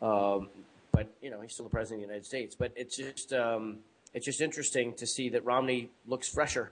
Um, 0.02 0.50
but 0.92 1.08
you 1.22 1.30
know, 1.30 1.42
he's 1.42 1.54
still 1.54 1.66
the 1.66 1.72
president 1.72 2.02
of 2.04 2.08
the 2.08 2.14
United 2.14 2.26
States. 2.26 2.56
But 2.56 2.74
it's 2.76 2.98
just 2.98 3.34
um, 3.34 3.80
it's 4.14 4.26
just 4.26 4.42
interesting 4.42 4.94
to 4.96 5.08
see 5.08 5.30
that 5.30 5.46
Romney 5.46 5.90
looks 6.08 6.28
fresher 6.28 6.72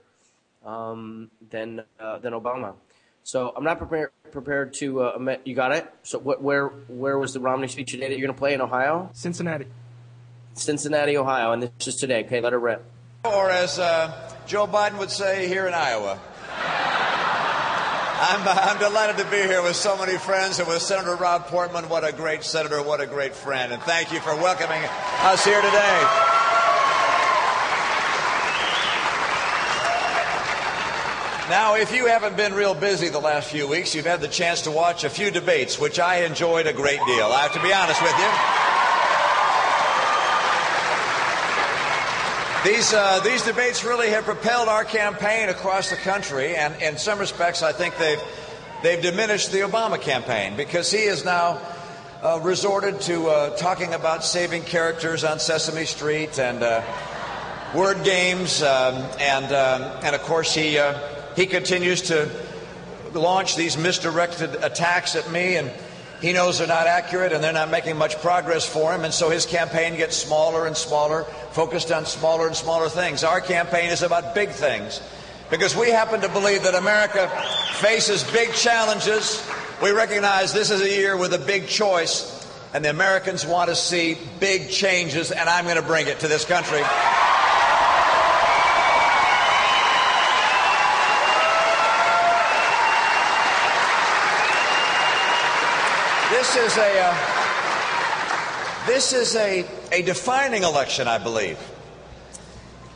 um, 0.64 1.30
than 1.50 1.82
uh, 2.00 2.18
than 2.18 2.32
Obama. 2.32 2.74
So 3.22 3.52
I'm 3.54 3.64
not 3.64 3.78
prepared 3.78 4.10
prepared 4.32 4.74
to. 4.74 5.02
Uh, 5.02 5.12
admit- 5.16 5.42
you 5.44 5.54
got 5.54 5.72
it. 5.72 5.90
So 6.02 6.18
what, 6.18 6.42
where 6.42 6.68
where 6.88 7.18
was 7.18 7.34
the 7.34 7.40
Romney 7.40 7.68
speech 7.68 7.92
today 7.92 8.08
that 8.08 8.18
you're 8.18 8.26
going 8.26 8.34
to 8.34 8.38
play 8.38 8.54
in 8.54 8.60
Ohio? 8.60 9.10
Cincinnati. 9.12 9.66
Cincinnati, 10.54 11.16
Ohio, 11.16 11.52
and 11.52 11.62
this 11.62 11.86
is 11.86 11.96
today. 11.96 12.24
Okay, 12.24 12.40
let 12.40 12.52
it 12.52 12.56
rip. 12.56 12.84
Or 13.24 13.50
as 13.50 13.78
uh, 13.78 14.34
Joe 14.46 14.66
Biden 14.66 14.98
would 14.98 15.10
say 15.10 15.46
here 15.46 15.66
in 15.66 15.74
Iowa. 15.74 16.18
I'm, 18.20 18.48
I'm 18.48 18.78
delighted 18.80 19.16
to 19.18 19.30
be 19.30 19.36
here 19.36 19.62
with 19.62 19.76
so 19.76 19.96
many 19.96 20.18
friends 20.18 20.58
and 20.58 20.66
with 20.66 20.82
Senator 20.82 21.14
Rob 21.14 21.46
Portman. 21.46 21.88
What 21.88 22.02
a 22.02 22.10
great 22.10 22.42
senator, 22.42 22.82
what 22.82 23.00
a 23.00 23.06
great 23.06 23.32
friend. 23.32 23.72
And 23.72 23.80
thank 23.82 24.12
you 24.12 24.18
for 24.18 24.34
welcoming 24.34 24.82
us 25.20 25.44
here 25.44 25.60
today. 25.62 26.00
Now, 31.48 31.76
if 31.76 31.94
you 31.94 32.06
haven't 32.06 32.36
been 32.36 32.54
real 32.54 32.74
busy 32.74 33.08
the 33.08 33.20
last 33.20 33.50
few 33.50 33.68
weeks, 33.68 33.94
you've 33.94 34.04
had 34.04 34.20
the 34.20 34.26
chance 34.26 34.62
to 34.62 34.72
watch 34.72 35.04
a 35.04 35.10
few 35.10 35.30
debates, 35.30 35.78
which 35.78 36.00
I 36.00 36.24
enjoyed 36.24 36.66
a 36.66 36.72
great 36.72 37.00
deal. 37.06 37.26
I 37.26 37.42
have 37.42 37.52
to 37.52 37.62
be 37.62 37.72
honest 37.72 38.02
with 38.02 38.18
you. 38.18 38.67
These, 42.64 42.92
uh, 42.92 43.20
these 43.20 43.44
debates 43.44 43.84
really 43.84 44.08
have 44.10 44.24
propelled 44.24 44.66
our 44.66 44.84
campaign 44.84 45.48
across 45.48 45.90
the 45.90 45.96
country, 45.96 46.56
and 46.56 46.74
in 46.82 46.98
some 46.98 47.20
respects, 47.20 47.62
I 47.62 47.70
think 47.70 47.96
they've, 47.98 48.20
they've 48.82 49.00
diminished 49.00 49.52
the 49.52 49.58
Obama 49.58 50.00
campaign 50.00 50.56
because 50.56 50.90
he 50.90 50.98
is 50.98 51.24
now 51.24 51.60
uh, 52.20 52.40
resorted 52.42 53.00
to 53.02 53.28
uh, 53.28 53.56
talking 53.56 53.94
about 53.94 54.24
saving 54.24 54.64
characters 54.64 55.22
on 55.22 55.38
Sesame 55.38 55.84
Street 55.84 56.40
and 56.40 56.64
uh, 56.64 56.82
word 57.76 58.02
games, 58.02 58.60
um, 58.60 59.06
and, 59.20 59.44
um, 59.52 59.82
and 60.02 60.16
of 60.16 60.22
course, 60.22 60.52
he, 60.52 60.78
uh, 60.78 60.98
he 61.36 61.46
continues 61.46 62.02
to 62.02 62.28
launch 63.14 63.54
these 63.54 63.78
misdirected 63.78 64.56
attacks 64.64 65.14
at 65.14 65.30
me, 65.30 65.54
and 65.54 65.70
he 66.20 66.32
knows 66.32 66.58
they're 66.58 66.66
not 66.66 66.86
accurate 66.86 67.32
and 67.32 67.42
they're 67.42 67.52
not 67.52 67.70
making 67.70 67.96
much 67.96 68.20
progress 68.20 68.66
for 68.68 68.92
him, 68.92 69.04
and 69.04 69.14
so 69.14 69.30
his 69.30 69.46
campaign 69.46 69.96
gets 69.96 70.16
smaller 70.16 70.66
and 70.66 70.76
smaller, 70.76 71.24
focused 71.52 71.92
on 71.92 72.06
smaller 72.06 72.46
and 72.46 72.56
smaller 72.56 72.88
things. 72.88 73.22
Our 73.22 73.40
campaign 73.40 73.90
is 73.90 74.02
about 74.02 74.34
big 74.34 74.50
things 74.50 75.00
because 75.50 75.76
we 75.76 75.90
happen 75.90 76.20
to 76.20 76.28
believe 76.28 76.62
that 76.64 76.74
America 76.74 77.28
faces 77.74 78.24
big 78.32 78.52
challenges. 78.52 79.46
We 79.82 79.90
recognize 79.90 80.52
this 80.52 80.70
is 80.70 80.80
a 80.80 80.88
year 80.88 81.16
with 81.16 81.32
a 81.34 81.38
big 81.38 81.68
choice, 81.68 82.34
and 82.74 82.84
the 82.84 82.90
Americans 82.90 83.46
want 83.46 83.70
to 83.70 83.76
see 83.76 84.18
big 84.40 84.70
changes, 84.70 85.30
and 85.30 85.48
I'm 85.48 85.64
going 85.64 85.76
to 85.76 85.82
bring 85.82 86.08
it 86.08 86.20
to 86.20 86.28
this 86.28 86.44
country. 86.44 86.82
This 96.48 96.72
is 96.72 96.78
a 96.78 97.00
uh, 97.00 98.86
this 98.86 99.12
is 99.12 99.36
a, 99.36 99.66
a 99.92 100.00
defining 100.00 100.62
election, 100.62 101.06
I 101.06 101.18
believe. 101.18 101.58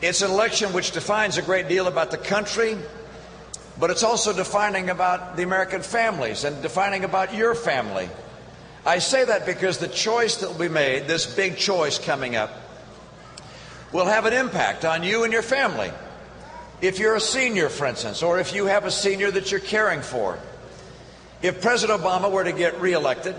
It's 0.01 0.23
an 0.23 0.31
election 0.31 0.73
which 0.73 0.93
defines 0.93 1.37
a 1.37 1.43
great 1.43 1.69
deal 1.69 1.87
about 1.87 2.11
the 2.11 2.16
country, 2.16 2.79
but 3.79 3.91
it's 3.91 4.05
also 4.05 4.33
defining 4.33 4.89
about 4.89 5.37
the 5.37 5.43
American 5.43 5.83
families 5.83 6.45
and 6.45 6.62
defining 6.62 7.05
about 7.05 7.35
your 7.35 7.55
family. 7.55 8.09
I 8.87 9.01
say 9.01 9.23
that 9.23 9.45
because 9.45 9.77
the 9.77 9.89
choice 9.89 10.37
that 10.39 10.49
will 10.49 10.59
be 10.59 10.69
made, 10.69 11.07
this 11.07 11.27
big 11.27 11.59
choice 11.59 11.99
coming 11.99 12.37
up, 12.37 12.53
will 13.93 14.07
have 14.07 14.24
an 14.24 14.33
impact 14.33 14.87
on 14.87 15.03
you 15.03 15.24
and 15.24 15.33
your 15.33 15.43
family. 15.43 15.93
If 16.81 16.99
you're 16.99 17.16
a 17.16 17.20
senior, 17.20 17.69
for 17.69 17.87
instance, 17.87 18.23
or 18.23 18.41
if 18.41 18.55
you 18.55 18.65
have 18.65 18.87
a 18.87 18.91
senior 18.91 19.31
that 19.31 19.51
you're 19.51 19.61
caring 19.61 20.01
for, 20.01 20.39
if 21.43 21.60
President 21.60 22.01
Obama 22.01 22.31
were 22.31 22.44
to 22.44 22.52
get 22.52 22.81
reelected 22.81 23.35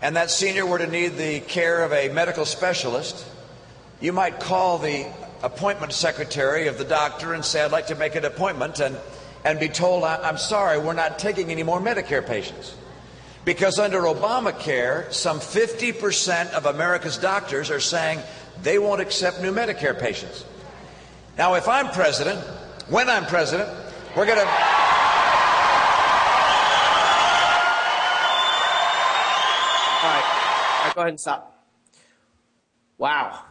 and 0.00 0.16
that 0.16 0.30
senior 0.30 0.64
were 0.64 0.78
to 0.78 0.86
need 0.86 1.16
the 1.16 1.40
care 1.40 1.84
of 1.84 1.92
a 1.92 2.08
medical 2.08 2.44
specialist, 2.46 3.26
you 4.00 4.12
might 4.12 4.40
call 4.40 4.78
the 4.78 5.06
appointment 5.42 5.92
secretary 5.92 6.68
of 6.68 6.78
the 6.78 6.84
doctor 6.84 7.34
and 7.34 7.44
say, 7.44 7.62
I'd 7.62 7.70
like 7.70 7.88
to 7.88 7.94
make 7.94 8.14
an 8.14 8.24
appointment, 8.24 8.80
and, 8.80 8.96
and 9.44 9.60
be 9.60 9.68
told, 9.68 10.04
"I- 10.04 10.20
I'm 10.22 10.38
sorry, 10.38 10.78
we're 10.78 10.92
not 10.94 11.18
taking 11.18 11.50
any 11.50 11.62
more 11.62 11.80
Medicare 11.80 12.26
patients. 12.26 12.74
Because 13.44 13.78
under 13.78 14.02
Obamacare, 14.02 15.12
some 15.12 15.40
50% 15.40 16.52
of 16.52 16.66
America's 16.66 17.18
doctors 17.18 17.70
are 17.70 17.80
saying 17.80 18.20
they 18.62 18.78
won't 18.78 19.00
accept 19.00 19.40
new 19.40 19.52
Medicare 19.52 19.98
patients. 19.98 20.44
Now, 21.36 21.54
if 21.54 21.68
I'm 21.68 21.88
president, 21.90 22.38
when 22.88 23.10
I'm 23.10 23.26
president, 23.26 23.68
we're 24.16 24.26
going 24.26 24.38
to. 24.38 24.91
Go 30.94 31.00
ahead 31.00 31.10
and 31.10 31.20
stop. 31.20 31.66
Wow. 32.98 33.44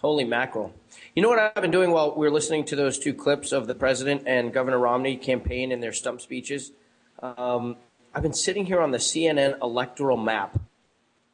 Holy 0.00 0.24
mackerel. 0.24 0.72
You 1.14 1.22
know 1.22 1.28
what 1.28 1.38
I've 1.38 1.60
been 1.60 1.70
doing 1.70 1.90
while 1.90 2.14
we 2.14 2.26
are 2.26 2.30
listening 2.30 2.64
to 2.66 2.76
those 2.76 2.98
two 2.98 3.12
clips 3.12 3.52
of 3.52 3.66
the 3.66 3.74
president 3.74 4.22
and 4.26 4.52
Governor 4.52 4.78
Romney 4.78 5.16
campaign 5.16 5.72
and 5.72 5.82
their 5.82 5.92
stump 5.92 6.20
speeches? 6.20 6.72
Um, 7.20 7.76
I've 8.14 8.22
been 8.22 8.32
sitting 8.32 8.66
here 8.66 8.80
on 8.80 8.92
the 8.92 8.98
CNN 8.98 9.60
electoral 9.60 10.16
map, 10.16 10.58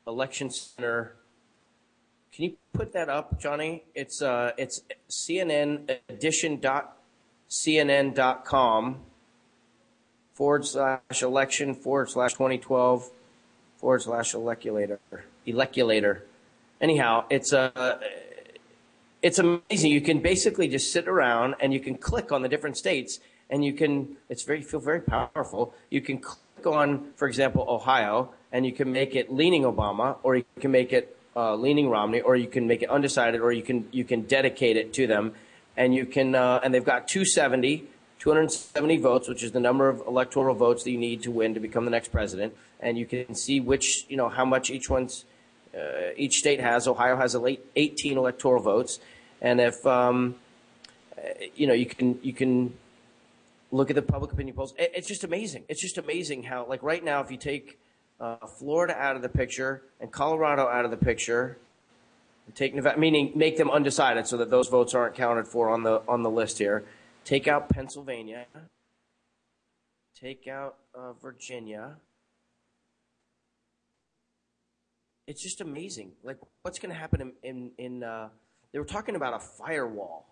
election 0.06 0.51
center. 0.51 1.14
Can 2.32 2.44
you 2.44 2.56
put 2.72 2.93
that 2.94 3.09
up, 3.09 3.39
Johnny? 3.39 3.85
It's 3.94 4.22
uh, 4.22 4.52
it's 4.56 4.82
CNN 5.10 5.98
forward 10.32 10.66
slash 10.66 11.22
election 11.22 11.74
forward 11.74 12.10
slash 12.10 12.32
2012 12.32 13.10
forward 13.85 14.01
slash 14.01 14.32
eleculator 14.32 14.98
eleculator. 15.44 16.24
Anyhow, 16.81 17.27
it's 17.28 17.52
uh, 17.52 17.98
it's 19.20 19.39
amazing. 19.39 19.93
You 19.93 20.01
can 20.01 20.20
basically 20.20 20.69
just 20.69 20.90
sit 20.90 21.06
around 21.06 21.56
and 21.61 21.74
you 21.74 21.81
can 21.81 21.98
click 21.98 22.32
on 22.32 22.40
the 22.40 22.48
different 22.48 22.78
states 22.78 23.20
and 23.51 23.62
you 23.62 23.74
can 23.74 24.16
it's 24.31 24.43
very 24.43 24.62
feel 24.62 24.81
very 24.81 25.02
powerful. 25.02 25.74
You 25.90 26.01
can 26.01 26.16
click 26.16 26.66
on, 26.66 27.12
for 27.16 27.28
example, 27.28 27.66
Ohio, 27.69 28.32
and 28.51 28.65
you 28.65 28.73
can 28.73 28.90
make 28.90 29.15
it 29.15 29.31
leaning 29.31 29.65
Obama, 29.65 30.16
or 30.23 30.35
you 30.35 30.47
can 30.61 30.70
make 30.70 30.94
it 30.94 31.15
uh, 31.36 31.55
leaning 31.55 31.90
Romney, 31.90 32.23
or 32.23 32.36
you 32.36 32.47
can 32.47 32.66
make 32.66 32.81
it 32.81 32.89
undecided, 32.89 33.43
or 33.43 33.52
you 33.52 33.62
can 33.62 33.86
you 33.93 34.05
can 34.05 34.23
dedicate 34.23 34.78
it 34.78 34.94
to 34.94 35.06
them, 35.06 35.35
and 35.77 35.94
you 35.94 36.06
can 36.06 36.35
uh, 36.35 36.59
and 36.65 36.73
they've 36.73 36.90
got 36.93 37.06
270. 37.06 37.89
270 38.20 38.97
votes, 38.98 39.28
which 39.28 39.43
is 39.43 39.52
the 39.52 39.61
number 39.61 39.86
of 39.86 40.01
electoral 40.06 40.55
votes 40.55 40.82
that 40.85 40.90
you 40.90 40.97
need 40.97 41.23
to 41.23 41.31
win 41.31 41.52
to 41.52 41.61
become 41.61 41.85
the 41.85 41.90
next 41.90 42.11
president, 42.11 42.55
and 42.85 42.98
you 42.98 43.06
can 43.06 43.35
see 43.35 43.61
which, 43.61 44.06
you 44.09 44.16
know, 44.16 44.28
how 44.28 44.44
much 44.44 44.70
each 44.70 44.89
one's, 44.89 45.24
uh, 45.74 46.12
each 46.16 46.39
state 46.39 46.61
has. 46.61 46.86
Ohio 46.86 47.16
has 47.16 47.35
a 47.35 47.40
late 47.40 47.65
18 47.74 48.16
electoral 48.16 48.62
votes, 48.62 49.01
and 49.40 49.61
if, 49.61 49.85
um, 49.86 50.36
uh, 51.19 51.23
you 51.56 51.66
know, 51.66 51.73
you 51.73 51.86
can 51.86 52.19
you 52.23 52.32
can 52.32 52.74
look 53.73 53.90
at 53.90 53.97
the 53.97 54.02
public 54.02 54.32
opinion 54.32 54.55
polls. 54.55 54.74
It, 54.78 54.93
it's 54.94 55.09
just 55.09 55.24
amazing. 55.24 55.65
It's 55.69 55.81
just 55.81 55.98
amazing 55.98 56.44
how, 56.44 56.66
like 56.66 56.82
right 56.82 57.02
now, 57.02 57.20
if 57.20 57.31
you 57.31 57.39
take 57.39 57.78
uh, 58.20 58.47
Florida 58.47 58.94
out 58.97 59.16
of 59.16 59.23
the 59.23 59.28
picture 59.28 59.82
and 60.01 60.12
Colorado 60.12 60.69
out 60.69 60.85
of 60.85 60.90
the 60.90 60.97
picture, 60.97 61.56
take 62.55 62.74
Nevada, 62.74 62.98
meaning 63.01 63.32
make 63.35 63.56
them 63.56 63.70
undecided 63.70 64.27
so 64.27 64.36
that 64.36 64.51
those 64.51 64.69
votes 64.69 64.94
aren't 64.94 65.15
counted 65.15 65.48
for 65.48 65.70
on 65.70 65.82
the 65.82 66.02
on 66.06 66.23
the 66.23 66.31
list 66.31 66.59
here. 66.59 66.85
Take 67.24 67.48
out 67.48 67.70
Pennsylvania. 67.70 68.47
Take 70.15 70.47
out 70.47 70.77
uh, 70.94 71.12
Virginia. 71.15 71.97
It's 75.26 75.42
just 75.42 75.60
amazing. 75.60 76.12
Like, 76.22 76.36
what's 76.62 76.78
going 76.78 76.92
to 76.92 76.98
happen 76.98 77.20
in 77.20 77.32
in, 77.42 77.70
in 77.78 78.05
uh, 78.05 78.28
they 78.72 78.78
were 78.78 78.84
talking 78.84 79.16
about 79.16 79.34
a 79.34 79.38
firewall. 79.38 80.26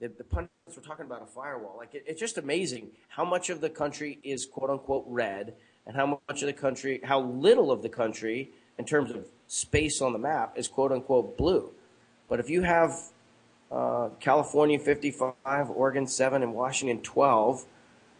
The, 0.00 0.08
the 0.08 0.24
pundits 0.24 0.52
were 0.74 0.82
talking 0.82 1.04
about 1.04 1.22
a 1.22 1.26
firewall. 1.26 1.76
Like, 1.76 1.94
it, 1.94 2.04
it's 2.06 2.20
just 2.20 2.38
amazing 2.38 2.88
how 3.08 3.24
much 3.24 3.50
of 3.50 3.60
the 3.60 3.68
country 3.68 4.18
is 4.22 4.46
quote 4.46 4.70
unquote 4.70 5.04
red, 5.06 5.54
and 5.86 5.94
how 5.94 6.20
much 6.28 6.42
of 6.42 6.46
the 6.46 6.52
country, 6.52 7.00
how 7.04 7.20
little 7.20 7.70
of 7.70 7.82
the 7.82 7.88
country, 7.88 8.50
in 8.78 8.84
terms 8.84 9.10
of 9.10 9.26
space 9.48 10.00
on 10.00 10.12
the 10.12 10.18
map, 10.18 10.56
is 10.56 10.66
quote 10.66 10.92
unquote 10.92 11.36
blue. 11.36 11.70
But 12.28 12.40
if 12.40 12.48
you 12.48 12.62
have 12.62 12.92
uh, 13.70 14.08
California 14.18 14.78
55, 14.78 15.34
Oregon 15.70 16.06
7, 16.06 16.42
and 16.42 16.54
Washington 16.54 17.02
12, 17.02 17.66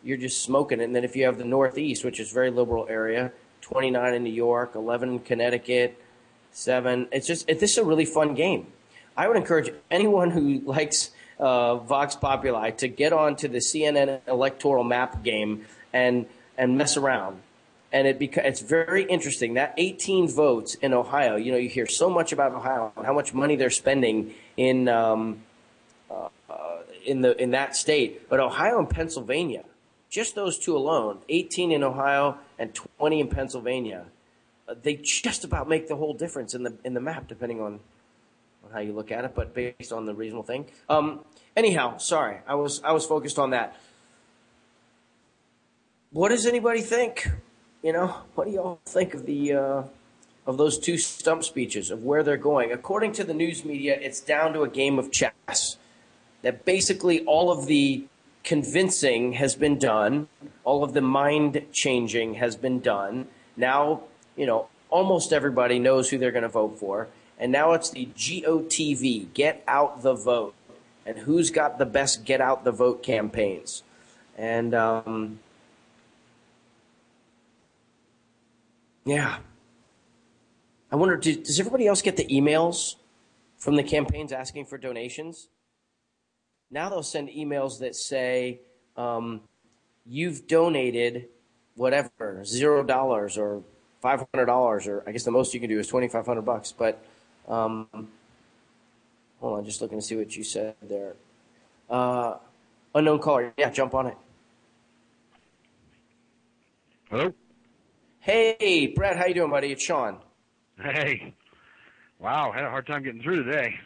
you're 0.02 0.18
just 0.18 0.43
smoking 0.43 0.80
it. 0.80 0.84
And 0.84 0.94
then 0.94 1.05
if 1.05 1.16
you 1.16 1.24
have 1.24 1.39
the 1.39 1.44
Northeast, 1.44 2.05
which 2.05 2.20
is 2.20 2.30
very 2.30 2.51
liberal 2.51 2.86
area, 2.90 3.32
29 3.62 4.14
in 4.14 4.24
New 4.24 4.32
York, 4.32 4.74
11 4.74 5.09
in 5.09 5.18
Connecticut, 5.20 6.02
7. 6.53 7.09
It's 7.12 7.27
just, 7.27 7.49
it, 7.49 7.61
this 7.61 7.73
is 7.73 7.79
a 7.79 7.85
really 7.85 8.05
fun 8.05 8.35
game. 8.35 8.66
I 9.16 9.29
would 9.29 9.37
encourage 9.37 9.70
anyone 9.91 10.31
who 10.31 10.61
likes 10.65 11.11
uh, 11.39 11.77
Vox 11.77 12.15
Populi 12.15 12.70
to 12.70 12.89
get 12.89 13.12
onto 13.12 13.49
the 13.49 13.59
CNN 13.59 14.20
electoral 14.29 14.85
map 14.85 15.23
game 15.23 15.66
and, 15.93 16.27
and 16.57 16.79
mess 16.79 16.97
around. 16.97 17.41
And 17.93 18.07
it 18.07 18.19
beca- 18.19 18.45
it's 18.45 18.61
very 18.61 19.05
interesting. 19.05 19.55
That 19.55 19.74
18 19.77 20.29
votes 20.29 20.74
in 20.77 20.95
Ohio, 20.95 21.37
you 21.37 21.53
know, 21.53 21.59
you 21.59 21.69
hear 21.69 21.87
so 21.87 22.09
much 22.09 22.33
about 22.33 22.53
Ohio 22.53 22.91
and 22.97 23.05
how 23.05 23.12
much 23.12 23.35
money 23.35 23.57
they're 23.57 23.69
spending 23.69 24.33
in 24.57 24.89
um, 24.89 25.43
uh, 26.11 26.29
in 27.05 27.20
the 27.20 27.41
in 27.41 27.51
that 27.51 27.77
state. 27.77 28.31
But 28.31 28.41
Ohio 28.41 28.79
and 28.79 28.89
Pennsylvania, 28.89 29.65
just 30.09 30.35
those 30.35 30.59
two 30.59 30.74
alone, 30.74 31.19
18 31.29 31.70
in 31.70 31.83
Ohio 31.83 32.39
and 32.59 32.74
20 32.74 33.20
in 33.20 33.29
Pennsylvania, 33.29 34.07
they 34.82 34.94
just 34.97 35.44
about 35.44 35.69
make 35.69 35.89
the 35.89 35.97
whole 35.97 36.15
difference 36.15 36.55
in 36.55 36.62
the 36.62 36.74
in 36.85 36.94
the 36.94 37.01
map, 37.01 37.28
depending 37.28 37.61
on, 37.61 37.81
on 38.65 38.73
how 38.73 38.81
you 38.81 38.93
look 38.93 39.11
at 39.11 39.24
it. 39.24 39.35
But 39.35 39.55
based 39.55 39.93
on 39.93 40.07
the 40.07 40.15
reasonable 40.15 40.44
thing. 40.44 40.66
Um, 40.89 41.20
anyhow, 41.57 41.99
sorry, 41.99 42.39
I 42.47 42.55
was 42.55 42.82
I 42.82 42.93
was 42.93 43.05
focused 43.05 43.39
on 43.39 43.51
that. 43.51 43.77
What 46.11 46.28
does 46.28 46.47
anybody 46.47 46.82
think? 46.82 47.28
You 47.82 47.93
know, 47.93 48.15
what 48.35 48.47
do 48.47 48.53
y'all 48.53 48.81
think 48.85 49.15
of 49.15 49.27
the 49.27 49.55
uh, 49.55 49.82
of 50.47 50.57
those 50.59 50.78
two 50.78 50.99
stump 50.99 51.43
speeches 51.44 51.90
of 51.90 52.05
where 52.05 52.23
they're 52.23 52.36
going? 52.36 52.73
According 52.73 53.12
to 53.15 53.24
the 53.24 53.35
news 53.35 53.65
media, 53.65 53.99
it's 54.01 54.20
down 54.20 54.53
to 54.53 54.62
a 54.62 54.69
game 54.69 54.99
of 54.99 55.11
chess. 55.11 55.77
That 56.43 56.65
basically 56.65 57.24
all 57.24 57.53
of 57.53 57.66
the 57.66 58.05
convincing 58.43 59.35
has 59.35 59.55
been 59.55 59.78
done, 59.78 60.28
all 60.65 60.82
of 60.82 60.93
the 60.93 61.01
mind 61.01 61.65
changing 61.73 62.35
has 62.35 62.57
been 62.57 62.81
done. 62.81 63.28
Now, 63.57 64.03
you 64.36 64.46
know, 64.46 64.68
almost 64.90 65.32
everybody 65.32 65.78
knows 65.78 66.10
who 66.10 66.18
they're 66.18 66.32
going 66.32 66.42
to 66.42 66.48
vote 66.48 66.78
for, 66.78 67.09
and 67.38 67.50
now 67.50 67.72
it's 67.72 67.90
the 67.90 68.06
GOTV, 68.16 69.32
get 69.34 69.62
out 69.66 70.02
the 70.02 70.14
vote, 70.14 70.54
and 71.06 71.18
who's 71.18 71.50
got 71.50 71.78
the 71.78 71.86
best 71.86 72.24
get 72.24 72.40
out 72.40 72.64
the 72.64 72.72
vote 72.72 73.02
campaigns, 73.02 73.82
and. 74.36 74.74
Um, 74.74 75.38
Yeah. 79.04 79.38
I 80.90 80.96
wonder, 80.96 81.16
do, 81.16 81.34
does 81.34 81.59
everybody 81.59 81.86
else 81.86 82.02
get 82.02 82.16
the 82.16 82.26
emails 82.26 82.96
from 83.56 83.76
the 83.76 83.82
campaigns 83.82 84.32
asking 84.32 84.66
for 84.66 84.78
donations? 84.78 85.48
Now 86.70 86.88
they'll 86.88 87.02
send 87.02 87.28
emails 87.28 87.80
that 87.80 87.96
say, 87.96 88.60
um, 88.96 89.40
you've 90.06 90.46
donated 90.46 91.28
whatever, 91.74 92.44
zero 92.44 92.82
dollars 92.82 93.36
or 93.38 93.62
five 94.03 94.27
hundred 94.35 94.47
dollars, 94.47 94.87
or 94.87 95.03
I 95.07 95.12
guess 95.12 95.24
the 95.24 95.31
most 95.31 95.55
you 95.55 95.61
can 95.61 95.70
do 95.70 95.79
is 95.79 95.87
twenty 95.87 96.09
five 96.09 96.27
hundred 96.27 96.43
bucks. 96.43 96.73
But 96.73 97.03
um, 97.49 97.89
hold 99.41 99.59
on, 99.59 99.65
just 99.65 99.81
looking 99.81 99.99
to 99.99 100.05
see 100.05 100.16
what 100.16 100.37
you 100.37 100.45
said 100.45 100.74
there. 100.83 101.15
Uh, 101.89 102.35
unknown 102.95 103.20
caller, 103.20 103.55
yeah, 103.57 103.70
jump 103.70 103.95
on 103.95 104.09
it. 104.09 104.16
Hello. 107.09 107.33
Hey, 108.20 108.93
Brett, 108.95 109.16
how 109.16 109.27
you 109.27 109.35
doing, 109.35 109.51
buddy? 109.51 109.73
It's 109.73 109.83
Sean. 109.83 110.19
Hey. 110.81 111.35
Wow, 112.19 112.53
had 112.53 112.65
a 112.65 112.70
hard 112.70 112.87
time 112.87 113.03
getting 113.03 113.20
through 113.20 113.43
today. 113.45 113.81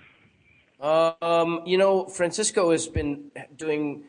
Um, 0.78 1.62
you 1.64 1.78
know, 1.78 2.04
Francisco 2.04 2.70
has 2.70 2.86
been 2.86 3.30
doing 3.56 4.04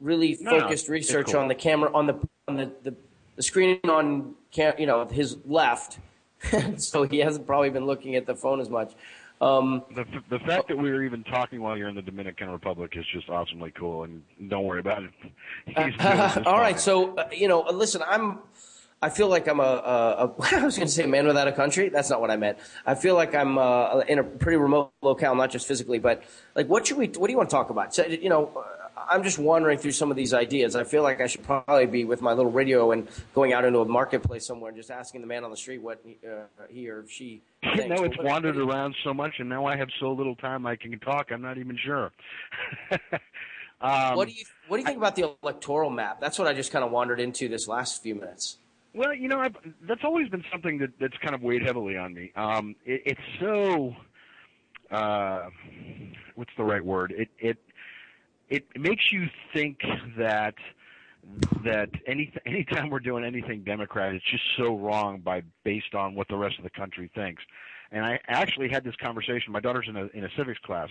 really 0.00 0.38
no, 0.40 0.60
focused 0.60 0.88
research 0.88 1.32
cool. 1.32 1.40
on 1.40 1.48
the 1.48 1.54
camera 1.54 1.90
on 1.92 2.06
the 2.06 2.18
on 2.48 2.56
the, 2.56 2.72
the, 2.82 2.94
the 3.36 3.42
screen 3.42 3.80
on 3.84 4.34
cam, 4.56 4.74
you 4.78 4.86
know 4.86 5.06
his 5.06 5.36
left, 5.44 5.98
so 6.76 7.04
he 7.04 7.18
hasn't 7.18 7.46
probably 7.46 7.70
been 7.70 7.86
looking 7.86 8.16
at 8.16 8.26
the 8.26 8.34
phone 8.34 8.60
as 8.60 8.70
much. 8.70 8.94
Um, 9.40 9.84
The 9.94 10.06
the 10.30 10.38
fact 10.40 10.68
that 10.68 10.78
we 10.78 10.90
were 10.90 11.04
even 11.04 11.22
talking 11.24 11.60
while 11.60 11.76
you're 11.76 11.88
in 11.88 11.94
the 11.94 12.02
Dominican 12.02 12.48
Republic 12.50 12.92
is 12.96 13.04
just 13.12 13.28
awesomely 13.28 13.70
cool, 13.72 14.04
and 14.04 14.22
don't 14.48 14.64
worry 14.64 14.80
about 14.80 15.02
it. 15.04 15.10
He's 15.66 15.74
doing 15.98 16.46
all 16.46 16.58
right, 16.58 16.80
so 16.80 17.14
uh, 17.16 17.28
you 17.32 17.48
know, 17.48 17.60
listen, 17.62 18.02
I'm. 18.06 18.38
I 19.02 19.10
feel 19.10 19.28
like 19.28 19.46
I'm 19.46 19.60
a, 19.60 19.62
a, 19.62 20.24
a 20.24 20.56
I 20.56 20.64
was 20.64 20.76
going 20.78 20.88
to 20.88 20.92
say 20.92 21.04
a 21.04 21.06
man 21.06 21.26
without 21.26 21.46
a 21.46 21.52
country. 21.52 21.90
That's 21.90 22.08
not 22.08 22.22
what 22.22 22.30
I 22.30 22.36
meant. 22.36 22.56
I 22.86 22.94
feel 22.94 23.14
like 23.14 23.34
I'm 23.34 23.58
uh, 23.58 23.98
in 24.08 24.18
a 24.18 24.24
pretty 24.24 24.56
remote 24.56 24.90
locale, 25.02 25.34
not 25.34 25.50
just 25.50 25.68
physically, 25.68 25.98
but 25.98 26.22
like, 26.54 26.66
what 26.66 26.86
should 26.86 26.96
we? 26.96 27.06
What 27.08 27.26
do 27.26 27.30
you 27.30 27.36
want 27.36 27.50
to 27.50 27.54
talk 27.54 27.68
about? 27.68 27.94
So, 27.94 28.06
you 28.06 28.30
know, 28.30 28.50
uh, 28.56 28.62
I'm 29.08 29.22
just 29.22 29.38
wandering 29.38 29.78
through 29.78 29.92
some 29.92 30.10
of 30.10 30.16
these 30.16 30.34
ideas. 30.34 30.76
I 30.76 30.84
feel 30.84 31.02
like 31.02 31.20
I 31.20 31.26
should 31.26 31.42
probably 31.42 31.86
be 31.86 32.04
with 32.04 32.22
my 32.22 32.32
little 32.32 32.50
radio 32.50 32.92
and 32.92 33.08
going 33.34 33.52
out 33.52 33.64
into 33.64 33.80
a 33.80 33.84
marketplace 33.84 34.46
somewhere 34.46 34.70
and 34.70 34.76
just 34.76 34.90
asking 34.90 35.20
the 35.20 35.26
man 35.26 35.44
on 35.44 35.50
the 35.50 35.56
street 35.56 35.78
what 35.78 36.00
he, 36.04 36.18
uh, 36.26 36.44
he 36.68 36.88
or 36.88 37.06
she. 37.08 37.42
You 37.76 37.88
know, 37.88 38.04
it's 38.04 38.16
What- 38.16 38.26
wandered 38.26 38.56
around 38.56 38.94
so 39.04 39.12
much, 39.12 39.34
and 39.38 39.48
now 39.48 39.66
I 39.66 39.76
have 39.76 39.88
so 40.00 40.12
little 40.12 40.36
time 40.36 40.66
I 40.66 40.76
can 40.76 40.98
talk. 41.00 41.30
I'm 41.30 41.42
not 41.42 41.58
even 41.58 41.76
sure. 41.84 42.12
um, 43.80 44.16
what 44.16 44.28
do 44.28 44.34
you 44.34 44.44
What 44.68 44.76
do 44.76 44.80
you 44.82 44.86
think 44.86 44.98
about 44.98 45.16
the 45.16 45.34
electoral 45.42 45.90
map? 45.90 46.20
That's 46.20 46.38
what 46.38 46.48
I 46.48 46.54
just 46.54 46.72
kind 46.72 46.84
of 46.84 46.90
wandered 46.90 47.20
into 47.20 47.48
this 47.48 47.68
last 47.68 48.02
few 48.02 48.14
minutes. 48.14 48.58
Well, 48.94 49.12
you 49.12 49.28
know, 49.28 49.40
I've, 49.40 49.56
that's 49.82 50.04
always 50.04 50.28
been 50.30 50.44
something 50.50 50.78
that 50.78 50.90
that's 50.98 51.16
kind 51.18 51.34
of 51.34 51.42
weighed 51.42 51.62
heavily 51.62 51.96
on 51.96 52.14
me. 52.14 52.32
Um, 52.34 52.74
it, 52.86 53.02
it's 53.04 53.20
so, 53.40 53.94
uh, 54.90 55.50
what's 56.34 56.52
the 56.56 56.64
right 56.64 56.84
word? 56.84 57.12
It 57.16 57.28
it 57.38 57.58
it 58.48 58.64
makes 58.78 59.12
you 59.12 59.28
think 59.52 59.80
that 60.16 60.54
that 61.64 61.90
any 62.06 62.32
anytime 62.46 62.90
we're 62.90 63.00
doing 63.00 63.24
anything 63.24 63.64
Democrat, 63.64 64.14
it's 64.14 64.24
just 64.30 64.44
so 64.56 64.76
wrong 64.76 65.20
by 65.20 65.42
based 65.64 65.94
on 65.94 66.14
what 66.14 66.28
the 66.28 66.36
rest 66.36 66.56
of 66.58 66.64
the 66.64 66.70
country 66.70 67.10
thinks. 67.14 67.42
And 67.92 68.04
I 68.04 68.18
actually 68.26 68.68
had 68.68 68.84
this 68.84 68.96
conversation. 68.96 69.52
My 69.52 69.60
daughter's 69.60 69.86
in 69.88 69.96
a 69.96 70.06
in 70.14 70.24
a 70.24 70.28
civics 70.36 70.58
class 70.60 70.88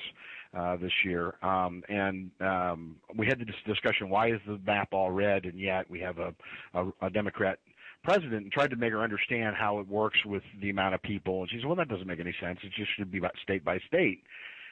uh, 0.53 0.77
this 0.77 0.91
year, 1.03 1.35
um, 1.41 1.83
and 1.89 2.31
um, 2.41 2.95
we 3.15 3.27
had 3.27 3.39
this 3.39 3.55
discussion. 3.65 4.09
Why 4.09 4.31
is 4.31 4.39
the 4.47 4.59
map 4.65 4.89
all 4.93 5.11
red, 5.11 5.45
and 5.45 5.59
yet 5.59 5.89
we 5.89 5.99
have 5.99 6.19
a 6.19 6.33
a, 6.73 6.85
a 7.01 7.09
Democrat 7.09 7.59
president? 8.03 8.43
And 8.43 8.51
tried 8.51 8.69
to 8.69 8.77
make 8.77 8.91
her 8.91 9.01
understand 9.01 9.55
how 9.55 9.79
it 9.79 9.87
works 9.87 10.23
with 10.25 10.43
the 10.61 10.69
amount 10.69 10.95
of 10.95 11.01
people. 11.01 11.41
And 11.41 11.49
she 11.49 11.57
said, 11.57 11.65
"Well, 11.65 11.75
that 11.75 11.89
doesn't 11.89 12.07
make 12.07 12.19
any 12.19 12.35
sense. 12.41 12.59
It 12.63 12.71
just 12.77 12.91
should 12.95 13.11
be 13.11 13.17
about 13.17 13.35
state 13.41 13.63
by 13.63 13.79
state." 13.79 14.23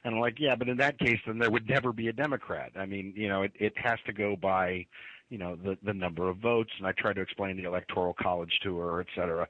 And 0.03 0.15
I'm 0.15 0.21
like, 0.21 0.39
"Yeah, 0.39 0.55
but 0.55 0.67
in 0.67 0.77
that 0.77 0.99
case, 0.99 1.19
then 1.25 1.38
there 1.39 1.49
would 1.49 1.67
never 1.69 1.93
be 1.93 2.09
a 2.09 2.13
Democrat. 2.13 2.71
I 2.75 2.85
mean, 2.85 3.13
you 3.15 3.30
know, 3.30 3.43
it 3.43 3.53
it 3.59 3.73
has 3.77 3.99
to 4.05 4.13
go 4.13 4.35
by." 4.35 4.85
you 5.30 5.39
know 5.39 5.55
the 5.55 5.75
the 5.81 5.93
number 5.93 6.30
of 6.30 6.38
votes 6.38 6.69
and 6.77 6.85
I 6.85 6.91
tried 6.91 7.13
to 7.13 7.21
explain 7.21 7.57
the 7.57 7.63
electoral 7.63 8.13
college 8.13 8.59
to 8.63 8.77
her, 8.77 9.01
et 9.01 9.07
cetera. 9.15 9.47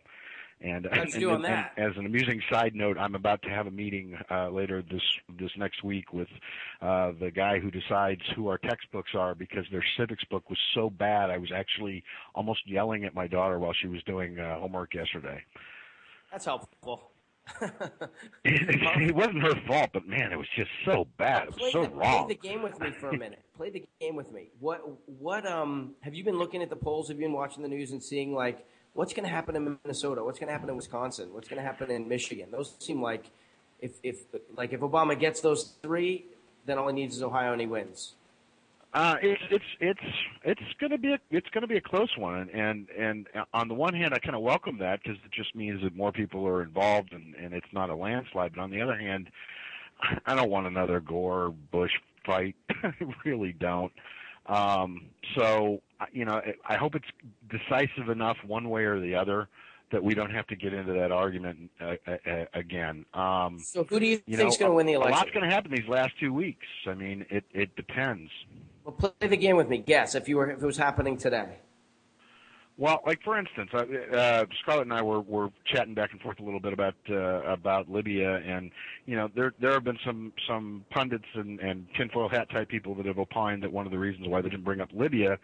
And, 0.62 0.86
and, 0.86 1.12
do 1.12 1.32
and- 1.32 1.44
that? 1.44 1.74
and 1.76 1.92
as 1.92 1.98
an 1.98 2.06
amusing 2.06 2.42
side 2.50 2.74
note, 2.74 2.98
I'm 2.98 3.16
about 3.16 3.42
to 3.42 3.50
have 3.50 3.68
a 3.68 3.72
meeting 3.72 4.18
uh, 4.32 4.50
later 4.50 4.82
this 4.82 5.02
this 5.38 5.52
next 5.58 5.84
week 5.84 6.14
with 6.14 6.30
uh, 6.82 7.12
the 7.20 7.32
guy 7.32 7.60
who 7.60 7.70
decides 7.70 8.22
who 8.34 8.48
our 8.48 8.58
textbooks 8.58 9.12
are 9.14 9.36
because 9.36 9.66
their 9.72 9.84
civics 9.98 10.24
book 10.24 10.50
was 10.50 10.60
so 10.74 10.90
bad. 10.90 11.30
I 11.30 11.38
was 11.38 11.52
actually 11.54 12.02
almost 12.34 12.62
yelling 12.66 13.04
at 13.04 13.14
my 13.14 13.28
daughter 13.28 13.60
while 13.60 13.74
she 13.74 13.88
was 13.88 14.02
doing 14.04 14.40
uh, 14.40 14.60
homework 14.60 14.94
yesterday. 14.94 15.44
That's 16.32 16.46
helpful. 16.46 17.12
It 18.46 19.16
wasn't 19.16 19.42
her 19.42 19.56
fault, 19.68 19.90
but 19.94 20.08
man, 20.08 20.32
it 20.32 20.38
was 20.38 20.48
just 20.56 20.70
so 20.86 21.08
bad. 21.18 21.50
It 21.50 21.58
play 21.58 21.66
was 21.66 21.74
so 21.74 21.84
the, 21.84 21.90
wrong. 21.90 22.26
Play 22.26 22.36
the 22.36 22.48
game 22.48 22.62
with 22.62 22.80
me 22.80 22.92
for 22.92 23.10
a 23.10 23.18
minute. 23.18 23.44
play 23.56 23.70
the 23.70 23.84
game 24.00 24.16
with 24.16 24.32
me. 24.32 24.50
What 24.60 24.82
what 25.20 25.46
um 25.46 25.96
have 26.02 26.14
you 26.14 26.24
been 26.24 26.38
looking 26.38 26.62
at 26.62 26.70
the 26.70 26.76
polls? 26.76 27.10
Have 27.10 27.18
you 27.18 27.26
been 27.26 27.34
watching 27.34 27.62
the 27.62 27.70
news 27.70 27.92
and 27.92 28.02
seeing 28.02 28.34
like 28.34 28.66
what's 28.94 29.14
going 29.14 29.26
to 29.26 29.30
happen 29.30 29.56
in 29.56 29.78
Minnesota? 29.84 30.24
What's 30.24 30.40
going 30.40 30.48
to 30.48 30.54
happen 30.54 30.70
in 30.70 30.76
Wisconsin? 30.76 31.34
What's 31.34 31.48
going 31.50 31.62
to 31.62 31.66
happen 31.66 31.92
in 31.92 32.08
Michigan? 32.08 32.50
Those 32.52 32.76
seem 32.80 33.02
like 33.02 33.26
if 33.80 33.92
if 34.04 34.24
like 34.56 34.74
if 34.74 34.80
Obama 34.80 35.20
gets 35.20 35.42
those 35.42 35.74
three, 35.82 36.26
then 36.66 36.78
all 36.78 36.88
he 36.88 36.94
needs 36.94 37.18
is 37.18 37.24
Ohio 37.24 37.52
and 37.52 37.62
he 37.62 37.68
wins. 37.68 38.14
Uh, 38.94 39.16
it's 39.24 39.42
it's 39.50 39.66
it's 39.80 40.16
it's 40.44 40.62
going 40.80 40.92
to 40.92 40.98
be 41.00 41.14
a 41.14 41.20
it's 41.32 41.50
going 41.50 41.62
to 41.64 41.68
be 41.68 41.78
a 41.78 41.82
close 41.82 42.16
one, 42.16 42.48
and 42.52 42.88
and 42.98 43.28
on 43.54 43.68
the 43.68 43.74
one 43.74 43.94
hand, 43.96 44.14
I 44.14 44.20
kind 44.20 44.36
of 44.36 44.42
welcome 44.44 44.78
that 44.80 45.02
because 45.02 45.18
it 45.26 45.32
just 45.32 45.56
means 45.56 45.82
that 45.82 45.96
more 45.96 46.12
people 46.12 46.48
are 46.48 46.62
involved, 46.62 47.12
and 47.12 47.34
and 47.36 47.54
it's 47.54 47.72
not 47.74 47.90
a 47.90 47.96
landslide. 47.96 48.54
But 48.56 48.62
on 48.62 48.70
the 48.70 48.82
other 48.82 48.96
hand, 48.96 49.30
I 50.28 50.36
don't 50.36 50.50
want 50.52 50.68
another 50.68 51.00
Gore 51.00 51.54
Bush 51.72 51.92
fight. 52.26 52.56
I 52.84 52.94
really 53.26 53.54
don't. 53.54 53.92
Um, 54.46 55.08
so 55.36 55.82
I- 56.00 56.08
you 56.12 56.26
know, 56.26 56.42
I 56.68 56.76
hope 56.76 56.94
it's 56.96 57.08
decisive 57.50 58.10
enough 58.10 58.38
one 58.46 58.70
way 58.70 58.84
or 58.84 59.00
the 59.00 59.16
other 59.16 59.48
that 59.92 60.04
we 60.04 60.14
don't 60.16 60.32
have 60.32 60.46
to 60.48 60.56
get 60.56 60.74
into 60.74 60.92
that 60.94 61.12
argument 61.12 61.70
uh, 61.80 61.96
uh, 62.08 62.46
again. 62.54 63.06
Um, 63.14 63.60
So 63.60 63.84
who 63.84 64.00
do 64.00 64.06
you, 64.08 64.22
you 64.26 64.38
think's 64.38 64.60
know, 64.60 64.66
going 64.68 64.72
to 64.72 64.76
win 64.76 64.86
the 64.88 64.94
election? 64.94 65.14
A 65.14 65.18
lot's 65.18 65.32
going 65.32 65.48
to 65.48 65.54
happen 65.54 65.72
these 65.72 65.88
last 65.88 66.14
two 66.20 66.34
weeks. 66.34 66.66
I 66.88 66.94
mean, 66.96 67.26
it 67.30 67.44
it 67.54 67.76
depends. 67.76 68.30
Well, 68.84 68.94
play 68.94 69.28
the 69.28 69.38
game 69.38 69.56
with 69.56 69.70
me. 69.70 69.78
Guess 69.78 70.16
if 70.16 70.28
you 70.28 70.38
were 70.38 70.50
if 70.50 70.62
it 70.62 70.66
was 70.66 70.78
happening 70.78 71.18
today. 71.18 71.58
Well, 72.76 73.02
like 73.06 73.22
for 73.24 73.38
instance, 73.38 73.70
uh, 73.72 74.46
Scarlett 74.62 74.88
and 74.88 74.94
I 74.94 75.04
were, 75.04 75.22
were 75.22 75.50
chatting 75.64 75.94
back 75.94 76.12
and 76.12 76.20
forth 76.20 76.40
a 76.40 76.44
little 76.44 76.60
bit 76.60 76.74
about 76.74 76.96
uh, 77.08 77.44
about 77.44 77.88
Libya, 77.88 78.38
and 78.38 78.72
you 79.06 79.16
know 79.16 79.30
there 79.36 79.54
there 79.62 79.74
have 79.74 79.84
been 79.84 80.00
some 80.04 80.34
some 80.48 80.84
pundits 80.90 81.28
and, 81.36 81.60
and 81.60 81.86
tinfoil 81.96 82.30
hat 82.30 82.50
type 82.50 82.70
people 82.70 82.96
that 82.96 83.06
have 83.06 83.20
opined 83.20 83.62
that 83.62 83.72
one 83.72 83.86
of 83.86 83.92
the 83.92 84.00
reasons 84.00 84.28
why 84.28 84.42
they 84.42 84.50
didn't 84.50 84.66
bring 84.66 84.82
up 84.82 84.90
Libya 84.92 85.38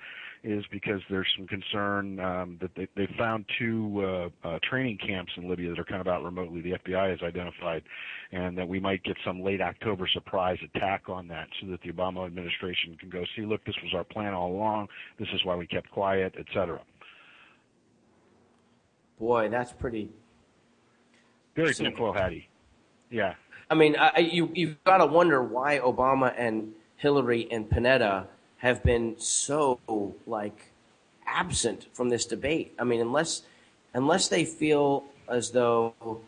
is 0.43 0.63
because 0.71 1.01
there's 1.09 1.27
some 1.37 1.47
concern 1.47 2.19
um, 2.19 2.57
that 2.61 2.71
they 2.75 2.87
they 2.95 3.07
found 3.17 3.45
two 3.57 4.31
uh, 4.43 4.47
uh, 4.47 4.59
training 4.69 4.97
camps 5.05 5.31
in 5.35 5.49
Libya 5.49 5.69
that 5.69 5.79
are 5.79 5.83
kind 5.85 6.01
of 6.01 6.07
out 6.07 6.23
remotely. 6.23 6.61
The 6.61 6.71
FBI 6.71 7.09
has 7.09 7.19
identified, 7.21 7.83
and 8.31 8.57
that 8.57 8.67
we 8.67 8.79
might 8.79 9.03
get 9.03 9.17
some 9.25 9.41
late 9.41 9.61
October 9.61 10.07
surprise 10.07 10.57
attack 10.73 11.09
on 11.09 11.27
that, 11.27 11.47
so 11.61 11.67
that 11.71 11.81
the 11.81 11.91
Obama 11.91 12.25
administration 12.25 12.95
can 12.99 13.09
go 13.09 13.23
see, 13.35 13.43
look, 13.45 13.63
this 13.65 13.75
was 13.83 13.93
our 13.93 14.03
plan 14.05 14.33
all 14.33 14.51
along. 14.51 14.87
This 15.17 15.27
is 15.33 15.43
why 15.43 15.55
we 15.55 15.67
kept 15.67 15.91
quiet, 15.91 16.33
etc. 16.39 16.79
Boy, 19.19 19.49
that's 19.49 19.73
pretty. 19.73 20.09
Very 21.55 21.73
tinfoil 21.73 22.13
hatty. 22.13 22.47
Yeah. 23.11 23.33
I 23.69 23.75
mean, 23.75 23.95
I, 23.97 24.11
I- 24.15 24.19
you 24.19 24.49
you've 24.53 24.81
got 24.85 24.97
to 24.97 25.05
wonder 25.05 25.43
why 25.43 25.79
Obama 25.79 26.33
and 26.37 26.71
Hillary 26.95 27.47
and 27.51 27.69
Panetta 27.69 28.27
have 28.59 28.83
been 28.83 29.15
so 29.17 29.79
like 30.25 30.71
absent 31.25 31.87
from 31.93 32.09
this 32.09 32.25
debate. 32.25 32.73
I 32.79 32.83
mean, 32.83 33.01
unless 33.01 33.43
unless 33.93 34.27
they 34.27 34.45
feel 34.45 35.03
as 35.27 35.51
though 35.51 36.21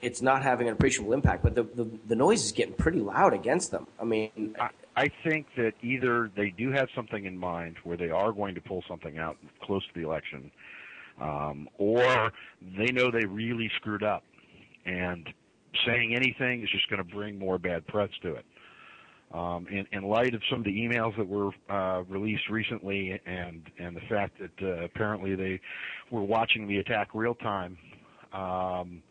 it's 0.00 0.22
not 0.22 0.42
having 0.42 0.66
an 0.68 0.74
appreciable 0.74 1.12
impact, 1.12 1.42
but 1.42 1.54
the 1.54 1.62
the, 1.62 1.86
the 2.08 2.16
noise 2.16 2.44
is 2.44 2.52
getting 2.52 2.74
pretty 2.74 3.00
loud 3.00 3.32
against 3.32 3.70
them. 3.70 3.86
I 4.00 4.04
mean, 4.04 4.54
I 4.96 5.08
think 5.24 5.46
that 5.56 5.72
either 5.82 6.30
they 6.36 6.50
do 6.50 6.72
have 6.72 6.88
something 6.94 7.24
in 7.24 7.38
mind 7.38 7.76
where 7.84 7.96
they 7.96 8.10
are 8.10 8.32
going 8.32 8.54
to 8.56 8.60
pull 8.60 8.82
something 8.88 9.18
out 9.18 9.36
close 9.62 9.86
to 9.86 9.94
the 9.94 10.06
election, 10.06 10.50
um, 11.20 11.68
or 11.78 12.32
they 12.76 12.92
know 12.92 13.10
they 13.10 13.24
really 13.24 13.70
screwed 13.76 14.02
up, 14.02 14.24
and 14.84 15.28
saying 15.86 16.14
anything 16.14 16.62
is 16.62 16.70
just 16.70 16.88
going 16.90 16.98
to 16.98 17.14
bring 17.14 17.38
more 17.38 17.58
bad 17.58 17.86
press 17.86 18.10
to 18.22 18.34
it. 18.34 18.44
Um, 19.32 19.66
in, 19.68 20.02
light 20.02 20.34
of 20.34 20.42
some 20.50 20.58
of 20.58 20.64
the 20.64 20.72
emails 20.72 21.16
that 21.16 21.28
were 21.28 21.50
uh, 21.68 22.02
released 22.08 22.48
recently, 22.50 23.20
and 23.26 23.62
and 23.78 23.96
the 23.96 24.00
fact 24.08 24.40
that 24.40 24.66
uh, 24.66 24.84
apparently 24.84 25.36
they 25.36 25.60
were 26.10 26.22
watching 26.22 26.66
the 26.66 26.78
attack 26.78 27.10
real 27.14 27.36
time, 27.36 27.78
um, 28.32 29.02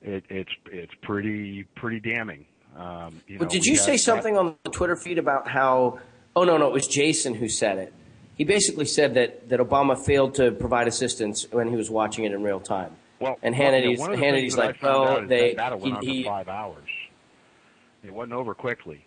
it's 0.00 0.50
it's 0.72 0.92
pretty 1.02 1.64
pretty 1.76 2.00
damning. 2.00 2.46
Um, 2.76 3.20
you 3.26 3.38
But 3.38 3.46
know, 3.46 3.50
did 3.50 3.66
you 3.66 3.76
say 3.76 3.98
something 3.98 4.38
on 4.38 4.56
the 4.64 4.70
Twitter 4.70 4.96
feed 4.96 5.18
about 5.18 5.48
how? 5.48 5.98
Oh 6.34 6.44
no, 6.44 6.56
no, 6.56 6.68
it 6.68 6.72
was 6.72 6.88
Jason 6.88 7.34
who 7.34 7.48
said 7.48 7.76
it. 7.76 7.92
He 8.38 8.44
basically 8.44 8.84
said 8.84 9.14
that, 9.14 9.48
that 9.48 9.58
Obama 9.58 9.98
failed 9.98 10.34
to 10.36 10.52
provide 10.52 10.86
assistance 10.86 11.44
when 11.50 11.68
he 11.68 11.76
was 11.76 11.90
watching 11.90 12.24
it 12.24 12.32
in 12.32 12.40
real 12.42 12.60
time. 12.60 12.94
Well, 13.18 13.36
and 13.42 13.52
well, 13.52 13.64
Hannity's 13.64 13.98
one 13.98 14.12
of 14.12 14.20
the 14.20 14.30
things 14.30 14.54
that 14.54 14.62
I 14.62 14.66
like, 14.66 14.78
found 14.78 15.08
out 15.08 15.22
is 15.24 15.28
they 15.28 15.48
that 15.48 15.56
battle 15.56 15.80
went 15.80 15.96
on 15.96 16.06
he, 16.06 16.22
for 16.22 16.28
five 16.28 16.48
hours. 16.48 16.88
It 18.04 18.14
wasn't 18.14 18.34
over 18.34 18.54
quickly, 18.54 19.04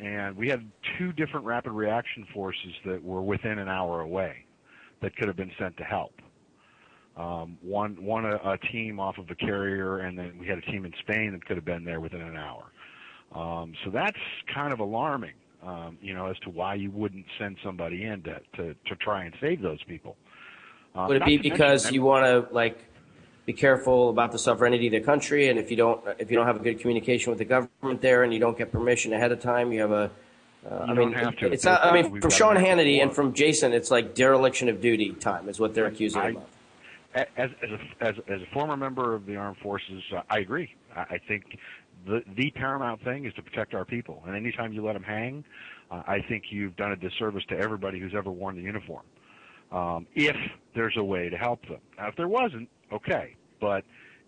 and 0.00 0.36
we 0.36 0.48
had 0.48 0.70
two 0.98 1.12
different 1.12 1.44
rapid 1.46 1.72
reaction 1.72 2.26
forces 2.32 2.72
that 2.86 3.02
were 3.02 3.22
within 3.22 3.58
an 3.58 3.68
hour 3.68 4.00
away 4.00 4.44
that 5.02 5.16
could 5.16 5.28
have 5.28 5.36
been 5.36 5.52
sent 5.58 5.76
to 5.76 5.84
help. 5.84 6.12
Um, 7.16 7.58
one 7.62 8.02
one 8.02 8.24
a, 8.24 8.36
a 8.52 8.58
team 8.70 9.00
off 9.00 9.18
of 9.18 9.28
a 9.30 9.34
carrier, 9.34 9.98
and 9.98 10.16
then 10.16 10.38
we 10.38 10.46
had 10.46 10.58
a 10.58 10.62
team 10.62 10.84
in 10.84 10.92
Spain 11.00 11.32
that 11.32 11.44
could 11.46 11.56
have 11.56 11.64
been 11.64 11.84
there 11.84 12.00
within 12.00 12.20
an 12.20 12.36
hour. 12.36 12.70
Um, 13.34 13.72
so 13.84 13.90
that's 13.90 14.16
kind 14.54 14.72
of 14.72 14.78
alarming, 14.78 15.34
um, 15.62 15.98
you 16.00 16.14
know, 16.14 16.26
as 16.26 16.38
to 16.40 16.50
why 16.50 16.74
you 16.74 16.90
wouldn't 16.92 17.26
send 17.38 17.56
somebody 17.64 18.04
in 18.04 18.22
to 18.22 18.40
to, 18.56 18.74
to 18.74 18.96
try 19.00 19.24
and 19.24 19.34
save 19.40 19.60
those 19.60 19.82
people. 19.84 20.16
Uh, 20.94 21.06
would 21.08 21.16
it 21.16 21.24
be 21.24 21.36
mention- 21.36 21.52
because 21.52 21.86
I 21.86 21.90
you 21.90 22.02
want 22.02 22.24
to 22.24 22.54
like 22.54 22.78
be 23.48 23.54
careful 23.54 24.10
about 24.10 24.30
the 24.30 24.38
sovereignty 24.38 24.88
of 24.88 24.92
the 24.92 25.00
country, 25.00 25.48
and 25.48 25.58
if 25.58 25.70
you 25.70 25.76
don't 25.78 26.04
if 26.18 26.30
you 26.30 26.36
don't 26.36 26.46
have 26.46 26.56
a 26.56 26.62
good 26.62 26.78
communication 26.80 27.30
with 27.30 27.38
the 27.38 27.46
government 27.46 28.02
there, 28.02 28.22
and 28.22 28.30
you 28.34 28.38
don't 28.38 28.58
get 28.58 28.70
permission 28.70 29.14
ahead 29.14 29.32
of 29.32 29.40
time, 29.40 29.72
you 29.72 29.80
have 29.80 29.90
a 29.90 30.10
uh, 30.70 30.74
I 30.74 30.86
mean, 30.88 30.96
don't 30.96 31.12
have 31.14 31.36
to. 31.38 31.50
it's 31.50 31.64
not. 31.64 31.82
I 31.82 31.94
mean, 31.94 32.20
from 32.20 32.30
Sean 32.30 32.56
to 32.56 32.60
make 32.60 32.68
it 32.68 32.76
Hannity 32.76 33.02
and 33.02 33.10
from 33.10 33.32
Jason, 33.32 33.72
it's 33.72 33.90
like 33.90 34.14
dereliction 34.14 34.68
of 34.68 34.82
duty 34.82 35.14
time 35.14 35.48
is 35.48 35.58
what 35.58 35.72
they're 35.72 35.86
accusing 35.86 36.20
him 36.20 36.36
of. 36.36 36.44
as 37.14 37.26
as 37.62 37.70
a, 37.70 38.04
as, 38.04 38.14
as 38.28 38.42
a 38.42 38.46
former 38.52 38.76
member 38.76 39.14
of 39.14 39.24
the 39.24 39.36
armed 39.36 39.56
forces, 39.62 40.02
uh, 40.14 40.20
I 40.28 40.40
agree. 40.40 40.74
I, 40.94 41.00
I 41.00 41.18
think 41.26 41.44
the 42.06 42.22
the 42.36 42.50
paramount 42.50 43.02
thing 43.02 43.24
is 43.24 43.32
to 43.32 43.42
protect 43.42 43.72
our 43.72 43.86
people, 43.86 44.22
and 44.26 44.36
anytime 44.36 44.74
you 44.74 44.84
let 44.84 44.92
them 44.92 45.04
hang, 45.04 45.42
uh, 45.90 46.02
I 46.06 46.20
think 46.28 46.44
you've 46.50 46.76
done 46.76 46.92
a 46.92 46.96
disservice 46.96 47.44
to 47.48 47.56
everybody 47.56 47.98
who's 47.98 48.14
ever 48.14 48.30
worn 48.30 48.56
the 48.56 48.62
uniform. 48.62 49.04
Um, 49.72 50.06
if 50.14 50.36
there's 50.74 50.98
a 50.98 51.04
way 51.04 51.30
to 51.30 51.38
help 51.38 51.62
them, 51.62 51.80
now 51.96 52.08
if 52.08 52.16
there 52.16 52.28
wasn't, 52.28 52.68
okay, 52.92 53.36
but 53.60 53.84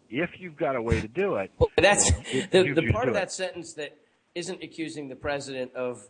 if 0.09 0.31
you've 0.41 0.57
got 0.57 0.77
a 0.77 0.83
way 0.83 1.01
to 1.01 1.09
do 1.09 1.37
it, 1.37 1.51
But 1.59 1.69
that's 1.77 2.11
it 2.33 2.51
the, 2.51 2.73
the 2.73 2.93
part 2.93 3.09
of 3.09 3.15
it. 3.15 3.19
that 3.19 3.33
sentence 3.33 3.75
that 3.75 3.97
isn't 4.35 4.63
accusing 4.63 5.09
the 5.09 5.17
president 5.17 5.75
of 5.75 6.09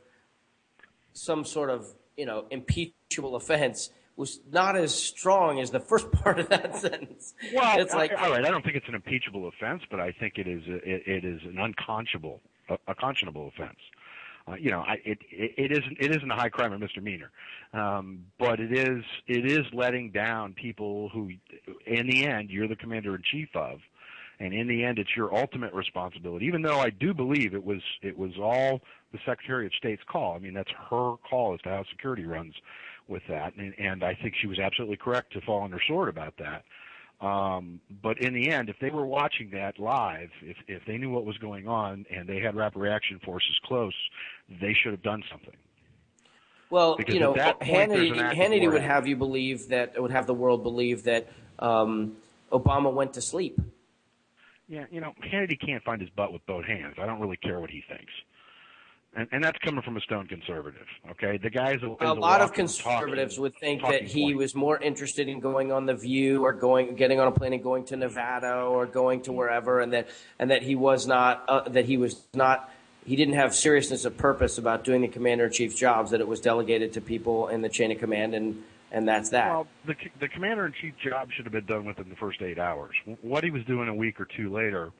some 1.12 1.44
sort 1.44 1.70
of 1.70 1.86
you 2.16 2.26
know 2.26 2.46
impeachable 2.50 3.36
offense 3.36 3.90
was 4.16 4.40
not 4.52 4.76
as 4.76 4.94
strong 4.94 5.60
as 5.60 5.70
the 5.70 5.80
first 5.80 6.10
part 6.22 6.38
of 6.38 6.48
that 6.50 6.76
sentence. 6.76 7.34
Well, 7.54 7.80
it's 7.80 7.94
like 7.94 8.12
I- 8.12 8.26
all 8.26 8.30
right. 8.32 8.44
I 8.44 8.50
don't 8.50 8.62
think 8.64 8.76
it's 8.76 8.88
an 8.88 8.94
impeachable 8.94 9.48
offense, 9.48 9.82
but 9.90 10.00
I 10.00 10.12
think 10.12 10.34
it 10.36 10.46
is 10.46 10.62
a, 10.68 10.76
it, 10.76 11.02
it 11.06 11.24
is 11.24 11.40
an 11.44 11.58
unconscionable 11.58 12.40
a, 12.68 12.74
a 12.88 12.94
conscionable 12.94 13.48
offense. 13.48 13.78
Uh, 14.50 14.56
you 14.56 14.70
know, 14.70 14.80
I, 14.80 14.94
it, 15.04 15.18
it 15.30 15.54
it 15.56 15.72
isn't 15.72 15.96
it 16.00 16.10
isn't 16.16 16.30
a 16.30 16.34
high 16.34 16.48
crime 16.48 16.72
or 16.72 16.78
misdemeanor, 16.78 17.30
um, 17.72 18.24
but 18.38 18.58
it 18.58 18.72
is 18.72 19.04
it 19.26 19.50
is 19.50 19.66
letting 19.72 20.10
down 20.10 20.54
people 20.54 21.08
who, 21.10 21.30
in 21.86 22.06
the 22.06 22.26
end, 22.26 22.50
you're 22.50 22.68
the 22.68 22.76
commander 22.76 23.14
in 23.14 23.22
chief 23.30 23.48
of, 23.54 23.78
and 24.38 24.52
in 24.54 24.66
the 24.66 24.84
end, 24.84 24.98
it's 24.98 25.10
your 25.16 25.34
ultimate 25.36 25.72
responsibility. 25.74 26.46
Even 26.46 26.62
though 26.62 26.80
I 26.80 26.90
do 26.90 27.14
believe 27.14 27.54
it 27.54 27.64
was 27.64 27.82
it 28.02 28.18
was 28.18 28.32
all 28.40 28.80
the 29.12 29.18
Secretary 29.26 29.66
of 29.66 29.72
State's 29.74 30.02
call. 30.10 30.34
I 30.34 30.38
mean, 30.38 30.54
that's 30.54 30.70
her 30.90 31.14
call 31.28 31.54
as 31.54 31.60
to 31.62 31.68
how 31.68 31.84
security 31.90 32.24
runs 32.24 32.54
with 33.08 33.22
that, 33.28 33.54
and, 33.56 33.74
and 33.78 34.02
I 34.02 34.14
think 34.14 34.34
she 34.40 34.46
was 34.46 34.58
absolutely 34.58 34.96
correct 34.96 35.32
to 35.34 35.40
fall 35.42 35.60
on 35.60 35.72
her 35.72 35.82
sword 35.86 36.08
about 36.08 36.34
that. 36.38 36.64
Um, 37.20 37.80
but 38.02 38.18
in 38.18 38.32
the 38.32 38.50
end, 38.50 38.70
if 38.70 38.76
they 38.80 38.90
were 38.90 39.04
watching 39.04 39.50
that 39.50 39.78
live, 39.78 40.30
if 40.42 40.56
if 40.66 40.82
they 40.86 40.96
knew 40.96 41.10
what 41.10 41.26
was 41.26 41.36
going 41.38 41.68
on 41.68 42.06
and 42.10 42.26
they 42.26 42.40
had 42.40 42.56
rapid 42.56 42.78
reaction 42.78 43.20
forces 43.24 43.58
close, 43.64 43.94
they 44.60 44.72
should 44.72 44.92
have 44.92 45.02
done 45.02 45.22
something. 45.30 45.54
Well, 46.70 46.96
Because 46.96 47.14
you 47.14 47.20
know, 47.20 47.34
point, 47.34 47.60
Hannity, 47.60 48.12
an 48.12 48.20
act 48.20 48.32
of 48.32 48.38
Hannity 48.38 48.72
would 48.72 48.82
have 48.82 49.06
you 49.06 49.16
believe 49.16 49.68
that 49.68 50.00
would 50.00 50.12
have 50.12 50.26
the 50.26 50.34
world 50.34 50.62
believe 50.62 51.02
that 51.02 51.28
um, 51.58 52.16
Obama 52.52 52.92
went 52.92 53.12
to 53.14 53.20
sleep. 53.20 53.60
Yeah, 54.68 54.86
you 54.90 55.00
know, 55.00 55.12
Kennedy 55.28 55.56
can't 55.56 55.82
find 55.82 56.00
his 56.00 56.10
butt 56.10 56.32
with 56.32 56.46
both 56.46 56.64
hands. 56.64 56.94
I 56.98 57.04
don't 57.04 57.20
really 57.20 57.36
care 57.36 57.58
what 57.58 57.70
he 57.70 57.82
thinks. 57.88 58.12
And, 59.16 59.26
and 59.32 59.42
that's 59.42 59.58
coming 59.58 59.82
from 59.82 59.96
a 59.96 60.00
stone 60.00 60.28
conservative. 60.28 60.86
Okay, 61.10 61.36
the 61.36 61.50
guy 61.50 61.74
is 61.74 61.82
a, 61.82 62.14
lot 62.14 62.40
of 62.40 62.52
conservatives 62.52 63.34
talking- 63.34 63.42
would 63.42 63.56
think 63.56 63.82
that 63.82 64.04
he 64.04 64.34
was 64.34 64.54
more 64.54 64.78
interested 64.78 65.28
in 65.28 65.40
going 65.40 65.72
on 65.72 65.84
the 65.84 65.94
View 65.94 66.44
or 66.44 66.52
going, 66.52 66.94
getting 66.94 67.18
on 67.18 67.26
a 67.26 67.32
plane 67.32 67.52
and 67.52 67.62
going 67.62 67.84
to 67.86 67.96
Nevada 67.96 68.62
or 68.62 68.86
going 68.86 69.22
to 69.22 69.32
wherever, 69.32 69.80
and 69.80 69.92
that 69.92 70.08
and 70.38 70.52
that 70.52 70.62
he 70.62 70.76
was 70.76 71.08
not 71.08 71.44
uh, 71.48 71.68
that 71.68 71.86
he 71.86 71.96
was 71.96 72.22
not 72.34 72.70
he 73.04 73.16
didn't 73.16 73.34
have 73.34 73.52
seriousness 73.52 74.04
of 74.04 74.16
purpose 74.16 74.58
about 74.58 74.84
doing 74.84 75.00
the 75.00 75.08
commander 75.08 75.46
in 75.46 75.52
chief's 75.52 75.74
jobs. 75.74 76.12
That 76.12 76.20
it 76.20 76.28
was 76.28 76.40
delegated 76.40 76.92
to 76.92 77.00
people 77.00 77.48
in 77.48 77.62
the 77.62 77.68
chain 77.68 77.90
of 77.90 77.98
command, 77.98 78.34
and 78.34 78.62
and 78.92 79.08
that's 79.08 79.30
that. 79.30 79.48
Well, 79.50 79.66
the 79.86 79.96
the 80.20 80.28
commander 80.28 80.66
in 80.66 80.72
chief 80.80 80.94
job 81.02 81.30
should 81.32 81.46
have 81.46 81.52
been 81.52 81.66
done 81.66 81.84
within 81.84 82.08
the 82.08 82.16
first 82.16 82.42
eight 82.42 82.58
hours. 82.58 82.94
What 83.22 83.42
he 83.42 83.50
was 83.50 83.64
doing 83.64 83.88
a 83.88 83.94
week 83.94 84.20
or 84.20 84.26
two 84.36 84.52
later, 84.52 84.92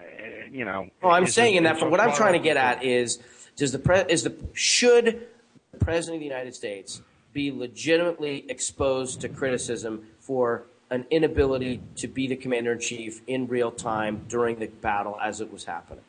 eh, 0.00 0.48
you 0.50 0.64
know. 0.64 0.88
Well, 1.02 1.12
I'm 1.12 1.26
saying 1.26 1.56
in 1.56 1.64
that, 1.64 1.78
but 1.78 1.90
what 1.90 2.00
I'm 2.00 2.14
trying 2.14 2.34
to 2.34 2.38
get 2.38 2.56
at 2.56 2.82
is, 2.84 3.18
does 3.56 3.72
the 3.72 3.78
pre- 3.78 4.04
is 4.08 4.22
the 4.22 4.36
should 4.52 5.26
the 5.72 5.78
president 5.78 6.16
of 6.16 6.20
the 6.20 6.26
United 6.26 6.54
States 6.54 7.02
be 7.32 7.50
legitimately 7.50 8.44
exposed 8.48 9.20
to 9.20 9.28
criticism 9.28 10.06
for 10.20 10.64
an 10.90 11.04
inability 11.10 11.82
to 11.96 12.06
be 12.06 12.26
the 12.26 12.36
commander 12.36 12.72
in 12.72 12.78
chief 12.78 13.20
in 13.26 13.46
real 13.48 13.70
time 13.70 14.24
during 14.28 14.58
the 14.58 14.66
battle 14.66 15.18
as 15.22 15.40
it 15.40 15.52
was 15.52 15.64
happening? 15.64 16.04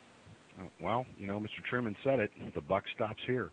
Well, 0.80 1.06
you 1.18 1.26
know, 1.26 1.38
Mr. 1.40 1.62
Truman 1.68 1.96
said 2.04 2.20
it. 2.20 2.30
The 2.54 2.60
buck 2.60 2.84
stops 2.94 3.20
here. 3.26 3.50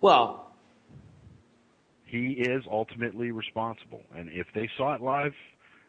Well, 0.00 0.52
he 2.04 2.32
is 2.32 2.62
ultimately 2.70 3.32
responsible, 3.32 4.02
and 4.14 4.30
if 4.30 4.46
they 4.54 4.68
saw 4.76 4.94
it 4.94 5.00
live, 5.00 5.34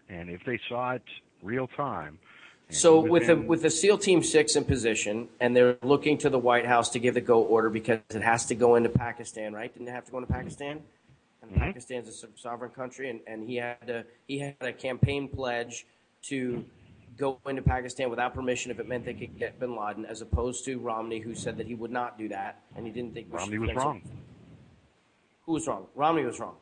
and 0.09 0.29
if 0.29 0.41
they 0.45 0.59
saw 0.67 0.93
it 0.93 1.03
real 1.43 1.67
time, 1.67 2.17
So 2.69 2.99
with 2.99 3.27
the 3.27 3.35
with 3.35 3.61
the 3.61 3.69
SEAL 3.69 3.97
Team 3.99 4.21
Six 4.21 4.55
in 4.55 4.65
position, 4.65 5.29
and 5.39 5.55
they're 5.55 5.77
looking 5.83 6.17
to 6.19 6.29
the 6.29 6.39
White 6.39 6.65
House 6.65 6.89
to 6.89 6.99
give 6.99 7.13
the 7.13 7.21
go 7.21 7.41
order 7.41 7.69
because 7.69 7.99
it 8.09 8.21
has 8.21 8.45
to 8.47 8.55
go 8.55 8.75
into 8.75 8.89
Pakistan, 8.89 9.53
right? 9.53 9.73
Didn't 9.73 9.87
it 9.87 9.91
have 9.91 10.05
to 10.05 10.11
go 10.11 10.17
into 10.17 10.31
Pakistan? 10.31 10.83
And 11.41 11.51
Mhm. 11.51 11.59
Pakistan's 11.59 12.23
a 12.23 12.27
sovereign 12.37 12.71
country, 12.71 13.09
and, 13.09 13.21
and 13.25 13.47
he 13.47 13.55
had 13.55 13.87
to 13.87 14.05
he 14.27 14.39
had 14.39 14.55
a 14.59 14.73
campaign 14.73 15.29
pledge 15.29 15.85
to 16.23 16.65
go 17.17 17.39
into 17.47 17.61
Pakistan 17.61 18.09
without 18.09 18.33
permission 18.33 18.69
if 18.69 18.79
it 18.79 18.87
meant 18.87 19.05
they 19.05 19.13
could 19.13 19.39
get 19.39 19.59
Bin 19.59 19.75
Laden, 19.75 20.05
as 20.05 20.21
opposed 20.21 20.65
to 20.65 20.77
Romney, 20.77 21.19
who 21.19 21.33
said 21.33 21.57
that 21.57 21.67
he 21.67 21.73
would 21.73 21.91
not 21.91 22.17
do 22.17 22.27
that, 22.27 22.61
and 22.75 22.85
he 22.85 22.91
didn't 22.91 23.13
think 23.13 23.27
Romney 23.31 23.59
was 23.59 23.73
wrong. 23.75 24.01
Who 25.45 25.53
was 25.53 25.67
wrong? 25.67 25.87
Romney 25.95 26.25
was 26.25 26.39
wrong. 26.39 26.57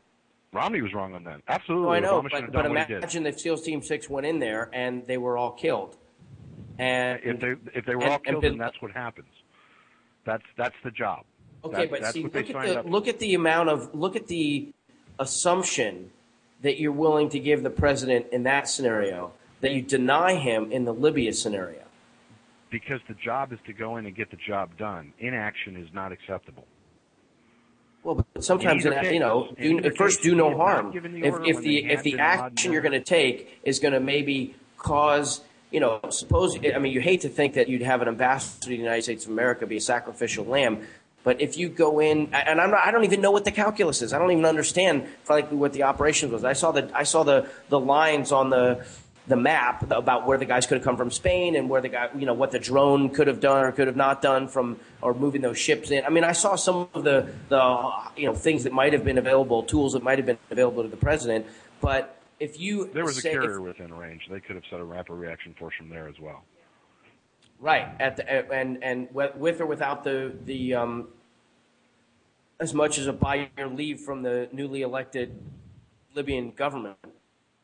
Romney 0.56 0.82
was 0.82 0.94
wrong 0.94 1.14
on 1.14 1.24
that. 1.26 1.42
Absolutely. 1.48 1.86
No, 1.88 1.92
I 1.92 2.00
know, 2.00 2.22
Obama 2.22 2.32
but, 2.32 2.52
but 2.52 2.64
done 2.64 2.70
what 2.74 2.80
he 2.88 2.94
did. 2.94 2.98
imagine 3.04 3.26
if 3.28 3.40
SEALs 3.40 3.62
Team 3.64 3.82
Six 3.82 4.10
went 4.10 4.26
in 4.26 4.40
there 4.40 4.70
and 4.74 5.06
they 5.06 5.18
were 5.18 5.38
all 5.38 5.52
killed. 5.52 5.98
And 6.80 7.20
If 7.24 7.40
they 7.40 7.56
if 7.74 7.86
they 7.86 7.96
were 7.96 8.04
and- 8.04 8.12
all 8.12 8.20
killed, 8.20 8.44
then 8.44 8.58
that's 8.58 8.82
what 8.82 8.92
happens. 8.92 9.28
That's 10.26 10.44
that's 10.58 10.76
the 10.84 10.92
job. 10.92 11.26
Okay, 11.64 11.88
That- 11.88 11.90
but 12.02 12.14
see, 12.14 12.24
look 12.24 12.36
at 12.36 12.48
the 12.48 12.84
look 12.90 13.08
at 13.08 13.20
the 13.20 13.34
amount 13.36 13.70
of 13.70 13.94
look 13.94 14.16
at 14.16 14.28
the 14.28 14.70
assumption 15.20 16.12
that 16.62 16.80
you're 16.80 16.92
willing 16.92 17.30
to 17.30 17.40
give 17.40 17.64
the 17.64 17.70
president 17.70 18.28
in 18.32 18.44
that 18.44 18.68
scenario 18.68 19.34
that 19.62 19.72
you 19.72 19.82
deny 19.82 20.36
him 20.36 20.72
in 20.72 20.86
the 20.86 20.94
Libya 20.94 21.34
scenario. 21.34 21.82
because 22.72 23.00
the 23.08 23.14
job 23.14 23.54
is 23.54 23.60
to 23.66 23.72
go 23.72 23.96
in 23.98 24.06
and 24.06 24.16
get 24.16 24.30
the 24.32 24.38
job 24.38 24.76
done. 24.78 25.14
Inaction 25.20 25.78
is 25.78 25.88
not 25.94 26.12
acceptable. 26.12 26.66
Well, 28.06 28.24
but 28.34 28.44
sometimes 28.44 28.86
in, 28.86 28.94
you 29.12 29.20
know, 29.20 29.52
do, 29.60 29.90
first 29.96 30.22
do 30.22 30.36
no 30.36 30.56
harm. 30.56 30.92
the 30.92 31.00
If, 31.00 31.36
if 31.44 31.62
the 31.64 31.86
if 31.86 32.04
the 32.04 32.20
action 32.20 32.72
you're 32.72 32.84
going 32.84 32.92
to 32.92 33.04
take 33.04 33.60
is 33.64 33.80
going 33.80 33.96
to 33.96 34.00
maybe 34.00 34.54
cause 34.78 35.42
you 35.72 35.80
know, 35.80 36.00
suppose 36.10 36.56
I 36.56 36.78
mean 36.78 36.94
you 36.94 37.02
hate 37.02 37.22
to 37.22 37.30
think 37.30 37.56
that 37.56 37.68
you'd 37.68 37.82
have 37.82 38.04
an 38.04 38.08
ambassador 38.08 38.66
to 38.66 38.70
the 38.70 38.76
United 38.78 39.02
States 39.02 39.26
of 39.26 39.32
America 39.32 39.66
be 39.66 39.78
a 39.78 39.82
sacrificial 39.82 40.46
lamb, 40.46 40.86
but 41.24 41.42
if 41.42 41.58
you 41.58 41.68
go 41.68 42.00
in 42.00 42.32
and 42.32 42.62
I'm 42.62 42.70
not, 42.70 42.86
I 42.86 42.92
don't 42.92 43.06
even 43.06 43.22
know 43.22 43.32
what 43.32 43.44
the 43.44 43.52
calculus 43.52 44.04
is. 44.04 44.14
I 44.14 44.20
don't 44.20 44.30
even 44.30 44.46
understand 44.46 45.08
frankly 45.24 45.58
what 45.58 45.74
the 45.74 45.82
operations 45.82 46.32
was. 46.32 46.44
I 46.44 46.54
saw 46.54 46.72
the 46.72 46.92
I 46.94 47.04
saw 47.04 47.24
the 47.24 47.50
the 47.70 47.80
lines 47.80 48.32
on 48.32 48.52
the 48.52 48.86
the 49.28 49.36
map 49.36 49.90
about 49.92 50.28
where 50.28 50.38
the 50.38 50.46
guys 50.46 50.68
could 50.68 50.76
have 50.78 50.84
come 50.84 50.98
from 50.98 51.10
Spain 51.10 51.56
and 51.56 51.70
where 51.70 51.82
the 51.82 51.90
guy, 51.90 52.10
you 52.16 52.26
know, 52.26 52.34
what 52.34 52.52
the 52.52 52.60
drone 52.60 53.10
could 53.10 53.28
have 53.28 53.40
done 53.40 53.66
or 53.66 53.72
could 53.72 53.88
have 53.88 53.96
not 53.96 54.22
done 54.22 54.48
from 54.48 54.80
or 55.02 55.14
moving 55.14 55.42
those 55.42 55.58
ships 55.58 55.90
in. 55.92 56.06
I 56.06 56.10
mean, 56.10 56.24
I 56.24 56.32
saw 56.32 56.56
some 56.56 56.88
of 56.94 57.04
the 57.04 57.28
the 57.50 57.92
you 58.16 58.28
know 58.28 58.34
things 58.36 58.64
that 58.64 58.74
might 58.74 58.94
have 58.94 59.04
been 59.04 59.18
available, 59.18 59.64
tools 59.64 59.94
that 59.94 60.04
might 60.04 60.20
have 60.20 60.26
been 60.26 60.38
available 60.52 60.84
to 60.84 60.90
the 60.90 60.98
president. 60.98 61.46
But 61.82 62.22
if 62.40 62.60
you 62.60 62.90
There 62.94 63.04
was 63.04 63.18
a 63.18 63.22
say, 63.22 63.34
if- 63.34 63.42
carrier 63.42 63.62
within 63.62 63.94
range. 63.94 64.28
They 64.30 64.40
could 64.40 64.56
have 64.56 64.66
set 64.70 64.80
a 64.80 64.84
rapid 64.84 65.14
reaction 65.14 65.56
force 65.58 65.74
from 65.78 65.90
there 65.90 66.08
as 66.08 66.20
well. 66.20 66.44
Right. 67.60 67.88
At 68.00 68.18
the, 68.18 68.52
and 68.52 68.84
and 68.84 69.08
with 69.12 69.62
or 69.62 69.66
without 69.66 70.04
the 70.04 70.34
the 70.44 70.76
um, 70.76 71.08
as 72.60 72.74
much 72.74 72.98
as 72.98 73.08
a 73.08 73.14
buy 73.14 73.50
your 73.58 73.68
leave 73.68 74.02
from 74.02 74.22
the 74.24 74.50
newly 74.52 74.82
elected 74.82 75.42
Libyan 76.14 76.52
government. 76.52 76.98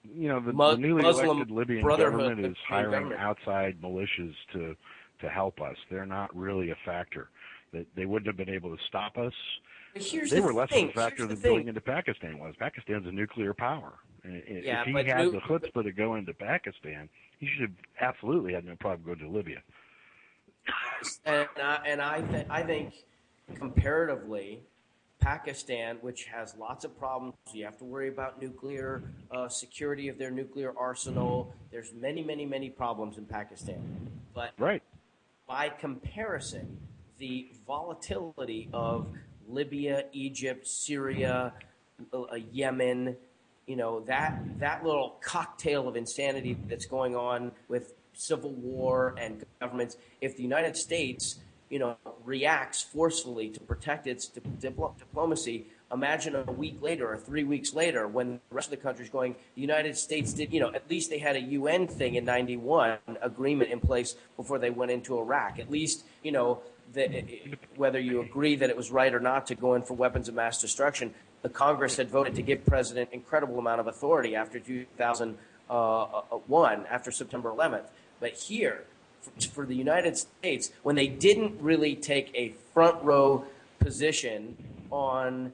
You 0.04 0.30
know, 0.30 0.40
the, 0.40 0.52
the 0.52 0.78
newly 0.78 1.04
Muslim 1.04 1.38
elected 1.38 1.52
Libyan 1.52 1.86
government 1.86 2.40
is 2.46 2.58
hiring 2.68 2.92
government. 2.92 3.22
outside 3.22 3.82
militias 3.82 4.34
to 4.54 4.76
to 5.20 5.30
help 5.30 5.62
us. 5.62 5.78
They're 5.90 6.06
not 6.06 6.36
really 6.36 6.72
a 6.72 6.76
factor. 6.84 7.30
They, 7.72 7.86
they 7.96 8.06
wouldn't 8.06 8.26
have 8.28 8.38
been 8.38 8.54
able 8.54 8.76
to 8.76 8.84
stop 8.88 9.18
us. 9.18 9.34
They 9.94 10.00
the 10.00 10.42
were 10.42 10.54
less 10.54 10.70
thing, 10.70 10.86
of 10.86 10.90
a 10.92 10.94
factor 10.94 11.28
than 11.28 11.40
going 11.40 11.68
into 11.68 11.82
Pakistan 11.82 12.40
was. 12.40 12.56
Pakistan's 12.58 13.06
a 13.06 13.12
nuclear 13.12 13.54
power. 13.54 13.94
Yeah, 14.24 14.82
if 14.82 14.88
he 14.88 14.94
had 14.94 15.26
nu- 15.26 15.32
the 15.32 15.40
chutzpah 15.42 15.84
to 15.84 15.92
go 15.92 16.16
into 16.16 16.34
Pakistan, 16.34 17.08
he 17.40 17.48
should 17.48 17.62
have 17.62 17.78
absolutely 18.00 18.54
had 18.54 18.66
no 18.66 18.76
problem 18.76 19.04
going 19.06 19.20
to 19.20 19.30
Libya. 19.30 19.62
And 21.26 21.48
I, 21.62 21.80
and 21.86 22.02
I 22.02 22.22
th- 22.22 22.48
I 22.50 22.64
think 22.64 22.94
comparatively, 23.56 24.62
Pakistan, 25.22 25.98
which 26.02 26.26
has 26.26 26.56
lots 26.60 26.84
of 26.84 26.98
problems, 26.98 27.36
you 27.54 27.64
have 27.64 27.78
to 27.78 27.86
worry 27.86 28.10
about 28.10 28.42
nuclear 28.42 29.04
uh, 29.32 29.48
security 29.48 30.10
of 30.10 30.18
their 30.18 30.32
nuclear 30.32 30.74
arsenal. 30.78 31.54
There's 31.72 31.94
many, 31.94 32.24
many, 32.24 32.46
many 32.46 32.70
problems 32.70 33.18
in 33.18 33.26
Pakistan, 33.26 34.10
but 34.34 34.52
right. 34.58 34.84
by 35.48 35.70
comparison, 35.70 36.78
the 37.20 37.52
volatility 37.68 38.68
of 38.74 39.08
Libya, 39.48 40.06
Egypt, 40.12 40.68
Syria, 40.68 41.54
uh, 42.12 42.36
Yemen, 42.52 43.16
you 43.68 43.76
know 43.76 44.02
that 44.02 44.42
that 44.60 44.84
little 44.84 45.18
cocktail 45.22 45.88
of 45.88 45.96
insanity 45.96 46.58
that's 46.68 46.88
going 46.88 47.16
on 47.16 47.52
with 47.68 47.94
civil 48.14 48.52
war 48.52 49.16
and 49.18 49.46
governments. 49.60 49.98
If 50.20 50.36
the 50.36 50.44
United 50.44 50.76
States, 50.76 51.40
you 51.72 51.80
know, 51.80 51.96
reacts 52.26 52.82
forcefully 52.82 53.50
to 53.50 53.60
protect 53.62 54.06
its 54.06 54.28
di- 54.28 54.42
diplo- 54.60 54.96
diplomacy, 55.00 55.68
imagine 55.92 56.36
a 56.36 56.44
week 56.52 56.82
later 56.82 57.10
or 57.10 57.18
three 57.18 57.46
weeks 57.46 57.74
later 57.74 58.08
when 58.08 58.42
the 58.50 58.56
rest 58.56 58.68
of 58.68 58.72
the 58.72 58.84
country 58.84 59.06
is 59.06 59.10
going. 59.10 59.36
The 59.56 59.62
United 59.62 59.98
States 59.98 60.34
did, 60.34 60.54
you 60.54 60.60
know, 60.60 60.72
at 60.74 60.90
least 60.90 61.10
they 61.10 61.18
had 61.18 61.38
a 61.38 61.42
UN 61.42 61.88
thing 61.88 62.16
in 62.16 62.26
'91 62.26 62.98
agreement 63.22 63.72
in 63.72 63.80
place 63.80 64.16
before 64.36 64.60
they 64.60 64.70
went 64.70 64.92
into 64.92 65.18
Iraq. 65.18 65.60
At 65.60 65.72
least, 65.72 66.04
you 66.24 66.34
know, 66.34 66.62
the, 66.94 67.26
whether 67.78 68.00
you 68.00 68.20
agree 68.20 68.58
that 68.58 68.70
it 68.70 68.76
was 68.76 68.92
right 68.92 69.14
or 69.14 69.22
not 69.22 69.48
to 69.48 69.56
go 69.56 69.74
in 69.76 69.84
for 69.84 69.94
weapons 69.94 70.28
of 70.28 70.36
mass 70.36 70.60
destruction, 70.60 71.14
the 71.42 71.50
Congress 71.50 71.96
had 71.96 72.10
voted 72.10 72.36
to 72.36 72.42
give 72.42 72.66
President 72.66 73.10
incredible 73.14 73.58
amount 73.58 73.80
of 73.80 73.88
authority 73.88 74.36
after 74.36 74.60
2001, 74.60 75.38
uh, 75.70 75.74
uh, 75.74 76.84
after 76.90 77.12
September 77.12 77.50
11th. 77.50 77.88
But 78.20 78.34
here, 78.34 78.86
for, 79.52 79.66
the 79.66 79.76
United 79.76 80.18
States, 80.18 80.72
when 80.84 80.96
they 80.96 81.08
didn't 81.08 81.62
really 81.62 81.96
take 81.96 82.32
a 82.36 82.50
front 82.74 83.04
row 83.04 83.46
position 83.80 84.58
on 84.92 85.52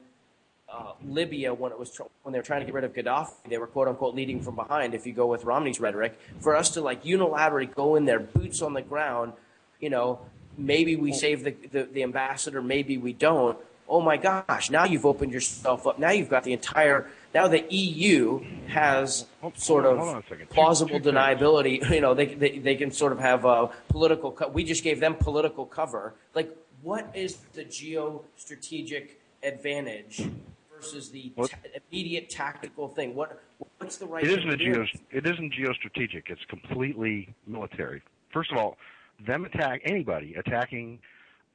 uh, 0.70 0.92
Libya 1.06 1.54
when 1.54 1.72
it 1.72 1.78
was 1.78 1.90
tr- 1.90 2.02
when 2.22 2.32
they 2.32 2.38
were 2.38 2.44
trying 2.44 2.60
to 2.60 2.66
get 2.66 2.74
rid 2.74 2.84
of 2.84 2.92
Gaddafi, 2.92 3.32
they 3.48 3.58
were 3.58 3.66
quote 3.66 3.88
unquote 3.88 4.14
leading 4.14 4.40
from 4.42 4.54
behind. 4.54 4.94
If 4.94 5.06
you 5.06 5.12
go 5.12 5.26
with 5.26 5.44
Romney's 5.44 5.80
rhetoric, 5.80 6.18
for 6.40 6.54
us 6.54 6.70
to 6.70 6.80
like 6.80 7.04
unilaterally 7.04 7.74
go 7.74 7.96
in 7.96 8.04
there, 8.04 8.20
boots 8.20 8.60
on 8.60 8.74
the 8.74 8.82
ground, 8.82 9.32
you 9.80 9.90
know, 9.90 10.20
maybe 10.58 10.96
we 10.96 11.12
save 11.12 11.44
the, 11.44 11.54
the, 11.72 11.84
the 11.84 12.02
ambassador, 12.02 12.60
maybe 12.60 12.98
we 12.98 13.12
don't. 13.12 13.58
Oh 13.88 14.02
my 14.02 14.18
gosh! 14.18 14.70
Now 14.70 14.84
you've 14.84 15.06
opened 15.06 15.32
yourself 15.32 15.86
up. 15.86 15.98
Now 15.98 16.10
you've 16.10 16.28
got 16.28 16.44
the 16.44 16.52
entire. 16.52 17.10
Now 17.38 17.46
the 17.46 17.64
EU 17.72 18.40
has 18.66 19.26
sort 19.54 19.84
of 19.84 19.92
on- 19.92 19.98
hold 19.98 20.16
on 20.16 20.22
a 20.22 20.28
second. 20.28 20.48
Two- 20.48 20.54
plausible 20.54 20.98
deniability. 20.98 21.88
You 21.98 22.00
know, 22.00 22.12
they, 22.12 22.26
they 22.26 22.58
they 22.58 22.74
can 22.74 22.90
sort 22.90 23.12
of 23.12 23.20
have 23.20 23.44
a 23.44 23.70
political. 23.88 24.32
Co- 24.32 24.48
we 24.48 24.64
just 24.64 24.82
gave 24.82 24.98
them 24.98 25.14
political 25.14 25.64
cover. 25.64 26.14
Like 26.34 26.50
what 26.82 27.04
is 27.14 27.36
the 27.58 27.64
geostrategic 27.64 29.10
advantage 29.44 30.28
versus 30.74 31.10
the 31.10 31.32
ta- 31.36 31.46
immediate 31.92 32.28
tactical 32.28 32.88
thing? 32.88 33.14
What 33.14 33.40
what's 33.78 33.98
the 33.98 34.06
right? 34.06 34.24
It 34.24 34.30
isn't 34.36 34.50
a 34.50 34.56
geo. 34.56 34.84
It 35.12 35.24
isn't 35.24 35.54
geostrategic. 35.54 36.24
It's 36.30 36.44
completely 36.48 37.32
military. 37.46 38.02
First 38.32 38.50
of 38.50 38.58
all, 38.58 38.78
them 39.24 39.44
attack 39.44 39.82
anybody 39.84 40.34
attacking 40.34 40.98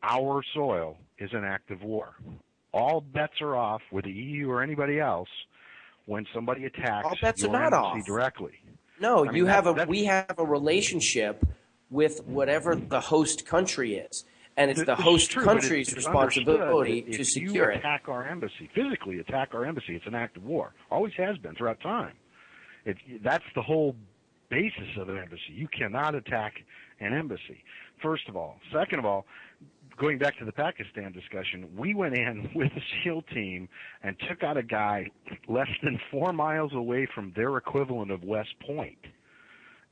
our 0.01 0.43
soil 0.53 0.95
is 1.19 1.31
an 1.34 1.43
act 1.43 1.72
of 1.72 1.84
war. 1.84 2.14
All 2.72 3.01
bets 3.01 3.41
are 3.41 3.57
off 3.57 3.81
with 3.91 4.05
the 4.05 4.11
EU 4.14 4.49
or 4.49 4.64
anybody 4.64 4.97
else 5.01 5.30
when 6.06 6.26
somebody 6.34 6.66
attacks 6.66 7.06
All 7.06 7.16
bets 7.22 7.44
are 7.44 7.48
not 7.50 7.74
embassy 7.74 8.00
off. 8.02 8.06
directly. 8.06 8.52
No, 9.00 9.24
I 9.24 9.28
mean, 9.28 9.36
you 9.36 9.46
have 9.46 9.68
a 9.68 9.72
that's- 9.74 9.88
we 9.88 10.06
have 10.06 10.36
a 10.38 10.46
relationship 10.46 11.46
with 11.90 12.24
whatever 12.26 12.76
the 12.76 13.00
host 13.00 13.46
country 13.46 13.96
is, 13.96 14.26
and 14.58 14.70
it's 14.72 14.80
the 14.82 14.86
This 14.86 15.00
is 15.00 15.04
host 15.04 15.32
true, 15.32 15.46
but 15.46 15.52
country's 15.60 15.88
it's 15.90 15.98
responsibility 15.98 17.02
that 17.02 17.14
to 17.14 17.22
if 17.22 17.28
secure 17.28 17.70
you 17.72 17.76
it. 17.76 17.78
attack 17.80 18.08
our 18.08 18.26
embassy, 18.28 18.70
physically 18.74 19.20
attack 19.20 19.54
our 19.54 19.66
embassy, 19.66 19.96
it's 19.96 20.06
an 20.08 20.16
act 20.16 20.38
of 20.38 20.44
war. 20.44 20.74
Always 20.92 21.14
has 21.18 21.38
been 21.38 21.56
throughout 21.56 21.80
time. 21.82 22.14
It, 22.86 22.98
that's 23.24 23.46
the 23.56 23.62
whole 23.62 23.96
basis 24.50 24.98
of 24.98 25.10
an 25.10 25.18
embassy. 25.18 25.54
You 25.54 25.68
cannot 25.68 26.16
attack 26.16 26.54
an 27.00 27.14
embassy. 27.14 27.64
First 28.02 28.28
of 28.28 28.36
all, 28.36 28.58
second 28.72 29.00
of 29.00 29.06
all, 29.06 29.26
going 29.98 30.18
back 30.18 30.38
to 30.40 30.45
the 30.45 30.52
Pakistan 30.52 31.11
discussion, 31.11 31.70
we 31.78 31.94
went 31.94 32.15
in 32.15 32.49
with 32.56 32.72
a 32.72 32.82
SEAL 33.03 33.24
team 33.34 33.68
and 34.03 34.15
took 34.30 34.44
out 34.44 34.57
a 34.57 34.64
guy 34.64 35.07
less 35.48 35.70
than 35.84 35.99
four 36.11 36.34
miles 36.34 36.74
away 36.74 37.07
from 37.14 37.34
their 37.36 37.57
equivalent 37.57 38.11
of 38.11 38.24
West 38.24 38.53
Point 38.65 38.98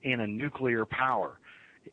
in 0.03 0.19
a 0.19 0.27
nuclear 0.27 0.85
power. 0.85 1.39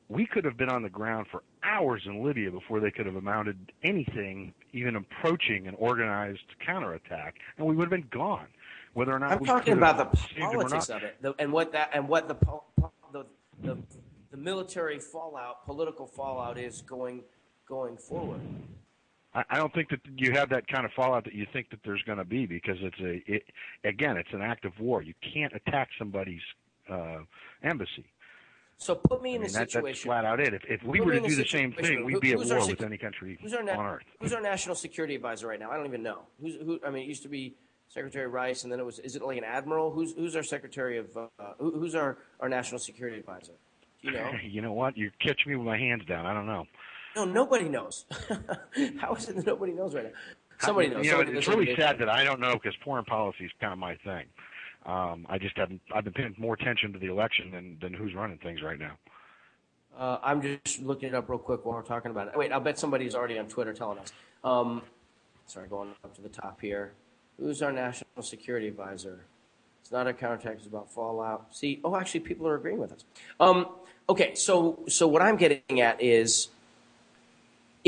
We 0.09 0.27
could 0.27 0.45
have 0.45 0.57
been 0.57 0.69
on 0.69 0.83
the 0.83 0.91
ground 0.91 1.27
for 1.31 1.43
hours 1.63 2.03
in 2.07 2.23
Libya 2.23 2.51
before 2.51 2.81
they 2.81 2.91
could 2.91 3.07
have 3.07 3.17
amounted 3.17 3.73
anything 3.83 4.53
even 4.73 4.97
approaching 4.97 5.67
an 5.67 5.75
organized 5.79 6.45
counterattack, 6.65 7.37
and 7.57 7.67
we 7.67 7.75
would 7.75 7.85
have 7.85 7.91
been 7.91 8.09
gone. 8.11 8.47
Whether 8.93 9.15
or 9.15 9.19
not 9.19 9.33
I'm 9.33 9.45
talking 9.45 9.75
about 9.75 9.97
the 9.97 10.19
politics 10.41 10.91
of 10.91 11.03
it, 11.03 11.17
the, 11.23 11.35
and 11.39 11.53
what 11.53 11.73
that 11.73 11.91
and 11.93 12.09
what 12.09 12.29
the, 12.29 12.35
the 13.13 13.25
the 13.63 13.79
the 14.31 14.37
military 14.37 14.99
fallout, 14.99 15.65
political 15.65 16.07
fallout 16.07 16.59
is 16.59 16.83
going 16.83 17.23
going 17.69 17.97
forward. 17.97 18.41
I 19.35 19.45
I 19.51 19.57
don't 19.59 19.73
think 19.75 19.91
that 19.91 20.01
you 20.17 20.33
have 20.33 20.49
that 20.51 20.67
kind 20.69 20.85
of 20.85 20.93
fallout 20.93 21.25
that 21.25 21.35
you 21.35 21.47
think 21.53 21.71
that 21.71 21.81
there's 21.85 22.03
going 22.03 22.19
to 22.19 22.25
be 22.25 22.47
because 22.47 22.77
it's 22.81 23.01
a 23.01 23.23
it, 23.33 23.45
again 23.85 24.17
it's 24.17 24.33
an 24.33 24.43
act 24.43 24.65
of 24.65 24.73
war. 24.81 25.03
You 25.03 25.15
can't 25.35 25.53
attack 25.55 25.89
somebody's 25.99 26.43
uh, 26.91 27.19
embassy. 27.63 28.07
So 28.81 28.95
put 28.95 29.23
me 29.23 29.33
I 29.33 29.35
in 29.37 29.43
mean, 29.43 29.51
a 29.51 29.53
that, 29.55 29.73
that's 29.73 30.01
flat 30.01 30.25
out 30.25 30.39
it. 30.39 30.55
If, 30.55 30.63
if 30.69 30.83
we 30.85 30.99
Put 30.99 31.07
were 31.07 31.13
to 31.15 31.21
do 31.21 31.35
the 31.35 31.45
same 31.45 31.73
thing, 31.73 32.05
we'd 32.05 32.21
be 32.21 32.31
at 32.31 32.39
war 32.39 32.67
with 32.67 32.81
any 32.81 32.97
country 32.97 33.37
Who's 33.43 33.53
our, 33.53 33.61
on 33.61 33.87
earth. 33.87 34.05
who's 34.21 34.33
our 34.33 34.41
national 34.41 34.77
security 34.77 35.17
advisor 35.17 35.49
right 35.49 35.59
now? 35.59 35.71
I 35.71 35.77
don't 35.77 35.87
even 35.87 36.03
know. 36.03 36.21
Who's 36.41 36.55
who? 36.55 36.79
I 36.87 36.91
mean, 36.91 37.03
it 37.03 37.09
used 37.09 37.25
to 37.25 37.29
be 37.29 37.57
Secretary 37.89 38.29
Rice, 38.29 38.63
and 38.63 38.73
then 38.73 38.79
it 38.79 38.87
was. 38.87 39.01
Is 39.01 39.17
it 39.17 39.23
like 39.23 39.37
an 39.37 39.45
admiral? 39.45 39.91
Who's 39.91 40.15
who's 40.15 40.37
our 40.37 40.45
secretary 40.45 40.99
of? 40.99 41.17
Uh, 41.17 41.27
who, 41.59 41.73
who's 41.73 41.97
our 41.97 42.19
our 42.39 42.49
national 42.49 42.79
security 42.79 43.19
advisor? 43.19 43.53
Do 44.03 44.11
you 44.11 44.15
know? 44.15 44.31
you 44.45 44.63
know 44.63 44.73
what? 44.73 44.97
You're 44.97 45.11
catching 45.21 45.51
me 45.51 45.57
with 45.57 45.67
my 45.67 45.79
hands 45.79 46.05
down. 46.05 46.25
I 46.25 46.33
don't 46.33 46.47
know. 46.47 46.65
No, 47.19 47.25
nobody 47.25 47.69
knows. 47.69 48.05
How 49.01 49.15
is 49.15 49.29
it 49.29 49.35
that 49.35 49.47
nobody 49.47 49.73
knows 49.73 49.93
right 49.93 50.05
now? 50.05 50.11
Somebody 50.61 50.91
knows. 50.91 51.05
You 51.05 51.13
know, 51.13 51.21
it's 51.21 51.49
really 51.49 51.75
sad 51.75 51.99
that 51.99 52.09
I 52.09 52.23
don't 52.23 52.39
know 52.39 52.53
because 52.53 52.75
foreign 52.85 53.05
policy 53.05 53.45
is 53.45 53.51
kind 53.61 53.73
of 53.73 53.79
my 53.81 53.97
thing. 53.97 54.27
Um, 54.87 55.27
I 55.29 55.37
just 55.37 55.57
haven't. 55.59 55.81
I've 55.93 56.05
been 56.05 56.13
paying 56.13 56.37
more 56.39 56.55
attention 56.55 56.93
to 56.93 56.99
the 57.01 57.09
election 57.09 57.51
than 57.51 57.77
than 57.81 57.93
who's 57.93 58.15
running 58.15 58.39
things 58.39 58.63
right 58.63 58.79
now. 58.79 58.93
Uh, 59.99 60.19
I'm 60.23 60.41
just 60.41 60.81
looking 60.81 61.09
it 61.09 61.15
up 61.17 61.29
real 61.29 61.41
quick 61.41 61.65
while 61.65 61.75
we're 61.75 61.83
talking 61.83 62.13
about 62.13 62.29
it. 62.29 62.37
Wait, 62.37 62.53
I'll 62.53 62.61
bet 62.61 62.79
somebody's 62.79 63.17
already 63.17 63.37
on 63.37 63.49
Twitter 63.49 63.73
telling 63.73 63.99
us. 63.99 64.13
Um, 64.45 64.83
sorry, 65.47 65.67
going 65.67 65.91
up 66.05 66.15
to 66.15 66.23
the 66.23 66.29
top 66.29 66.61
here. 66.61 66.93
Who's 67.41 67.63
our 67.63 67.73
national 67.73 68.23
security 68.23 68.69
advisor? 68.69 69.25
It's 69.81 69.91
not 69.91 70.07
a 70.07 70.13
counterattack. 70.13 70.59
It's 70.59 70.67
about 70.67 70.89
fallout. 70.93 71.57
See, 71.57 71.81
oh, 71.83 71.97
actually, 71.97 72.21
people 72.21 72.47
are 72.47 72.55
agreeing 72.55 72.79
with 72.79 72.93
us. 72.93 73.05
Um, 73.41 73.67
okay, 74.09 74.37
so 74.37 74.85
so 74.87 75.09
what 75.09 75.21
I'm 75.21 75.37
getting 75.37 75.81
at 75.81 76.01
is, 76.01 76.49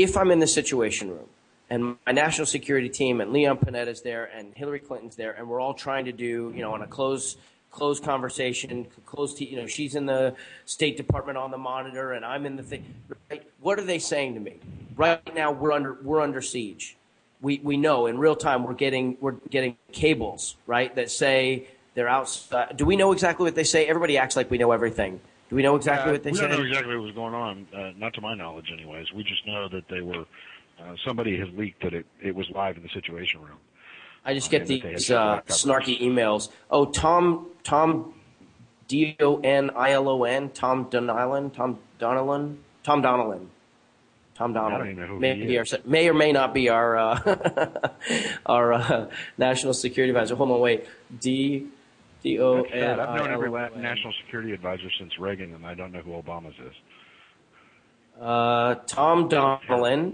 if 0.03 0.17
I'm 0.17 0.31
in 0.31 0.39
the 0.39 0.47
Situation 0.47 1.09
Room 1.09 1.27
and 1.69 1.97
my 2.05 2.11
national 2.11 2.45
security 2.45 2.89
team 2.89 3.21
and 3.21 3.31
Leon 3.31 3.57
Panetta's 3.57 4.01
there 4.01 4.25
and 4.25 4.53
Hillary 4.55 4.79
Clinton's 4.79 5.15
there, 5.15 5.31
and 5.31 5.47
we're 5.47 5.59
all 5.59 5.73
trying 5.73 6.05
to 6.05 6.11
do, 6.11 6.51
you 6.55 6.61
know, 6.61 6.73
on 6.73 6.81
a 6.81 6.87
close 6.87 7.37
close 7.71 7.99
conversation, 7.99 8.85
closed, 9.05 9.39
you 9.39 9.55
know, 9.55 9.65
she's 9.65 9.95
in 9.95 10.05
the 10.05 10.35
State 10.65 10.97
Department 10.97 11.37
on 11.37 11.51
the 11.51 11.57
monitor, 11.57 12.11
and 12.11 12.25
I'm 12.25 12.45
in 12.45 12.57
the 12.57 12.63
thing. 12.63 12.83
Right? 13.29 13.49
What 13.61 13.79
are 13.79 13.83
they 13.83 13.99
saying 13.99 14.33
to 14.33 14.39
me? 14.39 14.57
Right 14.95 15.33
now, 15.33 15.51
we're 15.51 15.71
under 15.71 15.93
we're 16.03 16.21
under 16.21 16.41
siege. 16.41 16.97
We 17.41 17.59
we 17.63 17.77
know 17.77 18.05
in 18.05 18.17
real 18.17 18.35
time 18.35 18.63
we're 18.63 18.73
getting 18.73 19.17
we're 19.19 19.37
getting 19.49 19.77
cables 19.91 20.57
right 20.67 20.93
that 20.95 21.09
say 21.09 21.67
they're 21.95 22.09
outside. 22.09 22.69
Uh, 22.69 22.73
do 22.73 22.85
we 22.85 22.95
know 22.95 23.11
exactly 23.11 23.45
what 23.45 23.55
they 23.55 23.63
say? 23.63 23.87
Everybody 23.87 24.17
acts 24.17 24.35
like 24.35 24.51
we 24.51 24.57
know 24.57 24.71
everything. 24.71 25.21
Do 25.51 25.57
we 25.57 25.63
know 25.63 25.75
exactly 25.75 26.11
Uh, 26.11 26.13
what 26.13 26.23
they 26.23 26.31
we 26.31 26.37
say? 26.37 26.47
don't 26.47 26.59
know 26.59 26.65
exactly 26.65 26.95
what 26.95 27.03
was 27.03 27.13
going 27.13 27.33
on, 27.33 27.67
uh, 27.75 27.91
not 27.97 28.13
to 28.13 28.21
my 28.21 28.33
knowledge, 28.35 28.71
anyways. 28.71 29.11
We 29.11 29.23
just 29.23 29.45
know 29.45 29.67
that 29.67 29.83
they 29.89 29.99
were. 29.99 30.25
Uh, 30.79 30.95
somebody 31.05 31.37
has 31.37 31.49
leaked 31.57 31.83
that 31.83 31.93
it, 31.93 32.05
it 32.21 32.33
was 32.33 32.49
live 32.51 32.77
in 32.77 32.83
the 32.83 32.89
Situation 32.89 33.41
Room. 33.41 33.57
I 34.23 34.33
just 34.33 34.49
get 34.49 34.65
they 34.65 34.79
had 34.79 34.91
these 34.95 35.11
uh, 35.11 35.41
snarky 35.47 36.01
emails. 36.01 36.49
Oh, 36.69 36.85
Tom 36.85 37.47
Tom 37.65 38.13
D 38.87 39.17
O 39.19 39.41
N 39.41 39.71
I 39.75 39.91
L 39.91 40.07
O 40.07 40.23
N 40.23 40.51
Tom 40.51 40.85
Donilon 40.85 41.53
Tom 41.53 41.79
Donilon 41.99 42.55
Tom 42.83 43.03
Donilon. 43.03 43.47
Tom 44.35 44.55
I 44.55 44.69
don't 44.69 44.71
Donnellan 44.71 44.85
even 44.91 44.97
know 45.01 45.07
who 45.07 45.19
may, 45.19 45.35
he 45.35 45.57
our, 45.57 45.65
may 45.85 46.07
or 46.09 46.13
may 46.13 46.31
not 46.31 46.53
be 46.53 46.69
our 46.69 46.97
uh, 46.97 47.89
our 48.45 48.73
uh, 48.73 49.09
national 49.37 49.73
security 49.73 50.11
advisor. 50.11 50.35
Hold 50.35 50.51
on, 50.51 50.59
wait. 50.61 50.85
D 51.19 51.67
D 52.23 52.39
O 52.39 52.57
That's 52.57 52.69
sad. 52.69 52.99
N 52.99 52.99
I've 52.99 53.15
known 53.17 53.31
every 53.31 53.47
L 53.47 53.55
O 53.55 53.57
la- 53.57 53.65
N. 53.65 53.81
national 53.81 54.13
security 54.23 54.51
advisor 54.53 54.89
since 54.97 55.17
Reagan, 55.19 55.53
and 55.53 55.65
I 55.65 55.73
don't 55.73 55.91
know 55.91 56.01
who 56.01 56.11
Obama's 56.11 56.55
is. 56.59 56.73
Uh, 58.21 58.75
Tom 58.87 59.29
Donilon 59.29 60.13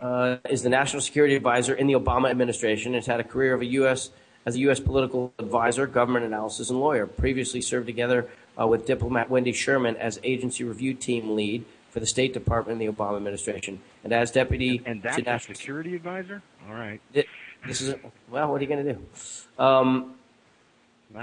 uh, 0.00 0.36
is 0.48 0.62
the 0.62 0.68
national 0.68 1.02
security 1.02 1.36
advisor 1.36 1.74
in 1.74 1.86
the 1.86 1.94
Obama 1.94 2.30
administration. 2.30 2.94
Has 2.94 3.06
had 3.06 3.20
a 3.20 3.24
career 3.24 3.54
of 3.54 3.60
a 3.60 3.66
U.S. 3.66 4.10
as 4.46 4.56
a 4.56 4.58
U.S. 4.60 4.80
political 4.80 5.32
advisor, 5.38 5.86
government 5.86 6.24
analysis, 6.24 6.70
and 6.70 6.80
lawyer. 6.80 7.06
Previously 7.06 7.60
served 7.60 7.86
together 7.86 8.28
uh, 8.60 8.66
with 8.66 8.86
diplomat 8.86 9.30
Wendy 9.30 9.52
Sherman 9.52 9.96
as 9.96 10.18
agency 10.24 10.64
review 10.64 10.94
team 10.94 11.36
lead 11.36 11.64
for 11.90 12.00
the 12.00 12.06
State 12.06 12.32
Department 12.32 12.80
in 12.80 12.86
the 12.86 12.92
Obama 12.92 13.16
administration, 13.16 13.80
and 14.04 14.12
as 14.12 14.30
deputy 14.30 14.80
And 14.86 15.02
that's 15.02 15.16
to 15.16 15.22
a 15.22 15.24
national 15.24 15.56
security 15.56 15.94
advisor? 15.94 16.42
All 16.68 16.74
right. 16.74 17.00
This 17.12 17.80
is 17.80 17.94
well. 18.30 18.50
What 18.50 18.60
are 18.60 18.64
you 18.64 18.68
going 18.68 18.84
to 18.84 18.92
do? 18.94 19.62
Um, 19.62 20.14
That's 20.14 20.19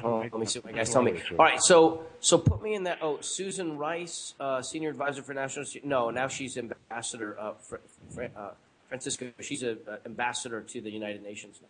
oh, 0.03 0.19
let 0.19 0.34
me 0.34 0.45
see 0.45 0.59
what 0.59 0.72
my 0.72 0.77
guys 0.77 0.89
tell 0.89 1.01
me. 1.01 1.11
what 1.11 1.22
it 1.22 1.26
is. 1.26 1.31
All 1.31 1.45
right, 1.45 1.61
so 1.61 2.03
so 2.19 2.38
put 2.38 2.61
me 2.61 2.76
in 2.76 2.84
that. 2.84 2.99
Oh, 3.01 3.19
Susan 3.22 3.77
Rice, 3.77 4.34
uh, 4.39 4.61
senior 4.61 4.89
advisor 4.89 5.22
for 5.22 5.34
national. 5.34 5.65
No, 5.84 6.09
now 6.09 6.27
she's 6.27 6.57
ambassador. 6.57 7.38
Uh, 7.39 7.53
uh, 8.35 8.49
Francisco. 8.89 9.31
She's 9.39 9.64
an 9.64 9.77
uh, 9.88 9.97
ambassador 10.05 10.61
to 10.61 10.81
the 10.81 10.89
United 10.89 11.23
Nations 11.23 11.59
now. 11.61 11.68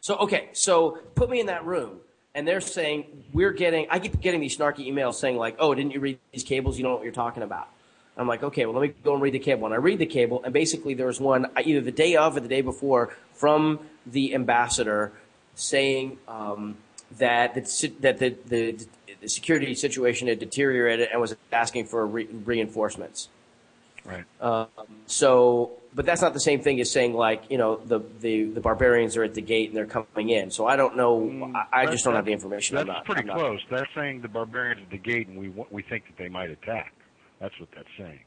So 0.00 0.16
okay, 0.16 0.50
so 0.52 0.98
put 1.14 1.30
me 1.30 1.40
in 1.40 1.46
that 1.46 1.64
room, 1.64 1.98
and 2.34 2.46
they're 2.46 2.60
saying 2.60 3.24
we're 3.32 3.52
getting. 3.52 3.86
I 3.90 3.98
keep 3.98 4.20
getting 4.20 4.40
these 4.40 4.56
snarky 4.56 4.86
emails 4.86 5.14
saying 5.14 5.36
like, 5.36 5.56
"Oh, 5.58 5.74
didn't 5.74 5.92
you 5.92 6.00
read 6.00 6.18
these 6.32 6.44
cables? 6.44 6.78
You 6.78 6.84
know 6.84 6.94
what 6.94 7.02
you're 7.02 7.12
talking 7.12 7.42
about." 7.42 7.68
I'm 8.18 8.26
like, 8.26 8.42
okay, 8.42 8.64
well, 8.64 8.80
let 8.80 8.88
me 8.88 8.94
go 9.04 9.12
and 9.12 9.22
read 9.22 9.34
the 9.34 9.38
cable. 9.38 9.66
And 9.66 9.74
I 9.74 9.78
read 9.78 9.98
the 9.98 10.06
cable, 10.06 10.42
and 10.42 10.52
basically 10.52 10.94
there 10.94 11.06
was 11.06 11.20
one 11.20 11.46
uh, 11.46 11.62
either 11.64 11.80
the 11.82 11.92
day 11.92 12.16
of 12.16 12.36
or 12.36 12.40
the 12.40 12.48
day 12.48 12.62
before 12.62 13.14
from 13.34 13.80
the 14.06 14.34
ambassador 14.34 15.12
saying 15.54 16.18
um, 16.26 16.76
that 17.18 17.54
the, 17.54 17.92
that 18.00 18.18
the, 18.18 18.36
the, 18.46 18.86
the 19.20 19.28
security 19.28 19.74
situation 19.74 20.28
had 20.28 20.38
deteriorated 20.38 21.08
and 21.12 21.20
was 21.20 21.36
asking 21.52 21.86
for 21.86 22.06
re- 22.06 22.26
reinforcements. 22.26 23.28
Right. 24.04 24.24
Um, 24.40 24.68
so, 25.06 25.72
but 25.92 26.06
that's 26.06 26.22
not 26.22 26.32
the 26.32 26.40
same 26.40 26.60
thing 26.60 26.80
as 26.80 26.90
saying 26.90 27.14
like 27.14 27.44
you 27.50 27.58
know 27.58 27.76
the, 27.76 28.00
the, 28.20 28.44
the 28.44 28.60
barbarians 28.60 29.16
are 29.16 29.24
at 29.24 29.34
the 29.34 29.40
gate 29.40 29.68
and 29.70 29.76
they're 29.76 29.86
coming 29.86 30.30
in. 30.30 30.50
So 30.52 30.64
I 30.66 30.76
don't 30.76 30.96
know. 30.96 31.52
I, 31.54 31.82
I 31.82 31.86
Mm, 31.86 31.90
just 31.90 32.04
don't 32.04 32.14
have 32.14 32.24
the 32.24 32.32
information. 32.32 32.76
That's 32.76 32.88
I'm 32.88 32.94
not, 32.94 33.04
pretty 33.04 33.22
I'm 33.22 33.26
not- 33.26 33.38
close. 33.38 33.60
That's 33.70 33.90
saying 33.96 34.20
the 34.20 34.28
barbarians 34.28 34.82
at 34.82 34.90
the 34.90 34.98
gate, 34.98 35.26
and 35.26 35.36
we 35.36 35.48
we 35.70 35.82
think 35.82 36.06
that 36.06 36.16
they 36.18 36.28
might 36.28 36.50
attack. 36.50 36.92
That's 37.40 37.58
what 37.58 37.68
that's 37.74 37.88
saying. 37.98 38.20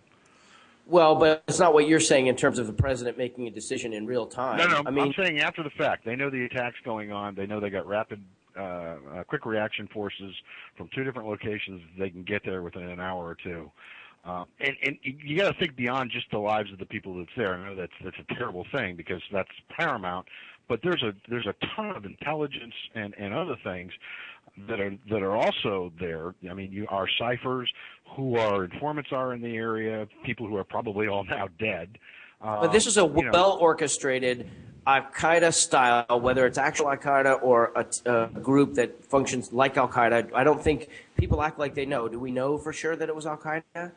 Well, 0.85 1.15
but 1.15 1.43
it's 1.47 1.60
not 1.60 1.73
what 1.73 1.88
you're 1.88 1.99
saying 1.99 2.27
in 2.27 2.35
terms 2.35 2.57
of 2.60 2.65
the 2.68 2.73
president 2.73 3.18
making 3.18 3.47
a 3.47 3.51
decision 3.51 3.93
in 3.93 4.06
real 4.07 4.26
time. 4.26 4.57
No, 4.57 4.68
no. 4.68 4.81
I 4.85 4.89
mean, 4.91 5.07
am 5.07 5.14
saying 5.14 5.39
after 5.39 5.61
the 5.64 5.69
fact. 5.69 6.03
They 6.03 6.15
know 6.15 6.30
the 6.31 6.43
attack's 6.45 6.80
going 6.84 7.11
on. 7.11 7.35
They 7.35 7.45
know 7.45 7.60
they 7.60 7.69
got 7.69 7.85
rapid, 7.88 8.22
uh, 8.57 8.61
uh, 8.61 9.23
quick 9.26 9.45
reaction 9.45 9.88
forces 9.93 10.34
from 10.77 10.89
two 10.95 11.03
different 11.03 11.27
locations. 11.27 11.81
They 11.97 12.09
can 12.09 12.23
get 12.23 12.43
there 12.43 12.61
within 12.61 12.84
an 12.84 12.99
hour 12.99 13.26
or 13.26 13.35
two. 13.35 13.71
Uh, 14.26 14.43
and, 14.59 14.76
and 14.84 14.97
you 15.01 15.38
got 15.38 15.53
to 15.53 15.59
think 15.59 15.76
beyond 15.76 16.11
just 16.11 16.30
the 16.31 16.38
lives 16.38 16.71
of 16.73 16.80
the 16.80 16.85
people 16.85 17.17
that's 17.17 17.30
there. 17.38 17.55
I 17.55 17.69
know 17.69 17.76
that's 17.76 17.93
that's 18.03 18.17
a 18.19 18.35
terrible 18.35 18.65
thing 18.71 18.95
because 18.95 19.21
that's 19.31 19.49
paramount. 19.77 20.27
But 20.67 20.81
there's 20.84 21.01
a 21.03 21.13
there's 21.30 21.47
a 21.47 21.55
ton 21.76 21.95
of 21.95 22.05
intelligence 22.05 22.73
and, 22.93 23.15
and 23.17 23.34
other 23.34 23.55
things 23.63 23.91
that 24.67 24.80
are 24.80 24.93
that 25.09 25.23
are 25.23 25.35
also 25.35 25.91
there. 25.99 26.35
I 26.49 26.53
mean, 26.53 26.71
you 26.71 26.85
our 26.89 27.07
ciphers, 27.17 27.71
who 28.15 28.35
our 28.35 28.65
informants 28.65 29.11
are 29.13 29.34
in 29.34 29.41
the 29.41 29.55
area, 29.55 30.05
people 30.26 30.47
who 30.47 30.57
are 30.57 30.63
probably 30.65 31.07
all 31.07 31.23
now 31.23 31.47
dead. 31.57 31.97
But 32.41 32.71
this 32.71 32.88
is 32.88 32.97
a 32.97 33.03
Um, 33.03 33.31
well 33.31 33.57
orchestrated 33.59 34.49
Al 34.90 35.03
Qaeda 35.11 35.53
style, 35.53 36.20
whether 36.20 36.48
it's 36.48 36.57
actual 36.57 36.90
Al 36.90 36.98
Qaeda 36.98 37.44
or 37.44 37.72
a, 37.76 37.86
a 38.11 38.28
group 38.40 38.74
that 38.74 39.03
functions 39.06 39.53
like 39.53 39.78
Al 39.78 39.88
Qaeda. 39.88 40.34
I 40.34 40.44
don't 40.44 40.61
think 40.61 40.90
people 41.16 41.44
act 41.44 41.60
like 41.60 41.76
they 41.76 41.86
know. 41.86 42.07
Do 42.07 42.20
we 42.20 42.32
know 42.32 42.57
for 42.57 42.74
sure 42.74 42.95
that 42.95 43.07
it 43.07 43.16
was 43.16 43.28
Al 43.28 43.38
Qaeda? 43.38 43.91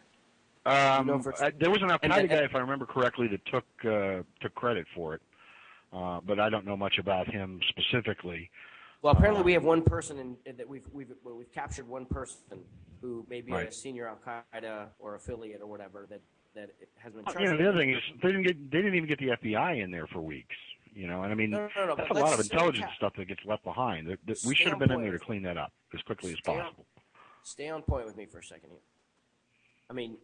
Um, 0.67 1.07
know 1.07 1.19
for- 1.23 1.43
uh, 1.43 1.51
there 1.59 1.71
was 1.71 1.81
an 1.83 1.91
Al 1.91 1.99
Qaeda 1.99 2.29
guy, 2.29 2.45
if 2.45 2.55
I 2.55 2.59
remember 2.59 2.85
correctly, 2.85 3.27
that 3.29 3.45
took 3.47 3.65
uh, 3.85 4.23
took 4.43 4.55
credit 4.55 4.87
for 4.95 5.15
it, 5.15 5.23
uh, 5.95 6.21
but 6.27 6.39
I 6.39 6.51
don't 6.51 6.67
know 6.67 6.77
much 6.77 6.99
about 6.99 7.27
him 7.27 7.61
specifically. 7.71 8.51
Well, 9.01 9.15
apparently 9.15 9.41
Uh, 9.41 9.45
we 9.45 9.53
have 9.55 9.65
one 9.65 9.83
person 9.83 10.37
in, 10.45 10.57
that 10.57 10.69
we've 10.69 10.87
we've 10.93 11.13
we've 11.25 11.53
captured 11.53 11.89
one 11.89 12.05
person 12.05 12.61
who 13.01 13.25
may 13.31 13.41
be 13.41 13.53
a 13.55 13.73
senior 13.73 14.09
Al 14.09 14.19
Qaeda 14.27 14.89
or 14.99 15.15
affiliate 15.15 15.63
or 15.63 15.67
whatever 15.67 16.07
that 16.11 16.21
that 16.55 16.71
has 16.99 17.15
been. 17.15 17.25
You 17.27 17.33
charged. 17.33 17.51
know, 17.51 17.57
the 17.57 17.69
other 17.71 17.79
thing 17.79 17.91
is 17.91 18.03
they 18.23 18.29
didn't 18.29 18.43
get 18.43 18.71
they 18.71 18.79
didn't 18.83 18.95
even 18.95 19.09
get 19.09 19.19
the 19.19 19.29
FBI 19.29 19.83
in 19.83 19.91
there 19.91 20.07
for 20.07 20.21
weeks. 20.21 20.55
You 20.95 21.07
know, 21.07 21.23
and 21.23 21.33
I 21.33 21.35
mean 21.35 21.51
No, 21.51 21.69
no, 21.77 21.87
no, 21.87 21.97
that's 21.97 22.11
a 22.11 22.15
lot 22.15 22.35
of 22.35 22.41
intelligence 22.41 22.91
stuff 22.97 23.15
that 23.17 23.27
gets 23.27 23.45
left 23.45 23.65
behind. 23.65 24.09
That- 24.09 24.25
that 24.27 24.43
we 24.45 24.55
should 24.55 24.69
have 24.69 24.79
been 24.79 24.93
in 24.93 25.03
there 25.03 25.13
to 25.13 25.19
clean 25.19 25.43
that 25.43 25.57
up 25.57 25.73
as 25.95 26.03
quickly 26.03 26.33
as 26.33 26.39
Stay 26.39 26.53
on- 26.53 26.61
possible. 26.61 26.87
Stay 27.43 27.69
on 27.69 27.83
point 27.83 28.07
with 28.07 28.17
me 28.17 28.27
for 28.27 28.39
a 28.39 28.45
second 28.45 28.71
here. 28.71 28.81
I 29.91 29.95
mean, 29.95 30.17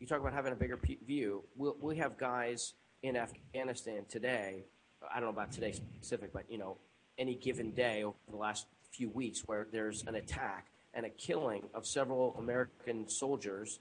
you 0.00 0.06
talk 0.06 0.20
about 0.20 0.32
having 0.32 0.52
a 0.52 0.56
bigger 0.56 0.76
p- 0.76 0.98
view. 1.06 1.44
We'll, 1.56 1.76
we 1.80 1.96
have 1.96 2.18
guys 2.18 2.74
in 3.02 3.16
Afghanistan 3.16 4.04
today. 4.08 4.64
I 5.10 5.20
don't 5.20 5.24
know 5.24 5.30
about 5.40 5.52
today 5.52 5.72
specific, 5.72 6.32
but 6.32 6.50
you 6.50 6.58
know, 6.58 6.78
any 7.18 7.34
given 7.34 7.70
day 7.70 8.02
over 8.02 8.16
the 8.28 8.36
last 8.36 8.66
few 8.90 9.08
weeks 9.10 9.40
where 9.46 9.66
there's 9.70 10.04
an 10.06 10.14
attack 10.14 10.66
and 10.94 11.06
a 11.06 11.10
killing 11.10 11.62
of 11.74 11.86
several 11.86 12.34
American 12.38 13.08
soldiers 13.08 13.80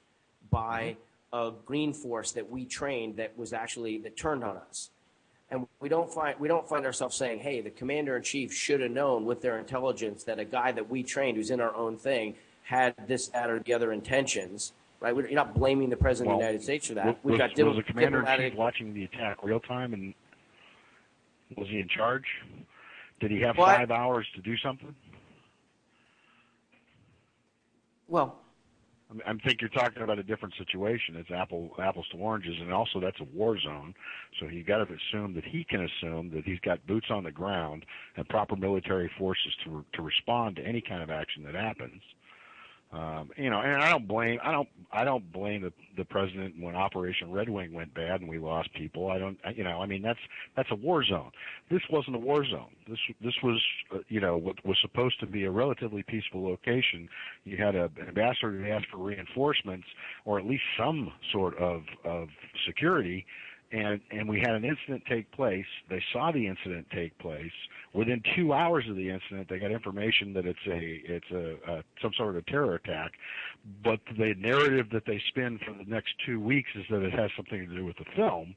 by 0.50 0.96
mm-hmm. 1.34 1.38
a 1.38 1.54
green 1.66 1.94
force 1.94 2.32
that 2.34 2.50
we 2.50 2.66
trained 2.66 3.18
that 3.18 3.38
was 3.38 3.54
actually 3.54 3.98
that 4.00 4.18
turned 4.18 4.44
on 4.44 4.58
us 4.58 4.90
and 5.54 5.68
we 5.80 5.88
don't 5.88 6.12
find 6.12 6.38
we 6.40 6.48
don't 6.48 6.68
find 6.68 6.84
ourselves 6.86 7.16
saying, 7.16 7.40
"Hey, 7.40 7.62
the 7.62 7.70
commander 7.70 8.18
in 8.18 8.24
chief 8.24 8.52
should 8.52 8.82
have 8.82 8.92
known 8.92 9.24
with 9.26 9.42
their 9.42 9.60
intelligence 9.60 10.24
that 10.24 10.40
a 10.40 10.46
guy 10.46 10.72
that 10.72 10.90
we 10.90 11.04
trained, 11.04 11.38
who's 11.38 11.52
in 11.52 11.62
our 11.62 11.74
own 11.76 11.96
thing, 11.96 12.36
had 12.64 12.96
this, 13.08 13.28
that, 13.30 13.50
or 13.50 13.60
the 13.60 13.72
other 13.74 13.94
intentions." 13.94 14.74
Right? 15.00 15.16
We're, 15.16 15.28
you're 15.28 15.36
not 15.36 15.54
blaming 15.54 15.90
the 15.90 15.98
president 15.98 16.30
Well, 16.30 16.38
of 16.38 16.42
the 16.42 16.46
United 16.48 16.64
States 16.64 16.88
for 16.88 16.96
that. 16.96 17.06
Was, 17.06 17.16
We've 17.24 17.38
got 17.38 17.50
was 17.52 17.76
dip- 17.76 17.86
the 17.86 17.92
commander 17.94 18.26
in 18.26 18.38
chief 18.52 18.58
watching 18.58 18.94
the 18.94 19.04
attack 19.04 19.44
real 19.44 19.60
time, 19.60 19.94
and 19.94 20.14
was 21.56 21.68
he 21.70 21.80
in 21.80 21.88
charge? 21.88 22.26
Did 23.20 23.30
he 23.30 23.40
have 23.42 23.58
Well, 23.58 23.68
I- 23.68 23.78
five 23.78 23.92
hours 23.92 24.26
to 24.36 24.42
do 24.42 24.58
something? 24.58 24.96
Well, 28.08 28.40
I, 29.26 29.34
think 29.45 29.61
you're 29.61 29.69
talking 29.69 30.03
about 30.03 30.19
a 30.19 30.23
different 30.23 30.53
situation. 30.57 31.15
It's 31.15 31.31
apple 31.31 31.72
apples 31.80 32.06
to 32.11 32.18
oranges, 32.18 32.56
and 32.60 32.72
also 32.72 32.99
that's 32.99 33.19
a 33.19 33.26
war 33.26 33.57
zone. 33.60 33.94
So 34.40 34.48
you've 34.48 34.68
got 34.68 34.77
to 34.77 34.94
assume 34.94 35.34
that 35.35 35.44
he 35.45 35.64
can 35.64 35.81
assume 35.85 36.31
that 36.34 36.44
he's 36.45 36.60
got 36.60 36.85
boots 36.88 37.07
on 37.10 37.23
the 37.23 37.31
ground 37.31 37.85
and 38.15 38.27
proper 38.30 38.56
military 38.56 39.10
forces 39.18 39.53
to 39.65 39.85
to 39.94 40.02
respond 40.02 40.57
to 40.57 40.64
any 40.64 40.81
kind 40.81 41.03
of 41.03 41.10
action 41.10 41.44
that 41.44 41.56
happens. 41.56 42.02
Um, 42.94 43.32
you 43.38 43.49
know, 43.49 43.60
and 43.60 43.82
I 43.82 43.90
don't 43.90 44.07
blame 44.07 44.40
I 44.44 44.52
don't 44.52 44.70
I 44.91 45.03
don't 45.03 45.32
blame 45.32 45.64
the 45.64 45.74
the 45.98 46.06
president 46.06 46.53
when 46.61 46.76
Operation 46.76 47.32
Red 47.32 47.49
Wing 47.49 47.74
went 47.74 47.94
bad 47.95 48.22
and 48.22 48.30
we 48.30 48.38
lost 48.38 48.72
people. 48.74 49.10
I 49.10 49.18
don't 49.18 49.38
you 49.56 49.64
know 49.64 49.82
I 49.82 49.88
mean 49.88 50.03
that's 50.03 50.20
that's 50.56 50.70
a 50.70 50.76
war 50.76 51.03
zone. 51.03 51.32
This 51.72 51.82
wasn't 51.90 52.15
a 52.15 52.20
war 52.20 52.45
zone. 52.45 52.70
This 52.88 52.99
this 53.20 53.34
was 53.41 53.60
uh, 53.94 53.99
you 54.10 54.20
know 54.20 54.38
what 54.38 54.64
was 54.64 54.78
supposed 54.82 55.20
to 55.22 55.26
be 55.26 55.45
a 55.45 55.52
relatively 55.52 56.03
peaceful 56.03 56.44
location. 56.44 57.10
You 57.45 57.57
had 57.57 57.76
a, 57.76 57.86
an 57.99 58.10
ambassador 58.10 58.61
that 58.61 58.70
asked 58.70 58.88
for 58.91 58.98
reinforcements 58.98 59.88
or 60.26 60.38
at 60.38 60.45
least 60.45 60.64
some 60.78 61.11
sort 61.32 61.57
of 61.57 61.82
of 62.06 62.28
security. 62.68 63.26
And 63.74 64.00
and 64.12 64.30
we 64.30 64.40
had 64.40 64.52
an 64.52 64.64
incident 64.64 65.02
take 65.10 65.32
place. 65.32 65.66
They 65.90 66.02
saw 66.14 66.32
the 66.32 66.45
incident 66.45 66.86
take 66.94 67.18
place. 67.18 67.52
Within 67.94 68.22
two 68.36 68.54
hours 68.54 68.88
of 68.88 68.95
the 68.95 69.10
incident, 69.10 69.50
they 69.50 69.58
got 69.58 69.72
information 69.72 70.32
that 70.34 70.45
it's 70.45 70.60
a 70.68 70.78
it's 71.16 71.32
a, 71.32 71.56
a 71.72 71.84
some 72.00 72.12
sort 72.16 72.36
of 72.36 72.45
terror 72.45 72.76
attack. 72.76 73.14
But 73.84 74.00
the 74.16 74.36
narrative 74.38 74.91
that 74.91 75.06
they 75.08 75.20
spin 75.30 75.60
for 75.66 75.74
the 75.74 75.90
next 75.90 76.14
two 76.24 76.40
weeks 76.40 76.70
is 76.76 76.84
that 76.91 77.02
it 77.02 77.14
has 77.14 77.32
something 77.36 77.68
to 77.68 77.76
do 77.76 77.84
with 77.84 77.98
the 77.98 78.06
film, 78.16 78.54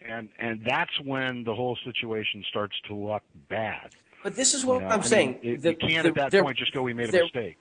and 0.00 0.30
and 0.38 0.62
that's 0.64 0.98
when 1.04 1.44
the 1.44 1.54
whole 1.54 1.76
situation 1.84 2.42
starts 2.48 2.76
to 2.88 2.94
look 2.94 3.22
bad. 3.50 3.90
But 4.22 4.36
this 4.36 4.54
is 4.54 4.64
what 4.64 4.76
You 4.76 4.80
know, 4.80 4.86
I 4.86 4.92
I'm 4.92 5.00
mean, 5.00 5.08
saying. 5.08 5.38
it- 5.42 5.60
The- 5.60 5.70
you 5.72 5.76
can't 5.76 6.02
the- 6.04 6.08
at 6.08 6.14
that 6.14 6.30
there- 6.30 6.42
point 6.42 6.56
just 6.56 6.72
go, 6.72 6.82
"We 6.82 6.94
made 6.94 7.10
a 7.14 7.20
mistake." 7.24 7.58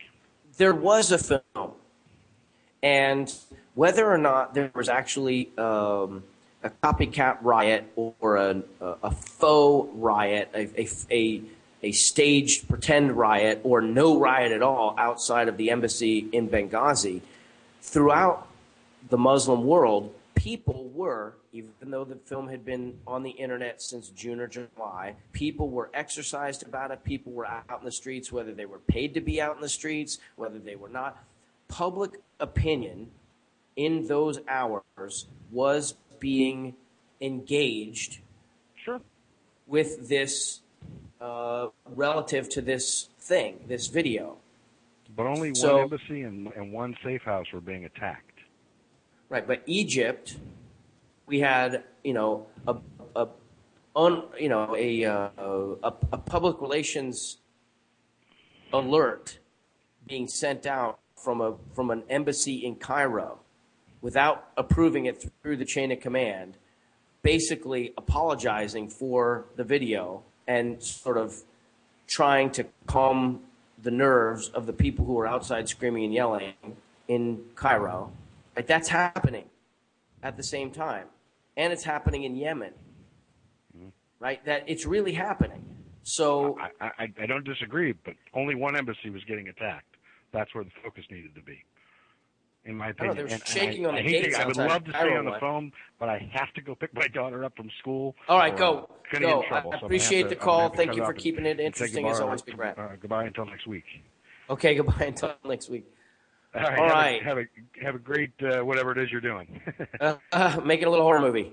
There 0.55 0.73
was 0.73 1.11
a 1.11 1.17
film, 1.17 1.73
and 2.81 3.33
whether 3.73 4.09
or 4.09 4.17
not 4.17 4.53
there 4.53 4.71
was 4.73 4.87
actually 4.87 5.49
um, 5.57 6.23
a 6.65 6.69
copycat 6.83 7.37
riot 7.43 7.85
or 7.95 8.37
a, 8.37 8.63
a 8.81 9.11
faux 9.11 9.89
riot, 9.93 10.49
a, 10.55 10.81
a, 10.81 10.87
a, 11.11 11.41
a 11.83 11.91
staged 11.91 12.67
pretend 12.67 13.11
riot, 13.15 13.61
or 13.63 13.81
no 13.81 14.19
riot 14.19 14.51
at 14.51 14.63
all 14.63 14.95
outside 14.97 15.47
of 15.47 15.57
the 15.57 15.69
embassy 15.69 16.27
in 16.31 16.49
Benghazi, 16.49 17.21
throughout 17.81 18.47
the 19.09 19.17
Muslim 19.17 19.63
world, 19.63 20.11
people 20.33 20.89
were, 20.95 21.35
even 21.53 21.71
though 21.83 22.03
the 22.03 22.15
film 22.15 22.47
had 22.47 22.65
been 22.65 22.97
on 23.05 23.21
the 23.21 23.29
internet 23.29 23.79
since 23.79 24.09
June 24.09 24.39
or 24.39 24.47
July, 24.47 25.15
people 25.31 25.69
were 25.69 25.91
exercised 25.93 26.63
about 26.63 26.89
it. 26.89 27.03
People 27.03 27.31
were 27.31 27.45
out 27.45 27.79
in 27.79 27.85
the 27.85 27.91
streets, 27.91 28.31
whether 28.31 28.53
they 28.53 28.65
were 28.65 28.79
paid 28.79 29.13
to 29.13 29.21
be 29.21 29.39
out 29.39 29.55
in 29.55 29.61
the 29.61 29.69
streets, 29.69 30.17
whether 30.35 30.57
they 30.57 30.75
were 30.75 30.89
not. 30.89 31.23
Public 31.67 32.19
opinion 32.39 33.11
in 33.75 34.07
those 34.07 34.39
hours 34.47 35.27
was 35.51 35.95
being 36.19 36.75
engaged 37.21 38.19
sure. 38.75 39.01
with 39.67 40.07
this 40.09 40.61
uh, 41.21 41.67
relative 41.95 42.49
to 42.49 42.61
this 42.61 43.09
thing, 43.19 43.59
this 43.67 43.87
video. 43.87 44.37
But 45.15 45.25
only 45.25 45.49
one 45.49 45.55
So- 45.55 45.81
embassy 45.81 46.21
and, 46.23 46.47
and 46.55 46.71
one 46.71 46.95
safe 47.03 47.21
house 47.23 47.47
were 47.53 47.61
being 47.61 47.85
attacked. 47.85 48.31
Right, 49.29 49.47
but 49.47 49.63
Egypt, 49.65 50.37
we 51.25 51.39
had 51.39 51.83
you 52.03 52.13
know 52.13 52.45
a 52.67 52.75
a 53.15 53.27
un, 53.95 54.23
you 54.39 54.49
know 54.49 54.75
a, 54.77 55.03
uh, 55.03 55.29
a 55.37 55.93
a 56.11 56.17
public 56.17 56.61
relations 56.61 57.37
alert 58.71 59.39
being 60.07 60.27
sent 60.27 60.67
out 60.67 60.99
from 61.15 61.41
a 61.41 61.55
from 61.73 61.89
an 61.89 62.03
embassy 62.07 62.65
in 62.65 62.75
Cairo 62.75 63.39
without 64.05 64.49
approving 64.55 65.07
it 65.07 65.31
through 65.41 65.57
the 65.57 65.65
chain 65.65 65.91
of 65.91 65.99
command, 65.99 66.55
basically 67.23 67.91
apologizing 67.97 68.87
for 68.87 69.45
the 69.55 69.63
video 69.63 70.21
and 70.47 70.81
sort 70.83 71.17
of 71.17 71.33
trying 72.05 72.51
to 72.51 72.63
calm 72.85 73.41
the 73.81 73.89
nerves 73.89 74.49
of 74.49 74.67
the 74.67 74.73
people 74.73 75.03
who 75.05 75.17
are 75.17 75.25
outside 75.25 75.67
screaming 75.67 76.03
and 76.03 76.13
yelling 76.13 76.53
in 77.07 77.41
Cairo. 77.55 78.11
Like 78.55 78.67
that's 78.67 78.89
happening 78.89 79.45
at 80.21 80.37
the 80.37 80.43
same 80.43 80.69
time, 80.69 81.07
and 81.57 81.73
it's 81.73 81.83
happening 81.83 82.25
in 82.25 82.35
Yemen. 82.35 82.73
Mm-hmm. 83.75 83.89
Right, 84.19 84.45
that 84.45 84.65
it's 84.67 84.85
really 84.85 85.13
happening. 85.13 85.65
So 86.03 86.59
I, 86.79 86.91
I, 86.99 87.13
I 87.23 87.25
don't 87.25 87.43
disagree, 87.43 87.95
but 88.05 88.13
only 88.35 88.53
one 88.53 88.77
embassy 88.77 89.09
was 89.09 89.23
getting 89.23 89.47
attacked. 89.47 89.95
That's 90.31 90.53
where 90.53 90.63
the 90.63 90.69
focus 90.83 91.05
needed 91.09 91.33
to 91.33 91.41
be, 91.41 91.63
in 92.65 92.75
my 92.75 92.89
opinion. 92.89 93.15
there 93.15 93.23
was 93.25 93.33
And- 93.33 93.41
and 93.41 93.49
shaking 93.49 93.85
I, 93.85 93.89
on 93.89 93.95
the 93.95 94.01
I 94.01 94.03
gates 94.03 94.35
I 94.37 94.45
would 94.45 94.57
love 94.57 94.83
to 94.85 94.91
stay 94.91 95.15
on 95.15 95.25
the 95.25 95.31
one. 95.31 95.39
phone, 95.39 95.71
but 95.99 96.09
I 96.09 96.17
have 96.33 96.51
to 96.55 96.61
go 96.61 96.75
pick 96.75 96.93
my 96.93 97.07
daughter 97.07 97.43
up 97.45 97.55
from 97.55 97.69
school. 97.79 98.15
All 98.27 98.37
right, 98.39 98.55
go. 98.55 98.89
I'm 99.13 99.19
gonna 99.21 99.25
get 99.27 99.33
Go. 99.41 99.43
trouble, 99.47 99.73
I 99.73 99.79
so 99.79 99.85
appreciate 99.85 100.19
have 100.21 100.29
the 100.29 100.35
to- 100.35 100.41
call. 100.41 100.57
gonna 100.57 100.63
have 100.63 100.71
to 100.71 100.77
Thank 100.77 100.95
you 100.97 101.05
for 101.05 101.13
keeping 101.13 101.45
and- 101.47 101.59
it 101.59 101.63
interesting 101.63 102.07
as 102.07 102.19
always, 102.19 102.41
Big 102.41 102.57
Rat. 102.57 102.77
Uh, 102.77 102.89
goodbye 102.99 103.25
until 103.25 103.45
next 103.45 103.67
week. 103.67 103.85
okay, 104.49 104.75
goodbye 104.75 105.05
until 105.05 105.33
next 105.45 105.69
week. 105.69 105.85
All 106.55 106.61
right. 106.61 106.79
All 106.79 106.85
have, 106.85 106.93
right. 106.93 107.21
A, 107.21 107.23
have 107.25 107.37
a 107.37 107.45
have 107.83 107.95
a 107.95 107.99
great 107.99 108.31
uh, 108.41 108.63
whatever 108.63 108.91
it 108.91 108.97
is 108.97 109.11
you're 109.11 109.21
doing. 109.21 109.61
Uh, 109.99 110.15
uh, 110.31 110.61
make 110.63 110.81
it 110.81 110.87
a 110.87 110.89
little 110.89 111.05
horror 111.05 111.19
movie. 111.21 111.51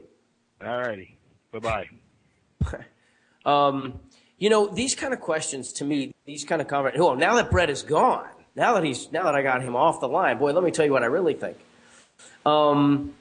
All 0.65 0.79
righty. 0.79 1.19
Bye 1.53 1.59
bye. 1.59 1.89
Um, 3.45 3.99
you 4.39 4.51
know, 4.51 4.69
these 4.69 4.95
kind 4.95 5.13
of 5.13 5.21
questions 5.21 5.73
to 5.75 5.85
me, 5.85 6.13
these 6.27 6.45
kind 6.45 6.61
of 6.63 6.69
conversations. 6.69 7.05
Oh, 7.05 7.15
now 7.15 7.35
that 7.35 7.51
Brett 7.51 7.71
is 7.71 7.83
gone, 7.83 8.29
now 8.55 8.75
that 8.75 8.85
he's, 8.85 9.11
now 9.13 9.25
that 9.25 9.35
I 9.35 9.43
got 9.43 9.63
him 9.63 9.77
off 9.77 10.01
the 10.01 10.09
line, 10.09 10.39
boy, 10.39 10.53
let 10.53 10.63
me 10.63 10.71
tell 10.71 10.85
you 10.85 10.93
what 10.93 11.03
I 11.03 11.07
really 11.07 11.35
think. 11.35 11.57
Um, 12.45 13.15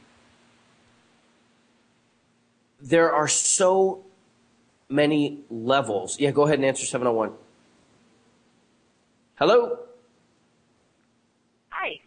there 2.82 3.14
are 3.14 3.28
so 3.28 4.04
many 4.90 5.40
levels. 5.50 6.20
Yeah, 6.20 6.32
go 6.32 6.44
ahead 6.44 6.60
and 6.60 6.66
answer 6.66 6.86
701. 6.86 7.32
Hello? 9.36 9.80
Hi. 11.70 12.00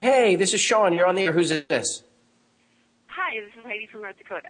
Hey, 0.00 0.36
this 0.36 0.54
is 0.54 0.60
Sean. 0.60 0.94
You're 0.94 1.06
on 1.06 1.14
the 1.14 1.22
air. 1.22 1.32
Who's 1.32 1.50
this? 1.50 2.02
Hi, 3.08 3.40
this 3.40 3.50
is 3.58 3.64
Heidi 3.64 3.86
from 3.86 4.02
North 4.02 4.16
Dakota. 4.18 4.48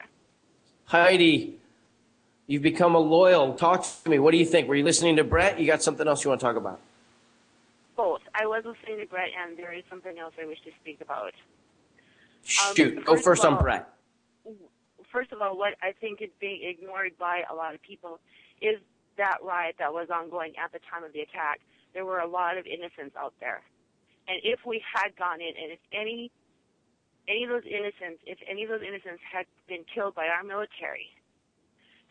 Heidi. 0.85 1.59
You've 2.47 2.63
become 2.63 2.95
a 2.95 3.01
loyal. 3.01 3.55
Talk 3.55 3.85
to 4.05 4.11
me. 4.11 4.19
What 4.21 4.31
do 4.31 4.39
you 4.39 4.47
think? 4.47 4.69
Were 4.69 4.77
you 4.77 4.85
listening 4.85 5.17
to 5.17 5.25
Brett? 5.25 5.59
You 5.59 5.67
got 5.67 5.83
something 5.83 6.07
else 6.07 6.23
you 6.23 6.31
want 6.31 6.41
to 6.41 6.47
talk 6.47 6.57
about? 6.57 6.81
Both. 7.97 8.21
I 8.35 8.47
was 8.47 8.63
listening 8.65 9.01
to 9.01 9.07
Brett, 9.07 9.31
and 9.33 9.57
there 9.57 9.73
is 9.73 9.83
something 9.89 10.19
else 10.19 10.35
I 10.41 10.47
wish 10.47 10.61
to 10.65 10.71
speak 10.81 11.01
about. 11.01 11.33
Um, 11.33 12.75
Shoot. 12.77 13.05
Go 13.05 13.15
first 13.15 13.25
first 13.25 13.45
on 13.45 13.55
all- 13.55 13.63
Brett. 13.63 13.89
first 15.11 15.33
of 15.33 15.41
all, 15.41 15.57
what 15.57 15.75
I 15.83 15.93
think 15.93 16.21
is 16.21 16.31
being 16.39 16.63
ignored 16.63 17.17
by 17.19 17.45
a 17.49 17.55
lot 17.55 17.75
of 17.75 17.81
people 17.83 18.21
is 18.61 18.81
that 19.17 19.43
riot 19.43 19.77
that 19.79 19.93
was 19.93 20.11
ongoing 20.11 20.57
at 20.59 20.73
the 20.73 20.79
time 20.81 21.05
of 21.05 21.13
the 21.13 21.21
attack. 21.21 21.61
There 21.95 22.05
were 22.05 22.21
a 22.21 22.27
lot 22.27 22.59
of 22.59 22.67
innocents 22.67 23.17
out 23.17 23.33
there, 23.41 23.63
and 24.29 24.41
if 24.45 24.61
we 24.67 24.81
had 24.81 25.17
gone 25.17 25.41
in, 25.41 25.57
and 25.57 25.73
if 25.73 25.81
any 25.93 26.31
any 27.27 27.43
of 27.43 27.51
those 27.51 27.65
innocents, 27.65 28.23
if 28.27 28.39
any 28.47 28.63
of 28.63 28.69
those 28.69 28.83
innocents 28.83 29.23
had 29.25 29.47
been 29.67 29.85
killed 29.85 30.15
by 30.15 30.29
our 30.29 30.45
military, 30.45 31.11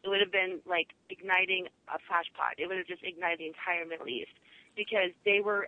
it 0.04 0.10
would 0.10 0.20
have 0.20 0.32
been 0.32 0.60
like 0.66 0.90
igniting 1.10 1.68
a 1.88 2.00
flash 2.00 2.26
pot. 2.34 2.56
It 2.58 2.68
would 2.68 2.78
have 2.78 2.88
just 2.88 3.04
ignited 3.04 3.40
the 3.40 3.48
entire 3.48 3.86
Middle 3.86 4.08
East 4.08 4.34
because 4.76 5.12
they 5.24 5.42
were, 5.42 5.68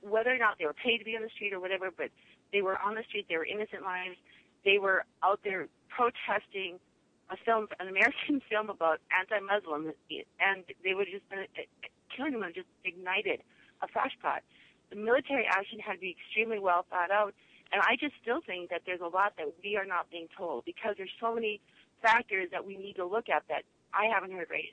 whether 0.00 0.34
or 0.34 0.38
not 0.38 0.58
they 0.58 0.66
were 0.66 0.74
paid 0.74 0.98
to 0.98 1.04
be 1.04 1.16
on 1.16 1.22
the 1.22 1.30
street 1.30 1.52
or 1.52 1.60
whatever, 1.60 1.90
but 1.94 2.10
they 2.52 2.62
were 2.62 2.78
on 2.78 2.94
the 2.94 3.02
street. 3.08 3.26
They 3.28 3.36
were 3.36 3.46
innocent 3.46 3.82
lives. 3.82 4.16
They 4.64 4.78
were 4.78 5.04
out 5.22 5.40
there 5.44 5.68
protesting 5.88 6.78
a 7.30 7.36
film, 7.36 7.68
an 7.80 7.88
American 7.88 8.40
film 8.50 8.70
about 8.70 9.00
anti-Muslim, 9.12 9.92
and 10.40 10.64
they 10.84 10.94
would 10.94 11.08
just 11.10 11.28
been 11.28 11.40
uh, 11.40 11.62
killing 12.14 12.40
them 12.40 12.52
just 12.54 12.68
ignited 12.84 13.40
a 13.82 13.88
flash 13.88 14.12
pot. 14.22 14.42
The 14.90 14.96
military 14.96 15.46
action 15.46 15.78
had 15.78 15.94
to 15.94 15.98
be 16.00 16.16
extremely 16.18 16.58
well 16.58 16.86
thought 16.88 17.10
out, 17.10 17.34
and 17.72 17.82
I 17.82 17.96
just 18.00 18.14
still 18.22 18.40
think 18.40 18.70
that 18.70 18.82
there's 18.86 19.00
a 19.00 19.08
lot 19.08 19.34
that 19.36 19.52
we 19.62 19.76
are 19.76 19.84
not 19.84 20.10
being 20.10 20.28
told 20.36 20.64
because 20.64 20.94
there's 20.96 21.12
so 21.20 21.34
many 21.34 21.60
factors 22.00 22.48
that 22.52 22.64
we 22.64 22.76
need 22.76 22.96
to 22.96 23.04
look 23.04 23.28
at 23.28 23.42
that 23.48 23.64
I 23.92 24.06
haven't 24.06 24.32
heard 24.32 24.48
raised. 24.50 24.72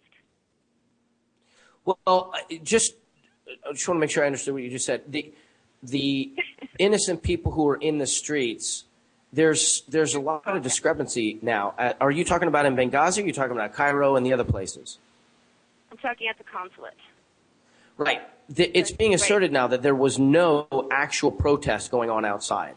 Well, 1.83 1.99
uh, 2.07 2.55
just 2.63 2.95
I 3.47 3.73
just 3.73 3.87
want 3.87 3.97
to 3.97 3.99
make 3.99 4.09
sure 4.09 4.23
I 4.23 4.27
understood 4.27 4.53
what 4.53 4.63
you 4.63 4.69
just 4.69 4.85
said. 4.85 5.03
The 5.07 5.33
the 5.83 6.33
innocent 6.79 7.23
people 7.23 7.51
who 7.51 7.67
are 7.67 7.75
in 7.77 7.97
the 7.97 8.07
streets. 8.07 8.85
There's 9.33 9.83
there's 9.89 10.15
a 10.15 10.19
lot 10.19 10.47
of 10.47 10.63
discrepancy 10.63 11.39
now. 11.41 11.73
Uh, 11.77 11.93
Are 11.99 12.11
you 12.11 12.23
talking 12.23 12.47
about 12.47 12.65
in 12.65 12.75
Benghazi? 12.75 13.19
Or 13.19 13.23
are 13.23 13.27
you 13.27 13.33
talking 13.33 13.51
about 13.51 13.73
Cairo 13.73 14.15
and 14.15 14.25
the 14.25 14.31
other 14.31 14.45
places? 14.45 14.97
I'm 15.91 15.97
talking 15.97 16.27
at 16.27 16.37
the 16.37 16.45
consulate. 16.45 16.93
Right. 17.97 18.21
The, 18.49 18.77
it's 18.77 18.91
being 18.91 19.13
asserted 19.13 19.51
now 19.51 19.67
that 19.67 19.81
there 19.81 19.95
was 19.95 20.19
no 20.19 20.67
actual 20.91 21.31
protest 21.31 21.91
going 21.91 22.09
on 22.09 22.25
outside. 22.25 22.75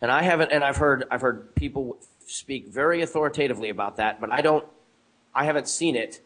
And 0.00 0.10
I 0.10 0.22
haven't, 0.22 0.50
and 0.50 0.64
I've 0.64 0.78
heard, 0.78 1.04
I've 1.10 1.20
heard 1.20 1.54
people 1.54 1.98
speak 2.26 2.68
very 2.68 3.02
authoritatively 3.02 3.68
about 3.68 3.96
that, 3.96 4.20
but 4.20 4.32
I 4.32 4.40
don't, 4.40 4.64
I 5.34 5.44
haven't 5.44 5.68
seen 5.68 5.94
it 5.94 6.20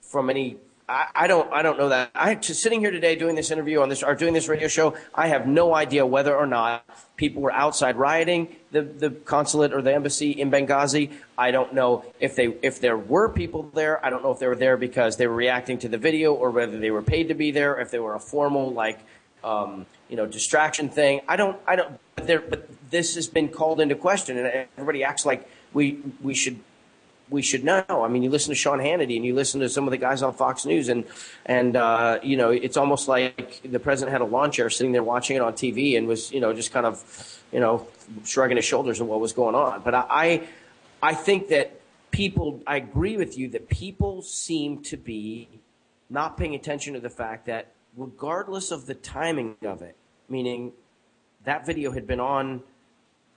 from 0.00 0.30
any. 0.30 0.56
I, 0.88 1.06
I 1.14 1.26
don't, 1.26 1.52
I 1.52 1.62
don't 1.62 1.78
know 1.78 1.90
that. 1.90 2.10
I 2.14 2.34
just 2.34 2.62
sitting 2.62 2.80
here 2.80 2.90
today 2.90 3.14
doing 3.14 3.34
this 3.34 3.50
interview 3.50 3.82
on 3.82 3.90
this 3.90 4.02
or 4.02 4.14
doing 4.14 4.32
this 4.32 4.48
radio 4.48 4.68
show. 4.68 4.96
I 5.14 5.28
have 5.28 5.46
no 5.46 5.74
idea 5.74 6.06
whether 6.06 6.34
or 6.34 6.46
not 6.46 6.84
people 7.16 7.42
were 7.42 7.52
outside 7.52 7.96
rioting 7.96 8.56
the 8.70 8.82
the 8.82 9.10
consulate 9.10 9.72
or 9.74 9.82
the 9.82 9.92
embassy 9.92 10.30
in 10.30 10.50
Benghazi. 10.50 11.12
I 11.36 11.50
don't 11.50 11.74
know 11.74 12.04
if 12.20 12.36
they 12.36 12.56
if 12.62 12.80
there 12.80 12.96
were 12.96 13.28
people 13.28 13.70
there. 13.74 14.04
I 14.04 14.08
don't 14.08 14.22
know 14.22 14.30
if 14.30 14.38
they 14.38 14.46
were 14.46 14.56
there 14.56 14.78
because 14.78 15.16
they 15.18 15.26
were 15.26 15.34
reacting 15.34 15.78
to 15.80 15.88
the 15.88 15.98
video 15.98 16.32
or 16.32 16.50
whether 16.50 16.78
they 16.78 16.90
were 16.90 17.02
paid 17.02 17.28
to 17.28 17.34
be 17.34 17.50
there. 17.50 17.78
If 17.78 17.90
they 17.90 17.98
were 17.98 18.14
a 18.14 18.20
formal 18.20 18.72
like 18.72 19.00
um, 19.44 19.86
you 20.08 20.16
know 20.16 20.26
distraction 20.26 20.88
thing. 20.88 21.20
I 21.28 21.36
don't. 21.36 21.58
I 21.66 21.76
don't. 21.76 21.98
But 22.14 22.26
there. 22.26 22.40
But 22.40 22.68
this 22.90 23.14
has 23.14 23.26
been 23.26 23.48
called 23.48 23.80
into 23.80 23.94
question, 23.94 24.38
and 24.38 24.66
everybody 24.76 25.04
acts 25.04 25.26
like 25.26 25.48
we 25.72 25.98
we 26.22 26.34
should 26.34 26.58
we 27.30 27.42
should 27.42 27.64
know. 27.64 27.84
I 27.88 28.08
mean, 28.08 28.22
you 28.22 28.30
listen 28.30 28.50
to 28.50 28.54
Sean 28.54 28.78
Hannity 28.78 29.16
and 29.16 29.24
you 29.24 29.34
listen 29.34 29.60
to 29.60 29.68
some 29.68 29.86
of 29.86 29.90
the 29.90 29.96
guys 29.98 30.22
on 30.22 30.34
Fox 30.34 30.64
News, 30.64 30.88
and 30.88 31.04
and 31.46 31.76
uh, 31.76 32.18
you 32.22 32.36
know, 32.36 32.50
it's 32.50 32.76
almost 32.76 33.08
like 33.08 33.60
the 33.64 33.78
president 33.78 34.12
had 34.12 34.20
a 34.20 34.24
lawn 34.24 34.50
chair 34.50 34.70
sitting 34.70 34.92
there 34.92 35.02
watching 35.02 35.36
it 35.36 35.42
on 35.42 35.52
TV 35.52 35.96
and 35.96 36.06
was 36.06 36.32
you 36.32 36.40
know 36.40 36.52
just 36.52 36.72
kind 36.72 36.86
of 36.86 37.42
you 37.52 37.60
know 37.60 37.86
shrugging 38.24 38.56
his 38.56 38.64
shoulders 38.64 39.00
at 39.00 39.06
what 39.06 39.20
was 39.20 39.32
going 39.32 39.54
on. 39.54 39.82
But 39.82 39.94
I 39.94 40.46
I 41.02 41.14
think 41.14 41.48
that 41.48 41.80
people, 42.10 42.62
I 42.66 42.76
agree 42.76 43.16
with 43.16 43.38
you 43.38 43.48
that 43.50 43.68
people 43.68 44.22
seem 44.22 44.82
to 44.84 44.96
be 44.96 45.48
not 46.10 46.36
paying 46.36 46.54
attention 46.54 46.94
to 46.94 47.00
the 47.00 47.10
fact 47.10 47.46
that 47.46 47.72
regardless 47.96 48.70
of 48.70 48.86
the 48.86 48.94
timing 48.94 49.56
of 49.62 49.82
it, 49.82 49.96
meaning 50.28 50.72
that 51.44 51.66
video 51.66 51.92
had 51.92 52.06
been 52.06 52.20
on 52.20 52.62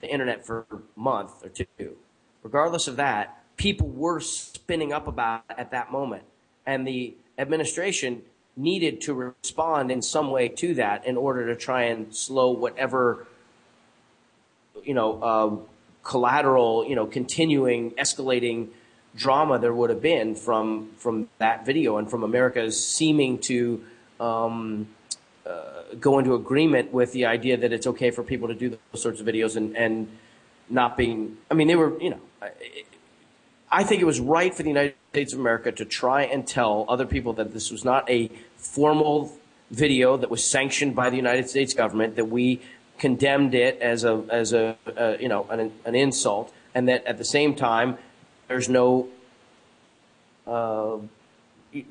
the 0.00 0.08
internet 0.08 0.44
for 0.44 0.66
a 0.70 1.00
month 1.00 1.44
or 1.44 1.48
two. 1.48 1.96
Regardless 2.42 2.88
of 2.88 2.96
that, 2.96 3.41
people 3.62 3.88
were 3.90 4.18
spinning 4.18 4.92
up 4.92 5.06
about 5.06 5.44
at 5.56 5.70
that 5.70 5.92
moment. 5.92 6.24
And 6.66 6.84
the 6.84 7.14
administration 7.38 8.22
needed 8.56 9.00
to 9.02 9.14
respond 9.14 9.92
in 9.92 10.02
some 10.02 10.32
way 10.32 10.48
to 10.48 10.74
that 10.74 11.06
in 11.06 11.16
order 11.16 11.46
to 11.46 11.54
try 11.54 11.84
and 11.84 12.14
slow 12.14 12.50
whatever, 12.50 13.24
you 14.82 14.94
know, 14.94 15.22
um, 15.22 15.60
collateral, 16.02 16.84
you 16.88 16.96
know, 16.96 17.06
continuing, 17.06 17.92
escalating 17.92 18.68
drama 19.14 19.58
there 19.60 19.74
would 19.74 19.90
have 19.90 20.00
been 20.00 20.34
from 20.34 20.90
from 20.96 21.28
that 21.36 21.66
video 21.66 21.98
and 21.98 22.10
from 22.10 22.24
America's 22.24 22.84
seeming 22.84 23.38
to 23.38 23.84
um, 24.18 24.88
uh, 25.46 25.82
go 26.00 26.18
into 26.18 26.34
agreement 26.34 26.92
with 26.92 27.12
the 27.12 27.26
idea 27.26 27.56
that 27.58 27.72
it's 27.72 27.86
okay 27.86 28.10
for 28.10 28.24
people 28.24 28.48
to 28.48 28.54
do 28.54 28.70
those 28.70 29.02
sorts 29.02 29.20
of 29.20 29.26
videos 29.26 29.54
and 29.54 29.76
and 29.76 30.08
not 30.68 30.96
being. 30.96 31.36
I 31.48 31.54
mean, 31.54 31.68
they 31.68 31.76
were, 31.76 32.00
you 32.00 32.10
know. 32.10 32.20
I- 32.40 32.50
I 33.74 33.84
think 33.84 34.02
it 34.02 34.04
was 34.04 34.20
right 34.20 34.54
for 34.54 34.62
the 34.62 34.68
United 34.68 34.94
States 35.12 35.32
of 35.32 35.40
America 35.40 35.72
to 35.72 35.86
try 35.86 36.24
and 36.24 36.46
tell 36.46 36.84
other 36.90 37.06
people 37.06 37.32
that 37.34 37.54
this 37.54 37.70
was 37.70 37.86
not 37.86 38.08
a 38.10 38.30
formal 38.56 39.32
video 39.70 40.18
that 40.18 40.30
was 40.30 40.44
sanctioned 40.44 40.94
by 40.94 41.08
the 41.08 41.16
United 41.16 41.48
States 41.48 41.72
government, 41.72 42.16
that 42.16 42.26
we 42.26 42.60
condemned 42.98 43.54
it 43.54 43.80
as 43.80 44.04
a 44.04 44.22
as 44.28 44.52
a 44.52 44.76
you 45.18 45.28
know 45.28 45.46
an, 45.48 45.72
an 45.86 45.94
insult, 45.94 46.52
and 46.74 46.86
that 46.88 47.04
at 47.06 47.16
the 47.16 47.24
same 47.24 47.54
time 47.54 47.96
there's 48.46 48.68
no 48.68 49.08
uh, 50.46 50.98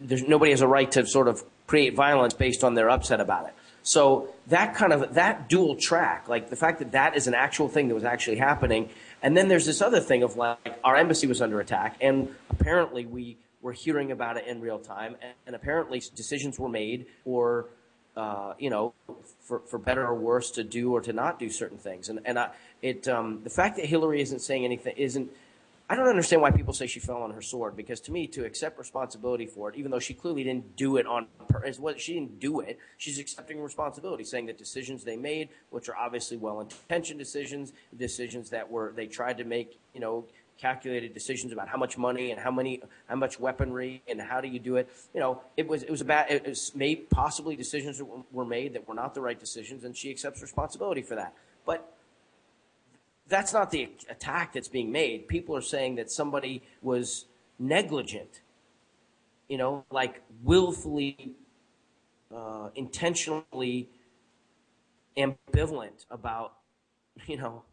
there's 0.02 0.22
nobody 0.28 0.52
has 0.52 0.62
a 0.62 0.68
right 0.68 0.92
to 0.92 1.06
sort 1.08 1.28
of 1.28 1.44
create 1.66 1.96
violence 1.96 2.36
based 2.36 2.64
on 2.64 2.76
their 2.76 2.92
upset 2.92 3.20
about 3.20 3.48
it. 3.48 3.54
So 3.84 4.30
that 4.48 4.76
kind 4.76 4.94
of 4.94 5.16
that 5.16 5.50
dual 5.50 5.76
track, 5.76 6.30
like 6.30 6.52
the 6.52 6.56
fact 6.56 6.78
that 6.80 6.92
that 6.92 7.18
is 7.18 7.26
an 7.26 7.34
actual 7.34 7.68
thing 7.68 7.88
that 7.88 7.96
was 7.96 8.04
actually 8.04 8.38
happening, 8.38 8.90
and 9.22 9.36
then 9.36 9.48
there's 9.48 9.66
this 9.66 9.82
other 9.82 10.00
thing 10.00 10.24
of 10.24 10.36
like 10.36 10.58
our 10.84 10.96
embassy 10.96 11.28
was 11.28 11.42
under 11.42 11.60
attack, 11.60 11.98
and 12.02 12.34
apparently 12.50 13.06
we 13.06 13.38
were 13.62 13.74
hearing 13.74 14.12
about 14.12 14.38
it 14.38 14.48
in 14.48 14.60
real 14.62 14.80
time, 14.80 15.16
and, 15.22 15.34
and 15.48 15.56
apparently 15.56 16.02
decisions 16.16 16.58
were 16.60 16.70
made, 16.70 17.06
or 17.26 17.68
uh, 18.16 18.54
you 18.60 18.70
know, 18.70 18.94
for 19.42 19.60
for 19.60 19.78
better 19.78 20.06
or 20.06 20.16
worse, 20.16 20.52
to 20.52 20.64
do 20.64 20.94
or 20.94 21.02
to 21.02 21.14
not 21.14 21.40
do 21.40 21.50
certain 21.50 21.78
things, 21.78 22.10
and 22.10 22.20
and 22.26 22.40
I, 22.40 22.50
it 22.82 23.08
um, 23.08 23.42
the 23.44 23.50
fact 23.50 23.78
that 23.78 23.86
Hillary 23.86 24.22
isn't 24.22 24.40
saying 24.40 24.66
anything 24.66 24.96
isn't 24.98 25.32
I 25.92 25.96
don't 25.96 26.08
understand 26.08 26.42
why 26.42 26.52
people 26.52 26.74
say 26.74 26.88
she 26.88 27.02
fell 27.02 27.22
on 27.22 27.32
her 27.32 27.42
sword 27.42 27.76
because 27.76 28.00
to 28.02 28.14
me, 28.14 28.26
to 28.28 28.46
accept 28.46 28.80
responsibility 28.80 29.46
for 29.46 29.68
it, 29.68 29.76
even 29.76 29.92
though 29.92 30.00
she 30.00 30.14
clearly 30.14 30.42
didn't 30.42 30.78
do 30.78 30.96
it 30.96 31.06
on 31.06 31.28
purpose, 31.50 31.80
what 31.80 32.00
she 32.00 32.14
didn't 32.14 32.40
do 32.40 32.62
it, 32.62 32.80
she's 32.98 33.20
accepting 33.20 33.60
responsibility, 33.60 34.24
saying 34.24 34.46
that 34.46 34.58
decisions 34.58 35.04
they 35.04 35.18
made, 35.18 35.50
which 35.70 35.90
are 35.90 35.98
obviously 35.98 36.38
well-intentioned 36.38 37.20
decisions, 37.20 37.74
decisions 37.98 38.50
that 38.52 38.72
were 38.72 38.94
they 38.96 39.06
tried 39.06 39.38
to 39.40 39.44
make, 39.44 39.82
you 39.94 40.00
know, 40.00 40.24
calculated 40.58 41.14
decisions 41.14 41.52
about 41.52 41.68
how 41.68 41.78
much 41.78 41.98
money 41.98 42.32
and 42.32 42.40
how 42.40 42.52
many, 42.52 42.82
how 43.10 43.16
much 43.18 43.38
weaponry 43.38 44.02
and 44.08 44.22
how 44.22 44.40
do 44.40 44.48
you 44.48 44.60
do 44.60 44.78
it. 44.78 44.90
You 45.14 45.20
know, 45.20 45.42
it 45.58 45.68
was 45.68 45.84
it 45.84 45.92
was 45.92 46.00
about 46.00 46.32
it 46.32 46.48
was 46.48 46.74
made 46.74 47.10
possibly 47.10 47.58
decisions 47.58 48.02
were 48.32 48.46
made 48.46 48.76
that 48.76 48.88
were 48.88 48.96
not 48.96 49.14
the 49.14 49.20
right 49.20 49.38
decisions, 49.38 49.84
and 49.84 49.98
she 49.98 50.10
accepts 50.10 50.42
responsibility 50.42 51.02
for 51.02 51.16
that. 51.16 51.34
But 51.66 51.94
that's 53.32 53.54
not 53.54 53.72
the 53.72 53.90
attack 54.10 54.54
that's 54.54 54.68
being 54.68 54.92
made. 54.92 55.28
People 55.28 55.56
are 55.56 55.62
saying 55.62 55.96
that 55.96 56.12
somebody 56.12 56.62
was 56.82 57.26
negligent, 57.58 58.42
you 59.48 59.58
know, 59.58 59.86
like 59.90 60.22
willfully, 60.44 61.32
uh, 62.36 62.70
intentionally 62.76 63.90
ambivalent 65.18 66.06
about, 66.12 66.54
you 67.26 67.38
know, 67.38 67.64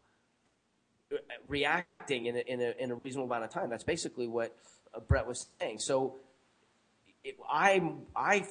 reacting 1.47 2.25
in 2.27 2.37
a, 2.37 2.39
in 2.39 2.61
a, 2.61 2.73
in 2.79 2.91
a 2.91 2.95
reasonable 2.95 3.27
amount 3.27 3.43
of 3.43 3.49
time. 3.49 3.69
That's 3.69 3.83
basically 3.83 4.27
what 4.27 4.55
uh, 4.93 4.99
Brett 4.99 5.27
was 5.27 5.47
saying. 5.59 5.79
So 5.79 6.15
I, 7.51 7.91
I 8.15 8.45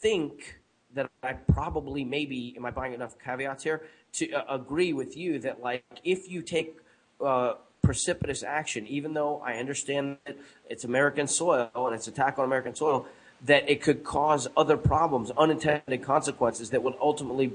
think 0.00 0.61
that 0.94 1.10
I 1.22 1.32
probably 1.32 2.04
maybe 2.04 2.54
am 2.56 2.66
I 2.66 2.70
buying 2.70 2.92
enough 2.92 3.18
caveats 3.18 3.64
here 3.64 3.82
to 4.14 4.32
uh, 4.32 4.54
agree 4.54 4.92
with 4.92 5.16
you 5.16 5.38
that 5.40 5.60
like 5.60 5.84
if 6.04 6.30
you 6.30 6.42
take 6.42 6.76
uh, 7.24 7.54
precipitous 7.82 8.42
action, 8.42 8.86
even 8.86 9.14
though 9.14 9.40
I 9.44 9.54
understand 9.54 10.18
that 10.26 10.36
it's 10.68 10.84
American 10.84 11.26
soil 11.26 11.70
and 11.74 11.94
it's 11.94 12.08
attack 12.08 12.38
on 12.38 12.44
American 12.44 12.74
soil, 12.74 13.06
that 13.44 13.68
it 13.68 13.82
could 13.82 14.04
cause 14.04 14.48
other 14.56 14.76
problems, 14.76 15.30
unintended 15.32 16.02
consequences 16.02 16.70
that 16.70 16.82
would 16.82 16.94
ultimately, 17.00 17.52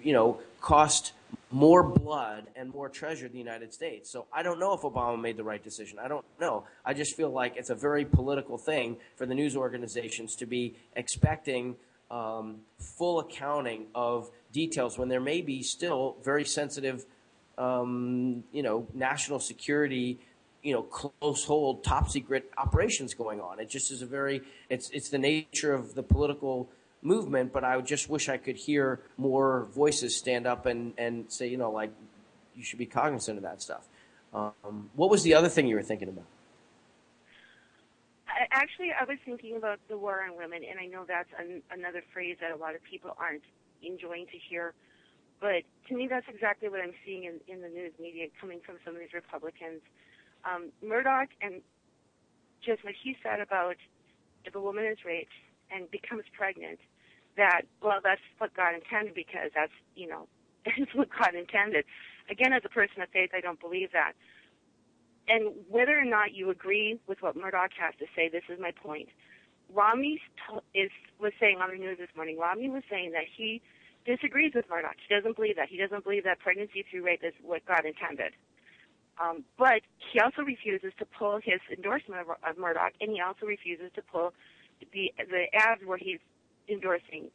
you 0.00 0.12
know, 0.12 0.40
cost 0.60 1.12
more 1.50 1.82
blood 1.82 2.46
and 2.56 2.72
more 2.72 2.88
treasure 2.88 3.28
the 3.28 3.38
United 3.38 3.72
States. 3.72 4.10
So 4.10 4.26
I 4.32 4.42
don't 4.42 4.58
know 4.58 4.72
if 4.74 4.80
Obama 4.80 5.20
made 5.20 5.36
the 5.36 5.44
right 5.44 5.62
decision. 5.62 5.98
I 5.98 6.08
don't 6.08 6.24
know. 6.40 6.64
I 6.84 6.94
just 6.94 7.16
feel 7.16 7.30
like 7.30 7.56
it's 7.56 7.70
a 7.70 7.74
very 7.74 8.04
political 8.04 8.56
thing 8.58 8.96
for 9.16 9.26
the 9.26 9.34
news 9.34 9.56
organizations 9.56 10.34
to 10.36 10.46
be 10.46 10.76
expecting 10.96 11.76
um, 12.10 12.60
full 12.78 13.20
accounting 13.20 13.86
of 13.94 14.30
details 14.52 14.98
when 14.98 15.08
there 15.08 15.20
may 15.20 15.42
be 15.42 15.62
still 15.62 16.16
very 16.22 16.44
sensitive 16.44 17.04
um, 17.58 18.44
you 18.52 18.62
know, 18.62 18.86
national 18.94 19.40
security, 19.40 20.18
you 20.62 20.72
know, 20.72 20.82
close 20.82 21.44
hold, 21.44 21.84
top 21.84 22.08
secret 22.08 22.50
operations 22.56 23.14
going 23.14 23.40
on. 23.40 23.60
It 23.60 23.68
just 23.68 23.90
is 23.90 24.00
a 24.00 24.06
very, 24.06 24.42
it's, 24.70 24.88
it's 24.90 25.08
the 25.10 25.18
nature 25.18 25.74
of 25.74 25.94
the 25.94 26.02
political 26.02 26.68
movement, 27.02 27.52
but 27.52 27.64
I 27.64 27.80
just 27.80 28.08
wish 28.08 28.28
I 28.28 28.36
could 28.36 28.56
hear 28.56 29.00
more 29.16 29.66
voices 29.74 30.16
stand 30.16 30.46
up 30.46 30.66
and, 30.66 30.94
and 30.96 31.30
say, 31.30 31.48
you 31.48 31.56
know, 31.56 31.70
like, 31.70 31.90
you 32.56 32.62
should 32.64 32.78
be 32.78 32.86
cognizant 32.86 33.36
of 33.38 33.42
that 33.42 33.60
stuff. 33.60 33.86
Um, 34.32 34.90
what 34.94 35.10
was 35.10 35.22
the 35.22 35.34
other 35.34 35.48
thing 35.48 35.66
you 35.68 35.76
were 35.76 35.82
thinking 35.82 36.08
about? 36.08 36.24
Actually, 38.52 38.92
I 38.92 39.04
was 39.04 39.18
thinking 39.24 39.56
about 39.56 39.80
the 39.88 39.96
war 39.98 40.22
on 40.22 40.36
women, 40.36 40.62
and 40.68 40.78
I 40.78 40.86
know 40.86 41.04
that's 41.08 41.30
an, 41.38 41.62
another 41.70 42.02
phrase 42.12 42.36
that 42.40 42.52
a 42.52 42.56
lot 42.56 42.74
of 42.74 42.82
people 42.84 43.16
aren't 43.18 43.44
enjoying 43.82 44.26
to 44.26 44.38
hear. 44.38 44.74
But 45.40 45.62
to 45.88 45.94
me, 45.96 46.08
that's 46.08 46.26
exactly 46.28 46.68
what 46.68 46.80
I'm 46.80 46.94
seeing 47.06 47.24
in, 47.24 47.40
in 47.46 47.62
the 47.62 47.68
news 47.68 47.92
media 48.00 48.26
coming 48.40 48.60
from 48.64 48.76
some 48.84 48.94
of 48.94 49.00
these 49.00 49.14
Republicans. 49.14 49.80
Um, 50.44 50.70
Mourdock 50.82 51.30
and 51.40 51.62
just 52.64 52.84
what 52.84 52.94
he 53.02 53.16
said 53.22 53.40
about 53.40 53.76
if 54.44 54.54
a 54.54 54.60
woman 54.60 54.84
is 54.84 54.98
raped 55.04 55.34
and 55.70 55.90
becomes 55.90 56.24
pregnant, 56.36 56.78
that, 57.36 57.62
well, 57.82 58.00
that's 58.02 58.22
what 58.38 58.54
God 58.54 58.74
intended 58.74 59.14
because 59.14 59.50
that's, 59.54 59.72
you 59.94 60.08
know, 60.08 60.26
it's 60.64 60.94
what 60.94 61.08
God 61.10 61.34
intended. 61.34 61.84
Again, 62.30 62.52
as 62.52 62.62
a 62.64 62.68
person 62.68 63.02
of 63.02 63.08
faith, 63.10 63.30
I 63.34 63.40
don't 63.40 63.60
believe 63.60 63.90
that. 63.92 64.12
And 65.28 65.52
whether 65.68 65.98
or 65.98 66.04
not 66.04 66.34
you 66.34 66.50
agree 66.50 67.00
with 67.06 67.22
what 67.22 67.36
Mourdock 67.36 67.70
has 67.78 67.94
to 67.98 68.06
say, 68.16 68.28
this 68.28 68.44
is 68.48 68.58
my 68.60 68.72
point. 68.72 69.08
Romney 69.72 70.20
is 70.74 70.90
was 71.20 71.32
saying 71.38 71.58
on 71.60 71.70
the 71.70 71.76
news 71.76 71.98
this 71.98 72.08
morning. 72.16 72.38
Romney 72.38 72.70
was 72.70 72.82
saying 72.90 73.12
that 73.12 73.24
he 73.36 73.60
disagrees 74.06 74.52
with 74.54 74.64
Mourdock. 74.70 74.96
He 75.06 75.14
doesn't 75.14 75.36
believe 75.36 75.56
that. 75.56 75.68
He 75.68 75.76
doesn't 75.76 76.04
believe 76.04 76.24
that 76.24 76.38
pregnancy 76.40 76.84
through 76.90 77.04
rape 77.04 77.20
is 77.22 77.34
what 77.42 77.66
God 77.66 77.84
intended. 77.84 78.32
Um, 79.20 79.44
but 79.58 79.82
he 80.12 80.20
also 80.20 80.42
refuses 80.42 80.92
to 80.98 81.04
pull 81.04 81.40
his 81.42 81.60
endorsement 81.76 82.22
of, 82.22 82.28
of 82.48 82.58
Mourdock, 82.58 82.92
and 83.00 83.10
he 83.10 83.20
also 83.20 83.46
refuses 83.46 83.90
to 83.96 84.02
pull 84.02 84.32
the 84.92 85.12
the 85.18 85.46
ads 85.54 85.82
where 85.84 85.98
he's 85.98 86.20
endorsing 86.68 87.30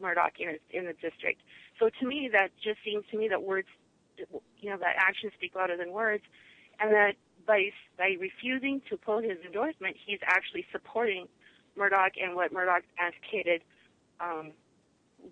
Mourdock 0.00 0.40
in 0.40 0.58
in 0.70 0.86
the 0.86 0.94
district. 0.94 1.42
So 1.78 1.90
to 2.00 2.06
me, 2.06 2.30
that 2.32 2.50
just 2.62 2.78
seems 2.84 3.04
to 3.12 3.18
me 3.18 3.28
that 3.28 3.42
words, 3.42 3.68
you 4.58 4.70
know, 4.70 4.78
that 4.78 4.96
actions 4.98 5.32
speak 5.36 5.54
louder 5.54 5.76
than 5.76 5.92
words, 5.92 6.24
and 6.80 6.90
that 6.92 7.14
by 7.46 7.70
by 7.98 8.16
refusing 8.20 8.82
to 8.90 8.96
pull 8.96 9.20
his 9.20 9.38
endorsement, 9.44 9.96
he's 10.04 10.20
actually 10.26 10.66
supporting 10.72 11.26
Mourdock 11.76 12.12
and 12.22 12.34
what 12.34 12.52
Mourdock 12.52 12.82
advocated, 12.98 13.62
um, 14.20 14.52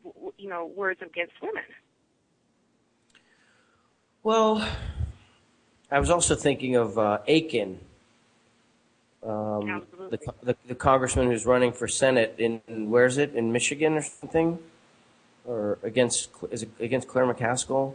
w- 0.05 0.33
you 0.39 0.49
know, 0.49 0.67
words 0.67 1.01
against 1.03 1.35
women. 1.43 1.65
Well, 4.23 4.67
I 5.91 5.99
was 5.99 6.11
also 6.11 6.35
thinking 6.35 6.77
of 6.77 6.99
uh, 6.99 7.19
Akin, 7.29 7.79
um, 9.25 9.83
the, 10.11 10.19
the 10.43 10.57
the 10.67 10.75
congressman 10.75 11.27
who's 11.29 11.47
running 11.47 11.73
for 11.73 11.89
Senate 11.89 12.35
in 12.39 12.61
where 12.91 13.07
is 13.07 13.17
it 13.17 13.35
in 13.35 13.53
Michigan 13.53 13.95
or 13.95 14.03
something, 14.03 14.59
or 15.47 15.79
against 15.83 16.31
is 16.51 16.65
it 16.65 16.71
against 16.79 17.09
Claire 17.09 17.27
McCaskill. 17.27 17.95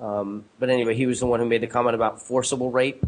Um, 0.00 0.44
but 0.58 0.68
anyway, 0.68 0.94
he 0.94 1.06
was 1.06 1.20
the 1.20 1.26
one 1.26 1.40
who 1.40 1.46
made 1.46 1.62
the 1.62 1.66
comment 1.66 1.94
about 1.94 2.20
forcible 2.20 2.70
rape. 2.70 3.04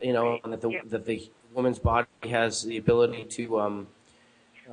You 0.00 0.12
know, 0.12 0.38
and 0.44 0.52
that 0.52 0.60
the 0.60 0.80
that 0.86 1.04
the 1.04 1.30
woman's 1.54 1.78
body 1.78 2.06
has 2.24 2.62
the 2.62 2.76
ability 2.76 3.24
to. 3.24 3.60
Um, 3.60 3.86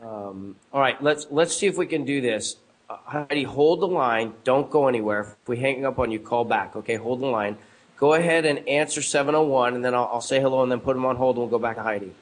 um, 0.01 0.55
all 0.71 0.81
right, 0.81 1.01
let's 1.01 1.27
let's 1.31 1.55
see 1.55 1.67
if 1.67 1.77
we 1.77 1.87
can 1.87 2.05
do 2.05 2.21
this. 2.21 2.57
Uh, 2.89 2.97
Heidi, 3.05 3.43
hold 3.43 3.81
the 3.81 3.87
line. 3.87 4.33
Don't 4.43 4.69
go 4.69 4.87
anywhere. 4.87 5.21
If 5.21 5.47
we 5.47 5.57
hang 5.57 5.85
up 5.85 5.99
on 5.99 6.11
you, 6.11 6.19
call 6.19 6.45
back. 6.45 6.75
Okay, 6.75 6.95
hold 6.95 7.21
the 7.21 7.25
line. 7.25 7.57
Go 7.97 8.13
ahead 8.13 8.45
and 8.45 8.67
answer 8.67 9.01
701, 9.01 9.73
and 9.73 9.83
then 9.83 9.95
I'll, 9.95 10.09
I'll 10.13 10.21
say 10.21 10.39
hello, 10.39 10.61
and 10.61 10.71
then 10.71 10.79
put 10.79 10.95
him 10.95 11.03
on 11.03 11.15
hold, 11.15 11.35
and 11.35 11.41
we'll 11.41 11.49
go 11.49 11.57
back 11.57 11.77
to 11.77 11.83
Heidi. 11.83 12.13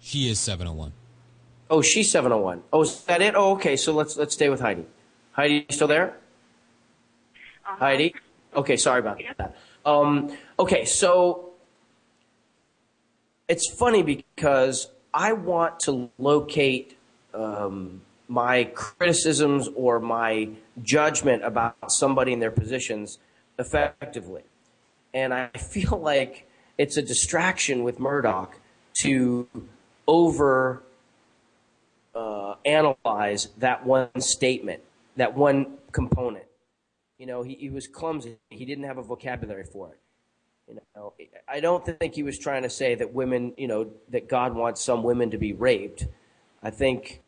She 0.00 0.30
is 0.30 0.38
701. 0.38 0.92
Oh, 1.68 1.82
she's 1.82 2.10
701. 2.10 2.62
Oh, 2.72 2.82
is 2.82 3.02
that 3.02 3.20
it? 3.20 3.34
Oh, 3.36 3.52
okay. 3.52 3.76
So 3.76 3.92
let's 3.92 4.16
let's 4.16 4.34
stay 4.34 4.48
with 4.48 4.60
Heidi. 4.60 4.84
Heidi, 5.32 5.54
you 5.54 5.64
still 5.70 5.88
there? 5.88 6.16
Heidi? 7.62 8.14
Okay, 8.54 8.76
sorry 8.76 9.00
about 9.00 9.20
that. 9.38 9.56
Um, 9.84 10.36
okay, 10.60 10.84
so 10.84 11.54
it's 13.48 13.68
funny 13.68 14.02
because 14.02 14.90
I 15.12 15.32
want 15.32 15.80
to 15.80 16.10
locate 16.18 16.98
um, 17.32 18.02
my 18.28 18.64
criticisms 18.74 19.68
or 19.74 20.00
my 20.00 20.50
judgment 20.82 21.44
about 21.44 21.90
somebody 21.90 22.34
in 22.34 22.40
their 22.40 22.50
positions 22.50 23.18
effectively. 23.58 24.42
And 25.14 25.32
I 25.32 25.48
feel 25.56 25.98
like 25.98 26.46
it's 26.76 26.98
a 26.98 27.02
distraction 27.02 27.82
with 27.82 27.98
Mourdock 27.98 28.60
to 29.00 29.48
over 30.06 30.82
uh, 32.14 32.56
analyze 32.66 33.48
that 33.58 33.86
one 33.86 34.20
statement, 34.20 34.82
that 35.16 35.34
one 35.34 35.78
component. 35.92 36.44
You 37.18 37.26
know, 37.26 37.42
he, 37.42 37.54
he 37.54 37.70
was 37.70 37.86
clumsy. 37.86 38.36
He 38.50 38.64
didn't 38.66 38.84
have 38.84 38.98
a 38.98 39.02
vocabulary 39.02 39.64
for 39.64 39.88
it. 39.92 39.99
You 40.70 40.80
know, 40.96 41.12
I 41.48 41.60
don't 41.60 41.84
think 41.84 42.14
he 42.14 42.22
was 42.22 42.38
trying 42.38 42.62
to 42.62 42.70
say 42.70 42.94
that 42.94 43.12
women, 43.12 43.54
you 43.56 43.66
know, 43.66 43.90
that 44.10 44.28
God 44.28 44.54
wants 44.54 44.80
some 44.80 45.02
women 45.02 45.30
to 45.30 45.38
be 45.38 45.52
raped. 45.52 46.06
I 46.62 46.70
think 46.70 47.20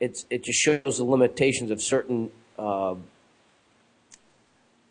it's 0.00 0.26
it 0.30 0.44
just 0.44 0.58
shows 0.58 0.98
the 0.98 1.04
limitations 1.04 1.70
of 1.70 1.80
certain 1.80 2.30
uh, 2.58 2.94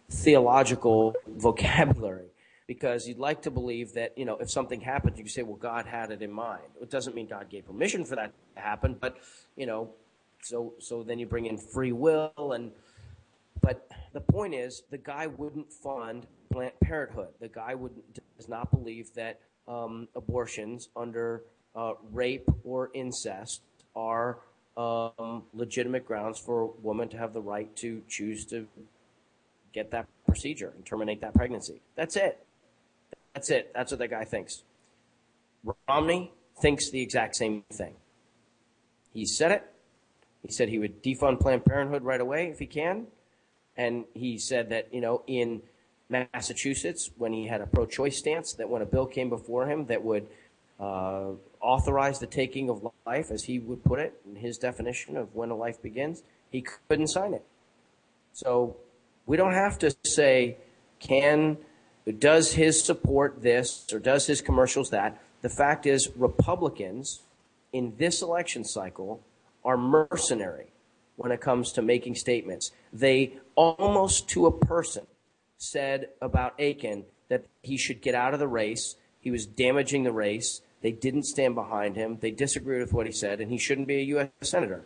theological 0.10 1.16
vocabulary. 1.28 2.26
Because 2.68 3.08
you'd 3.08 3.18
like 3.18 3.44
to 3.44 3.52
believe 3.52 3.94
that, 3.94 4.18
you 4.18 4.26
know, 4.26 4.36
if 4.38 4.52
something 4.52 4.82
happens, 4.82 5.18
you 5.18 5.30
say, 5.30 5.42
well, 5.42 5.56
God 5.56 5.86
had 5.86 6.12
it 6.12 6.22
in 6.22 6.32
mind. 6.32 6.64
It 6.82 6.90
doesn't 6.90 7.16
mean 7.16 7.28
God 7.28 7.50
gave 7.50 7.66
permission 7.66 8.04
for 8.04 8.18
that 8.18 8.34
to 8.56 8.62
happen, 8.62 8.98
but, 9.00 9.16
you 9.56 9.66
know, 9.66 9.92
so 10.42 10.74
so 10.80 11.02
then 11.02 11.18
you 11.18 11.26
bring 11.26 11.46
in 11.46 11.58
free 11.58 11.94
will 11.94 12.52
and 12.54 12.72
but 13.62 13.90
the 14.14 14.22
point 14.22 14.54
is 14.54 14.84
the 14.90 14.98
guy 14.98 15.28
wouldn't 15.28 15.72
fund 15.72 16.28
Planned 16.52 16.80
Parenthood. 16.82 17.30
The 17.40 17.50
guy 17.50 17.76
would 17.76 17.92
does 18.38 18.48
not 18.48 18.72
believe 18.72 19.14
that 19.16 19.40
um, 19.68 20.08
abortions 20.16 20.90
under 20.96 21.44
uh, 21.76 21.94
rape 22.12 22.50
or 22.64 22.90
incest 22.94 23.62
are 23.96 24.40
um, 24.78 25.44
legitimate 25.54 26.06
grounds 26.06 26.40
for 26.40 26.62
a 26.62 26.68
woman 26.82 27.10
to 27.10 27.18
have 27.18 27.34
the 27.34 27.42
right 27.42 27.76
to 27.78 28.02
choose 28.08 28.46
to 28.46 28.68
get 29.74 29.92
that 29.92 30.08
procedure 30.26 30.74
and 30.76 30.86
terminate 30.86 31.22
that 31.22 31.34
pregnancy. 31.34 31.82
That's 31.96 32.16
it. 32.16 32.46
That's 33.34 33.50
it. 33.50 33.72
That's 33.74 33.92
what 33.92 34.00
that 34.00 34.10
guy 34.10 34.24
thinks. 34.24 34.64
Romney 35.88 36.32
thinks 36.60 36.90
the 36.90 37.02
exact 37.02 37.36
same 37.36 37.64
thing. 37.72 37.96
He 39.14 39.26
said 39.26 39.52
it. 39.52 39.64
He 40.44 40.52
said 40.52 40.70
he 40.70 40.80
would 40.80 41.04
defund 41.04 41.40
Planned 41.40 41.66
Parenthood 41.66 42.04
right 42.04 42.22
away 42.22 42.48
if 42.48 42.60
he 42.60 42.68
can. 42.68 43.08
And 43.78 44.06
he 44.14 44.38
said 44.40 44.70
that, 44.70 44.94
you 44.94 45.02
know, 45.02 45.24
in 45.28 45.62
Massachusetts, 46.10 47.12
when 47.18 47.32
he 47.32 47.48
had 47.48 47.62
a 47.62 47.68
pro 47.68 47.86
choice 47.86 48.18
stance, 48.18 48.54
that 48.54 48.70
when 48.70 48.82
a 48.82 48.86
bill 48.86 49.06
came 49.06 49.30
before 49.30 49.68
him 49.68 49.86
that 49.86 50.04
would 50.04 50.28
uh, 50.80 51.32
authorize 51.62 52.20
the 52.20 52.28
taking 52.28 52.70
of 52.70 52.88
life, 53.06 53.30
as 53.30 53.44
he 53.44 53.60
would 53.60 53.84
put 53.84 54.00
it, 54.00 54.20
in 54.26 54.36
his 54.36 54.58
definition 54.58 55.18
of 55.18 55.36
when 55.36 55.50
a 55.50 55.56
life 55.56 55.82
begins, 55.82 56.24
he 56.50 56.64
couldn't 56.90 57.08
sign 57.08 57.34
it. 57.34 57.46
So 58.34 58.78
we 59.26 59.38
don't 59.38 59.54
have 59.54 59.78
to 59.80 59.96
say, 60.06 60.58
can, 61.00 61.58
does 62.20 62.54
his 62.54 62.84
support 62.84 63.42
this 63.42 63.86
or 63.92 64.00
does 64.00 64.26
his 64.26 64.42
commercials 64.42 64.90
that? 64.92 65.22
The 65.42 65.50
fact 65.50 65.86
is, 65.86 66.10
Republicans 66.16 67.22
in 67.74 67.94
this 67.98 68.22
election 68.22 68.64
cycle 68.64 69.22
are 69.64 69.78
mercenary 69.78 70.68
when 71.18 71.32
it 71.32 71.42
comes 71.42 71.74
to 71.74 71.82
making 71.82 72.16
statements. 72.16 72.72
They 72.94 73.34
almost 73.56 74.30
to 74.30 74.46
a 74.46 74.52
person 74.52 75.06
said 75.58 76.10
about 76.22 76.60
Akin 76.60 77.04
that 77.28 77.46
he 77.62 77.76
should 77.78 78.02
get 78.02 78.16
out 78.16 78.34
of 78.34 78.40
the 78.40 78.48
race. 78.48 78.96
He 79.20 79.32
was 79.32 79.46
damaging 79.46 80.04
the 80.04 80.14
race. 80.14 80.62
They 80.82 80.92
didn't 80.92 81.24
stand 81.24 81.56
behind 81.56 81.96
him. 81.96 82.20
They 82.22 82.32
disagreed 82.32 82.82
with 82.82 82.94
what 82.94 83.08
he 83.08 83.12
said, 83.12 83.42
and 83.42 83.52
he 83.52 83.58
shouldn't 83.58 83.88
be 83.88 83.98
a 83.98 84.04
U.S. 84.04 84.30
Senator. 84.42 84.84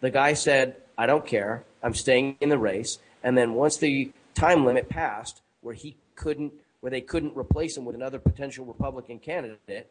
The 0.00 0.10
guy 0.10 0.32
said, 0.32 0.76
I 0.96 1.06
don't 1.06 1.26
care. 1.26 1.64
I'm 1.82 1.94
staying 1.94 2.36
in 2.40 2.48
the 2.48 2.58
race. 2.58 2.98
And 3.22 3.36
then 3.36 3.54
once 3.54 3.76
the 3.76 4.12
time 4.34 4.64
limit 4.64 4.88
passed, 4.88 5.42
where 5.60 5.74
he 5.74 5.96
couldn't, 6.14 6.52
where 6.80 6.90
they 6.90 7.00
couldn't 7.00 7.36
replace 7.36 7.76
him 7.76 7.84
with 7.84 7.96
another 7.96 8.18
potential 8.18 8.64
Republican 8.64 9.18
candidate, 9.18 9.90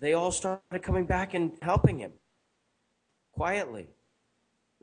they 0.00 0.12
all 0.12 0.32
started 0.32 0.82
coming 0.82 1.06
back 1.06 1.34
and 1.34 1.52
helping 1.62 1.98
him 1.98 2.12
quietly. 3.32 3.88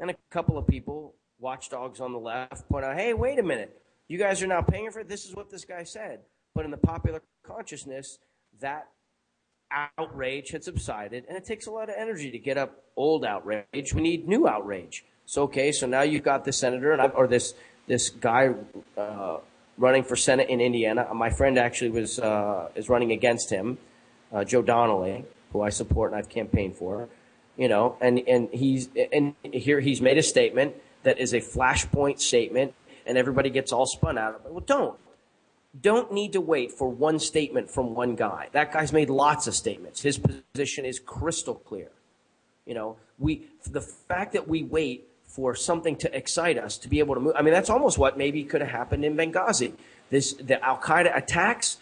And 0.01 0.09
a 0.09 0.15
couple 0.31 0.57
of 0.57 0.67
people, 0.67 1.13
watchdogs 1.39 2.01
on 2.01 2.11
the 2.11 2.19
left, 2.19 2.67
point 2.67 2.83
out, 2.83 2.97
hey, 2.97 3.13
wait 3.13 3.37
a 3.37 3.43
minute. 3.43 3.79
You 4.07 4.17
guys 4.17 4.41
are 4.41 4.47
now 4.47 4.61
paying 4.61 4.89
for 4.89 4.99
it. 4.99 5.07
This 5.07 5.25
is 5.25 5.35
what 5.35 5.51
this 5.51 5.63
guy 5.63 5.83
said. 5.83 6.21
But 6.55 6.65
in 6.65 6.71
the 6.71 6.77
popular 6.77 7.21
consciousness, 7.43 8.17
that 8.59 8.87
outrage 9.71 10.49
had 10.49 10.63
subsided, 10.63 11.25
and 11.29 11.37
it 11.37 11.45
takes 11.45 11.67
a 11.67 11.71
lot 11.71 11.87
of 11.87 11.95
energy 11.97 12.31
to 12.31 12.39
get 12.39 12.57
up 12.57 12.83
old 12.97 13.23
outrage. 13.23 13.93
We 13.93 14.01
need 14.01 14.27
new 14.27 14.47
outrage. 14.47 15.05
So 15.27 15.43
okay, 15.43 15.71
so 15.71 15.85
now 15.85 16.01
you've 16.01 16.23
got 16.23 16.43
this 16.45 16.57
senator 16.57 16.91
and 16.91 17.01
I, 17.01 17.07
or 17.07 17.27
this 17.27 17.53
this 17.87 18.09
guy 18.09 18.49
uh, 18.97 19.37
running 19.77 20.03
for 20.03 20.15
Senate 20.15 20.49
in 20.49 20.59
Indiana. 20.59 21.13
My 21.13 21.29
friend 21.29 21.57
actually 21.57 21.91
was 21.91 22.19
uh, 22.19 22.69
is 22.75 22.89
running 22.89 23.11
against 23.11 23.49
him, 23.49 23.77
uh, 24.33 24.43
Joe 24.43 24.61
Donnelly, 24.61 25.25
who 25.53 25.61
I 25.61 25.69
support 25.69 26.11
and 26.11 26.19
I've 26.19 26.29
campaigned 26.29 26.75
for. 26.75 27.07
You 27.57 27.67
know, 27.67 27.97
and 28.01 28.19
and 28.27 28.49
he's 28.51 28.89
and 29.11 29.35
here 29.43 29.79
he's 29.79 30.01
made 30.01 30.17
a 30.17 30.23
statement 30.23 30.75
that 31.03 31.19
is 31.19 31.33
a 31.33 31.39
flashpoint 31.39 32.19
statement, 32.19 32.73
and 33.05 33.17
everybody 33.17 33.49
gets 33.49 33.71
all 33.71 33.85
spun 33.85 34.17
out 34.17 34.35
of 34.35 34.45
it. 34.45 34.51
Well, 34.51 34.63
don't 34.65 34.97
don't 35.79 36.11
need 36.11 36.33
to 36.33 36.41
wait 36.41 36.71
for 36.71 36.89
one 36.89 37.19
statement 37.19 37.69
from 37.69 37.93
one 37.93 38.15
guy. 38.15 38.49
That 38.51 38.73
guy's 38.73 38.91
made 38.91 39.09
lots 39.09 39.47
of 39.47 39.55
statements. 39.55 40.01
His 40.01 40.19
position 40.19 40.85
is 40.85 40.99
crystal 40.99 41.55
clear. 41.55 41.89
You 42.65 42.73
know, 42.73 42.97
we 43.19 43.47
the 43.69 43.81
fact 43.81 44.33
that 44.33 44.47
we 44.47 44.63
wait 44.63 45.07
for 45.25 45.55
something 45.55 45.95
to 45.95 46.15
excite 46.15 46.57
us 46.57 46.77
to 46.77 46.89
be 46.89 46.99
able 46.99 47.15
to 47.15 47.21
move. 47.21 47.33
I 47.37 47.41
mean, 47.41 47.53
that's 47.53 47.69
almost 47.69 47.97
what 47.97 48.17
maybe 48.17 48.43
could 48.43 48.61
have 48.61 48.69
happened 48.69 49.05
in 49.05 49.15
Benghazi. 49.15 49.73
This 50.09 50.33
the 50.33 50.63
Al 50.63 50.77
Qaeda 50.77 51.15
attacks. 51.15 51.77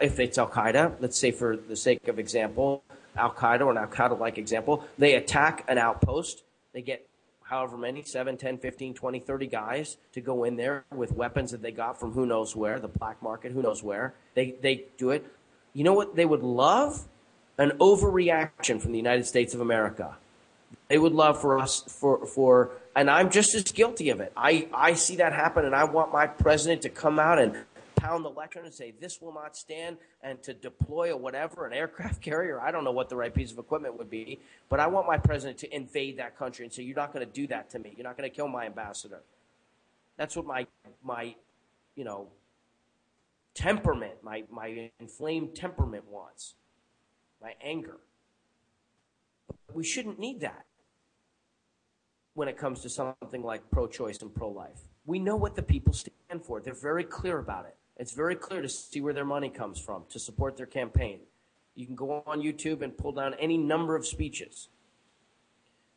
If 0.00 0.18
it's 0.18 0.38
Al 0.38 0.48
Qaeda, 0.48 0.96
let's 1.00 1.18
say 1.18 1.30
for 1.30 1.56
the 1.56 1.76
sake 1.76 2.08
of 2.08 2.18
example, 2.18 2.82
Al 3.16 3.32
Qaeda 3.32 3.60
or 3.60 3.70
an 3.72 3.78
Al 3.78 3.86
Qaeda 3.86 4.18
like 4.18 4.38
example, 4.38 4.84
they 4.98 5.14
attack 5.14 5.64
an 5.68 5.78
outpost. 5.78 6.42
They 6.72 6.82
get 6.82 7.06
however 7.52 7.76
many 7.76 8.02
7, 8.02 8.36
10, 8.36 8.58
15, 8.58 8.94
20, 8.94 9.20
30 9.20 9.46
guys 9.46 9.96
to 10.12 10.20
go 10.20 10.44
in 10.44 10.56
there 10.56 10.84
with 10.94 11.12
weapons 11.12 11.50
that 11.50 11.60
they 11.60 11.70
got 11.70 12.00
from 12.00 12.12
who 12.12 12.24
knows 12.24 12.56
where, 12.56 12.80
the 12.80 12.88
black 12.88 13.22
market, 13.22 13.52
who 13.52 13.62
knows 13.62 13.82
where. 13.82 14.14
They, 14.34 14.54
they 14.62 14.84
do 14.96 15.10
it. 15.10 15.26
You 15.74 15.84
know 15.84 15.92
what 15.92 16.16
they 16.16 16.24
would 16.24 16.42
love? 16.42 17.06
An 17.58 17.72
overreaction 17.72 18.80
from 18.80 18.92
the 18.92 18.98
United 18.98 19.26
States 19.26 19.52
of 19.52 19.60
America. 19.60 20.16
They 20.88 20.96
would 20.96 21.12
love 21.12 21.40
for 21.40 21.58
us, 21.58 21.82
for, 21.86 22.26
for, 22.26 22.70
and 22.96 23.10
I'm 23.10 23.30
just 23.30 23.54
as 23.54 23.64
guilty 23.64 24.08
of 24.08 24.20
it. 24.20 24.32
I, 24.34 24.68
I 24.72 24.94
see 24.94 25.16
that 25.16 25.34
happen 25.34 25.66
and 25.66 25.74
I 25.74 25.84
want 25.84 26.10
my 26.10 26.26
president 26.26 26.82
to 26.82 26.88
come 26.88 27.18
out 27.18 27.38
and 27.38 27.54
pound 28.02 28.24
the 28.24 28.30
lectern 28.30 28.64
and 28.64 28.74
say, 28.74 28.92
this 29.00 29.20
will 29.20 29.32
not 29.32 29.56
stand, 29.56 29.96
and 30.22 30.42
to 30.42 30.52
deploy 30.52 31.12
a 31.12 31.16
whatever, 31.16 31.66
an 31.66 31.72
aircraft 31.72 32.20
carrier. 32.28 32.60
I 32.60 32.72
don't 32.72 32.82
know 32.82 32.90
what 32.90 33.08
the 33.08 33.16
right 33.16 33.32
piece 33.32 33.52
of 33.52 33.58
equipment 33.58 33.96
would 33.96 34.10
be, 34.10 34.40
but 34.68 34.80
I 34.80 34.88
want 34.88 35.06
my 35.06 35.16
president 35.16 35.58
to 35.58 35.74
invade 35.74 36.18
that 36.18 36.36
country 36.36 36.64
and 36.64 36.72
say, 36.72 36.82
you're 36.82 36.96
not 36.96 37.12
going 37.12 37.24
to 37.24 37.32
do 37.32 37.46
that 37.46 37.70
to 37.70 37.78
me. 37.78 37.94
You're 37.96 38.06
not 38.06 38.16
going 38.16 38.28
to 38.28 38.34
kill 38.34 38.48
my 38.48 38.66
ambassador. 38.66 39.20
That's 40.16 40.34
what 40.34 40.46
my, 40.46 40.66
my, 41.04 41.34
you 41.94 42.04
know, 42.04 42.26
temperament, 43.54 44.14
my, 44.22 44.42
my 44.50 44.90
inflamed 44.98 45.54
temperament 45.54 46.04
wants, 46.10 46.54
my 47.40 47.54
anger. 47.62 47.98
But 49.68 49.76
we 49.76 49.84
shouldn't 49.84 50.18
need 50.18 50.40
that 50.40 50.66
when 52.34 52.48
it 52.48 52.56
comes 52.56 52.80
to 52.80 52.88
something 52.88 53.44
like 53.44 53.70
pro 53.70 53.86
choice 53.86 54.20
and 54.22 54.34
pro 54.34 54.48
life. 54.48 54.80
We 55.04 55.20
know 55.20 55.36
what 55.36 55.54
the 55.54 55.62
people 55.62 55.92
stand 55.92 56.44
for. 56.44 56.60
They're 56.60 56.74
very 56.74 57.04
clear 57.04 57.38
about 57.38 57.66
it. 57.66 57.76
It's 57.96 58.12
very 58.12 58.34
clear 58.34 58.62
to 58.62 58.68
see 58.68 59.00
where 59.00 59.12
their 59.12 59.24
money 59.24 59.48
comes 59.48 59.78
from 59.78 60.04
to 60.10 60.18
support 60.18 60.56
their 60.56 60.66
campaign. 60.66 61.20
You 61.74 61.86
can 61.86 61.94
go 61.94 62.22
on 62.26 62.40
YouTube 62.40 62.82
and 62.82 62.96
pull 62.96 63.12
down 63.12 63.34
any 63.34 63.56
number 63.56 63.96
of 63.96 64.06
speeches. 64.06 64.68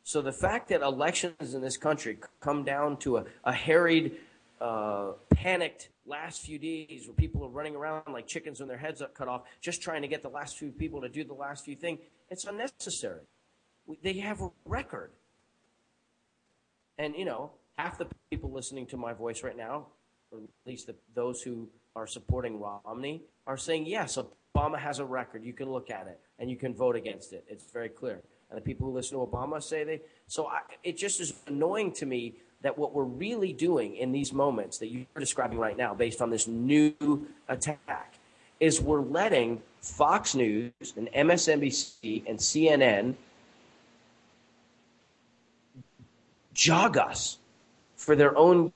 So 0.04 0.22
the 0.22 0.32
fact 0.32 0.68
that 0.68 0.82
elections 0.82 1.54
in 1.54 1.60
this 1.60 1.76
country 1.76 2.18
come 2.40 2.64
down 2.64 2.96
to 2.98 3.18
a, 3.18 3.24
a 3.44 3.52
harried, 3.52 4.16
uh, 4.60 5.12
panicked 5.30 5.88
last 6.06 6.42
few 6.42 6.58
days 6.58 7.06
where 7.06 7.14
people 7.14 7.44
are 7.44 7.48
running 7.48 7.74
around 7.74 8.04
like 8.12 8.26
chickens 8.26 8.60
with 8.60 8.68
their 8.68 8.78
heads 8.78 9.02
up 9.02 9.14
cut 9.14 9.28
off, 9.28 9.42
just 9.60 9.82
trying 9.82 10.02
to 10.02 10.08
get 10.08 10.22
the 10.22 10.28
last 10.28 10.56
few 10.58 10.70
people 10.70 11.00
to 11.00 11.08
do 11.08 11.24
the 11.24 11.34
last 11.34 11.64
few 11.64 11.74
things, 11.74 11.98
it's 12.30 12.44
unnecessary. 12.44 13.22
They 14.02 14.14
have 14.14 14.40
a 14.40 14.50
record. 14.64 15.10
And, 16.98 17.14
you 17.16 17.24
know, 17.24 17.50
half 17.76 17.98
the 17.98 18.06
people 18.30 18.50
listening 18.50 18.86
to 18.86 18.96
my 18.96 19.12
voice 19.12 19.42
right 19.42 19.56
now, 19.56 19.86
or 20.30 20.38
at 20.38 20.66
least 20.66 20.86
the, 20.86 20.94
those 21.14 21.42
who 21.42 21.68
are 21.96 22.06
supporting 22.06 22.60
Romney 22.60 23.22
are 23.46 23.56
saying, 23.56 23.86
yes, 23.86 24.18
Obama 24.54 24.78
has 24.78 24.98
a 24.98 25.04
record. 25.04 25.42
You 25.42 25.54
can 25.54 25.70
look 25.70 25.90
at 25.90 26.06
it 26.06 26.20
and 26.38 26.50
you 26.50 26.56
can 26.56 26.74
vote 26.74 26.94
against 26.94 27.32
it. 27.32 27.44
It's 27.48 27.72
very 27.72 27.88
clear. 27.88 28.22
And 28.50 28.56
the 28.56 28.62
people 28.62 28.86
who 28.86 28.92
listen 28.92 29.18
to 29.18 29.26
Obama 29.26 29.60
say 29.60 29.82
they. 29.82 30.00
So 30.28 30.46
I, 30.46 30.60
it 30.84 30.96
just 30.96 31.20
is 31.20 31.32
annoying 31.46 31.92
to 31.94 32.06
me 32.06 32.34
that 32.62 32.76
what 32.78 32.94
we're 32.94 33.04
really 33.04 33.52
doing 33.52 33.96
in 33.96 34.12
these 34.12 34.32
moments 34.32 34.78
that 34.78 34.88
you're 34.88 35.06
describing 35.18 35.58
right 35.58 35.76
now, 35.76 35.94
based 35.94 36.20
on 36.20 36.30
this 36.30 36.46
new 36.46 37.26
attack, 37.48 38.14
is 38.60 38.80
we're 38.80 39.00
letting 39.00 39.62
Fox 39.80 40.34
News 40.34 40.72
and 40.96 41.08
MSNBC 41.08 42.24
and 42.26 42.38
CNN 42.38 43.14
jog 46.54 46.96
us 46.96 47.38
for 47.96 48.14
their 48.14 48.36
own. 48.36 48.72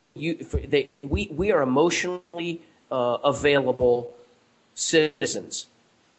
For 0.46 0.60
they, 0.60 0.88
we, 1.02 1.28
we 1.32 1.52
are 1.52 1.62
emotionally 1.62 2.60
uh, 2.90 3.18
available 3.24 4.14
citizens, 4.74 5.66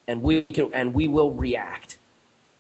and 0.07 0.22
we 0.22 0.43
can 0.43 0.73
and 0.73 0.93
we 0.93 1.07
will 1.07 1.31
react 1.31 1.98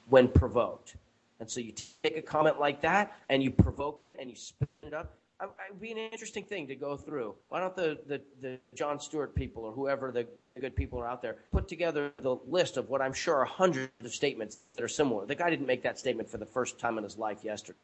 when 0.09 0.27
provoked. 0.27 0.95
And 1.39 1.49
so 1.49 1.59
you 1.59 1.73
take 2.03 2.17
a 2.17 2.21
comment 2.21 2.59
like 2.59 2.81
that 2.81 3.17
and 3.29 3.41
you 3.41 3.49
provoke 3.49 3.99
and 4.19 4.29
you 4.29 4.35
spin 4.35 4.67
it 4.83 4.93
up. 4.93 5.11
It 5.41 5.49
would 5.71 5.81
be 5.81 5.91
an 5.91 5.97
interesting 5.97 6.43
thing 6.43 6.67
to 6.67 6.75
go 6.75 6.95
through. 6.95 7.33
Why 7.49 7.59
don't 7.59 7.75
the, 7.75 7.97
the, 8.05 8.21
the 8.41 8.59
Jon 8.75 8.99
Stewart 8.99 9.33
people 9.33 9.63
or 9.63 9.71
whoever 9.71 10.11
the 10.11 10.27
good 10.59 10.75
people 10.75 10.99
are 10.99 11.07
out 11.07 11.23
there 11.23 11.37
put 11.51 11.67
together 11.67 12.13
the 12.21 12.35
list 12.47 12.77
of 12.77 12.89
what 12.89 13.01
I'm 13.01 13.13
sure 13.13 13.37
are 13.37 13.45
hundreds 13.45 13.91
of 14.03 14.13
statements 14.13 14.59
that 14.75 14.83
are 14.83 14.87
similar. 14.87 15.25
The 15.25 15.33
guy 15.33 15.49
didn't 15.49 15.65
make 15.65 15.81
that 15.81 15.97
statement 15.97 16.29
for 16.29 16.37
the 16.37 16.45
first 16.45 16.77
time 16.77 16.99
in 16.99 17.03
his 17.03 17.17
life 17.17 17.39
yesterday. 17.43 17.79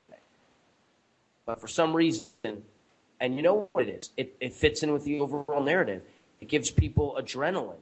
But 1.48 1.60
for 1.60 1.68
some 1.68 1.96
reason, 1.96 2.62
and 3.20 3.36
you 3.36 3.42
know 3.42 3.70
what 3.72 3.88
it 3.88 4.04
is, 4.04 4.12
it, 4.18 4.36
it 4.40 4.54
fits 4.54 4.84
in 4.84 4.92
with 4.94 5.04
the 5.04 5.20
overall 5.20 5.64
narrative. 5.64 6.04
It 6.42 6.50
gives 6.50 6.70
people 6.70 7.18
adrenaline, 7.20 7.80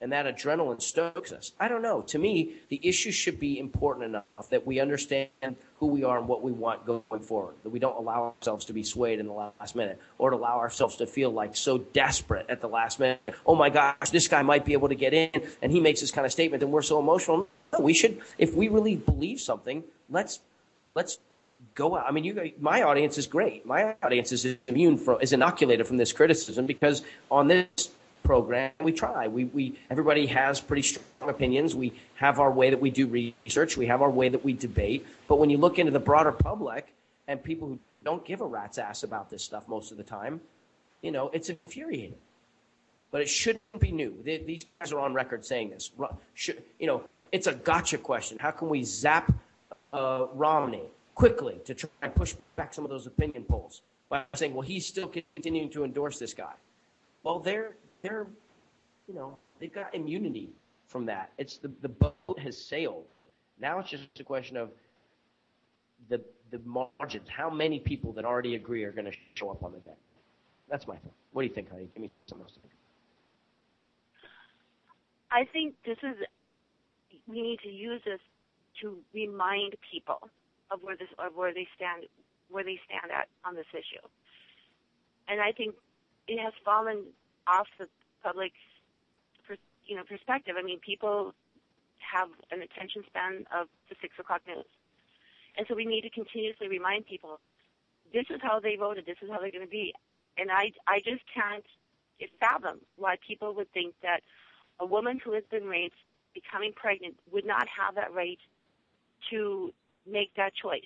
and 0.00 0.12
that 0.12 0.26
adrenaline 0.26 0.80
stokes 0.80 1.32
us. 1.32 1.52
I 1.58 1.68
don't 1.68 1.82
know. 1.82 2.02
To 2.02 2.18
me, 2.18 2.54
the 2.68 2.80
issue 2.82 3.10
should 3.10 3.40
be 3.40 3.58
important 3.58 4.04
enough 4.04 4.24
that 4.50 4.66
we 4.66 4.78
understand 4.78 5.28
who 5.78 5.86
we 5.86 6.04
are 6.04 6.18
and 6.18 6.28
what 6.28 6.42
we 6.42 6.52
want 6.52 6.86
going 6.86 7.22
forward. 7.22 7.54
That 7.62 7.70
we 7.70 7.78
don't 7.78 7.96
allow 7.96 8.34
ourselves 8.38 8.64
to 8.66 8.72
be 8.72 8.82
swayed 8.84 9.18
in 9.18 9.26
the 9.26 9.32
last 9.32 9.74
minute, 9.74 10.00
or 10.18 10.30
to 10.30 10.36
allow 10.36 10.58
ourselves 10.58 10.96
to 10.96 11.06
feel 11.06 11.30
like 11.30 11.56
so 11.56 11.78
desperate 11.78 12.46
at 12.48 12.60
the 12.60 12.68
last 12.68 13.00
minute. 13.00 13.20
Oh 13.44 13.54
my 13.54 13.70
gosh, 13.70 14.10
this 14.10 14.28
guy 14.28 14.42
might 14.42 14.64
be 14.64 14.72
able 14.72 14.88
to 14.88 14.94
get 14.94 15.12
in, 15.12 15.30
and 15.62 15.72
he 15.72 15.80
makes 15.80 16.00
this 16.00 16.10
kind 16.12 16.24
of 16.24 16.32
statement, 16.32 16.62
and 16.62 16.72
we're 16.72 16.82
so 16.82 17.00
emotional. 17.00 17.48
No, 17.72 17.80
we 17.80 17.94
should, 17.94 18.20
if 18.38 18.54
we 18.54 18.68
really 18.68 18.96
believe 18.96 19.40
something, 19.40 19.82
let's 20.08 20.40
let's 20.94 21.18
go 21.76 21.96
out. 21.96 22.06
I 22.08 22.10
mean, 22.10 22.24
you, 22.24 22.52
my 22.58 22.82
audience 22.82 23.18
is 23.18 23.28
great. 23.28 23.64
My 23.64 23.94
audience 24.02 24.32
is 24.32 24.56
immune 24.66 24.98
from, 24.98 25.20
is 25.20 25.32
inoculated 25.32 25.86
from 25.86 25.98
this 25.98 26.12
criticism 26.12 26.66
because 26.66 27.02
on 27.30 27.46
this 27.46 27.90
program, 28.24 28.72
we 28.80 28.90
try. 28.90 29.28
We, 29.28 29.44
we, 29.44 29.78
everybody 29.88 30.26
has 30.26 30.60
pretty 30.60 30.82
strong 30.82 31.30
opinions. 31.30 31.76
We 31.76 31.92
have 32.16 32.40
our 32.40 32.50
way 32.50 32.70
that 32.70 32.80
we 32.80 32.90
do 32.90 33.06
research. 33.06 33.76
We 33.76 33.86
have 33.86 34.02
our 34.02 34.10
way 34.10 34.28
that 34.28 34.44
we 34.44 34.52
debate. 34.54 35.06
But 35.28 35.36
when 35.38 35.48
you 35.48 35.58
look 35.58 35.78
into 35.78 35.92
the 35.92 36.00
broader 36.00 36.32
public 36.32 36.92
and 37.28 37.42
people 37.42 37.68
who 37.68 37.78
don't 38.02 38.24
give 38.24 38.40
a 38.40 38.46
rat's 38.46 38.78
ass 38.78 39.04
about 39.04 39.30
this 39.30 39.44
stuff 39.44 39.68
most 39.68 39.92
of 39.92 39.96
the 39.96 40.02
time, 40.02 40.40
you 41.02 41.12
know, 41.12 41.30
it's 41.32 41.50
infuriating. 41.50 42.16
But 43.12 43.20
it 43.20 43.28
shouldn't 43.28 43.62
be 43.78 43.92
new. 43.92 44.16
They, 44.24 44.38
these 44.38 44.62
guys 44.80 44.92
are 44.92 44.98
on 44.98 45.14
record 45.14 45.44
saying 45.44 45.70
this. 45.70 45.92
Should, 46.34 46.62
you 46.80 46.86
know, 46.88 47.04
it's 47.30 47.46
a 47.46 47.54
gotcha 47.54 47.98
question. 47.98 48.38
How 48.40 48.50
can 48.50 48.68
we 48.68 48.82
zap 48.82 49.32
uh, 49.92 50.26
Romney 50.34 50.82
quickly 51.16 51.58
to 51.64 51.74
try 51.74 51.90
and 52.02 52.14
push 52.14 52.36
back 52.54 52.72
some 52.72 52.84
of 52.84 52.90
those 52.90 53.06
opinion 53.06 53.42
polls 53.42 53.82
by 54.08 54.22
saying, 54.34 54.54
well, 54.54 54.62
he's 54.62 54.86
still 54.86 55.08
continuing 55.34 55.68
to 55.70 55.82
endorse 55.82 56.20
this 56.20 56.32
guy? 56.32 56.52
Well, 57.24 57.40
they're 57.40 57.76
they're, 58.02 58.28
you 59.08 59.14
know, 59.14 59.36
they've 59.58 59.72
got 59.72 59.92
immunity 59.94 60.50
from 60.86 61.04
that. 61.06 61.32
It's 61.38 61.56
the 61.56 61.72
the 61.82 61.88
boat 61.88 62.38
has 62.38 62.56
sailed. 62.56 63.06
Now 63.58 63.80
it's 63.80 63.90
just 63.90 64.20
a 64.20 64.24
question 64.24 64.56
of 64.56 64.70
the 66.08 66.20
the 66.52 66.60
margins. 66.64 67.28
How 67.28 67.50
many 67.50 67.80
people 67.80 68.12
that 68.12 68.24
already 68.24 68.54
agree 68.54 68.84
are 68.84 68.92
going 68.92 69.10
to 69.10 69.16
show 69.34 69.50
up 69.50 69.64
on 69.64 69.72
the 69.72 69.80
day? 69.80 69.96
That's 70.70 70.86
my 70.86 70.96
thing. 70.96 71.12
What 71.32 71.42
do 71.42 71.48
you 71.48 71.54
think, 71.54 71.70
honey? 71.70 71.88
Give 71.94 72.02
me 72.02 72.10
something 72.26 72.44
else 72.44 72.54
to 72.54 72.60
think. 72.60 72.72
I 75.30 75.44
think 75.52 75.74
this 75.84 75.98
is 76.02 76.16
we 77.26 77.42
need 77.42 77.58
to 77.64 77.68
use 77.68 78.00
this 78.04 78.20
to 78.82 78.98
remind 79.12 79.74
people 79.90 80.30
of 80.70 80.80
where 80.82 80.96
this 80.96 81.08
of 81.18 81.34
where 81.34 81.52
they 81.52 81.68
stand 81.74 82.06
where 82.50 82.64
they 82.64 82.78
stand 82.86 83.10
at 83.10 83.28
on 83.44 83.54
this 83.54 83.66
issue. 83.72 84.02
And 85.28 85.40
I 85.40 85.52
think 85.52 85.74
it 86.28 86.38
has 86.38 86.52
fallen 86.64 87.04
off 87.46 87.66
the 87.78 87.88
public, 88.22 88.52
you 89.86 89.96
know, 89.96 90.04
perspective. 90.04 90.54
I 90.58 90.62
mean, 90.62 90.78
people 90.78 91.34
have 91.98 92.28
an 92.50 92.62
attention 92.62 93.02
span 93.06 93.46
of 93.54 93.66
the 93.88 93.96
six 94.00 94.14
o'clock 94.18 94.42
news, 94.46 94.66
and 95.56 95.66
so 95.68 95.74
we 95.74 95.84
need 95.84 96.02
to 96.02 96.10
continuously 96.10 96.68
remind 96.68 97.06
people 97.06 97.40
this 98.12 98.26
is 98.30 98.40
how 98.42 98.60
they 98.60 98.76
voted, 98.76 99.06
this 99.06 99.18
is 99.22 99.30
how 99.30 99.40
they're 99.40 99.50
going 99.50 99.66
to 99.66 99.70
be, 99.70 99.92
and 100.38 100.50
I 100.50 100.72
I 100.86 100.98
just 100.98 101.22
can't 101.34 101.64
fathom 102.40 102.80
why 102.96 103.16
people 103.26 103.54
would 103.54 103.70
think 103.72 103.94
that 104.02 104.20
a 104.80 104.86
woman 104.86 105.20
who 105.22 105.32
has 105.32 105.44
been 105.50 105.64
raped 105.64 105.96
becoming 106.34 106.72
pregnant 106.74 107.16
would 107.32 107.46
not 107.46 107.66
have 107.68 107.94
that 107.94 108.12
right 108.12 108.38
to 109.30 109.72
make 110.06 110.34
that 110.36 110.54
choice. 110.54 110.82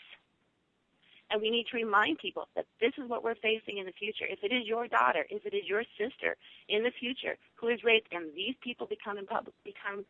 And 1.31 1.41
we 1.41 1.51
need 1.51 1.67
to 1.71 1.77
remind 1.77 2.19
people 2.19 2.49
that 2.57 2.67
this 2.81 2.93
is 2.99 3.09
what 3.09 3.23
we're 3.23 3.37
facing 3.37 3.79
in 3.79 3.87
the 3.87 3.93
future. 3.93 4.27
If 4.29 4.43
it 4.43 4.53
is 4.53 4.67
your 4.67 4.89
daughter, 4.89 5.25
if 5.31 5.47
it 5.47 5.55
is 5.55 5.63
your 5.67 5.85
sister 5.97 6.37
in 6.69 6.83
the 6.83 6.91
future 6.91 7.37
who 7.55 7.69
is 7.69 7.85
raped 7.85 8.13
and 8.13 8.35
these 8.35 8.55
people 8.61 8.87
become 8.87 9.17
in 9.17 9.27
public, 9.27 9.55
become 9.63 10.05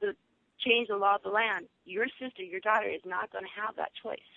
the 0.00 0.14
change 0.64 0.88
the 0.88 0.96
law 0.96 1.16
of 1.16 1.22
the 1.22 1.28
land, 1.28 1.66
your 1.84 2.06
sister, 2.18 2.42
your 2.42 2.60
daughter 2.60 2.88
is 2.88 3.02
not 3.04 3.30
going 3.32 3.44
to 3.44 3.60
have 3.60 3.76
that 3.76 3.92
choice. 4.02 4.32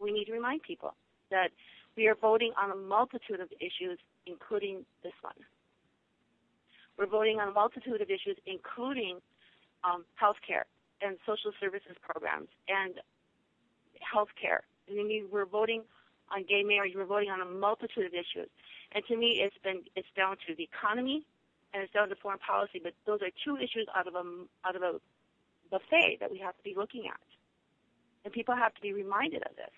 We 0.00 0.12
need 0.12 0.24
to 0.26 0.32
remind 0.32 0.62
people 0.62 0.94
that 1.30 1.50
we 1.94 2.06
are 2.06 2.14
voting 2.14 2.52
on 2.56 2.70
a 2.70 2.76
multitude 2.76 3.40
of 3.40 3.52
issues, 3.60 3.98
including 4.26 4.86
this 5.02 5.12
one. 5.20 5.34
We're 6.96 7.06
voting 7.06 7.38
on 7.38 7.48
a 7.48 7.52
multitude 7.52 8.00
of 8.00 8.08
issues, 8.08 8.36
including 8.46 9.18
um, 9.84 10.04
health 10.14 10.36
care 10.46 10.64
and 11.02 11.16
social 11.26 11.52
services 11.60 11.96
programs 12.02 12.48
and 12.68 12.94
health 14.00 14.28
care. 14.40 14.62
I 14.90 14.94
mean, 14.94 15.28
we're 15.30 15.46
voting 15.46 15.82
on 16.30 16.44
gay 16.48 16.62
marriage. 16.62 16.92
We're 16.94 17.04
voting 17.04 17.30
on 17.30 17.40
a 17.40 17.44
multitude 17.44 18.06
of 18.06 18.12
issues. 18.12 18.48
And 18.92 19.04
to 19.06 19.16
me, 19.16 19.40
it's 19.42 19.56
been 19.62 19.82
it's 19.94 20.08
down 20.16 20.36
to 20.46 20.54
the 20.54 20.64
economy 20.64 21.24
and 21.72 21.82
it's 21.82 21.92
down 21.92 22.08
to 22.08 22.16
foreign 22.16 22.38
policy. 22.38 22.80
But 22.82 22.94
those 23.06 23.20
are 23.22 23.30
two 23.44 23.56
issues 23.56 23.86
out 23.96 24.06
of 24.06 24.14
a 24.14 24.24
out 24.66 24.76
of 24.76 24.82
a 24.82 25.00
buffet 25.70 26.18
that 26.20 26.30
we 26.30 26.38
have 26.38 26.56
to 26.56 26.62
be 26.64 26.74
looking 26.76 27.06
at, 27.06 27.20
and 28.24 28.32
people 28.32 28.54
have 28.56 28.74
to 28.74 28.80
be 28.80 28.92
reminded 28.92 29.42
of 29.42 29.54
this. 29.56 29.74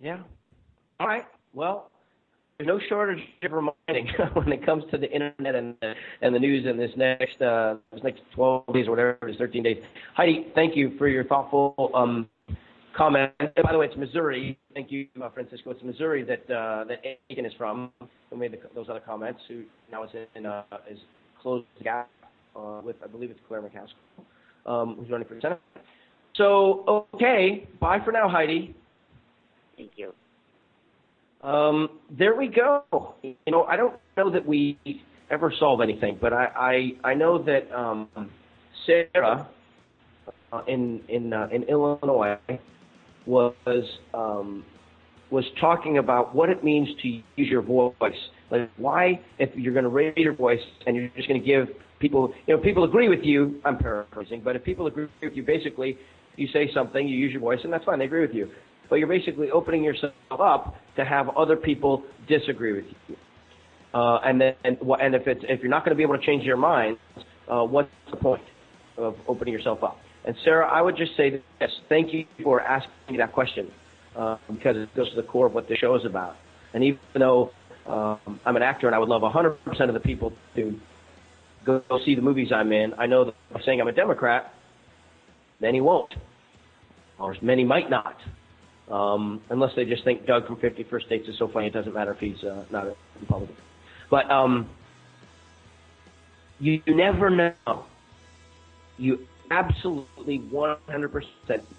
Yeah. 0.00 0.18
All 1.00 1.06
right. 1.06 1.26
Well, 1.54 1.90
there's 2.58 2.66
no 2.66 2.80
shortage 2.88 3.20
of 3.44 3.52
reminding 3.52 4.12
when 4.32 4.52
it 4.52 4.66
comes 4.66 4.82
to 4.90 4.98
the 4.98 5.10
internet 5.10 5.54
and 5.54 5.76
the, 5.80 5.94
and 6.22 6.34
the 6.34 6.38
news 6.38 6.66
in 6.66 6.76
this 6.76 6.90
next 6.96 7.40
uh, 7.40 7.76
this 7.92 8.02
next 8.02 8.20
12 8.34 8.64
days 8.74 8.88
or 8.88 8.90
whatever 8.90 9.18
it 9.22 9.30
is, 9.30 9.36
13 9.36 9.62
days. 9.62 9.76
Heidi, 10.14 10.48
thank 10.54 10.76
you 10.76 10.96
for 10.98 11.06
your 11.06 11.24
thoughtful 11.24 11.90
um, 11.94 12.28
comment. 12.96 13.32
And 13.38 13.52
by 13.62 13.70
the 13.70 13.78
way, 13.78 13.86
it's 13.86 13.96
Missouri. 13.96 14.58
Thank 14.74 14.90
you, 14.90 15.06
uh, 15.22 15.30
Francisco. 15.30 15.70
It's 15.70 15.82
Missouri 15.84 16.24
that 16.24 16.52
uh, 16.52 16.84
that 16.84 17.00
Akin 17.30 17.46
is 17.46 17.52
from. 17.56 17.92
Who 18.30 18.36
made 18.36 18.52
the, 18.52 18.58
those 18.74 18.88
other 18.90 19.00
comments? 19.00 19.40
Who 19.48 19.62
now 19.90 20.02
is 20.02 20.10
in 20.34 20.44
uh, 20.44 20.64
is 20.90 20.98
closed 21.40 21.66
gap 21.84 22.10
uh, 22.56 22.80
with 22.84 22.96
I 23.04 23.06
believe 23.06 23.30
it's 23.30 23.40
Claire 23.46 23.62
McCaskill, 23.62 24.70
um, 24.70 24.96
who's 24.98 25.10
running 25.10 25.28
for 25.28 25.40
Senate. 25.40 25.60
So 26.34 27.06
okay, 27.14 27.68
bye 27.80 28.00
for 28.04 28.10
now, 28.10 28.28
Heidi. 28.28 28.74
Thank 29.76 29.92
you. 29.96 30.12
Um, 31.42 31.90
there 32.10 32.34
we 32.34 32.48
go. 32.48 33.14
You 33.22 33.36
know, 33.48 33.64
I 33.64 33.76
don't 33.76 33.94
know 34.16 34.30
that 34.30 34.44
we 34.44 34.78
ever 35.30 35.52
solve 35.58 35.80
anything, 35.80 36.18
but 36.20 36.32
I 36.32 36.92
I, 37.04 37.10
I 37.10 37.14
know 37.14 37.42
that 37.44 37.70
um, 37.72 38.08
Sarah 38.86 39.48
uh, 40.52 40.62
in 40.66 41.00
in 41.08 41.32
uh, 41.32 41.48
in 41.52 41.62
Illinois 41.64 42.38
was 43.26 43.54
um, 44.14 44.64
was 45.30 45.44
talking 45.60 45.98
about 45.98 46.34
what 46.34 46.48
it 46.48 46.64
means 46.64 46.88
to 47.02 47.08
use 47.08 47.48
your 47.48 47.62
voice. 47.62 47.94
Like 48.50 48.70
why, 48.76 49.20
if 49.38 49.50
you're 49.54 49.74
going 49.74 49.84
to 49.84 49.90
raise 49.90 50.16
your 50.16 50.34
voice 50.34 50.60
and 50.86 50.96
you're 50.96 51.08
just 51.16 51.28
going 51.28 51.40
to 51.40 51.46
give 51.46 51.68
people, 51.98 52.32
you 52.46 52.56
know, 52.56 52.62
people 52.62 52.84
agree 52.84 53.08
with 53.08 53.22
you. 53.22 53.60
I'm 53.64 53.76
paraphrasing, 53.76 54.40
but 54.42 54.56
if 54.56 54.64
people 54.64 54.86
agree 54.86 55.08
with 55.22 55.34
you, 55.34 55.42
basically, 55.42 55.98
you 56.36 56.48
say 56.52 56.70
something, 56.72 57.06
you 57.06 57.16
use 57.16 57.32
your 57.32 57.40
voice, 57.40 57.58
and 57.62 57.72
that's 57.72 57.84
fine. 57.84 57.98
They 57.98 58.06
agree 58.06 58.22
with 58.22 58.34
you. 58.34 58.48
But 58.88 58.96
you're 58.96 59.08
basically 59.08 59.50
opening 59.50 59.84
yourself 59.84 60.12
up 60.30 60.76
to 60.96 61.04
have 61.04 61.28
other 61.36 61.56
people 61.56 62.04
disagree 62.26 62.72
with 62.72 62.84
you. 63.08 63.16
Uh, 63.94 64.18
and 64.18 64.40
then, 64.40 64.54
and, 64.64 64.78
and 65.00 65.14
if 65.14 65.26
it's 65.26 65.44
if 65.48 65.60
you're 65.60 65.70
not 65.70 65.84
going 65.84 65.94
to 65.94 65.96
be 65.96 66.02
able 66.02 66.18
to 66.18 66.24
change 66.24 66.44
your 66.44 66.56
mind, 66.56 66.98
uh, 67.48 67.62
what's 67.64 67.88
the 68.10 68.16
point 68.16 68.42
of 68.96 69.16
opening 69.26 69.54
yourself 69.54 69.82
up? 69.82 69.98
And 70.24 70.36
Sarah, 70.44 70.68
I 70.68 70.82
would 70.82 70.96
just 70.96 71.16
say 71.16 71.30
this: 71.30 71.70
thank 71.88 72.12
you 72.12 72.26
for 72.42 72.60
asking 72.60 72.92
me 73.10 73.16
that 73.18 73.32
question 73.32 73.70
uh, 74.14 74.36
because 74.52 74.76
it 74.76 74.94
goes 74.94 75.08
to 75.10 75.16
the 75.16 75.22
core 75.22 75.46
of 75.46 75.54
what 75.54 75.68
the 75.68 75.76
show 75.76 75.94
is 75.94 76.04
about. 76.04 76.36
And 76.74 76.84
even 76.84 76.98
though 77.14 77.50
um, 77.86 78.40
I'm 78.44 78.56
an 78.56 78.62
actor 78.62 78.86
and 78.86 78.94
I 78.94 78.98
would 78.98 79.08
love 79.08 79.22
100% 79.22 79.56
of 79.80 79.94
the 79.94 80.00
people 80.00 80.32
to 80.56 80.78
go, 81.64 81.82
see 82.04 82.14
the 82.14 82.22
movies 82.22 82.52
I'm 82.52 82.72
in, 82.72 82.94
I 82.98 83.06
know 83.06 83.24
that 83.26 83.34
by 83.52 83.60
saying 83.62 83.80
I'm 83.80 83.88
a 83.88 83.92
Democrat, 83.92 84.52
many 85.60 85.80
won't, 85.80 86.14
or 87.18 87.34
many 87.40 87.64
might 87.64 87.88
not, 87.88 88.16
um, 88.90 89.40
unless 89.50 89.74
they 89.74 89.84
just 89.84 90.04
think 90.04 90.26
Doug 90.26 90.46
from 90.46 90.56
51st 90.56 91.04
States 91.04 91.28
is 91.28 91.38
so 91.38 91.48
funny 91.48 91.66
it 91.66 91.72
doesn't 91.72 91.94
matter 91.94 92.12
if 92.12 92.20
he's 92.20 92.42
uh, 92.42 92.64
not 92.70 92.86
a 92.86 92.96
Republican. 93.20 93.56
But 94.10 94.30
um, 94.30 94.68
you, 96.60 96.82
you 96.86 96.94
never 96.94 97.30
know. 97.30 97.84
You 98.96 99.26
absolutely 99.50 100.38
100% 100.38 101.22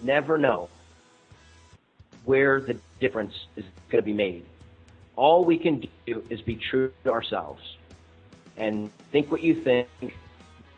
never 0.02 0.38
know 0.38 0.68
where 2.24 2.60
the 2.60 2.78
difference 3.00 3.34
is 3.56 3.64
going 3.88 4.02
to 4.02 4.06
be 4.06 4.12
made. 4.12 4.44
All 5.16 5.44
we 5.44 5.58
can 5.58 5.86
do 6.06 6.22
is 6.30 6.40
be 6.40 6.56
true 6.56 6.92
to 7.04 7.12
ourselves 7.12 7.76
and 8.56 8.90
think 9.10 9.30
what 9.30 9.42
you 9.42 9.54
think. 9.54 9.88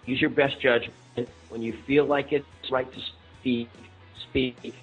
Use 0.06 0.20
your 0.20 0.30
best 0.30 0.60
judgment. 0.60 0.94
When 1.48 1.62
you 1.62 1.74
feel 1.86 2.06
like 2.06 2.32
it's 2.32 2.46
right 2.70 2.90
to 2.90 3.00
speak, 3.40 3.68
speak. 4.30 4.74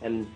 And 0.00 0.26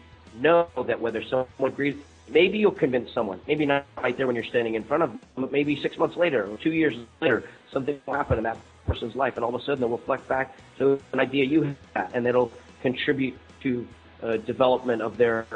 know 0.41 0.69
that 0.87 1.01
whether 1.01 1.23
someone 1.23 1.49
agrees, 1.73 1.97
maybe 2.29 2.59
you'll 2.59 2.73
convince 2.73 3.13
someone. 3.13 3.41
Maybe 3.47 3.67
not 3.67 3.87
right 4.03 4.17
there 4.17 4.27
when 4.27 4.37
you're 4.37 4.45
standing 4.45 4.75
in 4.75 4.85
front 4.85 5.03
of 5.03 5.11
them, 5.11 5.21
but 5.37 5.53
maybe 5.53 5.81
six 5.81 5.99
months 5.99 6.17
later 6.17 6.47
or 6.47 6.57
two 6.57 6.73
years 6.73 6.95
later, 7.21 7.45
something 7.73 8.01
will 8.07 8.15
happen 8.15 8.39
in 8.39 8.45
that 8.45 8.59
person's 8.87 9.15
life, 9.15 9.37
and 9.37 9.45
all 9.45 9.55
of 9.55 9.61
a 9.61 9.65
sudden 9.65 9.81
they'll 9.81 9.89
reflect 9.89 10.29
back 10.29 10.57
to 10.79 11.01
an 11.13 11.21
idea 11.21 11.45
you 11.45 11.75
had, 11.95 12.11
and 12.15 12.27
it'll 12.27 12.53
contribute 12.83 13.37
to 13.63 13.87
uh, 14.23 14.37
development 14.39 15.03
of 15.03 15.17
their 15.17 15.47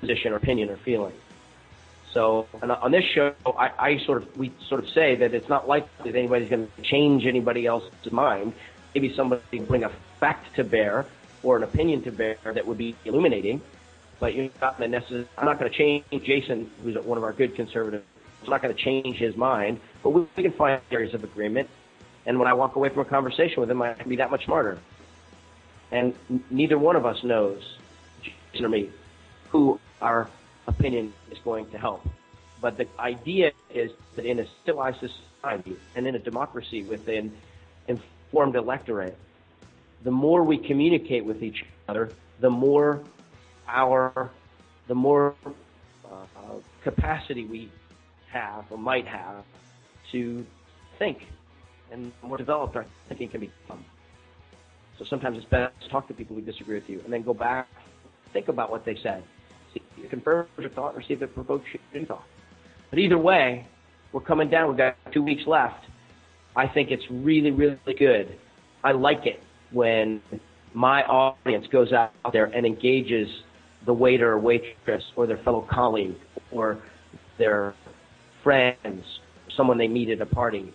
position 0.00 0.32
or 0.32 0.36
opinion 0.36 0.68
or 0.68 0.76
feeling. 0.76 1.12
So 2.12 2.46
on 2.62 2.90
this 2.90 3.04
show, 3.04 3.34
I, 3.46 3.70
I 3.78 3.98
sort 4.04 4.22
of 4.22 4.36
we 4.36 4.52
sort 4.68 4.84
of 4.84 4.90
say 4.90 5.14
that 5.16 5.32
it's 5.32 5.48
not 5.48 5.66
likely 5.66 6.12
that 6.12 6.18
anybody's 6.18 6.50
going 6.50 6.68
to 6.76 6.82
change 6.82 7.24
anybody 7.24 7.64
else's 7.64 8.12
mind. 8.12 8.52
Maybe 8.94 9.14
somebody 9.14 9.60
bring 9.60 9.84
a 9.84 9.90
fact 10.20 10.54
to 10.56 10.64
bear 10.64 11.06
or 11.42 11.56
an 11.56 11.62
opinion 11.62 12.02
to 12.02 12.12
bear 12.12 12.36
that 12.44 12.66
would 12.66 12.76
be 12.76 12.94
illuminating, 13.06 13.62
but 14.22 14.34
you're 14.34 14.48
not 14.60 14.78
going 14.78 14.92
to. 14.92 15.26
I'm 15.36 15.44
not 15.44 15.58
going 15.58 15.68
to 15.68 15.76
change 15.76 16.04
Jason, 16.22 16.70
who's 16.82 16.94
one 16.94 17.18
of 17.18 17.24
our 17.24 17.32
good 17.32 17.56
conservatives. 17.56 18.04
I'm 18.44 18.50
not 18.50 18.62
going 18.62 18.74
to 18.74 18.80
change 18.80 19.16
his 19.16 19.36
mind, 19.36 19.80
but 20.02 20.10
we, 20.10 20.26
we 20.36 20.42
can 20.44 20.52
find 20.52 20.80
areas 20.90 21.12
of 21.12 21.24
agreement 21.24 21.68
and 22.26 22.38
when 22.38 22.48
I 22.48 22.54
walk 22.54 22.76
away 22.76 22.88
from 22.88 23.00
a 23.00 23.04
conversation 23.04 23.60
with 23.60 23.70
him, 23.70 23.82
I 23.82 23.94
can 23.94 24.08
be 24.08 24.16
that 24.16 24.30
much 24.30 24.44
smarter. 24.44 24.78
And 25.90 26.14
neither 26.50 26.78
one 26.78 26.96
of 26.96 27.04
us 27.04 27.22
knows, 27.24 27.78
Jason 28.52 28.66
or 28.66 28.68
me, 28.68 28.90
who 29.50 29.78
our 30.00 30.28
opinion 30.66 31.12
is 31.30 31.38
going 31.38 31.68
to 31.70 31.78
help. 31.78 32.06
But 32.60 32.76
the 32.76 32.86
idea 32.98 33.52
is 33.74 33.90
that 34.14 34.24
in 34.24 34.38
a 34.38 34.46
civilized 34.64 35.00
society 35.00 35.76
and 35.96 36.06
in 36.06 36.14
a 36.14 36.18
democracy 36.18 36.84
with 36.84 37.08
an 37.08 37.32
informed 37.88 38.54
electorate, 38.54 39.18
the 40.04 40.12
more 40.12 40.44
we 40.44 40.58
communicate 40.58 41.24
with 41.24 41.42
each 41.42 41.64
other, 41.88 42.12
the 42.40 42.50
more 42.50 43.02
our, 43.72 44.30
the 44.88 44.94
more 44.94 45.34
uh, 46.04 46.26
capacity 46.84 47.44
we 47.44 47.70
have 48.30 48.64
or 48.70 48.78
might 48.78 49.06
have 49.06 49.44
to 50.12 50.44
think 50.98 51.26
and 51.90 52.12
more 52.22 52.36
developed 52.36 52.76
our 52.76 52.86
thinking 53.08 53.28
can 53.28 53.40
become. 53.40 53.84
So 54.98 55.04
sometimes 55.04 55.36
it's 55.36 55.46
best 55.46 55.74
to 55.82 55.88
talk 55.88 56.08
to 56.08 56.14
people 56.14 56.36
who 56.36 56.42
disagree 56.42 56.74
with 56.74 56.88
you 56.88 57.00
and 57.00 57.12
then 57.12 57.22
go 57.22 57.34
back, 57.34 57.68
think 58.32 58.48
about 58.48 58.70
what 58.70 58.84
they 58.84 58.96
said. 59.02 59.24
See 59.74 59.82
if 59.98 60.04
it 60.04 60.10
confirms 60.10 60.48
your 60.58 60.70
thought 60.70 60.94
or 60.94 61.02
see 61.02 61.14
if 61.14 61.22
it 61.22 61.34
provokes 61.34 61.66
your 61.72 61.82
new 62.00 62.06
thought. 62.06 62.24
But 62.90 62.98
either 62.98 63.18
way, 63.18 63.66
we're 64.12 64.20
coming 64.20 64.50
down. 64.50 64.68
We've 64.68 64.76
got 64.76 64.96
two 65.12 65.22
weeks 65.22 65.46
left. 65.46 65.84
I 66.54 66.66
think 66.66 66.90
it's 66.90 67.04
really, 67.10 67.50
really 67.50 67.94
good. 67.98 68.38
I 68.84 68.92
like 68.92 69.26
it 69.26 69.42
when 69.70 70.20
my 70.74 71.02
audience 71.04 71.66
goes 71.68 71.92
out 71.92 72.12
there 72.32 72.44
and 72.44 72.66
engages 72.66 73.28
the 73.86 73.92
waiter 73.92 74.32
or 74.32 74.38
waitress 74.38 75.04
or 75.16 75.26
their 75.26 75.38
fellow 75.38 75.66
colleague 75.70 76.14
or 76.50 76.78
their 77.38 77.74
friends, 78.42 79.04
someone 79.56 79.78
they 79.78 79.88
meet 79.88 80.08
at 80.10 80.20
a 80.20 80.26
party, 80.26 80.72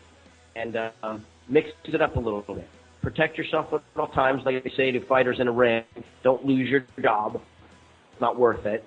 and 0.55 0.75
uh, 0.75 0.91
mix 1.47 1.69
it 1.85 2.01
up 2.01 2.15
a 2.15 2.19
little 2.19 2.41
bit. 2.41 2.67
Protect 3.01 3.37
yourself 3.37 3.71
at 3.73 3.81
all 3.95 4.07
times, 4.07 4.43
like 4.45 4.63
they 4.63 4.71
say 4.75 4.91
to 4.91 5.05
fighters 5.05 5.39
in 5.39 5.47
a 5.47 5.51
ring. 5.51 5.83
Don't 6.23 6.45
lose 6.45 6.69
your 6.69 6.85
job. 7.01 7.41
It's 8.11 8.21
not 8.21 8.37
worth 8.37 8.65
it. 8.65 8.83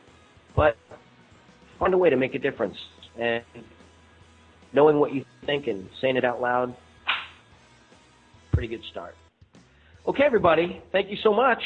But 0.55 0.77
find 1.79 1.95
a 1.95 1.99
way 1.99 2.11
to 2.11 2.17
make 2.17 2.35
a 2.35 2.39
difference. 2.39 2.77
And 3.19 3.43
knowing 4.73 4.99
what 4.99 5.15
you 5.15 5.25
think 5.47 5.69
and 5.69 5.89
saying 6.01 6.17
it 6.17 6.25
out 6.25 6.41
loud, 6.41 6.75
pretty 8.53 8.69
good 8.69 8.85
start. 8.91 9.15
Okay, 10.07 10.25
everybody, 10.25 10.83
thank 10.93 11.11
you 11.11 11.17
so 11.23 11.33
much. 11.33 11.63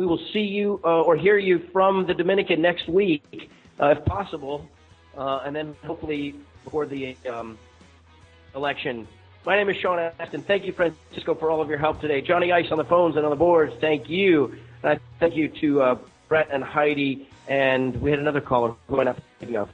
We 0.00 0.06
will 0.06 0.20
see 0.32 0.40
you 0.40 0.80
uh, 0.82 1.02
or 1.02 1.14
hear 1.14 1.36
you 1.36 1.58
from 1.74 2.06
the 2.06 2.14
Dominican 2.14 2.62
next 2.62 2.88
week, 2.88 3.50
uh, 3.78 3.88
if 3.88 4.02
possible, 4.06 4.66
uh, 5.14 5.42
and 5.44 5.54
then 5.54 5.76
hopefully 5.84 6.36
before 6.64 6.86
the 6.86 7.18
um, 7.30 7.58
election. 8.54 9.06
My 9.44 9.56
name 9.56 9.68
is 9.68 9.76
Sean 9.76 9.98
Astin. 9.98 10.40
Thank 10.40 10.64
you, 10.64 10.72
Francisco, 10.72 11.34
for 11.34 11.50
all 11.50 11.60
of 11.60 11.68
your 11.68 11.76
help 11.76 12.00
today. 12.00 12.22
Johnny 12.22 12.50
Ice 12.50 12.68
on 12.70 12.78
the 12.78 12.84
phones 12.86 13.16
and 13.16 13.26
on 13.26 13.30
the 13.30 13.36
boards. 13.36 13.74
Thank 13.78 14.08
you. 14.08 14.54
And 14.82 14.92
I 14.92 15.00
thank 15.18 15.36
you 15.36 15.48
to 15.60 15.82
uh, 15.82 15.98
Brett 16.30 16.48
and 16.50 16.64
Heidi. 16.64 17.28
And 17.46 18.00
we 18.00 18.10
had 18.10 18.20
another 18.20 18.40
caller 18.40 18.74
who 18.88 18.96
went 18.96 19.10
up. 19.10 19.20
You 19.46 19.68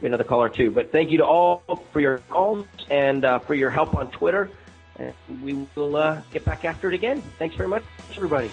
another 0.00 0.22
caller 0.22 0.48
too. 0.48 0.70
But 0.70 0.92
thank 0.92 1.10
you 1.10 1.18
to 1.18 1.26
all 1.26 1.64
for 1.92 1.98
your 1.98 2.18
calls 2.28 2.66
and 2.88 3.24
uh, 3.24 3.40
for 3.40 3.56
your 3.56 3.70
help 3.70 3.96
on 3.96 4.12
Twitter. 4.12 4.48
And 4.94 5.12
we 5.42 5.66
will 5.74 5.96
uh, 5.96 6.22
get 6.32 6.44
back 6.44 6.64
after 6.64 6.86
it 6.86 6.94
again. 6.94 7.20
Thanks 7.40 7.56
very 7.56 7.68
much, 7.68 7.82
everybody. 8.14 8.52